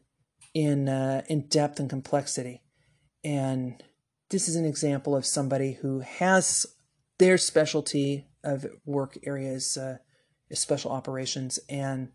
in 0.53 0.87
uh, 0.87 1.23
in 1.27 1.41
depth 1.47 1.79
and 1.79 1.89
complexity. 1.89 2.61
And 3.23 3.83
this 4.29 4.47
is 4.47 4.55
an 4.55 4.65
example 4.65 5.15
of 5.15 5.25
somebody 5.25 5.73
who 5.73 5.99
has 5.99 6.65
their 7.19 7.37
specialty 7.37 8.27
of 8.43 8.65
work 8.85 9.17
areas 9.23 9.75
uh, 9.77 9.97
is 10.49 10.59
special 10.59 10.91
operations, 10.91 11.59
and 11.67 12.09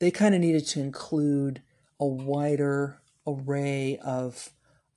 they 0.00 0.10
kind 0.10 0.34
of 0.34 0.40
needed 0.40 0.66
to 0.68 0.80
include 0.80 1.62
a 1.98 2.06
wider 2.06 3.00
array 3.26 3.98
of, 4.02 4.50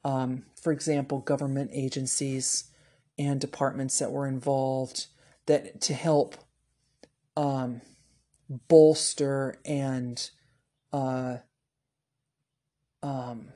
um, 0.03 0.45
for 0.61 0.71
example, 0.71 1.19
government 1.19 1.69
agencies 1.73 2.71
and 3.17 3.39
departments 3.39 3.99
that 3.99 4.11
were 4.11 4.27
involved 4.27 5.07
that 5.45 5.81
to 5.81 5.93
help 5.93 6.37
um, 7.35 7.81
bolster 8.67 9.59
and 9.65 10.29
uh, 10.91 11.37
um, 13.01 13.47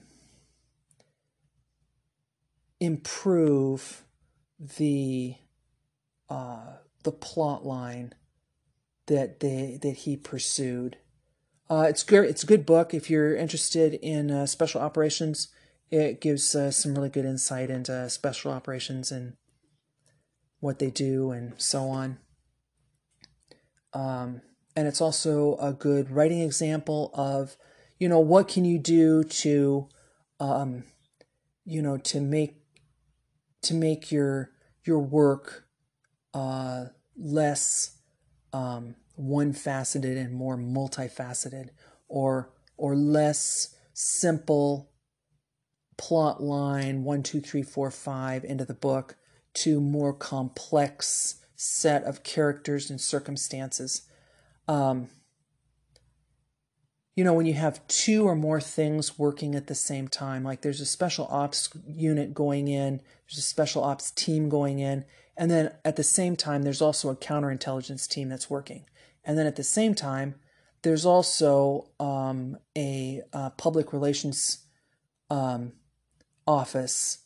improve 2.79 4.03
the 4.77 5.35
uh, 6.29 6.73
the 7.03 7.11
plot 7.11 7.65
line 7.65 8.13
that 9.05 9.39
they 9.39 9.79
that 9.81 9.97
he 9.97 10.17
pursued. 10.17 10.97
Uh, 11.69 11.85
it's 11.89 12.03
good. 12.03 12.25
It's 12.25 12.43
a 12.43 12.47
good 12.47 12.65
book 12.65 12.93
if 12.93 13.09
you're 13.09 13.35
interested 13.35 13.93
in 13.95 14.31
uh, 14.31 14.45
special 14.45 14.81
operations. 14.81 15.49
It 15.89 16.21
gives 16.21 16.53
uh, 16.53 16.71
some 16.71 16.95
really 16.95 17.09
good 17.09 17.25
insight 17.25 17.69
into 17.69 18.09
special 18.09 18.51
operations 18.51 19.11
and 19.11 19.35
what 20.59 20.79
they 20.79 20.89
do 20.89 21.31
and 21.31 21.53
so 21.57 21.89
on. 21.89 22.17
Um, 23.93 24.41
and 24.75 24.87
it's 24.87 25.01
also 25.01 25.57
a 25.57 25.73
good 25.73 26.11
writing 26.11 26.41
example 26.41 27.11
of, 27.13 27.57
you 27.99 28.07
know, 28.07 28.19
what 28.19 28.47
can 28.47 28.63
you 28.63 28.77
do 28.77 29.23
to, 29.23 29.89
um, 30.39 30.83
you 31.65 31.81
know, 31.81 31.97
to 31.97 32.21
make 32.21 32.61
to 33.63 33.73
make 33.73 34.11
your 34.11 34.51
your 34.85 34.99
work 34.99 35.65
uh, 36.33 36.85
less 37.17 37.97
um, 38.53 38.95
one 39.15 39.51
faceted 39.51 40.17
and 40.17 40.33
more 40.33 40.57
multifaceted, 40.57 41.69
or 42.07 42.53
or 42.77 42.95
less 42.95 43.75
simple 43.93 44.91
plot 45.97 46.41
line 46.41 47.03
one 47.03 47.23
two 47.23 47.41
three 47.41 47.63
four 47.63 47.89
five 47.89 48.43
into 48.45 48.63
the 48.63 48.75
book 48.75 49.16
to 49.57 49.81
more 49.81 50.13
complex 50.13 51.35
set 51.55 52.03
of 52.03 52.23
characters 52.23 52.89
and 52.89 53.01
circumstances. 53.01 54.03
Um, 54.67 55.09
you 57.15 57.23
know, 57.23 57.33
when 57.33 57.47
you 57.47 57.55
have 57.55 57.85
two 57.87 58.27
or 58.27 58.35
more 58.35 58.61
things 58.61 59.17
working 59.17 59.55
at 59.55 59.65
the 59.65 59.73
same 59.73 60.07
time, 60.07 60.43
like 60.43 60.61
there's 60.61 60.81
a 60.81 60.85
special 60.85 61.27
ops 61.31 61.69
unit 61.87 62.35
going 62.35 62.67
in, 62.67 63.01
there's 63.27 63.39
a 63.39 63.41
special 63.41 63.83
ops 63.83 64.11
team 64.11 64.49
going 64.49 64.77
in, 64.77 65.03
and 65.35 65.49
then 65.49 65.71
at 65.83 65.95
the 65.95 66.03
same 66.03 66.35
time, 66.35 66.61
there's 66.61 66.81
also 66.81 67.09
a 67.09 67.15
counterintelligence 67.15 68.07
team 68.07 68.29
that's 68.29 68.51
working. 68.51 68.85
And 69.25 69.37
then 69.37 69.47
at 69.47 69.55
the 69.55 69.63
same 69.63 69.95
time, 69.95 70.35
there's 70.83 71.05
also 71.05 71.89
um, 71.99 72.57
a, 72.77 73.23
a, 73.33 73.49
public 73.51 73.93
relations 73.93 74.65
um, 75.31 75.73
office 76.45 77.19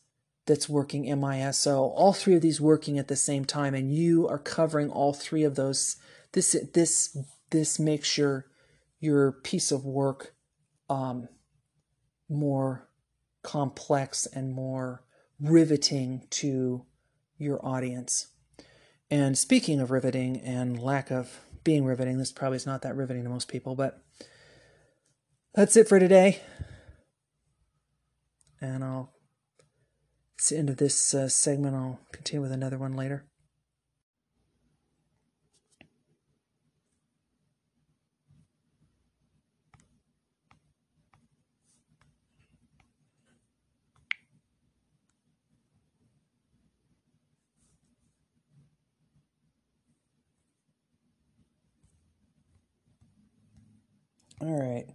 that's 0.52 0.68
working 0.68 1.06
MISO. 1.06 1.78
All 1.78 2.12
three 2.12 2.36
of 2.36 2.42
these 2.42 2.60
working 2.60 3.00
at 3.00 3.08
the 3.08 3.16
same 3.16 3.46
time, 3.46 3.74
and 3.74 3.96
you 3.96 4.28
are 4.28 4.38
covering 4.38 4.90
all 4.90 5.14
three 5.14 5.46
of 5.46 5.56
those. 5.56 5.96
This 6.34 6.58
this 6.74 7.18
this 7.52 7.80
makes 7.80 8.18
your 8.18 8.48
your 9.00 9.32
piece 9.32 9.72
of 9.72 9.86
work 9.86 10.36
um, 10.90 11.30
more 12.28 12.90
complex 13.44 14.26
and 14.26 14.52
more 14.52 15.06
riveting 15.40 16.28
to 16.32 16.86
your 17.38 17.66
audience. 17.66 18.28
And 19.10 19.38
speaking 19.38 19.80
of 19.80 19.90
riveting 19.90 20.36
and 20.42 20.78
lack 20.78 21.12
of 21.12 21.40
being 21.64 21.86
riveting, 21.86 22.18
this 22.18 22.34
probably 22.34 22.58
is 22.58 22.66
not 22.66 22.82
that 22.82 22.98
riveting 22.98 23.24
to 23.24 23.30
most 23.30 23.48
people, 23.48 23.74
but 23.76 24.04
that's 25.56 25.78
it 25.78 25.88
for 25.88 25.98
today. 25.98 26.42
And 28.60 28.84
I'll 28.84 29.14
it's 30.42 30.50
the 30.50 30.58
end 30.58 30.72
of 30.72 30.78
this 30.78 31.14
uh, 31.14 31.30
segment. 31.30 31.76
I'll 31.76 32.00
continue 32.12 32.42
with 32.42 32.52
another 32.52 32.80
one 32.80 32.96
later. 32.96 33.26
All 54.42 54.60
right. 54.60 54.88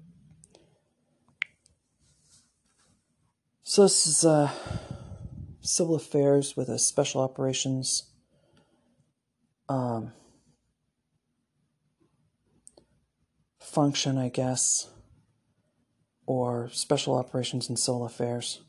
So 3.63 3.83
this 3.83 4.09
is 4.09 4.25
uh, 4.25 4.51
civil 5.67 5.95
affairs 5.95 6.57
with 6.57 6.69
a 6.69 6.79
special 6.79 7.21
operations 7.21 8.11
um, 9.69 10.13
function, 13.59 14.17
I 14.17 14.29
guess, 14.29 14.89
or 16.27 16.69
special 16.73 17.15
operations 17.17 17.69
and 17.69 17.79
civil 17.79 18.05
affairs. 18.05 18.61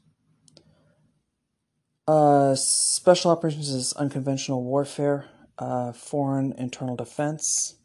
Uh, 2.08 2.56
special 2.56 3.32
operations 3.32 3.70
is 3.70 3.94
unconventional 3.94 4.64
warfare, 4.64 5.26
uh, 5.58 5.92
foreign 5.92 6.54
internal 6.54 6.96
defense, 6.96 7.76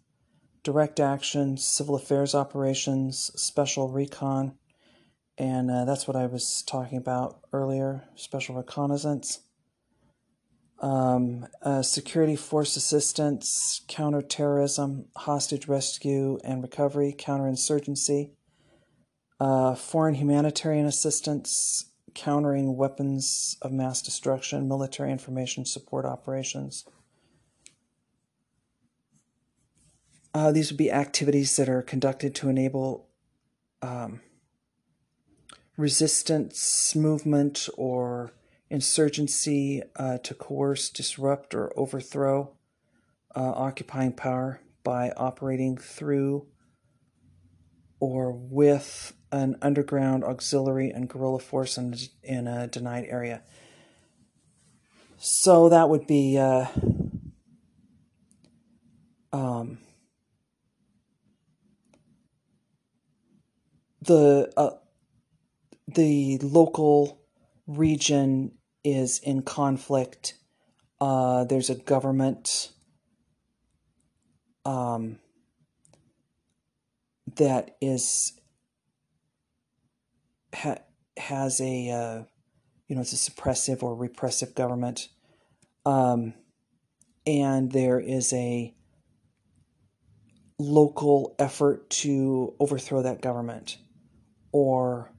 direct 0.62 1.00
action, 1.00 1.56
civil 1.56 1.96
affairs 1.96 2.34
operations, 2.34 3.32
special 3.34 3.88
recon, 3.88 4.56
and 5.38 5.70
uh, 5.70 5.84
that's 5.84 6.06
what 6.06 6.16
I 6.16 6.26
was 6.26 6.62
talking 6.62 6.98
about 6.98 7.40
earlier 7.52 8.04
special 8.16 8.54
reconnaissance, 8.54 9.40
um, 10.80 11.46
uh, 11.62 11.82
security 11.82 12.36
force 12.36 12.76
assistance, 12.76 13.82
counterterrorism, 13.88 15.06
hostage 15.16 15.68
rescue 15.68 16.38
and 16.44 16.62
recovery, 16.62 17.14
counterinsurgency, 17.16 18.32
uh, 19.40 19.74
foreign 19.74 20.14
humanitarian 20.14 20.86
assistance, 20.86 21.92
countering 22.14 22.76
weapons 22.76 23.56
of 23.62 23.72
mass 23.72 24.02
destruction, 24.02 24.68
military 24.68 25.10
information 25.10 25.64
support 25.64 26.04
operations. 26.04 26.84
Uh, 30.34 30.50
these 30.50 30.70
would 30.70 30.78
be 30.78 30.90
activities 30.90 31.56
that 31.56 31.68
are 31.68 31.82
conducted 31.82 32.34
to 32.34 32.48
enable 32.48 33.08
um, 33.82 34.20
resistance 35.76 36.94
movement 36.94 37.68
or 37.76 38.32
insurgency 38.70 39.82
uh, 39.96 40.18
to 40.18 40.34
coerce, 40.34 40.90
disrupt, 40.90 41.54
or 41.54 41.72
overthrow 41.78 42.52
uh, 43.34 43.40
occupying 43.40 44.12
power 44.12 44.60
by 44.84 45.10
operating 45.16 45.76
through 45.76 46.46
or 48.00 48.32
with 48.32 49.12
an 49.30 49.56
underground 49.62 50.24
auxiliary 50.24 50.90
and 50.90 51.08
guerrilla 51.08 51.38
force 51.38 51.78
in, 51.78 51.94
in 52.22 52.46
a 52.46 52.66
denied 52.66 53.06
area. 53.08 53.42
So 55.18 55.68
that 55.68 55.88
would 55.88 56.06
be 56.06 56.36
uh, 56.36 56.66
um, 59.32 59.78
the 64.02 64.52
uh, 64.56 64.70
the 65.88 66.38
local 66.38 67.20
region 67.66 68.52
is 68.84 69.18
in 69.20 69.42
conflict. 69.42 70.34
Uh, 71.00 71.44
there's 71.44 71.70
a 71.70 71.74
government 71.74 72.70
um, 74.64 75.18
that 77.36 77.76
is 77.80 78.32
ha- 80.54 80.78
has 81.16 81.60
a 81.60 81.90
uh, 81.90 82.22
you 82.88 82.94
know 82.94 83.02
it's 83.02 83.12
a 83.12 83.30
suppressive 83.30 83.82
or 83.82 83.94
repressive 83.94 84.54
government, 84.54 85.08
um, 85.84 86.34
and 87.26 87.72
there 87.72 88.00
is 88.00 88.32
a 88.32 88.74
local 90.58 91.34
effort 91.38 91.90
to 91.90 92.54
overthrow 92.60 93.02
that 93.02 93.20
government 93.20 93.78
or 94.52 95.11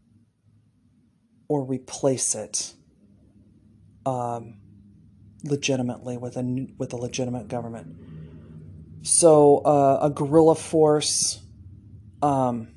or 1.54 1.64
replace 1.64 2.34
it 2.34 2.74
um, 4.08 4.56
legitimately 5.44 6.18
with 6.18 6.36
a 6.36 6.68
with 6.80 6.94
a 6.94 6.98
legitimate 6.98 7.48
government. 7.48 7.96
So 9.04 9.60
uh, 9.60 10.00
a 10.02 10.10
guerrilla 10.10 10.56
force. 10.56 11.44
Um, 12.24 12.70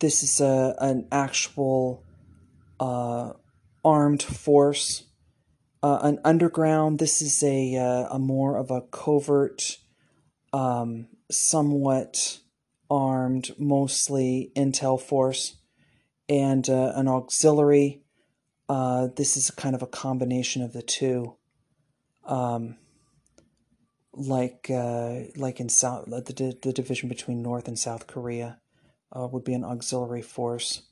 this 0.00 0.24
is 0.24 0.40
a 0.40 0.74
an 0.80 1.06
actual 1.12 2.04
uh, 2.80 3.34
armed 3.84 4.24
force. 4.24 5.04
Uh, 5.80 6.00
an 6.02 6.18
underground. 6.24 6.98
This 6.98 7.22
is 7.22 7.40
a 7.44 7.76
uh, 7.76 8.16
a 8.16 8.18
more 8.18 8.58
of 8.58 8.72
a 8.72 8.82
covert, 8.90 9.78
um, 10.52 11.06
somewhat 11.30 12.40
armed, 12.90 13.52
mostly 13.56 14.50
intel 14.56 15.00
force, 15.00 15.59
and 16.30 16.70
uh, 16.70 16.92
an 16.94 17.08
auxiliary. 17.08 18.02
Uh, 18.68 19.08
this 19.16 19.36
is 19.36 19.50
kind 19.50 19.74
of 19.74 19.82
a 19.82 19.86
combination 19.86 20.62
of 20.62 20.72
the 20.72 20.80
two. 20.80 21.34
Um, 22.24 22.76
like 24.12 24.70
uh, 24.70 25.22
like 25.36 25.60
in 25.60 25.68
South 25.68 26.06
the 26.06 26.56
the 26.62 26.72
division 26.72 27.08
between 27.08 27.42
North 27.42 27.68
and 27.68 27.78
South 27.78 28.06
Korea 28.06 28.60
uh, 29.14 29.26
would 29.26 29.44
be 29.44 29.54
an 29.54 29.64
auxiliary 29.64 30.22
force. 30.22 30.82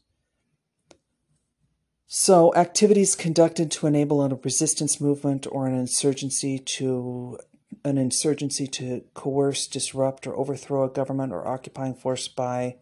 So 2.07 2.55
activities 2.55 3.15
conducted 3.15 3.71
to 3.73 3.87
enable 3.87 4.23
a 4.23 4.35
resistance 4.35 5.01
movement 5.01 5.47
or 5.51 5.67
an 5.67 5.75
insurgency 5.75 6.59
to 6.59 7.39
an 7.85 7.99
insurgency 7.99 8.67
to 8.67 9.05
coerce, 9.15 9.67
disrupt, 9.67 10.27
or 10.27 10.37
overthrow 10.37 10.85
a 10.85 10.89
government 10.89 11.33
or 11.33 11.47
occupying 11.47 11.95
force 11.95 12.27
by 12.27 12.77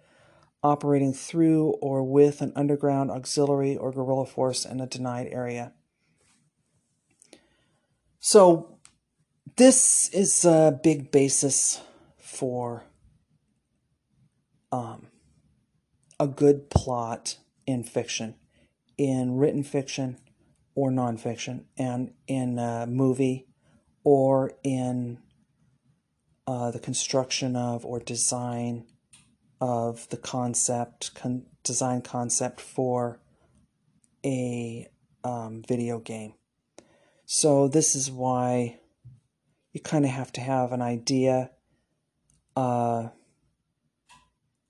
operating 0.66 1.12
through 1.12 1.68
or 1.80 2.02
with 2.02 2.40
an 2.40 2.52
underground 2.56 3.08
auxiliary 3.08 3.76
or 3.76 3.92
guerrilla 3.92 4.26
force 4.26 4.64
in 4.64 4.80
a 4.80 4.86
denied 4.86 5.28
area. 5.30 5.72
So 8.18 8.78
this 9.56 10.08
is 10.08 10.44
a 10.44 10.76
big 10.82 11.12
basis 11.12 11.80
for 12.18 12.82
um, 14.72 15.06
a 16.18 16.26
good 16.26 16.68
plot 16.68 17.38
in 17.64 17.84
fiction, 17.84 18.34
in 18.98 19.36
written 19.36 19.62
fiction 19.62 20.18
or 20.74 20.90
nonfiction, 20.90 21.66
and 21.78 22.12
in 22.26 22.58
a 22.58 22.86
movie 22.88 23.46
or 24.02 24.52
in 24.64 25.18
uh, 26.48 26.72
the 26.72 26.80
construction 26.80 27.54
of 27.54 27.84
or 27.86 28.00
design 28.00 28.84
of 29.60 30.08
the 30.10 30.16
concept, 30.16 31.14
con- 31.14 31.46
design 31.62 32.02
concept 32.02 32.60
for 32.60 33.20
a 34.24 34.88
um, 35.24 35.62
video 35.66 35.98
game. 35.98 36.34
So, 37.24 37.68
this 37.68 37.94
is 37.94 38.10
why 38.10 38.78
you 39.72 39.80
kind 39.80 40.04
of 40.04 40.10
have 40.10 40.32
to 40.32 40.40
have 40.40 40.72
an 40.72 40.80
idea 40.80 41.50
uh, 42.56 43.08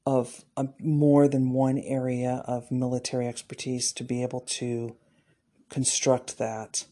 of 0.05 0.45
a, 0.57 0.69
more 0.81 1.29
than 1.29 1.53
one 1.53 1.79
area 1.79 2.43
of 2.47 2.71
military 2.71 3.27
expertise 3.27 3.93
to 3.93 4.05
be 4.05 4.23
able 4.23 4.41
to 4.41 4.97
construct 5.69 6.39
that. 6.39 6.85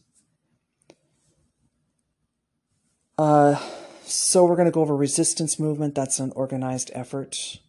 Uh, 3.17 3.55
so 4.03 4.45
we're 4.45 4.55
going 4.55 4.65
to 4.65 4.71
go 4.71 4.81
over 4.81 4.95
resistance 4.95 5.59
movement. 5.59 5.95
That's 5.95 6.19
an 6.19 6.31
organized 6.35 6.91
effort 6.93 7.59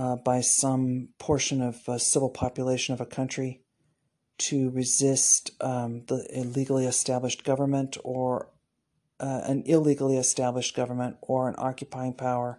uh, 0.00 0.16
by 0.16 0.40
some 0.40 1.08
portion 1.18 1.60
of 1.60 1.86
a 1.86 1.98
civil 1.98 2.30
population 2.30 2.94
of 2.94 3.02
a 3.02 3.06
country 3.06 3.60
to 4.38 4.70
resist 4.70 5.50
um, 5.60 6.04
the 6.06 6.26
illegally 6.30 6.86
established 6.86 7.44
government 7.44 7.98
or 8.02 8.48
uh, 9.18 9.42
an 9.44 9.62
illegally 9.66 10.16
established 10.16 10.74
government 10.74 11.18
or 11.20 11.50
an 11.50 11.54
occupying 11.58 12.14
power 12.14 12.58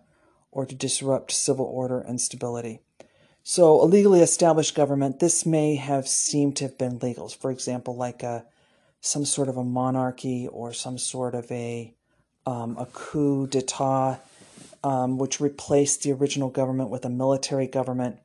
or 0.51 0.67
to 0.67 0.75
disrupt 0.75 1.31
civil 1.31 1.65
order 1.65 1.99
and 1.99 2.21
stability. 2.21 2.79
So, 3.41 3.81
a 3.81 3.85
legally 3.85 4.21
established 4.21 4.75
government, 4.75 5.19
this 5.19 5.43
may 5.43 5.77
have 5.77 6.07
seemed 6.07 6.57
to 6.57 6.65
have 6.65 6.77
been 6.77 6.99
legal. 6.99 7.27
For 7.29 7.49
example, 7.49 7.95
like 7.95 8.21
a, 8.21 8.45
some 8.99 9.25
sort 9.25 9.49
of 9.49 9.57
a 9.57 9.63
monarchy 9.63 10.47
or 10.47 10.73
some 10.73 10.99
sort 10.99 11.33
of 11.33 11.51
a, 11.51 11.95
um, 12.45 12.77
a 12.77 12.85
coup 12.85 13.47
d'etat, 13.47 14.19
um, 14.83 15.17
which 15.17 15.39
replaced 15.39 16.03
the 16.03 16.11
original 16.11 16.49
government 16.49 16.89
with 16.89 17.05
a 17.05 17.09
military 17.09 17.67
government. 17.67 18.17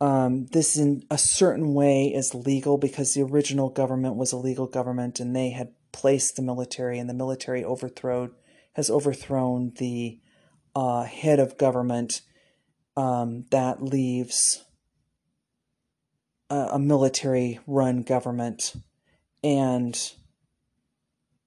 Um, 0.00 0.46
this, 0.46 0.76
in 0.76 1.04
a 1.10 1.18
certain 1.18 1.74
way, 1.74 2.06
is 2.06 2.34
legal 2.34 2.78
because 2.78 3.12
the 3.12 3.22
original 3.22 3.68
government 3.68 4.16
was 4.16 4.32
a 4.32 4.38
legal 4.38 4.66
government 4.66 5.20
and 5.20 5.36
they 5.36 5.50
had 5.50 5.72
placed 5.92 6.36
the 6.36 6.42
military, 6.42 6.98
and 6.98 7.08
the 7.08 7.14
military 7.14 7.64
overthrown 7.64 8.30
has 8.74 8.88
overthrown 8.88 9.72
the 9.76 10.20
uh, 10.74 11.02
head 11.02 11.38
of 11.40 11.58
government. 11.58 12.22
Um, 12.96 13.46
that 13.50 13.82
leaves 13.82 14.64
a, 16.48 16.70
a 16.72 16.78
military-run 16.78 18.02
government, 18.02 18.74
and 19.42 20.12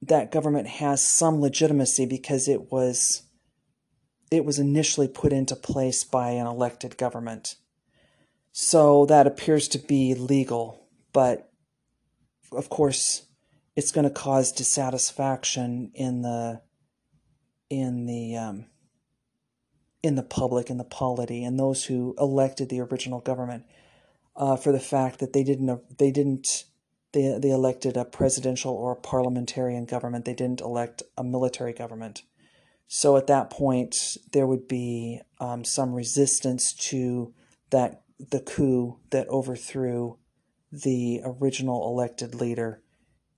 that 0.02 0.32
government 0.32 0.68
has 0.68 1.08
some 1.08 1.40
legitimacy 1.40 2.06
because 2.06 2.48
it 2.48 2.72
was 2.72 3.24
it 4.34 4.46
was 4.46 4.60
initially 4.60 5.08
put 5.08 5.32
into 5.32 5.56
place 5.56 6.04
by 6.04 6.32
an 6.32 6.48
elected 6.48 6.98
government. 6.98 7.56
So 8.52 9.06
that 9.06 9.28
appears 9.28 9.68
to 9.70 9.78
be 9.78 10.16
legal, 10.16 10.88
but 11.12 11.52
of 12.52 12.70
course, 12.70 13.24
it's 13.76 13.92
going 13.92 14.08
to 14.08 14.14
cause 14.14 14.52
dissatisfaction 14.52 15.92
in 15.96 16.22
the 16.22 16.62
in 17.70 18.06
the 18.06 18.36
um, 18.36 18.66
in 20.04 20.16
the 20.16 20.24
public 20.24 20.70
in 20.70 20.78
the 20.78 20.84
polity 20.84 21.44
and 21.44 21.60
those 21.60 21.86
who 21.86 22.14
elected 22.20 22.70
the 22.70 22.82
original 22.82 23.22
government 23.22 23.64
uh, 24.36 24.56
for 24.56 24.72
the 24.72 24.80
fact 24.80 25.20
that 25.20 25.34
they 25.34 25.44
didn't 25.44 25.98
they 25.98 26.12
didn't 26.12 26.66
they, 27.14 27.38
they 27.40 27.50
elected 27.50 27.98
a 27.98 28.06
presidential 28.06 28.74
or 28.74 28.92
a 28.92 28.96
parliamentarian 28.98 29.86
government 29.86 30.26
they 30.26 30.34
didn't 30.34 30.62
elect 30.62 31.02
a 31.18 31.24
military 31.24 31.74
government 31.74 32.22
so 32.88 33.18
at 33.18 33.28
that 33.28 33.50
point 33.50 34.18
there 34.32 34.48
would 34.48 34.68
be 34.68 35.22
um, 35.40 35.64
some 35.64 35.94
resistance 35.94 36.74
to 36.74 37.34
that 37.70 38.04
the 38.20 38.40
coup 38.40 39.00
that 39.10 39.28
overthrew 39.28 40.18
the 40.72 41.22
original 41.24 41.88
elected 41.88 42.36
leader 42.36 42.82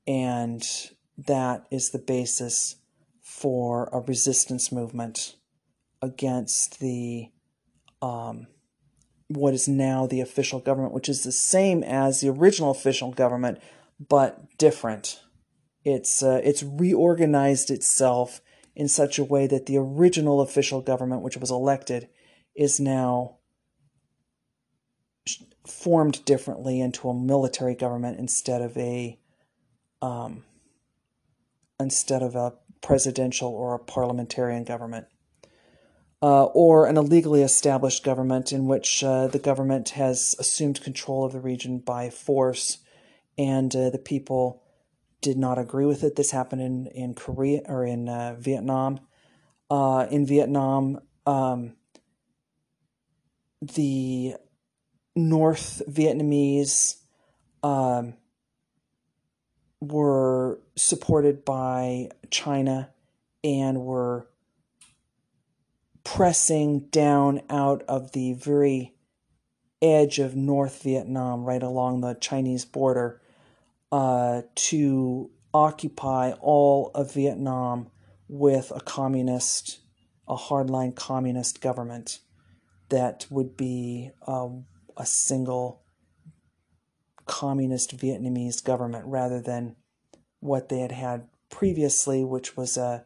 and 0.08 0.92
that 1.18 1.66
is 1.72 1.90
the 1.90 2.00
basis 2.00 2.78
for 3.22 3.90
a 3.92 4.00
resistance 4.00 4.72
movement 4.72 5.36
against 6.02 6.80
the 6.80 7.30
um, 8.02 8.48
what 9.28 9.54
is 9.54 9.68
now 9.68 10.06
the 10.06 10.22
official 10.22 10.60
government, 10.60 10.94
which 10.94 11.10
is 11.10 11.24
the 11.24 11.32
same 11.32 11.84
as 11.84 12.22
the 12.22 12.30
original 12.30 12.72
official 12.72 13.12
government, 13.12 13.60
but 14.00 14.58
different. 14.58 15.20
It's 15.84 16.22
uh, 16.22 16.42
it's 16.44 16.64
reorganized 16.64 17.70
itself 17.72 18.42
in 18.76 18.88
such 18.88 19.18
a 19.18 19.24
way 19.24 19.48
that 19.48 19.66
the 19.66 19.78
original 19.78 20.42
official 20.42 20.82
government, 20.82 21.22
which 21.22 21.38
was 21.38 21.52
elected, 21.52 22.10
is 22.56 22.80
now 22.80 23.38
formed 25.66 26.24
differently 26.26 26.80
into 26.80 27.10
a 27.10 27.14
military 27.14 27.76
government 27.76 28.20
instead 28.20 28.62
of 28.62 28.78
a 28.78 29.18
um, 30.02 30.44
instead 31.80 32.22
of 32.22 32.36
a 32.36 32.54
presidential 32.82 33.50
or 33.50 33.74
a 33.74 33.80
parliamentarian 33.80 34.64
government. 34.64 35.08
Uh, 36.22 36.46
or 36.46 36.88
an 36.88 36.98
illegally 36.98 37.44
established 37.44 38.04
government 38.04 38.52
in 38.52 38.66
which 38.66 39.04
uh, 39.04 39.28
the 39.28 39.38
government 39.38 39.90
has 39.90 40.34
assumed 40.40 40.82
control 40.82 41.26
of 41.26 41.34
the 41.34 41.40
region 41.40 41.78
by 41.78 42.10
force 42.10 42.80
and 43.38 43.76
uh, 43.76 43.90
the 43.90 44.00
people 44.00 44.64
did 45.26 45.38
not 45.40 45.58
agree 45.58 45.88
with 45.88 46.04
it. 46.04 46.16
This 46.16 46.30
happened 46.30 46.62
in, 46.62 46.86
in 46.86 47.16
Korea 47.16 47.62
or 47.66 47.84
in 47.84 48.08
uh, 48.08 48.36
Vietnam. 48.38 49.00
Uh, 49.72 50.06
in 50.12 50.24
Vietnam, 50.24 51.00
um, 51.26 51.74
the 53.60 54.36
North 55.16 55.82
Vietnamese 55.90 56.98
um, 57.64 58.14
were 59.82 60.60
supported 60.76 61.44
by 61.44 62.10
China 62.30 62.92
and 63.44 63.82
were 63.82 64.28
pressing 66.04 66.82
down 66.92 67.42
out 67.50 67.82
of 67.88 68.12
the 68.12 68.34
very 68.34 68.94
edge 69.82 70.20
of 70.20 70.36
North 70.36 70.84
Vietnam, 70.84 71.44
right 71.44 71.64
along 71.64 72.02
the 72.02 72.14
Chinese 72.14 72.64
border, 72.64 73.20
uh, 73.96 74.42
to 74.56 75.32
occupy 75.54 76.34
all 76.42 76.92
of 76.94 77.14
Vietnam 77.14 77.90
with 78.28 78.70
a 78.76 78.82
communist, 78.82 79.80
a 80.28 80.36
hardline 80.36 80.94
communist 80.94 81.62
government 81.62 82.20
that 82.90 83.26
would 83.30 83.56
be 83.56 84.12
uh, 84.28 84.50
a 84.98 85.06
single 85.06 85.82
communist 87.26 87.96
Vietnamese 87.96 88.62
government 88.62 89.06
rather 89.08 89.40
than 89.40 89.78
what 90.42 90.68
they 90.68 90.80
had 90.80 90.92
had 90.92 91.30
previously, 91.50 92.22
which 92.22 92.58
was 92.58 92.76
a 92.76 93.06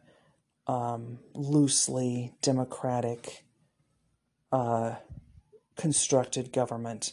um, 0.66 1.20
loosely 1.34 2.34
democratic 2.42 3.44
uh, 4.50 4.96
constructed 5.76 6.52
government. 6.52 7.12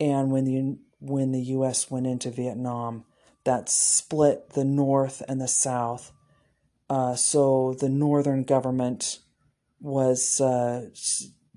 And 0.00 0.32
when 0.32 0.44
the 0.46 0.78
when 1.02 1.32
the 1.32 1.40
U.S. 1.40 1.90
went 1.90 2.06
into 2.06 2.30
Vietnam, 2.30 3.04
that 3.44 3.68
split 3.68 4.50
the 4.50 4.64
North 4.64 5.22
and 5.28 5.40
the 5.40 5.48
South. 5.48 6.12
Uh, 6.88 7.14
so 7.16 7.74
the 7.80 7.88
Northern 7.88 8.44
government 8.44 9.18
was 9.80 10.40
uh, 10.40 10.88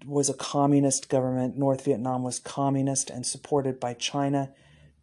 was 0.05 0.29
a 0.29 0.33
communist 0.33 1.09
government. 1.09 1.57
North 1.57 1.85
Vietnam 1.85 2.23
was 2.23 2.39
communist 2.39 3.09
and 3.09 3.25
supported 3.25 3.79
by 3.79 3.93
China. 3.93 4.51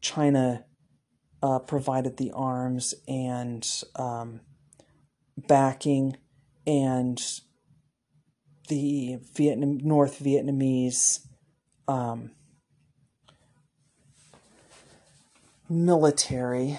China 0.00 0.64
uh, 1.42 1.60
provided 1.60 2.16
the 2.16 2.32
arms 2.32 2.94
and 3.06 3.66
um, 3.94 4.40
backing, 5.36 6.16
and 6.66 7.22
the 8.68 9.18
Vietnam 9.34 9.78
North 9.78 10.20
Vietnamese 10.22 11.26
um, 11.86 12.32
military 15.72 16.78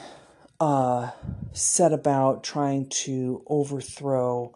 uh, 0.59 1.11
set 1.51 1.91
about 1.91 2.43
trying 2.43 2.87
to 2.87 3.43
overthrow 3.47 4.55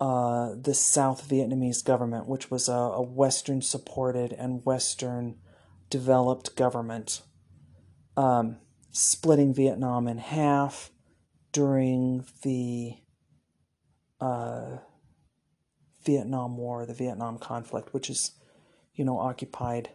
uh, 0.00 0.54
the 0.60 0.74
South 0.74 1.28
Vietnamese 1.28 1.82
government, 1.82 2.28
which 2.28 2.50
was 2.50 2.68
a, 2.68 2.72
a 2.72 3.02
Western 3.02 3.62
supported 3.62 4.32
and 4.32 4.64
Western 4.64 5.36
developed 5.88 6.54
government, 6.54 7.22
um, 8.16 8.58
splitting 8.90 9.54
Vietnam 9.54 10.06
in 10.06 10.18
half 10.18 10.90
during 11.52 12.26
the 12.42 12.94
uh, 14.20 14.76
Vietnam 16.04 16.58
War, 16.58 16.84
the 16.84 16.94
Vietnam 16.94 17.38
conflict, 17.38 17.94
which 17.94 18.10
is, 18.10 18.32
you 18.94 19.04
know, 19.04 19.18
occupied 19.18 19.90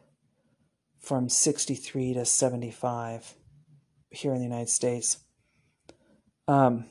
from 0.99 1.29
63 1.29 2.15
to 2.15 2.25
75 2.25 3.35
here 4.11 4.33
in 4.33 4.37
the 4.37 4.45
United 4.45 4.69
States. 4.69 5.17
Um, 6.47 6.85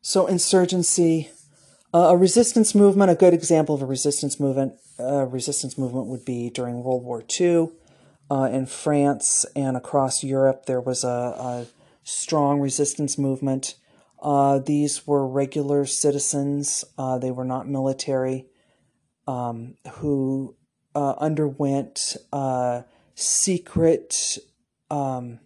so, 0.00 0.26
insurgency, 0.26 1.30
uh, 1.94 2.08
a 2.10 2.16
resistance 2.16 2.74
movement, 2.74 3.10
a 3.10 3.14
good 3.14 3.34
example 3.34 3.74
of 3.74 3.82
a 3.82 3.86
resistance 3.86 4.40
movement, 4.40 4.74
uh, 4.98 5.26
resistance 5.26 5.76
movement 5.76 6.06
would 6.06 6.24
be 6.24 6.50
during 6.50 6.82
World 6.82 7.04
War 7.04 7.22
II. 7.40 7.68
Uh, 8.30 8.48
in 8.50 8.66
France 8.66 9.44
and 9.54 9.76
across 9.76 10.24
Europe, 10.24 10.66
there 10.66 10.80
was 10.80 11.04
a, 11.04 11.08
a 11.08 11.66
strong 12.02 12.60
resistance 12.60 13.18
movement. 13.18 13.74
Uh, 14.22 14.58
these 14.58 15.06
were 15.06 15.26
regular 15.26 15.84
citizens, 15.84 16.84
uh, 16.96 17.18
they 17.18 17.30
were 17.30 17.44
not 17.44 17.68
military, 17.68 18.46
um, 19.26 19.74
who 19.94 20.56
uh, 20.94 21.14
underwent 21.18 22.16
secret 23.14 24.38
um, 24.92 25.40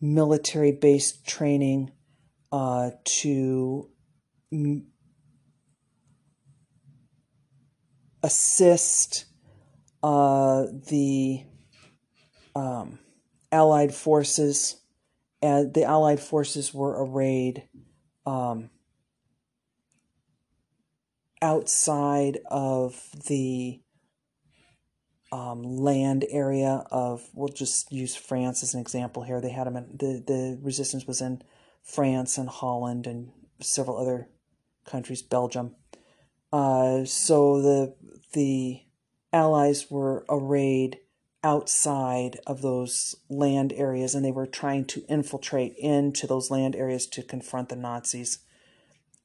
military 0.00 0.72
based 0.72 1.24
training 1.24 1.92
uh, 2.50 2.90
to 3.04 3.88
m- 4.52 4.88
assist 8.22 9.26
uh, 10.02 10.66
the 10.88 11.44
um, 12.56 12.98
Allied 13.52 13.94
forces. 13.94 14.76
And 15.40 15.72
the 15.72 15.84
Allied 15.84 16.18
forces 16.18 16.74
were 16.74 17.04
arrayed 17.04 17.62
um, 18.26 18.70
outside 21.40 22.40
of 22.50 23.08
the 23.28 23.80
um, 25.30 25.62
land 25.62 26.24
area 26.30 26.84
of 26.90 27.28
we'll 27.34 27.48
just 27.48 27.92
use 27.92 28.16
France 28.16 28.62
as 28.62 28.74
an 28.74 28.80
example 28.80 29.22
here. 29.22 29.40
They 29.40 29.50
had 29.50 29.66
them 29.66 29.76
in, 29.76 29.86
the 29.96 30.22
the 30.26 30.58
resistance 30.62 31.06
was 31.06 31.20
in 31.20 31.42
France 31.82 32.38
and 32.38 32.48
Holland 32.48 33.06
and 33.06 33.30
several 33.60 33.98
other 33.98 34.28
countries, 34.84 35.22
Belgium. 35.22 35.74
Uh, 36.52 37.04
so 37.04 37.60
the 37.60 37.94
the 38.32 38.82
Allies 39.32 39.90
were 39.90 40.24
arrayed 40.28 40.98
outside 41.44 42.38
of 42.46 42.62
those 42.62 43.14
land 43.28 43.72
areas, 43.74 44.14
and 44.14 44.24
they 44.24 44.32
were 44.32 44.46
trying 44.46 44.84
to 44.86 45.04
infiltrate 45.08 45.76
into 45.76 46.26
those 46.26 46.50
land 46.50 46.74
areas 46.74 47.06
to 47.06 47.22
confront 47.22 47.68
the 47.68 47.76
Nazis. 47.76 48.38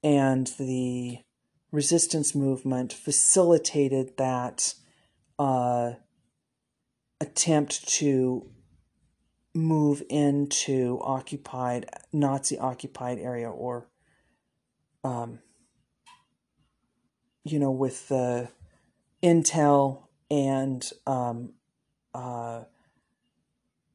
And 0.04 0.48
the 0.60 1.20
resistance 1.72 2.36
movement 2.36 2.92
facilitated 2.92 4.18
that 4.18 4.76
uh, 5.44 5.96
attempt 7.20 7.86
to 7.86 8.50
move 9.54 10.02
into 10.10 11.02
occupied 11.04 11.86
Nazi 12.14 12.58
occupied 12.58 13.20
area 13.20 13.50
or 13.50 13.90
um, 15.04 15.40
you 17.44 17.60
know 17.60 17.72
with 17.72 18.08
the 18.08 18.48
intel 19.22 20.04
and 20.32 20.90
um, 21.06 21.56
uh, 22.16 22.62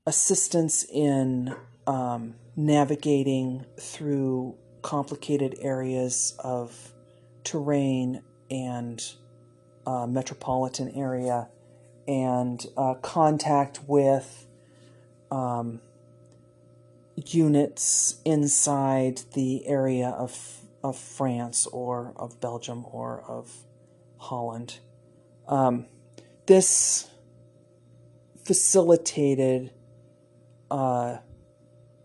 assistance 0.06 0.84
in 0.84 1.54
um, 1.86 2.34
navigating 2.56 3.64
through 3.80 4.54
complicated 4.82 5.56
areas 5.62 6.36
of 6.40 6.92
terrain 7.42 8.22
and 8.50 9.02
uh, 9.88 10.06
metropolitan 10.06 10.90
area 10.94 11.48
and 12.06 12.66
uh, 12.76 12.92
contact 13.00 13.80
with 13.86 14.46
um, 15.30 15.80
units 17.16 18.20
inside 18.22 19.22
the 19.32 19.66
area 19.66 20.08
of, 20.08 20.58
of 20.84 20.94
France 20.94 21.66
or 21.68 22.12
of 22.16 22.38
Belgium 22.38 22.84
or 22.92 23.24
of 23.26 23.50
Holland. 24.18 24.78
Um, 25.46 25.86
this 26.44 27.08
facilitated 28.44 29.70
uh, 30.70 31.16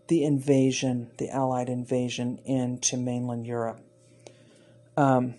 the 0.08 0.24
invasion, 0.24 1.10
the 1.18 1.28
Allied 1.28 1.68
invasion 1.68 2.38
into 2.46 2.96
mainland 2.96 3.46
Europe. 3.46 3.80
Um, 4.96 5.34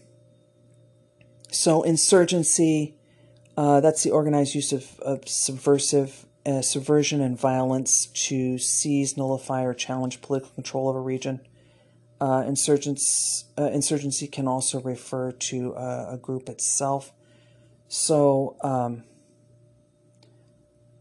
so 1.56 1.84
insurgency, 1.84 2.95
uh, 3.57 3.80
that's 3.80 4.03
the 4.03 4.11
organized 4.11 4.56
use 4.56 4.73
of, 4.73 4.99
of 4.99 5.27
subversive 5.27 6.26
uh, 6.45 6.61
subversion 6.61 7.22
and 7.22 7.40
violence 7.40 8.06
to 8.07 8.60
seize, 8.60 9.18
nullify, 9.18 9.64
or 9.64 9.73
challenge 9.73 10.22
political 10.22 10.52
control 10.52 10.90
of 10.90 10.95
a 10.95 10.99
region. 10.99 11.40
Uh, 12.22 12.44
insurgents, 12.45 13.45
uh, 13.57 13.64
insurgency 13.72 14.27
can 14.27 14.48
also 14.48 14.80
refer 14.82 15.32
to 15.32 15.73
a, 15.73 16.14
a 16.14 16.18
group 16.18 16.48
itself. 16.48 17.11
So, 17.88 18.57
um, 18.61 19.03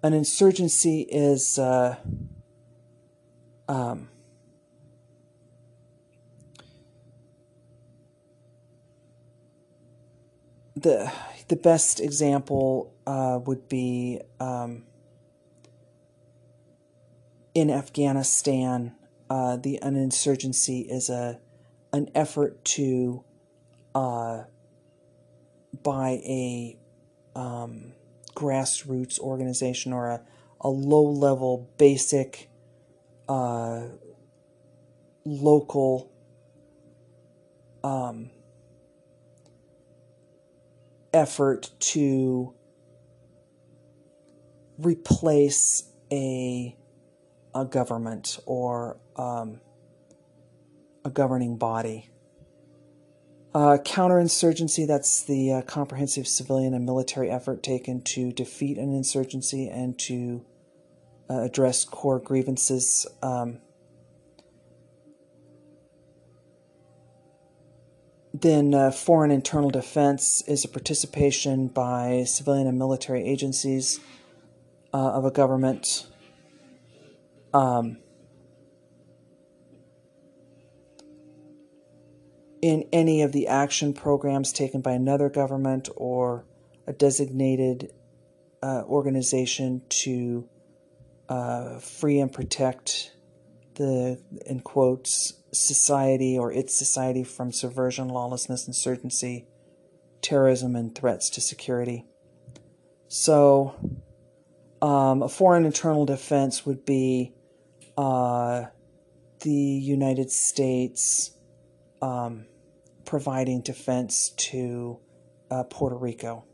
an 0.02 0.12
insurgency 0.12 1.02
is 1.02 1.58
uh, 1.58 1.96
um, 3.68 4.08
the 10.84 11.10
the 11.48 11.56
best 11.56 11.98
example 11.98 12.94
uh, 13.06 13.40
would 13.44 13.68
be 13.68 14.20
um, 14.38 14.84
in 17.54 17.70
Afghanistan. 17.70 18.94
Uh, 19.28 19.56
the 19.56 19.78
an 19.82 19.96
insurgency 19.96 20.80
is 20.82 21.08
a 21.08 21.40
an 21.92 22.08
effort 22.14 22.64
to 22.64 23.24
uh, 23.94 24.44
by 25.82 26.20
a 26.24 26.78
um, 27.34 27.92
grassroots 28.34 29.18
organization 29.18 29.92
or 29.92 30.10
a, 30.10 30.20
a 30.60 30.68
low 30.68 31.04
level 31.04 31.70
basic 31.78 32.50
uh, 33.28 33.84
local 35.24 36.12
um, 37.82 38.30
effort 41.14 41.70
to 41.78 42.52
replace 44.78 45.90
a 46.12 46.76
a 47.54 47.64
government 47.64 48.38
or 48.46 48.98
um, 49.16 49.60
a 51.04 51.10
governing 51.10 51.56
body. 51.56 52.10
Uh, 53.54 53.78
counterinsurgency, 53.84 54.84
that's 54.86 55.22
the 55.22 55.52
uh, 55.52 55.62
comprehensive 55.62 56.26
civilian 56.26 56.74
and 56.74 56.84
military 56.84 57.30
effort 57.30 57.62
taken 57.62 58.02
to 58.02 58.32
defeat 58.32 58.76
an 58.76 58.92
insurgency 58.92 59.68
and 59.68 59.96
to 59.96 60.44
uh, 61.30 61.42
address 61.42 61.84
core 61.84 62.18
grievances. 62.18 63.06
Um, 63.22 63.60
then, 68.34 68.74
uh, 68.74 68.90
foreign 68.90 69.30
internal 69.30 69.70
defense 69.70 70.42
is 70.48 70.64
a 70.64 70.68
participation 70.68 71.68
by 71.68 72.24
civilian 72.24 72.66
and 72.66 72.76
military 72.76 73.24
agencies 73.24 74.00
uh, 74.92 74.96
of 74.96 75.24
a 75.24 75.30
government. 75.30 76.08
Um, 77.52 77.98
in 82.60 82.88
any 82.92 83.22
of 83.22 83.30
the 83.30 83.46
action 83.46 83.92
programs 83.92 84.52
taken 84.52 84.80
by 84.80 84.92
another 84.92 85.28
government 85.28 85.88
or 85.94 86.44
a 86.88 86.92
designated 86.92 87.92
uh, 88.64 88.82
organization 88.86 89.82
to 89.88 90.48
uh, 91.28 91.78
free 91.78 92.18
and 92.18 92.32
protect 92.32 93.13
the, 93.76 94.20
in 94.46 94.60
quotes, 94.60 95.34
society 95.52 96.38
or 96.38 96.52
its 96.52 96.74
society 96.74 97.24
from 97.24 97.52
subversion, 97.52 98.08
lawlessness, 98.08 98.66
insurgency, 98.66 99.46
terrorism, 100.22 100.74
and 100.76 100.94
threats 100.94 101.30
to 101.30 101.40
security. 101.40 102.06
So, 103.08 103.74
um, 104.82 105.22
a 105.22 105.28
foreign 105.28 105.64
internal 105.64 106.04
defense 106.04 106.66
would 106.66 106.84
be 106.84 107.32
uh, 107.96 108.64
the 109.40 109.50
United 109.50 110.30
States. 110.30 111.30
Um, 112.02 112.46
providing 113.04 113.60
defense 113.60 114.30
to 114.36 114.98
uh, 115.50 115.64
Puerto 115.64 115.96
Rico. 115.96 116.44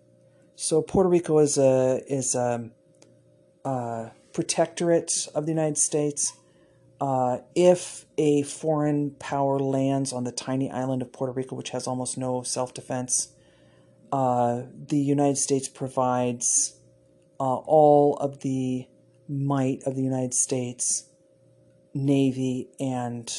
So 0.56 0.82
Puerto 0.82 1.08
Rico 1.08 1.38
is 1.38 1.56
a 1.56 2.02
is 2.06 2.34
a, 2.34 2.70
a 3.64 4.10
protectorate 4.32 5.28
of 5.34 5.46
the 5.46 5.52
United 5.52 5.78
States. 5.78 6.34
Uh, 7.00 7.38
if 7.54 8.04
a 8.18 8.42
foreign 8.42 9.12
power 9.12 9.58
lands 9.58 10.12
on 10.12 10.24
the 10.24 10.32
tiny 10.32 10.70
island 10.70 11.00
of 11.00 11.12
Puerto 11.12 11.32
Rico, 11.32 11.56
which 11.56 11.70
has 11.70 11.86
almost 11.86 12.18
no 12.18 12.42
self 12.42 12.74
defense, 12.74 13.28
uh, 14.12 14.62
the 14.88 14.98
United 14.98 15.38
States 15.38 15.68
provides 15.68 16.78
uh, 17.38 17.56
all 17.56 18.16
of 18.16 18.40
the 18.40 18.86
might 19.28 19.82
of 19.84 19.94
the 19.94 20.02
United 20.02 20.34
States 20.34 21.04
Navy 21.94 22.68
and 22.78 23.32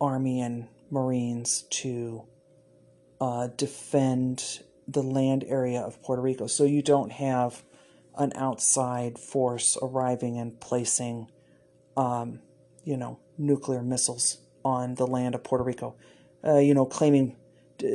Army 0.00 0.40
and 0.40 0.68
Marines 0.90 1.62
to 1.70 2.24
uh, 3.20 3.48
defend 3.56 4.60
the 4.86 5.02
land 5.02 5.44
area 5.46 5.80
of 5.80 6.02
Puerto 6.02 6.22
Rico. 6.22 6.46
So 6.46 6.64
you 6.64 6.82
don't 6.82 7.12
have 7.12 7.62
an 8.16 8.32
outside 8.36 9.18
force 9.18 9.76
arriving 9.82 10.38
and 10.38 10.60
placing, 10.60 11.30
um, 11.96 12.40
you 12.84 12.96
know, 12.96 13.18
nuclear 13.38 13.82
missiles 13.82 14.38
on 14.64 14.94
the 14.94 15.06
land 15.06 15.34
of 15.34 15.44
Puerto 15.44 15.64
Rico. 15.64 15.94
Uh, 16.46 16.58
you 16.58 16.74
know, 16.74 16.84
claiming, 16.84 17.36
uh, 17.82 17.88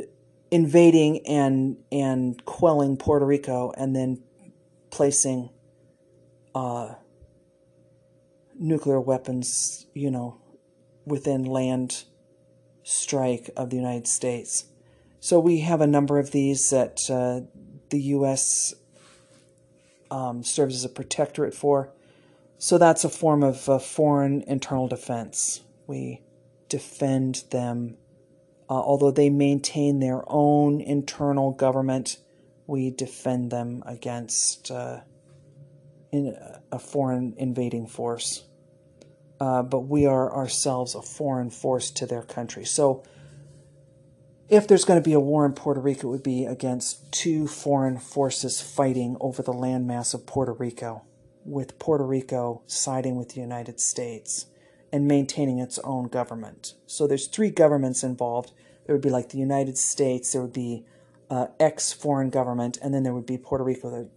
invading 0.52 1.26
and 1.28 1.78
and 1.92 2.44
quelling 2.46 2.98
Puerto 2.98 3.26
Rico, 3.26 3.72
and 3.78 3.96
then 3.96 4.24
placing 4.90 5.50
uh, 6.56 6.96
nuclear 8.58 9.00
weapons, 9.00 9.86
you 9.94 10.10
know, 10.10 10.42
within 11.06 11.46
land 11.46 12.04
strike 12.84 13.50
of 13.56 13.70
the 13.70 13.76
United 13.76 14.08
States. 14.08 14.66
So 15.20 15.40
we 15.40 15.60
have 15.60 15.82
a 15.82 15.88
number 15.88 16.18
of 16.18 16.32
these 16.32 16.70
that 16.70 17.00
uh, 17.10 17.42
the 17.90 18.02
U.S. 18.02 18.74
Um, 20.10 20.44
serves 20.44 20.76
as 20.76 20.86
a 20.86 20.90
protectorate 20.90 21.54
for. 21.54 21.92
So 22.60 22.78
that's 22.78 23.04
a 23.04 23.10
form 23.10 23.42
of 23.42 23.68
uh, 23.68 23.80
foreign 23.80 24.44
internal 24.44 24.88
defense. 24.88 25.62
We 25.88 26.22
defend 26.68 27.46
them, 27.50 27.98
uh, 28.70 28.74
although 28.74 29.12
they 29.12 29.32
maintain 29.32 30.00
their 30.00 30.22
own 30.28 30.80
internal 30.80 31.52
government. 31.52 32.18
We 32.68 32.92
defend 32.92 33.50
them 33.50 33.82
against 33.88 34.70
uh, 34.70 35.00
in 36.12 36.38
a 36.72 36.78
foreign 36.78 37.34
invading 37.38 37.88
force 37.88 38.44
uh, 39.40 39.64
but 39.64 39.82
we 39.82 40.06
are 40.06 40.34
ourselves 40.34 40.96
a 40.96 41.02
foreign 41.02 41.50
force 41.50 41.92
to 41.92 42.06
their 42.06 42.24
country. 42.24 42.66
So, 42.66 43.04
if 44.50 44.68
there's 44.68 44.84
going 44.84 45.02
to 45.02 45.08
be 45.08 45.14
a 45.14 45.20
war 45.20 45.46
in 45.46 45.54
Puerto 45.54 45.80
Rico, 45.80 46.08
it 46.08 46.12
would 46.12 46.24
be 46.24 46.46
against 46.46 47.12
two 47.12 47.48
foreign 47.48 48.00
forces 48.00 48.60
fighting 48.62 49.16
over 49.22 49.44
the 49.44 49.54
landmass 49.54 50.14
of 50.14 50.26
Puerto 50.26 50.54
Rico, 50.54 51.04
with 51.50 51.80
Puerto 51.80 52.06
Rico 52.06 52.62
siding 52.68 53.16
with 53.16 53.30
the 53.30 53.42
United 53.42 53.80
States 53.80 54.46
and 54.92 55.08
maintaining 55.08 55.60
its 55.60 55.80
own 55.80 56.08
government. 56.08 56.74
So, 56.88 57.08
there's 57.08 57.28
three 57.28 57.50
governments 57.50 58.04
involved. 58.04 58.52
There 58.86 58.96
would 58.96 59.04
be 59.04 59.10
like 59.10 59.30
the 59.30 59.38
United 59.38 59.78
States, 59.78 60.32
there 60.32 60.42
would 60.42 60.54
be 60.54 60.86
uh, 61.30 61.48
ex 61.60 61.94
foreign 61.94 62.30
government, 62.30 62.78
and 62.82 62.94
then 62.94 63.04
there 63.04 63.14
would 63.14 63.26
be 63.26 63.38
Puerto 63.38 63.64
Rico. 63.64 63.90
There 63.90 64.08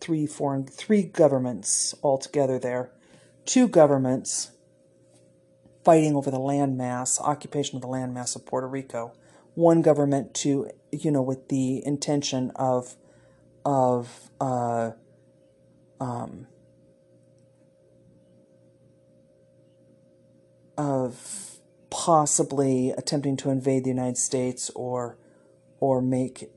three 0.00 0.26
foreign, 0.26 0.64
three 0.64 1.02
governments 1.02 1.94
altogether 2.02 2.58
there. 2.58 2.90
Two 3.44 3.68
governments 3.68 4.52
fighting 5.84 6.14
over 6.14 6.30
the 6.30 6.38
landmass, 6.38 7.20
occupation 7.20 7.76
of 7.76 7.82
the 7.82 7.88
landmass 7.88 8.36
of 8.36 8.46
Puerto 8.46 8.66
Rico. 8.66 9.12
One 9.54 9.82
government 9.82 10.34
to, 10.34 10.70
you 10.92 11.10
know, 11.10 11.22
with 11.22 11.48
the 11.48 11.84
intention 11.84 12.52
of, 12.54 12.96
of, 13.64 14.30
uh, 14.40 14.92
um, 16.00 16.46
of 20.76 21.58
possibly 21.90 22.90
attempting 22.90 23.36
to 23.38 23.50
invade 23.50 23.84
the 23.84 23.90
United 23.90 24.18
States 24.18 24.70
or, 24.74 25.18
or 25.80 26.00
make 26.00 26.50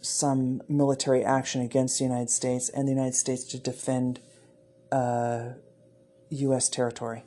some 0.00 0.62
military 0.68 1.24
action 1.24 1.60
against 1.60 1.98
the 1.98 2.04
United 2.04 2.30
States 2.30 2.68
and 2.68 2.88
the 2.88 2.92
United 2.92 3.14
States 3.14 3.44
to 3.44 3.58
defend 3.58 4.20
uh, 4.90 5.50
U.S. 6.30 6.68
territory. 6.68 7.24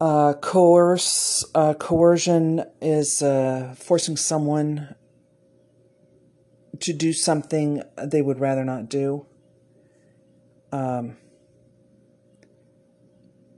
Uh, 0.00 0.32
coerce, 0.34 1.44
uh, 1.54 1.74
coercion 1.74 2.64
is 2.80 3.20
uh, 3.20 3.74
forcing 3.76 4.16
someone 4.16 4.94
to 6.78 6.92
do 6.92 7.12
something 7.12 7.82
they 7.96 8.22
would 8.22 8.38
rather 8.38 8.64
not 8.64 8.88
do. 8.88 9.26
Um, 10.70 11.16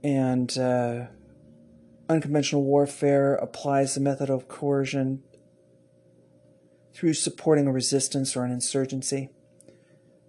and 0.03 0.57
uh, 0.57 1.05
unconventional 2.09 2.63
warfare 2.63 3.35
applies 3.35 3.95
the 3.95 4.01
method 4.01 4.29
of 4.29 4.47
coercion 4.47 5.23
through 6.93 7.13
supporting 7.13 7.67
a 7.67 7.71
resistance 7.71 8.35
or 8.35 8.43
an 8.43 8.51
insurgency. 8.51 9.29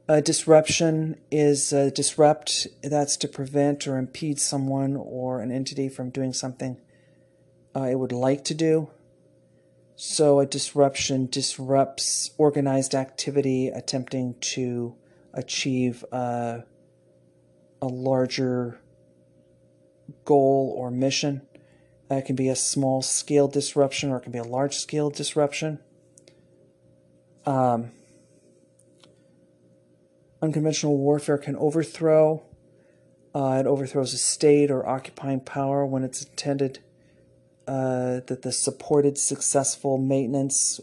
A 0.09 0.20
disruption 0.20 1.19
is 1.31 1.73
a 1.73 1.90
disrupt, 1.90 2.66
that's 2.82 3.16
to 3.19 3.28
prevent 3.28 3.86
or 3.86 3.99
impede 3.99 4.39
someone 4.39 4.97
or 4.97 5.40
an 5.40 5.51
entity 5.51 5.89
from 5.89 6.11
doing 6.11 6.32
something 6.32 6.81
uh, 7.74 7.85
it 7.85 7.99
would 7.99 8.12
like 8.12 8.44
to 8.44 8.55
do. 8.55 8.90
So 9.97 10.40
a 10.40 10.47
disruption 10.47 11.27
disrupts 11.27 12.31
organized 12.36 12.94
activity 12.94 13.69
attempting 13.69 14.35
to 14.40 14.97
achieve 15.32 16.05
uh, 16.12 16.59
a 17.81 17.86
larger 17.86 18.82
goal 20.24 20.74
or 20.76 20.90
mission. 20.90 21.43
It 22.10 22.26
can 22.26 22.36
be 22.36 22.48
a 22.48 22.56
small 22.56 23.02
scale 23.02 23.48
disruption 23.48 24.10
or 24.10 24.18
it 24.18 24.22
can 24.22 24.32
be 24.32 24.39
a 24.39 24.44
large 24.44 24.76
scale 24.76 25.10
disruption. 25.10 25.78
Um, 27.47 27.90
Unconventional 30.43 30.98
warfare 30.98 31.39
can 31.39 31.55
overthrow. 31.55 32.43
Uh, 33.32 33.59
it 33.60 33.66
overthrows 33.66 34.12
a 34.12 34.18
state 34.18 34.72
or 34.72 34.86
occupying 34.86 35.39
power 35.39 35.86
when 35.86 36.02
it's 36.02 36.24
intended 36.24 36.80
uh, 37.68 38.20
that 38.26 38.43
the 38.43 38.51
supported 38.51 39.16
successful 39.16 39.98
maintenance 39.98 40.80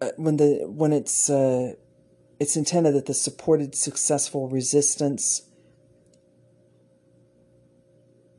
uh, 0.00 0.10
when 0.16 0.36
the 0.36 0.64
when 0.66 0.92
it's 0.92 1.30
uh, 1.30 1.74
it's 2.42 2.56
intended 2.56 2.92
that 2.92 3.06
the 3.06 3.14
supported 3.14 3.72
successful 3.72 4.48
resistance 4.48 5.42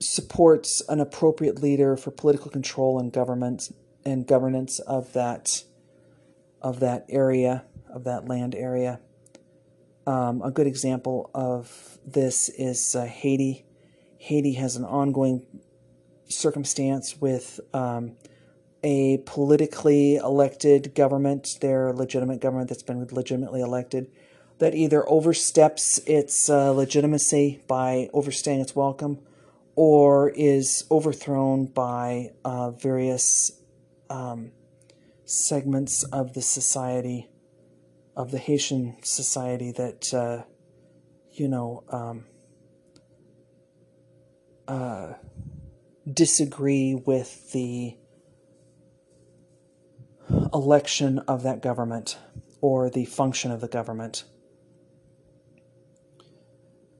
supports 0.02 0.82
an 0.90 1.00
appropriate 1.00 1.64
leader 1.64 1.96
for 1.96 2.12
political 2.12 2.52
control 2.52 3.00
and 3.00 3.14
government 3.14 3.74
and 4.04 4.28
governance 4.28 4.80
of 4.80 5.14
that 5.14 5.64
of 6.62 6.82
that 6.82 7.06
area 7.08 7.64
of 7.90 8.04
that 8.04 8.28
land 8.28 8.56
area. 8.56 9.00
Um, 10.06 10.42
a 10.42 10.52
good 10.52 10.68
example 10.68 11.32
of 11.34 11.98
this 12.06 12.50
is 12.50 12.96
uh, 12.96 13.06
Haiti. 13.06 13.64
Haiti 14.18 14.52
has 14.56 14.76
an 14.76 14.84
ongoing 14.84 15.46
circumstance 16.28 17.22
with 17.22 17.62
um, 17.74 18.18
a 18.84 19.18
politically 19.20 20.16
elected 20.18 20.94
government, 20.94 21.58
their 21.62 21.94
legitimate 21.94 22.42
government 22.42 22.70
that's 22.70 22.84
been 22.84 23.08
legitimately 23.12 23.62
elected, 23.62 24.12
that 24.60 24.76
either 24.76 25.08
oversteps 25.10 26.00
its 26.06 26.50
uh, 26.50 26.72
legitimacy 26.72 27.62
by 27.68 28.10
overstaying 28.14 28.60
its 28.62 28.76
welcome 28.76 29.20
or 29.76 30.30
is 30.30 30.86
overthrown 30.92 31.66
by 31.66 32.32
uh, 32.46 32.72
various 32.72 33.52
um, 34.10 34.52
segments 35.26 36.04
of 36.04 36.34
the 36.34 36.42
society, 36.42 37.30
of 38.16 38.32
the 38.32 38.38
Haitian 38.38 38.96
society 39.02 39.72
that, 39.72 40.14
uh, 40.14 40.44
you 41.32 41.48
know, 41.48 41.84
um, 41.90 42.26
uh, 44.68 45.14
disagree 46.12 46.94
with 46.94 47.52
the 47.52 47.98
election 50.54 51.20
of 51.20 51.44
that 51.44 51.62
government 51.62 52.18
or 52.62 52.90
the 52.90 53.06
function 53.06 53.52
of 53.52 53.62
the 53.62 53.68
government. 53.68 54.24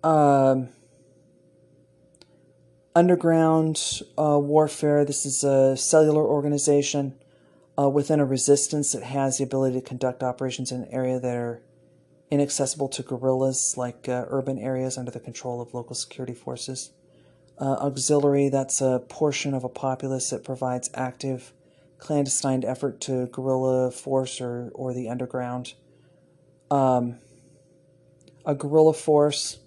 Um, 0.04 0.70
underground 2.96 4.02
uh, 4.18 4.38
warfare. 4.40 5.06
This 5.06 5.26
is 5.26 5.44
a 5.44 5.78
cellular 5.78 6.24
organization 6.24 7.16
uh, 7.80 7.90
within 7.90 8.20
a 8.20 8.26
resistance 8.26 8.92
that 8.92 9.04
has 9.04 9.38
the 9.38 9.44
ability 9.44 9.80
to 9.80 9.86
conduct 9.86 10.22
operations 10.22 10.72
in 10.72 10.82
an 10.82 10.88
area 10.92 11.20
that 11.20 11.36
are 11.36 11.62
inaccessible 12.30 12.90
to 12.90 13.04
guerrillas, 13.04 13.76
like 13.78 14.10
uh, 14.10 14.26
urban 14.30 14.60
areas 14.60 14.98
under 14.98 15.12
the 15.12 15.20
control 15.20 15.62
of 15.62 15.74
local 15.74 15.96
security 15.96 16.34
forces. 16.34 16.92
Uh, 17.60 17.78
auxiliary, 17.80 18.50
that's 18.50 18.82
a 18.82 19.04
portion 19.08 19.54
of 19.54 19.64
a 19.64 19.70
populace 19.70 20.32
that 20.32 20.44
provides 20.44 20.90
active 20.94 21.54
clandestine 22.04 22.66
effort 22.66 23.00
to 23.00 23.28
guerrilla 23.28 23.90
force 23.90 24.42
or, 24.42 24.70
or 24.76 24.94
the 24.94 25.08
underground. 25.08 25.74
Um, 26.70 27.20
a 28.46 28.54
guerrilla 28.54 28.94
force, 28.94 29.60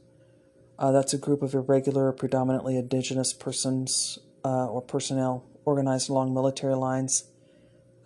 uh, 0.79 0.93
that's 0.93 1.15
a 1.15 1.19
group 1.19 1.41
of 1.41 1.55
irregular, 1.55 2.13
predominantly 2.13 2.77
indigenous 2.77 3.33
persons 3.33 4.19
uh, 4.45 4.67
or 4.67 4.83
personnel 4.83 5.47
organized 5.65 6.11
along 6.11 6.35
military 6.35 6.77
lines 6.77 7.25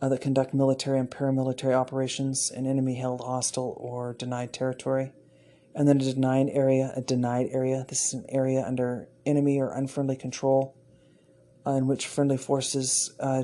uh, 0.01 0.09
that 0.09 0.21
conduct 0.21 0.55
military 0.55 1.01
and 1.01 1.11
paramilitary 1.11 1.75
operations 1.75 2.53
in 2.53 2.69
enemy 2.69 2.95
held 2.95 3.21
hostile 3.21 3.77
or 3.79 4.15
denied 4.15 4.53
territory. 4.53 5.13
And 5.75 5.89
then 5.89 6.01
a 6.01 6.15
denied 6.15 6.51
area, 6.53 6.93
a 6.95 7.01
denied 7.01 7.49
area. 7.51 7.85
This 7.89 8.07
is 8.07 8.15
an 8.15 8.27
area 8.29 8.65
under 8.65 9.09
enemy 9.27 9.61
or 9.61 9.73
unfriendly 9.73 10.17
control 10.17 10.77
uh, 11.67 11.73
in 11.73 11.89
which 11.89 12.07
friendly 12.07 12.37
forces 12.37 13.13
uh, 13.19 13.43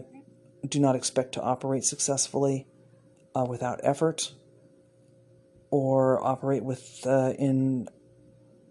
do 0.67 0.79
not 0.81 0.97
expect 0.97 1.33
to 1.33 1.43
operate 1.43 1.85
successfully 1.85 2.67
uh, 3.35 3.45
without 3.45 3.81
effort 3.83 4.33
or 5.71 6.25
operate 6.25 6.65
with 6.65 7.07
uh, 7.07 7.33
in 7.39 7.89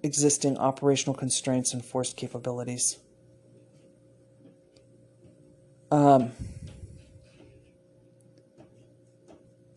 existing 0.03 0.57
operational 0.57 1.15
constraints 1.15 1.73
and 1.73 1.83
forced 1.83 2.15
capabilities. 2.15 2.99
Um, 5.91 6.31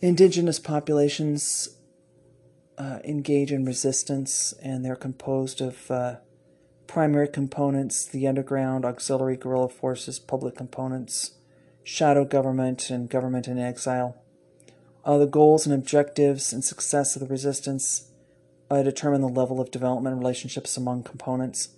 indigenous 0.01 0.59
populations 0.59 1.69
uh, 2.77 2.99
engage 3.05 3.53
in 3.53 3.65
resistance, 3.65 4.55
and 4.63 4.85
they're 4.85 4.97
composed 4.97 5.61
of 5.61 5.91
uh, 5.91 6.17
primary 6.87 7.29
components 7.29 8.07
the 8.07 8.27
underground, 8.27 8.85
auxiliary 8.85 9.37
guerrilla 9.37 9.69
forces, 9.69 10.19
public 10.19 10.57
components, 10.57 11.38
shadow 11.89 12.23
government, 12.23 12.91
and 12.91 13.09
government 13.09 13.49
in 13.49 13.59
exile. 13.59 14.15
Uh, 15.07 15.17
the 15.17 15.27
goals 15.27 15.65
and 15.65 15.75
objectives 15.75 16.53
and 16.53 16.63
success 16.63 17.17
of 17.17 17.21
the 17.21 17.27
resistance 17.27 18.11
uh, 18.71 18.83
determine 18.83 19.23
the 19.23 19.29
level 19.29 19.59
of 19.59 19.71
development 19.71 20.19
relationships 20.19 20.77
among 20.77 21.03
components. 21.03 21.71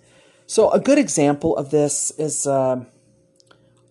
So, 0.49 0.69
a 0.73 0.81
good 0.81 0.99
example 0.99 1.57
of 1.57 1.71
this 1.71 2.11
is 2.19 2.45
uh, 2.45 2.85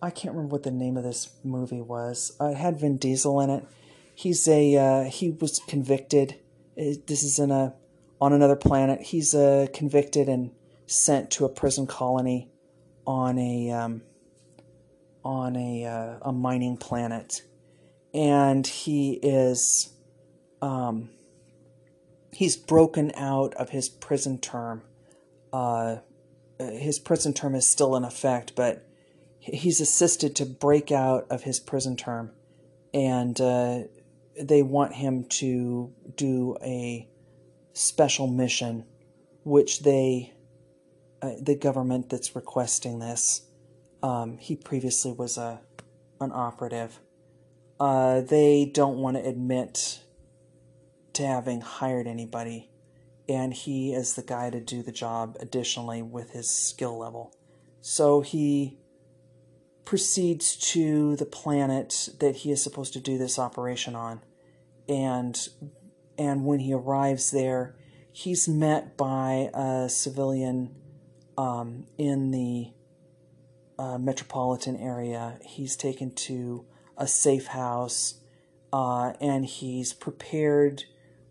I 0.02 0.10
can't 0.10 0.34
remember 0.34 0.52
what 0.52 0.62
the 0.62 0.70
name 0.70 0.98
of 0.98 1.04
this 1.04 1.30
movie 1.42 1.80
was. 1.80 2.36
Uh, 2.38 2.48
it 2.48 2.58
had 2.58 2.78
Vin 2.78 2.98
Diesel 2.98 3.40
in 3.40 3.48
it. 3.48 3.64
He's 4.14 4.46
a 4.46 4.76
uh, 4.76 5.04
he 5.04 5.30
was 5.30 5.58
convicted. 5.66 6.36
This 6.76 7.22
is 7.22 7.38
in 7.38 7.50
a 7.50 7.72
on 8.20 8.34
another 8.34 8.56
planet. 8.56 9.00
He's 9.00 9.34
uh, 9.34 9.68
convicted 9.72 10.28
and 10.28 10.50
sent 10.86 11.30
to 11.30 11.46
a 11.46 11.48
prison 11.48 11.86
colony 11.86 12.50
on 13.06 13.38
a 13.38 13.70
um, 13.70 14.02
on 15.24 15.56
a 15.56 15.84
uh, 15.84 16.18
a 16.22 16.32
mining 16.32 16.76
planet, 16.76 17.42
and 18.14 18.66
he 18.66 19.12
is 19.22 19.92
um, 20.62 21.10
he's 22.32 22.56
broken 22.56 23.12
out 23.14 23.54
of 23.54 23.70
his 23.70 23.88
prison 23.88 24.38
term. 24.38 24.82
Uh, 25.52 25.96
his 26.58 26.98
prison 26.98 27.32
term 27.32 27.54
is 27.54 27.66
still 27.66 27.96
in 27.96 28.04
effect, 28.04 28.54
but 28.54 28.86
he's 29.38 29.80
assisted 29.80 30.36
to 30.36 30.46
break 30.46 30.92
out 30.92 31.26
of 31.30 31.42
his 31.42 31.58
prison 31.58 31.96
term, 31.96 32.30
and 32.92 33.40
uh, 33.40 33.80
they 34.40 34.62
want 34.62 34.94
him 34.94 35.24
to 35.24 35.92
do 36.16 36.56
a 36.62 37.08
special 37.72 38.26
mission, 38.26 38.84
which 39.44 39.80
they 39.80 40.32
uh, 41.22 41.32
the 41.40 41.54
government 41.54 42.08
that's 42.08 42.34
requesting 42.34 42.98
this 42.98 43.42
um, 44.02 44.38
he 44.38 44.56
previously 44.56 45.12
was 45.12 45.36
a 45.36 45.60
an 46.20 46.32
operative. 46.32 47.00
Uh, 47.78 48.20
they 48.20 48.66
don't 48.66 48.98
want 48.98 49.16
to 49.16 49.26
admit 49.26 50.00
to 51.14 51.26
having 51.26 51.62
hired 51.62 52.06
anybody, 52.06 52.70
and 53.28 53.54
he 53.54 53.94
is 53.94 54.14
the 54.14 54.22
guy 54.22 54.50
to 54.50 54.60
do 54.60 54.82
the 54.82 54.92
job. 54.92 55.36
Additionally, 55.40 56.02
with 56.02 56.32
his 56.32 56.48
skill 56.48 56.98
level, 56.98 57.34
so 57.80 58.20
he 58.20 58.78
proceeds 59.84 60.56
to 60.56 61.16
the 61.16 61.26
planet 61.26 62.10
that 62.20 62.36
he 62.36 62.52
is 62.52 62.62
supposed 62.62 62.92
to 62.92 63.00
do 63.00 63.18
this 63.18 63.38
operation 63.38 63.96
on, 63.96 64.20
and 64.88 65.48
and 66.18 66.44
when 66.44 66.60
he 66.60 66.72
arrives 66.72 67.30
there, 67.30 67.76
he's 68.12 68.46
met 68.46 68.96
by 68.96 69.50
a 69.54 69.88
civilian 69.88 70.74
um, 71.38 71.86
in 71.96 72.30
the 72.30 72.72
uh, 73.80 73.96
metropolitan 73.96 74.76
area. 74.76 75.38
He's 75.42 75.74
taken 75.74 76.14
to 76.26 76.66
a 76.98 77.06
safe 77.06 77.46
house 77.46 78.20
uh, 78.74 79.14
and 79.22 79.46
he's 79.46 79.94
prepared 79.94 80.84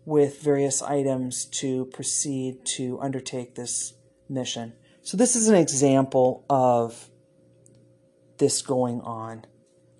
with 0.04 0.42
various 0.42 0.82
items 0.82 1.44
to 1.44 1.84
proceed 1.86 2.64
to 2.64 2.98
undertake 3.00 3.54
this 3.54 3.94
mission. 4.28 4.72
So, 5.02 5.16
this 5.16 5.36
is 5.36 5.46
an 5.48 5.54
example 5.54 6.44
of 6.50 7.08
this 8.38 8.62
going 8.62 9.00
on. 9.02 9.44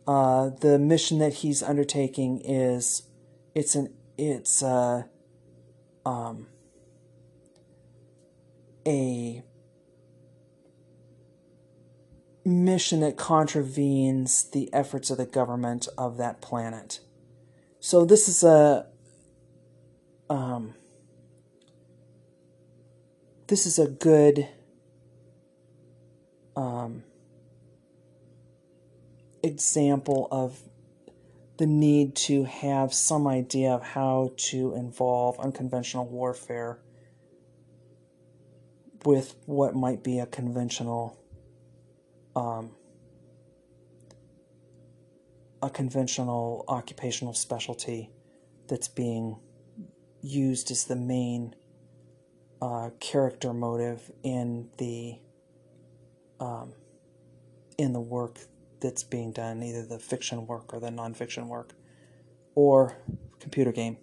Uh, 0.09 0.51
the 0.51 0.77
mission 0.77 1.21
that 1.21 1.35
he's 1.35 1.63
undertaking 1.63 2.41
is 2.45 3.03
it's 3.55 3.77
an 3.77 3.95
it's 4.19 4.61
uh, 4.61 5.05
um, 6.05 6.49
a 8.85 9.45
mission 12.51 13.01
that 13.01 13.17
contravenes 13.17 14.45
the 14.51 14.73
efforts 14.73 15.11
of 15.11 15.17
the 15.17 15.27
government 15.27 15.89
of 15.97 16.17
that 16.19 16.41
planet. 16.41 17.01
So 17.79 18.05
this 18.05 18.29
is 18.29 18.45
a 18.45 18.87
um, 20.29 20.75
this 23.47 23.67
is 23.67 23.79
a 23.79 23.89
good 23.89 24.49
um, 26.57 27.03
example 29.43 30.29
of 30.31 30.61
the 31.57 31.67
need 31.67 32.15
to 32.17 32.45
have 32.45 32.95
some 32.95 33.27
idea 33.27 33.71
of 33.71 33.83
how 33.83 34.33
to 34.37 34.75
involve 34.75 35.39
unconventional 35.41 36.07
warfare 36.07 36.79
with 39.05 39.35
what 39.47 39.75
might 39.75 40.03
be 40.03 40.19
a 40.19 40.27
conventional 40.27 41.20
um, 42.37 42.71
a 45.63 45.71
conventional 45.71 46.65
occupational 46.69 47.35
specialty 47.35 48.11
that's 48.69 48.89
being 48.89 49.37
used 50.23 50.71
as 50.71 50.85
the 50.85 50.97
main 50.97 51.55
uh, 52.63 52.91
character 53.01 53.53
motive 53.53 54.11
in 54.23 54.69
the 54.79 55.19
um, 56.39 56.73
in 57.79 57.93
the 57.93 58.01
work 58.01 58.39
that's 58.81 59.03
being 59.03 59.33
done, 59.33 59.63
either 59.63 59.85
the 59.85 59.99
fiction 59.99 60.47
work 60.47 60.73
or 60.73 60.81
the 60.81 60.89
nonfiction 60.89 61.49
work, 61.49 61.75
or 62.55 62.97
computer 63.39 63.73
game. 63.73 63.99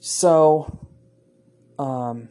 So, 0.00 0.86
um, 1.78 2.28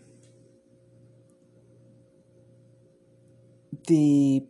the 3.88 4.48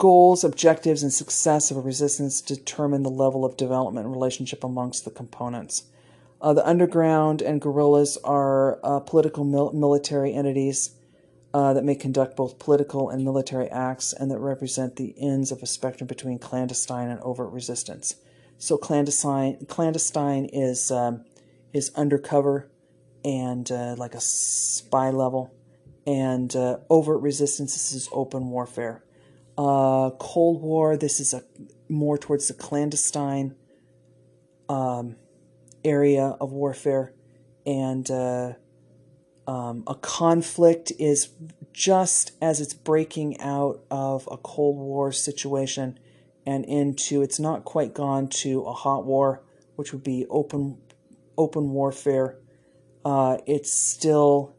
goals, 0.00 0.42
objectives, 0.44 1.02
and 1.02 1.12
success 1.12 1.70
of 1.70 1.76
a 1.76 1.80
resistance 1.80 2.40
determine 2.40 3.02
the 3.02 3.10
level 3.10 3.44
of 3.44 3.58
development 3.58 4.08
relationship 4.08 4.64
amongst 4.64 5.04
the 5.04 5.10
components. 5.10 5.84
Uh, 6.40 6.54
the 6.54 6.66
underground 6.66 7.42
and 7.42 7.60
guerrillas 7.60 8.16
are 8.24 8.80
uh, 8.82 8.98
political 9.00 9.44
mil- 9.44 9.74
military 9.74 10.32
entities 10.32 10.96
uh, 11.52 11.74
that 11.74 11.84
may 11.84 11.94
conduct 11.94 12.34
both 12.34 12.58
political 12.58 13.10
and 13.10 13.22
military 13.22 13.68
acts 13.68 14.14
and 14.14 14.30
that 14.30 14.38
represent 14.38 14.96
the 14.96 15.14
ends 15.18 15.52
of 15.52 15.62
a 15.62 15.66
spectrum 15.66 16.06
between 16.06 16.38
clandestine 16.38 17.10
and 17.10 17.20
overt 17.20 17.52
resistance. 17.52 18.16
So 18.56 18.78
clandestine 18.78 19.66
clandestine 19.66 20.46
is 20.46 20.90
um, 20.90 21.26
is 21.74 21.92
undercover 21.94 22.70
and 23.22 23.70
uh, 23.70 23.96
like 23.98 24.14
a 24.14 24.20
spy 24.20 25.10
level, 25.10 25.52
and 26.06 26.56
uh, 26.56 26.78
overt 26.88 27.20
resistance 27.20 27.92
is 27.92 28.08
open 28.12 28.48
warfare. 28.48 29.04
Uh, 29.58 30.10
Cold 30.18 30.62
War 30.62 30.96
this 30.96 31.20
is 31.20 31.34
a 31.34 31.42
more 31.88 32.16
towards 32.16 32.48
the 32.48 32.54
clandestine 32.54 33.54
um, 34.68 35.16
area 35.84 36.36
of 36.40 36.52
warfare, 36.52 37.12
and 37.66 38.10
uh, 38.10 38.54
um, 39.46 39.82
a 39.86 39.94
conflict 39.96 40.92
is 40.98 41.30
just 41.72 42.32
as 42.40 42.60
it's 42.60 42.74
breaking 42.74 43.40
out 43.40 43.80
of 43.90 44.28
a 44.30 44.36
Cold 44.36 44.76
War 44.76 45.12
situation 45.12 45.98
and 46.46 46.64
into 46.64 47.22
it's 47.22 47.38
not 47.38 47.64
quite 47.64 47.94
gone 47.94 48.28
to 48.28 48.62
a 48.62 48.72
hot 48.72 49.04
war, 49.04 49.42
which 49.76 49.92
would 49.92 50.02
be 50.02 50.26
open 50.30 50.78
open 51.36 51.70
warfare. 51.70 52.38
Uh, 53.04 53.38
it's 53.46 53.72
still 53.72 54.54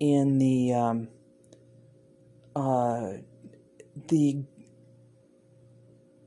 in 0.00 0.38
the 0.38 0.72
um, 0.72 1.08
uh, 2.56 3.12
the 4.10 4.44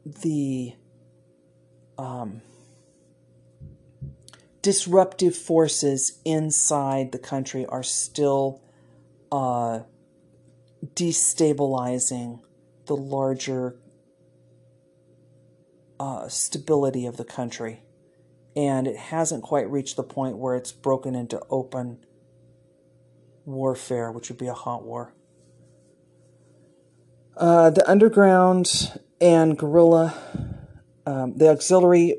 the 0.06 0.74
um, 1.98 2.42
disruptive 4.62 5.36
forces 5.36 6.20
inside 6.26 7.12
the 7.12 7.20
country 7.20 7.66
are 7.68 7.84
still 7.84 8.62
uh, 9.32 9.82
destabilizing 10.96 12.40
the 12.86 12.96
larger 12.96 13.76
uh, 16.00 16.28
stability 16.28 17.06
of 17.06 17.18
the 17.18 17.26
country. 17.26 17.82
And 18.56 18.88
it 18.88 18.98
hasn't 18.98 19.44
quite 19.44 19.70
reached 19.70 19.96
the 19.96 20.04
point 20.04 20.38
where 20.38 20.56
it's 20.56 20.72
broken 20.72 21.16
into 21.16 21.42
open 21.50 22.00
warfare, 23.46 24.12
which 24.12 24.30
would 24.30 24.38
be 24.38 24.48
a 24.48 24.54
hot 24.54 24.84
war. 24.84 25.14
Uh, 27.36 27.70
the 27.72 27.90
underground 27.90 29.00
and 29.20 29.58
guerrilla, 29.58 30.14
um, 31.06 31.36
the 31.38 31.50
auxiliary 31.50 32.18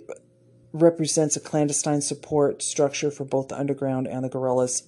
represents 0.73 1.37
a 1.37 1.41
clandestine 1.41 2.01
support 2.01 2.63
structure 2.63 3.11
for 3.11 3.25
both 3.25 3.49
the 3.49 3.59
underground 3.59 4.09
and 4.09 4.25
the 4.25 4.29
guerrillas. 4.29 4.83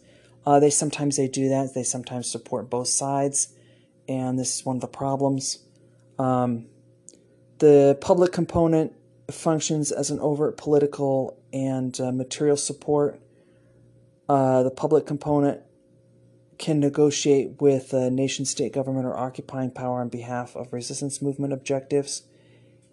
Uh, 0.45 0.59
they 0.59 0.71
sometimes 0.71 1.17
they 1.17 1.29
do 1.29 1.49
that. 1.49 1.75
They 1.75 1.85
sometimes 1.85 2.31
support 2.31 2.69
both 2.69 2.89
sides, 2.89 3.55
and 4.09 4.39
this 4.39 4.59
is 4.59 4.67
one 4.67 4.77
of 4.77 4.81
the 4.81 4.89
problems. 4.89 5.61
Um, 6.19 6.67
the 7.59 7.97
public 8.01 8.33
component 8.33 8.93
functions 9.31 9.93
as 9.93 10.11
an 10.11 10.19
overt 10.21 10.57
political 10.57 11.39
and 11.53 11.99
uh, 12.01 12.13
material 12.13 12.57
support. 12.57 13.21
Uh, 14.29 14.65
the 14.65 14.71
public 14.71 15.07
component 15.07 15.61
can 16.59 16.81
negotiate 16.81 17.61
with 17.61 17.93
a 17.93 18.11
nation 18.11 18.45
state 18.45 18.73
government 18.73 19.07
or 19.07 19.17
occupying 19.17 19.71
power 19.71 20.01
on 20.01 20.09
behalf 20.09 20.57
of 20.57 20.73
resistance 20.73 21.21
movement 21.21 21.53
objectives 21.53 22.23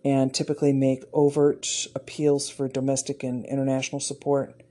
and 0.04 0.34
typically 0.34 0.74
make 0.74 1.04
overt 1.14 1.88
appeals 1.96 2.50
for 2.50 2.68
domestic 2.68 3.24
and 3.24 3.46
international 3.46 4.00
support. 4.00 4.62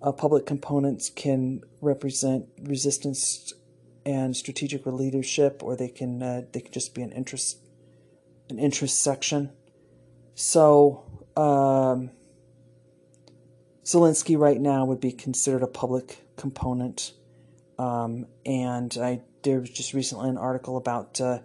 Uh, 0.00 0.12
public 0.12 0.46
components 0.46 1.10
can 1.10 1.60
represent 1.80 2.46
resistance 2.62 3.52
and 4.06 4.36
strategic 4.36 4.86
leadership, 4.86 5.62
or 5.62 5.76
they 5.76 5.88
can 5.88 6.22
uh, 6.22 6.42
they 6.52 6.60
can 6.60 6.72
just 6.72 6.94
be 6.94 7.02
an 7.02 7.12
interest 7.12 7.58
an 8.48 8.58
interest 8.58 9.02
section. 9.02 9.50
So 10.34 11.04
um, 11.36 12.10
Zelensky 13.84 14.38
right 14.38 14.60
now 14.60 14.84
would 14.84 15.00
be 15.00 15.12
considered 15.12 15.62
a 15.62 15.66
public 15.66 16.24
component, 16.36 17.12
um, 17.78 18.26
and 18.44 18.96
I 19.00 19.22
there 19.42 19.60
was 19.60 19.70
just 19.70 19.94
recently 19.94 20.28
an 20.28 20.38
article 20.38 20.76
about. 20.76 21.20
Uh, 21.20 21.38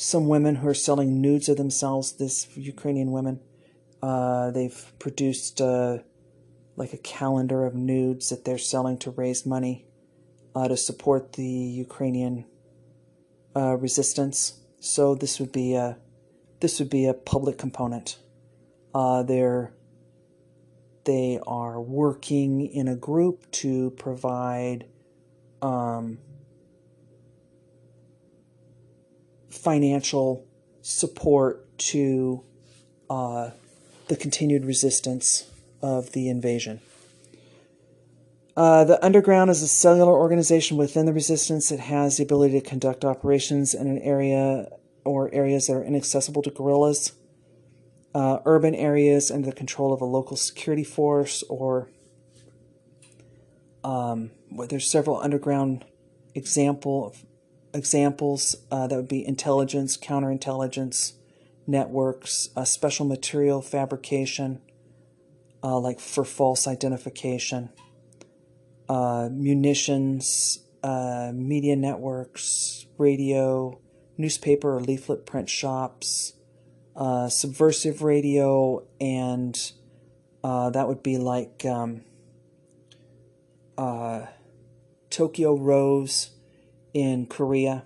some 0.00 0.28
women 0.28 0.54
who 0.54 0.68
are 0.68 0.74
selling 0.74 1.20
nudes 1.20 1.48
of 1.48 1.56
themselves, 1.56 2.12
this 2.12 2.56
Ukrainian 2.56 3.10
women. 3.10 3.40
Uh, 4.00 4.52
they've 4.52 4.92
produced 5.00 5.60
uh, 5.60 5.98
like 6.76 6.92
a 6.92 6.98
calendar 6.98 7.66
of 7.66 7.74
nudes 7.74 8.28
that 8.28 8.44
they're 8.44 8.58
selling 8.58 8.96
to 8.98 9.10
raise 9.10 9.44
money 9.44 9.86
uh, 10.54 10.68
to 10.68 10.76
support 10.76 11.32
the 11.32 11.42
Ukrainian 11.42 12.44
uh, 13.56 13.76
resistance. 13.76 14.60
So 14.78 15.16
this 15.16 15.40
would 15.40 15.50
be 15.50 15.74
a 15.74 15.98
this 16.60 16.78
would 16.78 16.90
be 16.90 17.06
a 17.06 17.14
public 17.14 17.58
component. 17.58 18.18
Uh, 18.94 19.24
they're 19.24 19.72
they 21.06 21.40
are 21.44 21.80
working 21.80 22.64
in 22.66 22.86
a 22.86 22.94
group 22.94 23.50
to 23.50 23.90
provide 23.90 24.86
um, 25.62 26.18
financial 29.50 30.46
support 30.82 31.78
to 31.78 32.42
uh, 33.10 33.50
the 34.08 34.16
continued 34.16 34.64
resistance 34.64 35.50
of 35.82 36.12
the 36.12 36.28
invasion. 36.28 36.80
Uh, 38.56 38.82
the 38.82 39.04
underground 39.04 39.50
is 39.50 39.62
a 39.62 39.68
cellular 39.68 40.12
organization 40.12 40.76
within 40.76 41.06
the 41.06 41.12
resistance 41.12 41.70
It 41.70 41.78
has 41.78 42.16
the 42.16 42.24
ability 42.24 42.60
to 42.60 42.68
conduct 42.68 43.04
operations 43.04 43.72
in 43.72 43.86
an 43.86 43.98
area 43.98 44.68
or 45.04 45.32
areas 45.32 45.68
that 45.68 45.74
are 45.74 45.84
inaccessible 45.84 46.42
to 46.42 46.50
guerrillas. 46.50 47.12
Uh, 48.14 48.40
urban 48.46 48.74
areas 48.74 49.30
under 49.30 49.46
the 49.46 49.54
control 49.54 49.92
of 49.92 50.00
a 50.00 50.04
local 50.04 50.36
security 50.36 50.82
force, 50.82 51.44
or 51.44 51.88
um, 53.84 54.30
there's 54.68 54.90
several 54.90 55.18
underground 55.20 55.84
example 56.34 57.14
examples 57.74 58.56
uh, 58.70 58.86
that 58.86 58.96
would 58.96 59.08
be 59.08 59.26
intelligence, 59.26 59.96
counterintelligence, 59.96 61.12
networks, 61.66 62.48
uh, 62.56 62.64
special 62.64 63.06
material 63.06 63.60
fabrication, 63.60 64.60
uh, 65.62 65.78
like 65.78 66.00
for 66.00 66.24
false 66.24 66.66
identification, 66.66 67.68
uh, 68.88 69.28
munitions, 69.30 70.60
uh, 70.82 71.30
media 71.34 71.76
networks, 71.76 72.86
radio, 72.96 73.78
newspaper 74.16 74.76
or 74.76 74.80
leaflet 74.80 75.26
print 75.26 75.48
shops, 75.48 76.32
uh, 76.96 77.28
subversive 77.28 78.02
radio, 78.02 78.84
and 79.00 79.72
that 80.42 80.88
would 80.88 81.02
be 81.02 81.18
like 81.18 81.64
um, 81.64 82.02
Tokyo 85.08 85.56
Rose 85.56 86.30
in 86.92 87.26
Korea, 87.26 87.84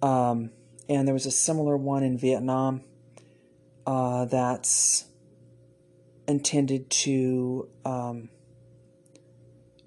um, 0.00 0.50
and 0.88 1.06
there 1.06 1.12
was 1.12 1.26
a 1.26 1.30
similar 1.30 1.76
one 1.76 2.02
in 2.04 2.16
Vietnam 2.16 2.82
uh, 3.86 4.24
that's 4.26 5.06
intended 6.28 6.88
to, 6.90 7.68
um, 7.84 8.30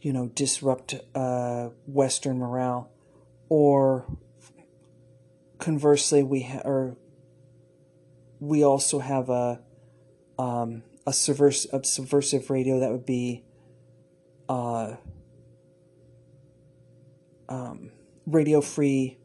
you 0.01 0.11
know, 0.11 0.27
disrupt 0.27 0.95
uh, 1.15 1.69
Western 1.87 2.37
morale, 2.37 2.91
or 3.47 4.05
conversely, 5.57 6.21
we 6.21 6.41
ha- 6.41 6.61
or 6.65 6.97
we 8.41 8.63
also 8.63 8.99
have 8.99 9.29
a 9.29 9.61
um, 10.37 10.83
a, 11.07 11.11
a 11.11 11.13
subversive 11.13 12.49
radio 12.49 12.79
that 12.79 12.91
would 12.91 13.05
be. 13.05 13.45
Uh, 14.49 14.97
um, 17.49 17.91
radio 18.25 18.61
free 18.61 19.17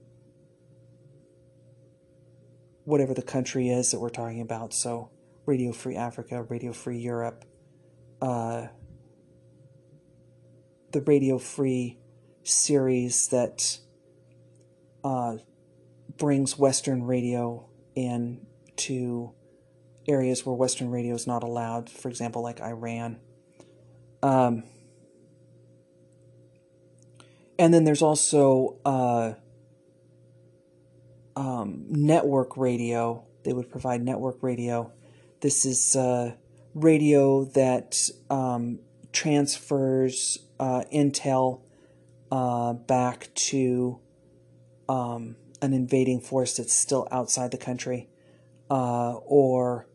whatever 2.85 3.13
the 3.13 3.23
country 3.23 3.69
is 3.69 3.91
that 3.91 4.01
we're 4.01 4.09
talking 4.09 4.41
about. 4.41 4.73
So, 4.73 5.11
Radio 5.45 5.73
Free 5.73 5.95
Africa, 5.95 6.43
Radio 6.43 6.73
Free 6.73 6.99
Europe, 6.99 7.45
uh, 8.23 8.69
the 10.93 11.03
Radio 11.03 11.39
Free 11.39 11.99
series 12.45 13.29
that 13.29 13.79
uh, 15.05 15.37
brings 16.17 16.59
Western 16.59 17.03
radio 17.03 17.69
in 17.95 18.47
to 18.77 19.33
areas 20.07 20.47
where 20.47 20.55
Western 20.55 20.91
radio 20.91 21.15
is 21.15 21.27
not 21.27 21.43
allowed, 21.43 21.91
for 21.91 22.09
example, 22.09 22.43
like 22.43 22.61
Iran. 22.61 23.21
Um, 24.23 24.65
and 27.59 27.75
then 27.75 27.85
there's 27.85 28.03
also 28.03 28.79
uh, 28.85 29.33
um, 31.37 31.87
network 31.89 32.57
radio. 32.57 33.25
They 33.45 33.53
would 33.53 33.71
provide 33.71 34.03
network 34.03 34.43
radio. 34.43 34.93
This 35.41 35.65
is 35.65 35.97
uh, 35.97 36.35
radio 36.75 37.45
that 37.47 37.99
um, 38.31 38.81
transfers 39.13 40.39
uh, 40.61 40.85
intel 40.93 41.63
uh, 42.31 42.75
back 42.75 43.29
to 43.35 43.99
um, 44.89 45.37
an 45.61 45.73
invading 45.73 46.21
force 46.21 46.57
that's 46.57 46.73
still 46.73 47.09
outside 47.11 47.51
the 47.51 47.59
country, 47.59 48.09
uh, 48.71 49.15
or 49.15 49.89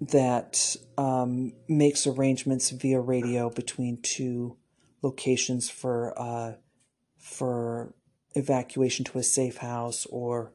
that 0.00 0.76
um, 0.96 1.52
makes 1.68 2.06
arrangements 2.06 2.70
via 2.70 3.00
radio 3.00 3.50
between 3.50 4.00
two 4.02 4.56
locations 5.02 5.68
for 5.70 6.14
uh, 6.20 6.54
for 7.18 7.94
evacuation 8.34 9.04
to 9.04 9.18
a 9.18 9.22
safe 9.22 9.58
house 9.58 10.06
or 10.06 10.52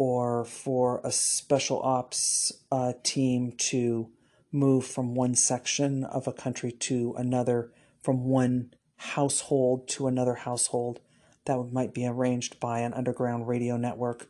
or 0.00 0.46
for 0.46 1.02
a 1.04 1.12
special 1.12 1.82
ops 1.82 2.52
uh, 2.72 2.94
team 3.02 3.52
to 3.52 4.10
move 4.50 4.86
from 4.86 5.14
one 5.14 5.34
section 5.34 6.04
of 6.04 6.26
a 6.26 6.32
country 6.32 6.72
to 6.72 7.14
another, 7.18 7.70
from 8.02 8.24
one 8.24 8.72
household 8.96 9.86
to 9.86 10.06
another 10.06 10.34
household. 10.36 11.00
That 11.44 11.70
might 11.70 11.92
be 11.92 12.06
arranged 12.06 12.58
by 12.58 12.80
an 12.80 12.94
underground 12.94 13.46
radio 13.46 13.76
network. 13.76 14.29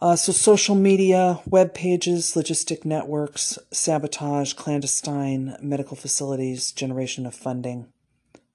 Uh, 0.00 0.16
so, 0.16 0.32
social 0.32 0.74
media, 0.74 1.40
web 1.46 1.72
pages, 1.72 2.34
logistic 2.34 2.84
networks, 2.84 3.58
sabotage, 3.70 4.52
clandestine 4.52 5.56
medical 5.62 5.96
facilities, 5.96 6.72
generation 6.72 7.24
of 7.24 7.34
funding. 7.34 7.86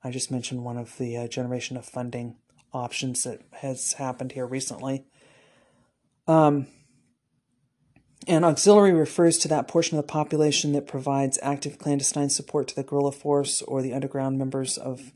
I 0.03 0.11
just 0.11 0.31
mentioned 0.31 0.63
one 0.63 0.77
of 0.77 0.97
the 0.97 1.17
uh, 1.17 1.27
generation 1.27 1.75
of 1.77 1.85
funding 1.85 2.35
options 2.73 3.23
that 3.23 3.41
has 3.61 3.93
happened 3.93 4.33
here 4.33 4.45
recently. 4.45 5.05
Um, 6.27 6.67
and 8.27 8.45
auxiliary 8.45 8.93
refers 8.93 9.37
to 9.39 9.47
that 9.47 9.67
portion 9.67 9.97
of 9.97 10.05
the 10.05 10.11
population 10.11 10.73
that 10.73 10.85
provides 10.85 11.39
active 11.41 11.79
clandestine 11.79 12.29
support 12.29 12.67
to 12.67 12.75
the 12.75 12.83
guerrilla 12.83 13.11
force 13.11 13.61
or 13.63 13.81
the 13.81 13.93
underground 13.93 14.37
members 14.37 14.77
of 14.77 15.13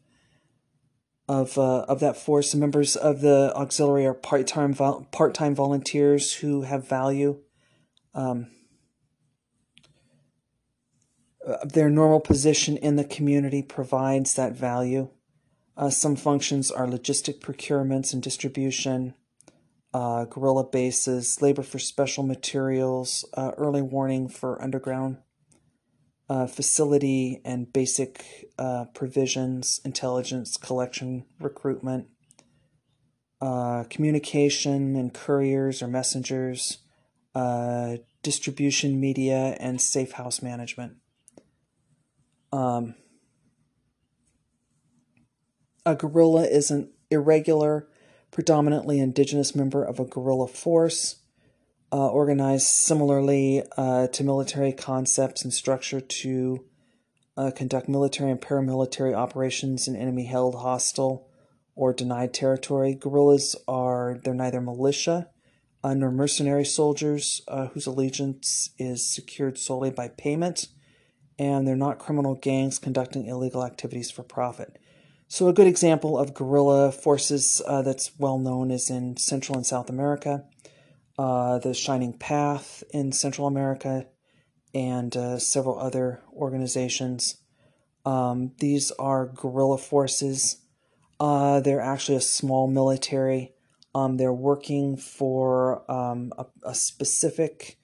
of 1.28 1.58
uh, 1.58 1.82
of 1.82 2.00
that 2.00 2.18
force. 2.18 2.54
Members 2.54 2.96
of 2.96 3.22
the 3.22 3.54
auxiliary 3.56 4.06
are 4.06 4.14
part 4.14 4.48
time 4.48 4.74
part 4.74 5.34
time 5.34 5.56
volunteers 5.56 6.36
who 6.36 6.64
have 6.64 6.88
value. 6.88 7.40
Um, 8.14 8.48
uh, 11.46 11.58
their 11.66 11.90
normal 11.90 12.20
position 12.20 12.78
in 12.78 12.96
the 12.96 13.04
community 13.04 13.62
provides 13.62 14.36
that 14.36 14.54
value. 14.54 15.10
Uh, 15.76 15.90
some 15.90 16.16
functions 16.16 16.72
are 16.72 16.86
logistic 16.86 17.40
procurements 17.40 18.14
and 18.14 18.22
distribution, 18.22 19.14
uh, 19.94 20.26
guerrilla 20.26 20.64
bases, 20.64 21.42
labor 21.42 21.64
for 21.64 21.80
special 21.80 22.24
materials, 22.24 23.26
uh, 23.34 23.52
early 23.58 23.82
warning 23.82 24.30
for 24.30 24.62
underground 24.62 25.18
uh, 26.34 26.48
facility 26.48 27.40
and 27.46 27.72
basic 27.72 28.50
uh, 28.58 28.86
provisions, 28.96 29.80
intelligence 29.86 30.58
collection, 30.58 31.26
recruitment, 31.40 32.08
uh, 33.40 33.84
communication 33.88 34.96
and 34.96 35.14
couriers 35.14 35.84
or 35.84 35.88
messengers, 35.88 36.80
uh, 37.36 37.98
distribution 38.24 39.00
media, 39.00 39.56
and 39.60 39.80
safe 39.80 40.14
house 40.14 40.42
management. 40.42 40.96
Um, 42.52 42.96
a 45.86 45.96
guerrilla 45.96 46.46
is 46.46 46.72
an 46.72 46.92
irregular, 47.12 47.88
predominantly 48.32 49.00
indigenous 49.00 49.54
member 49.54 49.84
of 49.84 50.00
a 50.00 50.06
guerrilla 50.06 50.48
force 50.48 51.18
uh, 51.94 52.08
organized 52.08 52.66
similarly 52.66 53.62
uh, 53.78 54.08
to 54.08 54.24
military 54.24 54.74
concepts 54.74 55.44
and 55.44 55.54
structure 55.54 56.02
to 56.02 56.66
uh, 57.38 57.52
conduct 57.56 57.88
military 57.88 58.32
and 58.32 58.42
paramilitary 58.42 59.14
operations 59.14 59.88
in 59.88 59.96
enemy 59.96 60.26
held 60.26 60.56
hostile 60.56 61.30
or 61.76 61.94
denied 61.94 62.34
territory. 62.34 62.96
Guerrillas 62.96 63.56
are 63.68 64.20
they're 64.24 64.34
neither 64.34 64.60
militia 64.60 65.30
uh, 65.84 65.94
nor 65.94 66.10
mercenary 66.10 66.66
soldiers 66.66 67.42
uh, 67.48 67.68
whose 67.68 67.86
allegiance 67.86 68.72
is 68.80 69.08
secured 69.08 69.60
solely 69.60 69.92
by 69.92 70.08
payment, 70.08 70.70
and 71.38 71.68
they're 71.68 71.76
not 71.76 72.00
criminal 72.00 72.34
gangs 72.34 72.80
conducting 72.80 73.28
illegal 73.28 73.64
activities 73.64 74.10
for 74.10 74.24
profit. 74.24 74.80
So, 75.28 75.48
a 75.48 75.54
good 75.54 75.68
example 75.68 76.18
of 76.18 76.34
guerrilla 76.34 76.92
forces 76.92 77.62
uh, 77.68 77.84
that's 77.84 78.18
well 78.18 78.40
known 78.40 78.72
is 78.72 78.90
in 78.90 79.18
Central 79.18 79.58
and 79.58 79.66
South 79.66 79.92
America 79.92 80.46
uh, 81.18 81.60
the 81.60 81.74
Shining 81.74 82.14
Path 82.14 82.84
in 82.92 83.12
Central 83.12 83.48
America, 83.48 84.08
and 84.74 85.16
uh, 85.16 85.38
several 85.38 85.78
other 85.80 86.22
organizations. 86.34 87.38
Um, 88.06 88.54
these 88.60 88.92
are 88.92 89.28
guerrilla 89.28 89.78
forces. 89.78 90.62
Uh, 91.20 91.60
they're 91.60 91.82
actually 91.82 92.18
a 92.18 92.22
small 92.22 92.68
military. 92.68 93.54
Um, 93.96 94.18
they're 94.18 94.34
working 94.34 94.98
for 94.98 95.90
um, 95.90 96.34
a, 96.38 96.46
a, 96.64 96.74
specific 96.74 97.78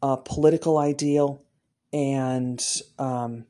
uh, 0.00 0.16
political 0.16 0.78
ideal, 0.78 1.44
and 1.92 2.64
um, 2.98 3.46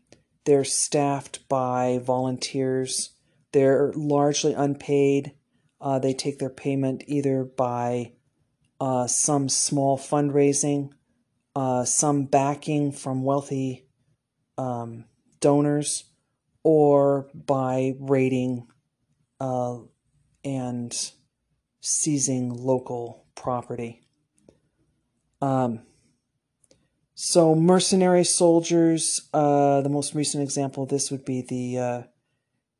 they're 0.47 0.65
staffed 0.65 1.47
by 1.51 2.01
volunteers. 2.03 3.11
They're 3.53 3.93
largely 3.95 4.55
unpaid. 4.55 5.35
Uh, 5.81 5.99
they 5.99 6.15
take 6.15 6.39
their 6.39 6.51
payment 6.51 7.05
either 7.07 7.45
by 7.45 8.13
uh, 8.81 9.07
some 9.07 9.49
small 9.49 9.99
fundraising, 9.99 10.91
uh, 11.57 11.85
some 11.85 12.25
backing 12.25 12.93
from 12.93 13.25
wealthy 13.25 13.87
um, 14.57 15.05
donors, 15.41 16.05
or 16.63 17.29
by 17.35 17.95
raiding 17.99 18.67
uh, 19.41 19.79
and 20.45 21.13
seizing 21.81 22.55
local 22.55 23.25
property. 23.35 24.03
Um, 25.41 25.81
so, 27.15 27.55
mercenary 27.55 28.25
soldiers, 28.25 29.29
uh, 29.35 29.81
the 29.81 29.89
most 29.89 30.15
recent 30.15 30.43
example 30.43 30.85
of 30.85 30.89
this 30.89 31.11
would 31.11 31.25
be 31.25 31.43
the 31.43 31.79
uh, 31.79 32.03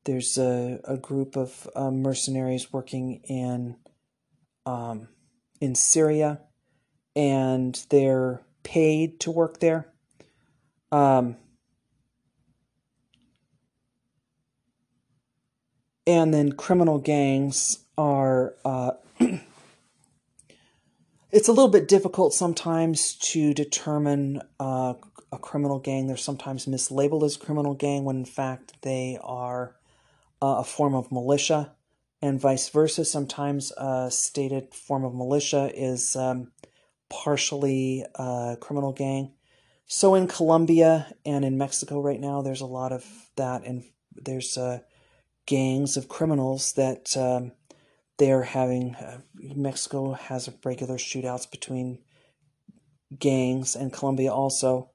there's 0.05 0.39
a, 0.39 0.81
a 0.85 0.97
group 0.97 1.37
of 1.37 1.69
uh, 1.75 1.91
mercenaries 1.91 2.73
working 2.73 3.21
in 3.25 3.77
um, 4.65 5.09
in 5.61 5.75
Syria, 5.75 6.41
and 7.17 7.85
they're 7.91 8.41
paid 8.63 9.21
to 9.21 9.31
work 9.31 9.61
there. 9.61 9.89
Um, 10.91 11.37
and 16.07 16.33
then 16.33 16.53
criminal 16.53 16.99
gangs 16.99 17.85
are. 17.97 18.55
Uh, 18.65 18.93
it's 21.31 21.49
a 21.49 21.53
little 21.53 21.69
bit 21.69 21.89
difficult 21.89 22.33
sometimes 22.33 23.15
to 23.15 23.53
determine 23.53 24.41
uh, 24.59 24.95
a 25.31 25.39
criminal 25.39 25.79
gang. 25.79 26.07
They're 26.07 26.17
sometimes 26.17 26.67
mislabeled 26.67 27.25
as 27.25 27.37
criminal 27.37 27.75
gang 27.75 28.05
when 28.05 28.17
in 28.17 28.25
fact 28.25 28.81
they 28.83 29.19
are 29.23 29.77
uh, 30.41 30.57
a 30.59 30.65
form 30.65 30.95
of 30.95 31.13
militia 31.13 31.73
and 32.21 32.41
vice 32.41 32.69
versa. 32.69 33.05
Sometimes 33.05 33.73
a 33.77 34.11
stated 34.11 34.75
form 34.75 35.05
of 35.05 35.15
militia 35.15 35.71
is 35.75 36.17
um, 36.17 36.53
partially 37.09 38.05
a 38.15 38.57
criminal 38.61 38.93
gang. 38.93 39.33
So 39.87 40.15
in 40.15 40.27
Colombia 40.27 41.15
and 41.25 41.45
in 41.45 41.57
Mexico 41.57 42.01
right 42.01 42.21
now, 42.21 42.43
there's 42.43 42.61
a 42.61 42.67
lot 42.67 42.93
of 42.93 43.05
that, 43.37 43.65
and 43.65 43.85
there's 44.15 44.59
uh, 44.59 44.81
gangs 45.47 45.97
of 45.97 46.09
criminals 46.09 46.75
that 46.75 47.17
um, 47.17 47.53
they're 48.19 48.43
having. 48.43 48.95
Uh, 48.97 49.21
Mexico 49.35 50.13
has 50.13 50.51
regular 50.65 50.97
shootouts 50.97 51.51
between 51.51 52.01
gangs, 53.19 53.75
and 53.75 53.93
Colombia 53.93 54.33
also. 54.33 54.91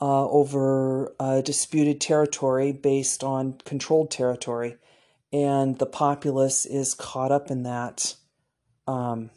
Uh, 0.00 0.28
over 0.28 1.12
disputed 1.44 2.00
territory 2.00 2.70
based 2.70 3.24
on 3.24 3.58
controlled 3.64 4.12
territory 4.12 4.76
and 5.32 5.78
the 5.78 5.86
populace 5.86 6.66
is 6.66 6.94
caught 6.94 7.32
up 7.32 7.50
in 7.50 7.64
that 7.64 8.14
um, 8.86 9.30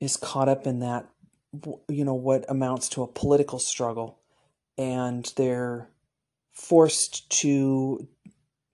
is 0.00 0.16
caught 0.16 0.48
up 0.48 0.66
in 0.66 0.80
that 0.80 1.08
you 1.88 2.04
know 2.04 2.14
what 2.14 2.44
amounts 2.48 2.88
to 2.88 3.02
a 3.02 3.06
political 3.08 3.58
struggle 3.58 4.20
and 4.78 5.32
they're 5.36 5.88
forced 6.52 7.28
to 7.30 8.08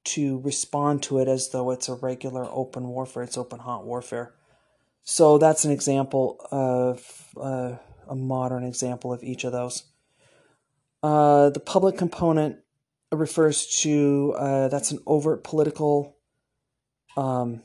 to 0.05 0.39
respond 0.41 1.03
to 1.03 1.19
it 1.19 1.29
as 1.29 1.51
though 1.51 1.71
it's 1.71 1.89
a 1.89 1.95
regular 1.95 2.47
open 2.51 2.87
warfare 2.89 3.23
it's 3.23 3.39
open 3.39 3.59
hot 3.59 3.85
warfare 3.85 4.35
So 5.09 5.39
that's 5.39 5.65
an 5.65 5.71
example 5.71 6.45
of 6.51 7.29
uh, 7.41 7.77
a 8.09 8.17
modern 8.17 8.65
example 8.65 9.13
of 9.13 9.23
each 9.23 9.45
of 9.45 9.53
those. 9.53 9.85
Uh, 11.03 11.51
the 11.51 11.61
public 11.61 11.97
component 11.97 12.59
refers 13.17 13.67
to 13.83 14.35
uh, 14.39 14.69
that's 14.69 14.91
an 14.91 15.01
overt 15.07 15.43
political 15.45 16.17
um, 17.17 17.63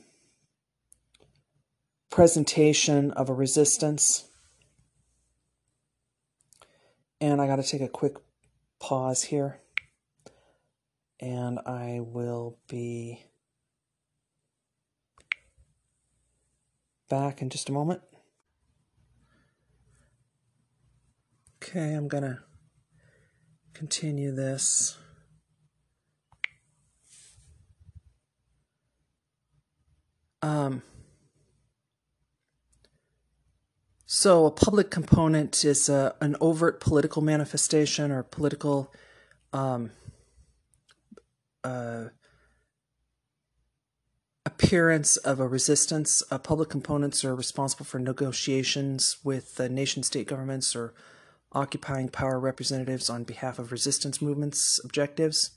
presentation 2.10 3.10
of 3.12 3.30
a 3.30 3.34
resistance. 3.34 4.28
And 7.20 7.40
I 7.40 7.46
got 7.46 7.56
to 7.56 7.62
take 7.62 7.80
a 7.80 7.88
quick 7.88 8.14
pause 8.80 9.22
here. 9.22 9.60
And 11.20 11.60
I 11.60 12.00
will 12.02 12.58
be 12.68 13.24
back 17.08 17.40
in 17.40 17.48
just 17.48 17.68
a 17.68 17.72
moment. 17.72 18.02
Okay, 21.62 21.94
I'm 21.94 22.08
going 22.08 22.24
to 22.24 22.38
continue 23.72 24.34
this. 24.34 24.98
Um, 30.42 30.82
so, 34.06 34.44
a 34.44 34.50
public 34.50 34.90
component 34.90 35.64
is 35.64 35.88
a, 35.88 36.14
an 36.20 36.36
overt 36.40 36.80
political 36.80 37.22
manifestation 37.22 38.10
or 38.10 38.22
political 38.22 38.92
um, 39.52 39.90
uh, 41.64 42.06
appearance 44.44 45.16
of 45.16 45.40
a 45.40 45.46
resistance. 45.46 46.22
Uh, 46.30 46.38
public 46.38 46.68
components 46.68 47.24
are 47.24 47.34
responsible 47.34 47.86
for 47.86 47.98
negotiations 47.98 49.18
with 49.24 49.60
uh, 49.60 49.68
nation 49.68 50.02
state 50.02 50.26
governments 50.26 50.74
or 50.74 50.92
occupying 51.52 52.08
power 52.08 52.40
representatives 52.40 53.08
on 53.08 53.24
behalf 53.24 53.58
of 53.58 53.70
resistance 53.70 54.20
movements' 54.20 54.80
objectives. 54.84 55.52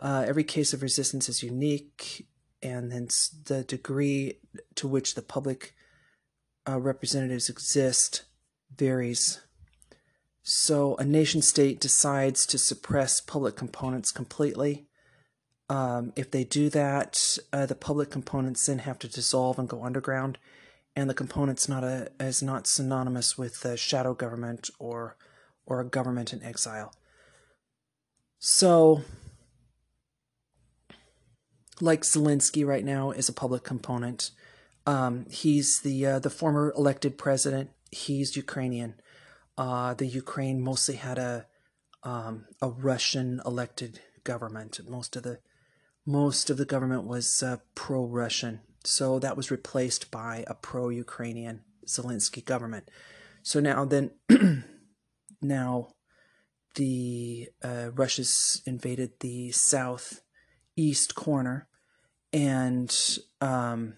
Uh, 0.00 0.24
every 0.26 0.44
case 0.44 0.72
of 0.72 0.82
resistance 0.82 1.28
is 1.28 1.42
unique, 1.42 2.26
and 2.62 2.92
hence 2.92 3.28
the 3.28 3.64
degree 3.64 4.38
to 4.74 4.88
which 4.88 5.14
the 5.14 5.22
public 5.22 5.74
uh, 6.68 6.78
representatives 6.78 7.48
exist 7.48 8.24
varies. 8.74 9.40
So, 10.42 10.96
a 10.96 11.04
nation 11.04 11.42
state 11.42 11.80
decides 11.80 12.46
to 12.46 12.58
suppress 12.58 13.20
public 13.20 13.56
components 13.56 14.10
completely. 14.10 14.86
Um, 15.68 16.12
if 16.16 16.30
they 16.30 16.44
do 16.44 16.68
that, 16.70 17.38
uh, 17.52 17.66
the 17.66 17.74
public 17.74 18.10
components 18.10 18.66
then 18.66 18.80
have 18.80 18.98
to 19.00 19.08
dissolve 19.08 19.58
and 19.58 19.68
go 19.68 19.84
underground, 19.84 20.38
and 20.96 21.08
the 21.08 21.14
component's 21.14 21.68
not 21.68 21.84
a 21.84 22.10
is 22.18 22.42
not 22.42 22.66
synonymous 22.66 23.38
with 23.38 23.64
a 23.64 23.76
shadow 23.76 24.14
government 24.14 24.70
or 24.78 25.16
or 25.66 25.80
a 25.80 25.84
government 25.84 26.32
in 26.32 26.42
exile. 26.42 26.92
So, 28.38 29.02
like 31.80 32.02
Zelensky 32.02 32.66
right 32.66 32.84
now 32.84 33.10
is 33.10 33.28
a 33.28 33.32
public 33.32 33.64
component. 33.64 34.30
Um, 34.86 35.26
he's 35.30 35.80
the 35.80 36.06
uh, 36.06 36.18
the 36.18 36.30
former 36.30 36.72
elected 36.76 37.18
president. 37.18 37.70
He's 37.90 38.36
Ukrainian. 38.36 38.94
Uh, 39.58 39.94
the 39.94 40.06
Ukraine 40.06 40.60
mostly 40.60 40.96
had 40.96 41.18
a 41.18 41.46
um, 42.02 42.46
a 42.62 42.68
Russian 42.68 43.40
elected 43.44 44.00
government. 44.24 44.80
Most 44.88 45.16
of 45.16 45.22
the 45.22 45.40
most 46.06 46.50
of 46.50 46.56
the 46.56 46.64
government 46.64 47.04
was 47.04 47.42
uh, 47.42 47.58
pro 47.74 48.04
Russian, 48.04 48.60
so 48.84 49.18
that 49.18 49.36
was 49.36 49.50
replaced 49.50 50.10
by 50.10 50.44
a 50.46 50.54
pro 50.54 50.88
Ukrainian 50.88 51.62
Zelensky 51.86 52.44
government. 52.44 52.90
So 53.42 53.60
now 53.60 53.84
then, 53.84 54.12
now 55.42 55.88
the 56.74 57.48
uh, 57.62 57.90
Russia's 57.94 58.62
invaded 58.66 59.20
the 59.20 59.50
southeast 59.52 61.14
corner 61.14 61.68
and 62.32 63.18
um, 63.40 63.94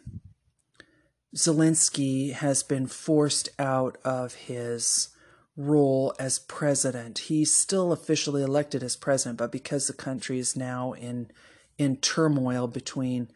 Zelensky 1.36 2.32
has 2.32 2.62
been 2.62 2.86
forced 2.86 3.48
out 3.58 3.98
of 4.04 4.34
his 4.34 5.08
role 5.56 6.14
as 6.18 6.38
president. 6.38 7.18
He's 7.18 7.54
still 7.54 7.92
officially 7.92 8.42
elected 8.42 8.82
as 8.82 8.96
president, 8.96 9.38
but 9.38 9.52
because 9.52 9.86
the 9.86 9.92
country 9.92 10.38
is 10.38 10.56
now 10.56 10.92
in 10.92 11.30
in 11.78 11.96
turmoil 11.96 12.68
between, 12.68 13.28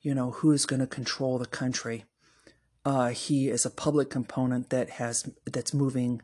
you 0.00 0.14
know, 0.14 0.30
who's 0.30 0.66
going 0.66 0.80
to 0.80 0.86
control 0.86 1.38
the 1.38 1.46
country, 1.46 2.04
uh, 2.84 3.08
he 3.08 3.48
is 3.48 3.66
a 3.66 3.70
public 3.70 4.10
component 4.10 4.70
that 4.70 4.90
has 4.90 5.28
that's 5.44 5.74
moving 5.74 6.22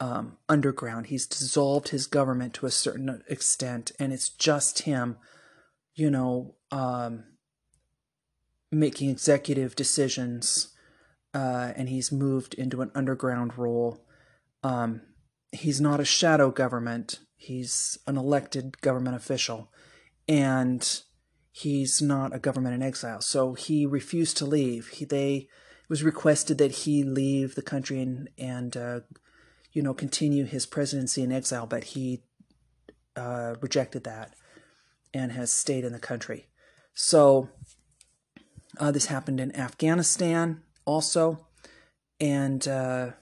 um, 0.00 0.38
underground. 0.48 1.06
He's 1.06 1.26
dissolved 1.26 1.88
his 1.88 2.06
government 2.06 2.54
to 2.54 2.66
a 2.66 2.70
certain 2.70 3.22
extent, 3.28 3.92
and 3.98 4.12
it's 4.12 4.28
just 4.28 4.82
him, 4.82 5.18
you 5.94 6.10
know. 6.10 6.56
Um, 6.70 7.24
making 8.70 9.10
executive 9.10 9.74
decisions, 9.74 10.74
uh, 11.34 11.72
and 11.76 11.88
he's 11.88 12.12
moved 12.12 12.54
into 12.54 12.82
an 12.82 12.90
underground 12.94 13.56
role. 13.56 14.04
Um, 14.62 15.02
he's 15.52 15.80
not 15.80 16.00
a 16.00 16.04
shadow 16.04 16.50
government, 16.50 17.20
he's 17.36 17.98
an 18.06 18.16
elected 18.16 18.80
government 18.80 19.16
official, 19.16 19.72
and 20.26 21.02
he's 21.50 22.02
not 22.02 22.34
a 22.34 22.38
government 22.38 22.74
in 22.74 22.82
exile. 22.82 23.20
So 23.20 23.54
he 23.54 23.86
refused 23.86 24.36
to 24.38 24.46
leave. 24.46 24.88
He, 24.88 25.04
they 25.04 25.48
was 25.88 26.02
requested 26.02 26.58
that 26.58 26.72
he 26.72 27.02
leave 27.02 27.54
the 27.54 27.62
country 27.62 28.00
and 28.00 28.28
and 28.38 28.76
uh, 28.76 29.00
you 29.72 29.82
know 29.82 29.94
continue 29.94 30.44
his 30.44 30.66
presidency 30.66 31.22
in 31.22 31.32
exile, 31.32 31.66
but 31.66 31.84
he 31.84 32.22
uh, 33.16 33.54
rejected 33.60 34.04
that 34.04 34.34
and 35.14 35.32
has 35.32 35.50
stayed 35.50 35.84
in 35.84 35.92
the 35.92 35.98
country. 35.98 36.48
So 36.94 37.48
uh, 38.78 38.90
this 38.90 39.06
happened 39.06 39.40
in 39.40 39.54
Afghanistan 39.56 40.62
also. 40.84 41.46
And 42.20 42.66
uh, 42.66 43.12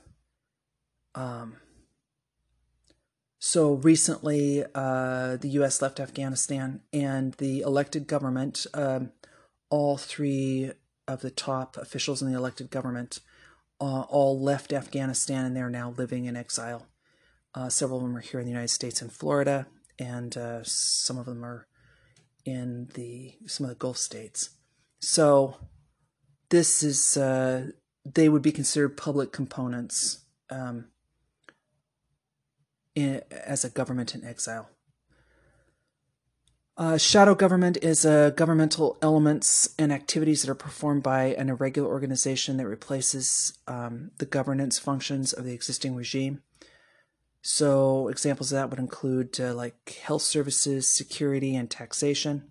um, 1.14 1.56
so 3.38 3.74
recently, 3.74 4.64
uh, 4.74 5.36
the 5.36 5.50
U.S. 5.50 5.80
left 5.80 6.00
Afghanistan, 6.00 6.80
and 6.92 7.34
the 7.34 7.60
elected 7.60 8.06
government, 8.06 8.66
um, 8.74 9.12
all 9.70 9.96
three 9.96 10.72
of 11.06 11.20
the 11.20 11.30
top 11.30 11.76
officials 11.76 12.22
in 12.22 12.30
the 12.30 12.36
elected 12.36 12.70
government, 12.70 13.20
uh, 13.80 14.02
all 14.02 14.40
left 14.40 14.72
Afghanistan, 14.72 15.44
and 15.44 15.56
they're 15.56 15.70
now 15.70 15.94
living 15.96 16.24
in 16.24 16.36
exile. 16.36 16.86
Uh, 17.54 17.68
several 17.68 17.98
of 17.98 18.04
them 18.04 18.16
are 18.16 18.20
here 18.20 18.40
in 18.40 18.46
the 18.46 18.52
United 18.52 18.68
States 18.70 19.00
and 19.00 19.12
Florida, 19.12 19.66
and 19.98 20.36
uh, 20.36 20.60
some 20.62 21.18
of 21.18 21.26
them 21.26 21.44
are 21.44 21.66
in 22.44 22.88
the 22.94 23.34
some 23.46 23.64
of 23.64 23.70
the 23.70 23.76
Gulf 23.76 23.96
states. 23.96 24.55
So 25.00 25.56
this 26.48 26.82
is 26.82 27.16
uh, 27.16 27.70
they 28.04 28.28
would 28.28 28.42
be 28.42 28.52
considered 28.52 28.96
public 28.96 29.32
components 29.32 30.24
um, 30.50 30.86
in, 32.94 33.22
as 33.30 33.64
a 33.64 33.70
government 33.70 34.14
in 34.14 34.24
exile. 34.24 34.70
Uh, 36.78 36.98
shadow 36.98 37.34
government 37.34 37.78
is 37.80 38.04
uh, 38.04 38.28
governmental 38.30 38.98
elements 39.00 39.74
and 39.78 39.90
activities 39.90 40.42
that 40.42 40.50
are 40.50 40.54
performed 40.54 41.02
by 41.02 41.24
an 41.38 41.48
irregular 41.48 41.88
organization 41.88 42.58
that 42.58 42.66
replaces 42.66 43.58
um, 43.66 44.10
the 44.18 44.26
governance 44.26 44.78
functions 44.78 45.32
of 45.32 45.44
the 45.44 45.54
existing 45.54 45.94
regime. 45.94 46.42
So, 47.40 48.08
examples 48.08 48.52
of 48.52 48.56
that 48.56 48.70
would 48.70 48.78
include 48.78 49.40
uh, 49.40 49.54
like 49.54 49.98
health 50.02 50.22
services, 50.22 50.90
security, 50.90 51.56
and 51.56 51.70
taxation 51.70 52.42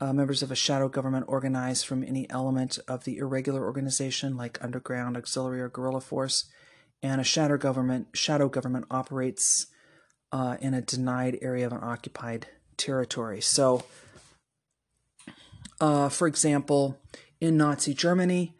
uh, 0.00 0.12
members 0.12 0.42
of 0.42 0.50
a 0.50 0.56
shadow 0.56 0.88
government 0.88 1.26
organized 1.28 1.86
from 1.86 2.02
any 2.02 2.28
element 2.30 2.78
of 2.88 3.04
the 3.04 3.18
irregular 3.18 3.64
organization 3.64 4.36
like 4.36 4.62
underground 4.62 5.16
auxiliary 5.16 5.60
or 5.60 5.68
guerrilla 5.68 6.00
force. 6.00 6.50
And 7.02 7.20
a 7.20 7.24
shadow 7.24 7.58
government 7.58 8.08
shadow 8.14 8.48
government 8.48 8.86
operates 8.90 9.66
uh, 10.32 10.56
in 10.60 10.74
a 10.74 10.80
denied 10.80 11.38
area 11.42 11.66
of 11.66 11.72
an 11.72 11.80
occupied 11.82 12.46
territory. 12.76 13.40
So 13.40 13.84
uh, 15.80 16.08
for 16.08 16.26
example 16.26 16.98
in 17.40 17.56
nazi 17.56 17.94
germany 17.94 18.54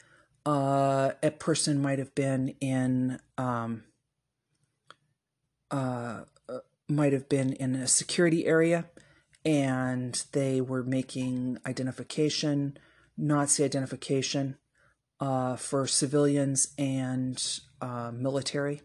uh, 0.47 1.13
a 1.23 1.31
person 1.31 1.81
might 1.81 1.99
have 1.99 2.15
been 2.15 2.55
in 2.61 3.19
um, 3.39 3.85
uh, 5.71 6.25
uh, 6.49 6.59
might 6.89 7.13
have 7.13 7.29
been 7.29 7.53
in 7.55 7.75
a 7.75 7.87
security 7.87 8.47
area 8.47 8.87
and 9.45 10.25
they 10.33 10.61
were 10.61 10.83
making 10.83 11.59
identification, 11.67 12.79
Nazi 13.17 13.65
identification 13.65 14.57
uh, 15.21 15.57
for 15.57 15.87
civilians 15.87 16.75
and 16.79 17.61
uh, 17.81 18.11
military. 18.13 18.83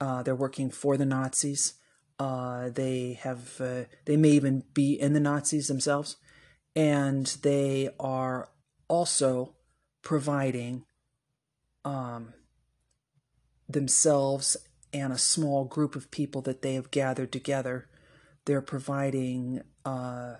Uh, 0.00 0.22
they're 0.22 0.34
working 0.34 0.70
for 0.70 0.96
the 0.96 1.06
Nazis. 1.06 1.74
Uh, 2.18 2.70
they 2.70 3.18
have 3.22 3.60
uh, 3.60 3.84
they 4.04 4.16
may 4.16 4.30
even 4.30 4.64
be 4.72 4.92
in 4.92 5.12
the 5.12 5.20
Nazis 5.20 5.68
themselves, 5.68 6.16
and 6.76 7.26
they 7.42 7.90
are 7.98 8.48
also 8.88 9.54
providing 10.02 10.84
um, 11.84 12.34
themselves 13.68 14.56
and 14.92 15.12
a 15.12 15.18
small 15.18 15.64
group 15.64 15.96
of 15.96 16.10
people 16.10 16.40
that 16.42 16.62
they 16.62 16.74
have 16.74 16.90
gathered 16.90 17.32
together. 17.32 17.88
They're 18.46 18.62
providing 18.62 19.62
uh, 19.84 20.34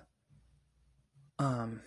um, 1.39 1.81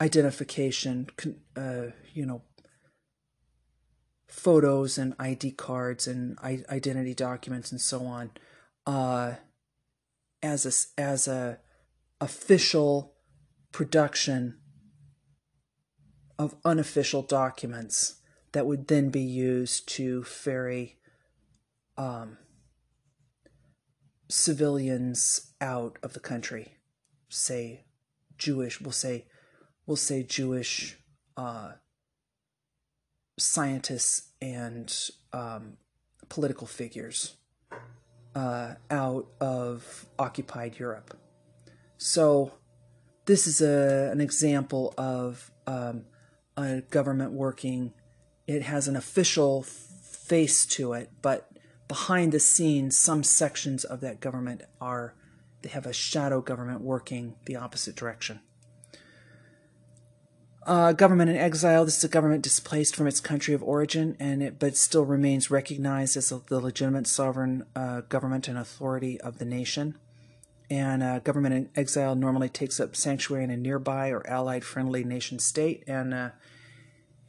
identification, 0.00 1.08
uh, 1.56 1.86
you 2.12 2.26
know, 2.26 2.42
photos 4.26 4.98
and 4.98 5.14
ID 5.18 5.52
cards 5.52 6.06
and 6.06 6.38
identity 6.40 7.14
documents 7.14 7.70
and 7.72 7.80
so 7.80 8.04
on, 8.04 8.30
uh, 8.86 9.34
as 10.42 10.66
a 10.96 11.00
as 11.00 11.26
a 11.28 11.58
official 12.20 13.14
production 13.72 14.58
of 16.38 16.54
unofficial 16.64 17.22
documents 17.22 18.16
that 18.52 18.66
would 18.66 18.88
then 18.88 19.10
be 19.10 19.20
used 19.20 19.88
to 19.88 20.22
ferry 20.24 20.98
um, 21.96 22.38
civilians 24.28 25.52
out 25.60 25.98
of 26.02 26.12
the 26.12 26.20
country. 26.20 26.74
Say 27.28 27.84
Jewish, 28.38 28.80
we'll 28.80 28.92
say, 28.92 29.26
we'll 29.86 29.96
say 29.96 30.22
Jewish 30.22 30.96
uh, 31.36 31.72
scientists 33.38 34.30
and 34.40 34.92
um, 35.32 35.76
political 36.28 36.66
figures 36.66 37.36
uh, 38.34 38.74
out 38.90 39.26
of 39.40 40.06
occupied 40.18 40.78
Europe. 40.78 41.18
So, 41.98 42.52
this 43.24 43.46
is 43.46 43.60
a, 43.60 44.10
an 44.12 44.20
example 44.20 44.94
of 44.96 45.50
um, 45.66 46.04
a 46.56 46.82
government 46.82 47.32
working. 47.32 47.92
It 48.46 48.62
has 48.62 48.86
an 48.86 48.94
official 48.94 49.62
face 49.62 50.66
to 50.66 50.92
it, 50.92 51.10
but 51.22 51.50
behind 51.88 52.32
the 52.32 52.40
scenes, 52.40 52.98
some 52.98 53.22
sections 53.22 53.84
of 53.84 54.00
that 54.00 54.20
government 54.20 54.62
are 54.80 55.14
they 55.62 55.68
have 55.70 55.86
a 55.86 55.92
shadow 55.92 56.40
government 56.40 56.80
working 56.80 57.34
the 57.46 57.56
opposite 57.56 57.96
direction. 57.96 58.40
Uh, 60.66 60.92
government 60.92 61.30
in 61.30 61.36
exile. 61.36 61.84
This 61.84 61.98
is 61.98 62.04
a 62.04 62.08
government 62.08 62.42
displaced 62.42 62.96
from 62.96 63.06
its 63.06 63.20
country 63.20 63.54
of 63.54 63.62
origin, 63.62 64.16
and 64.18 64.42
it 64.42 64.58
but 64.58 64.76
still 64.76 65.04
remains 65.04 65.50
recognized 65.50 66.16
as 66.16 66.28
the 66.28 66.60
legitimate 66.60 67.06
sovereign 67.06 67.64
uh, 67.76 68.00
government 68.02 68.48
and 68.48 68.58
authority 68.58 69.20
of 69.20 69.38
the 69.38 69.44
nation. 69.44 69.96
And 70.68 71.04
uh, 71.04 71.20
government 71.20 71.54
in 71.54 71.70
exile 71.76 72.16
normally 72.16 72.48
takes 72.48 72.80
up 72.80 72.96
sanctuary 72.96 73.44
in 73.44 73.50
a 73.50 73.56
nearby 73.56 74.10
or 74.10 74.28
allied 74.28 74.64
friendly 74.64 75.04
nation 75.04 75.38
state, 75.38 75.84
and 75.86 76.12
uh, 76.12 76.30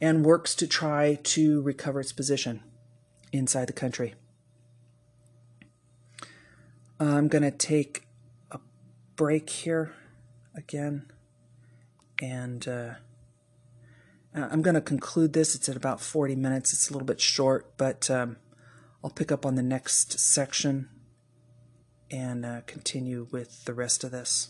and 0.00 0.24
works 0.24 0.56
to 0.56 0.66
try 0.66 1.14
to 1.22 1.62
recover 1.62 2.00
its 2.00 2.12
position 2.12 2.62
inside 3.32 3.68
the 3.68 3.72
country. 3.72 4.14
I'm 7.00 7.28
going 7.28 7.42
to 7.42 7.52
take 7.52 8.08
a 8.50 8.58
break 9.14 9.50
here 9.50 9.94
again, 10.54 11.06
and 12.20 12.66
uh, 12.66 12.94
I'm 14.34 14.62
going 14.62 14.74
to 14.74 14.80
conclude 14.80 15.32
this. 15.32 15.54
It's 15.54 15.68
at 15.68 15.76
about 15.76 16.00
40 16.00 16.34
minutes. 16.34 16.72
It's 16.72 16.90
a 16.90 16.92
little 16.92 17.06
bit 17.06 17.20
short, 17.20 17.76
but 17.76 18.10
um, 18.10 18.36
I'll 19.04 19.10
pick 19.10 19.30
up 19.30 19.46
on 19.46 19.54
the 19.54 19.62
next 19.62 20.18
section 20.18 20.88
and 22.10 22.44
uh, 22.44 22.62
continue 22.66 23.28
with 23.30 23.64
the 23.64 23.74
rest 23.74 24.02
of 24.02 24.10
this. 24.10 24.48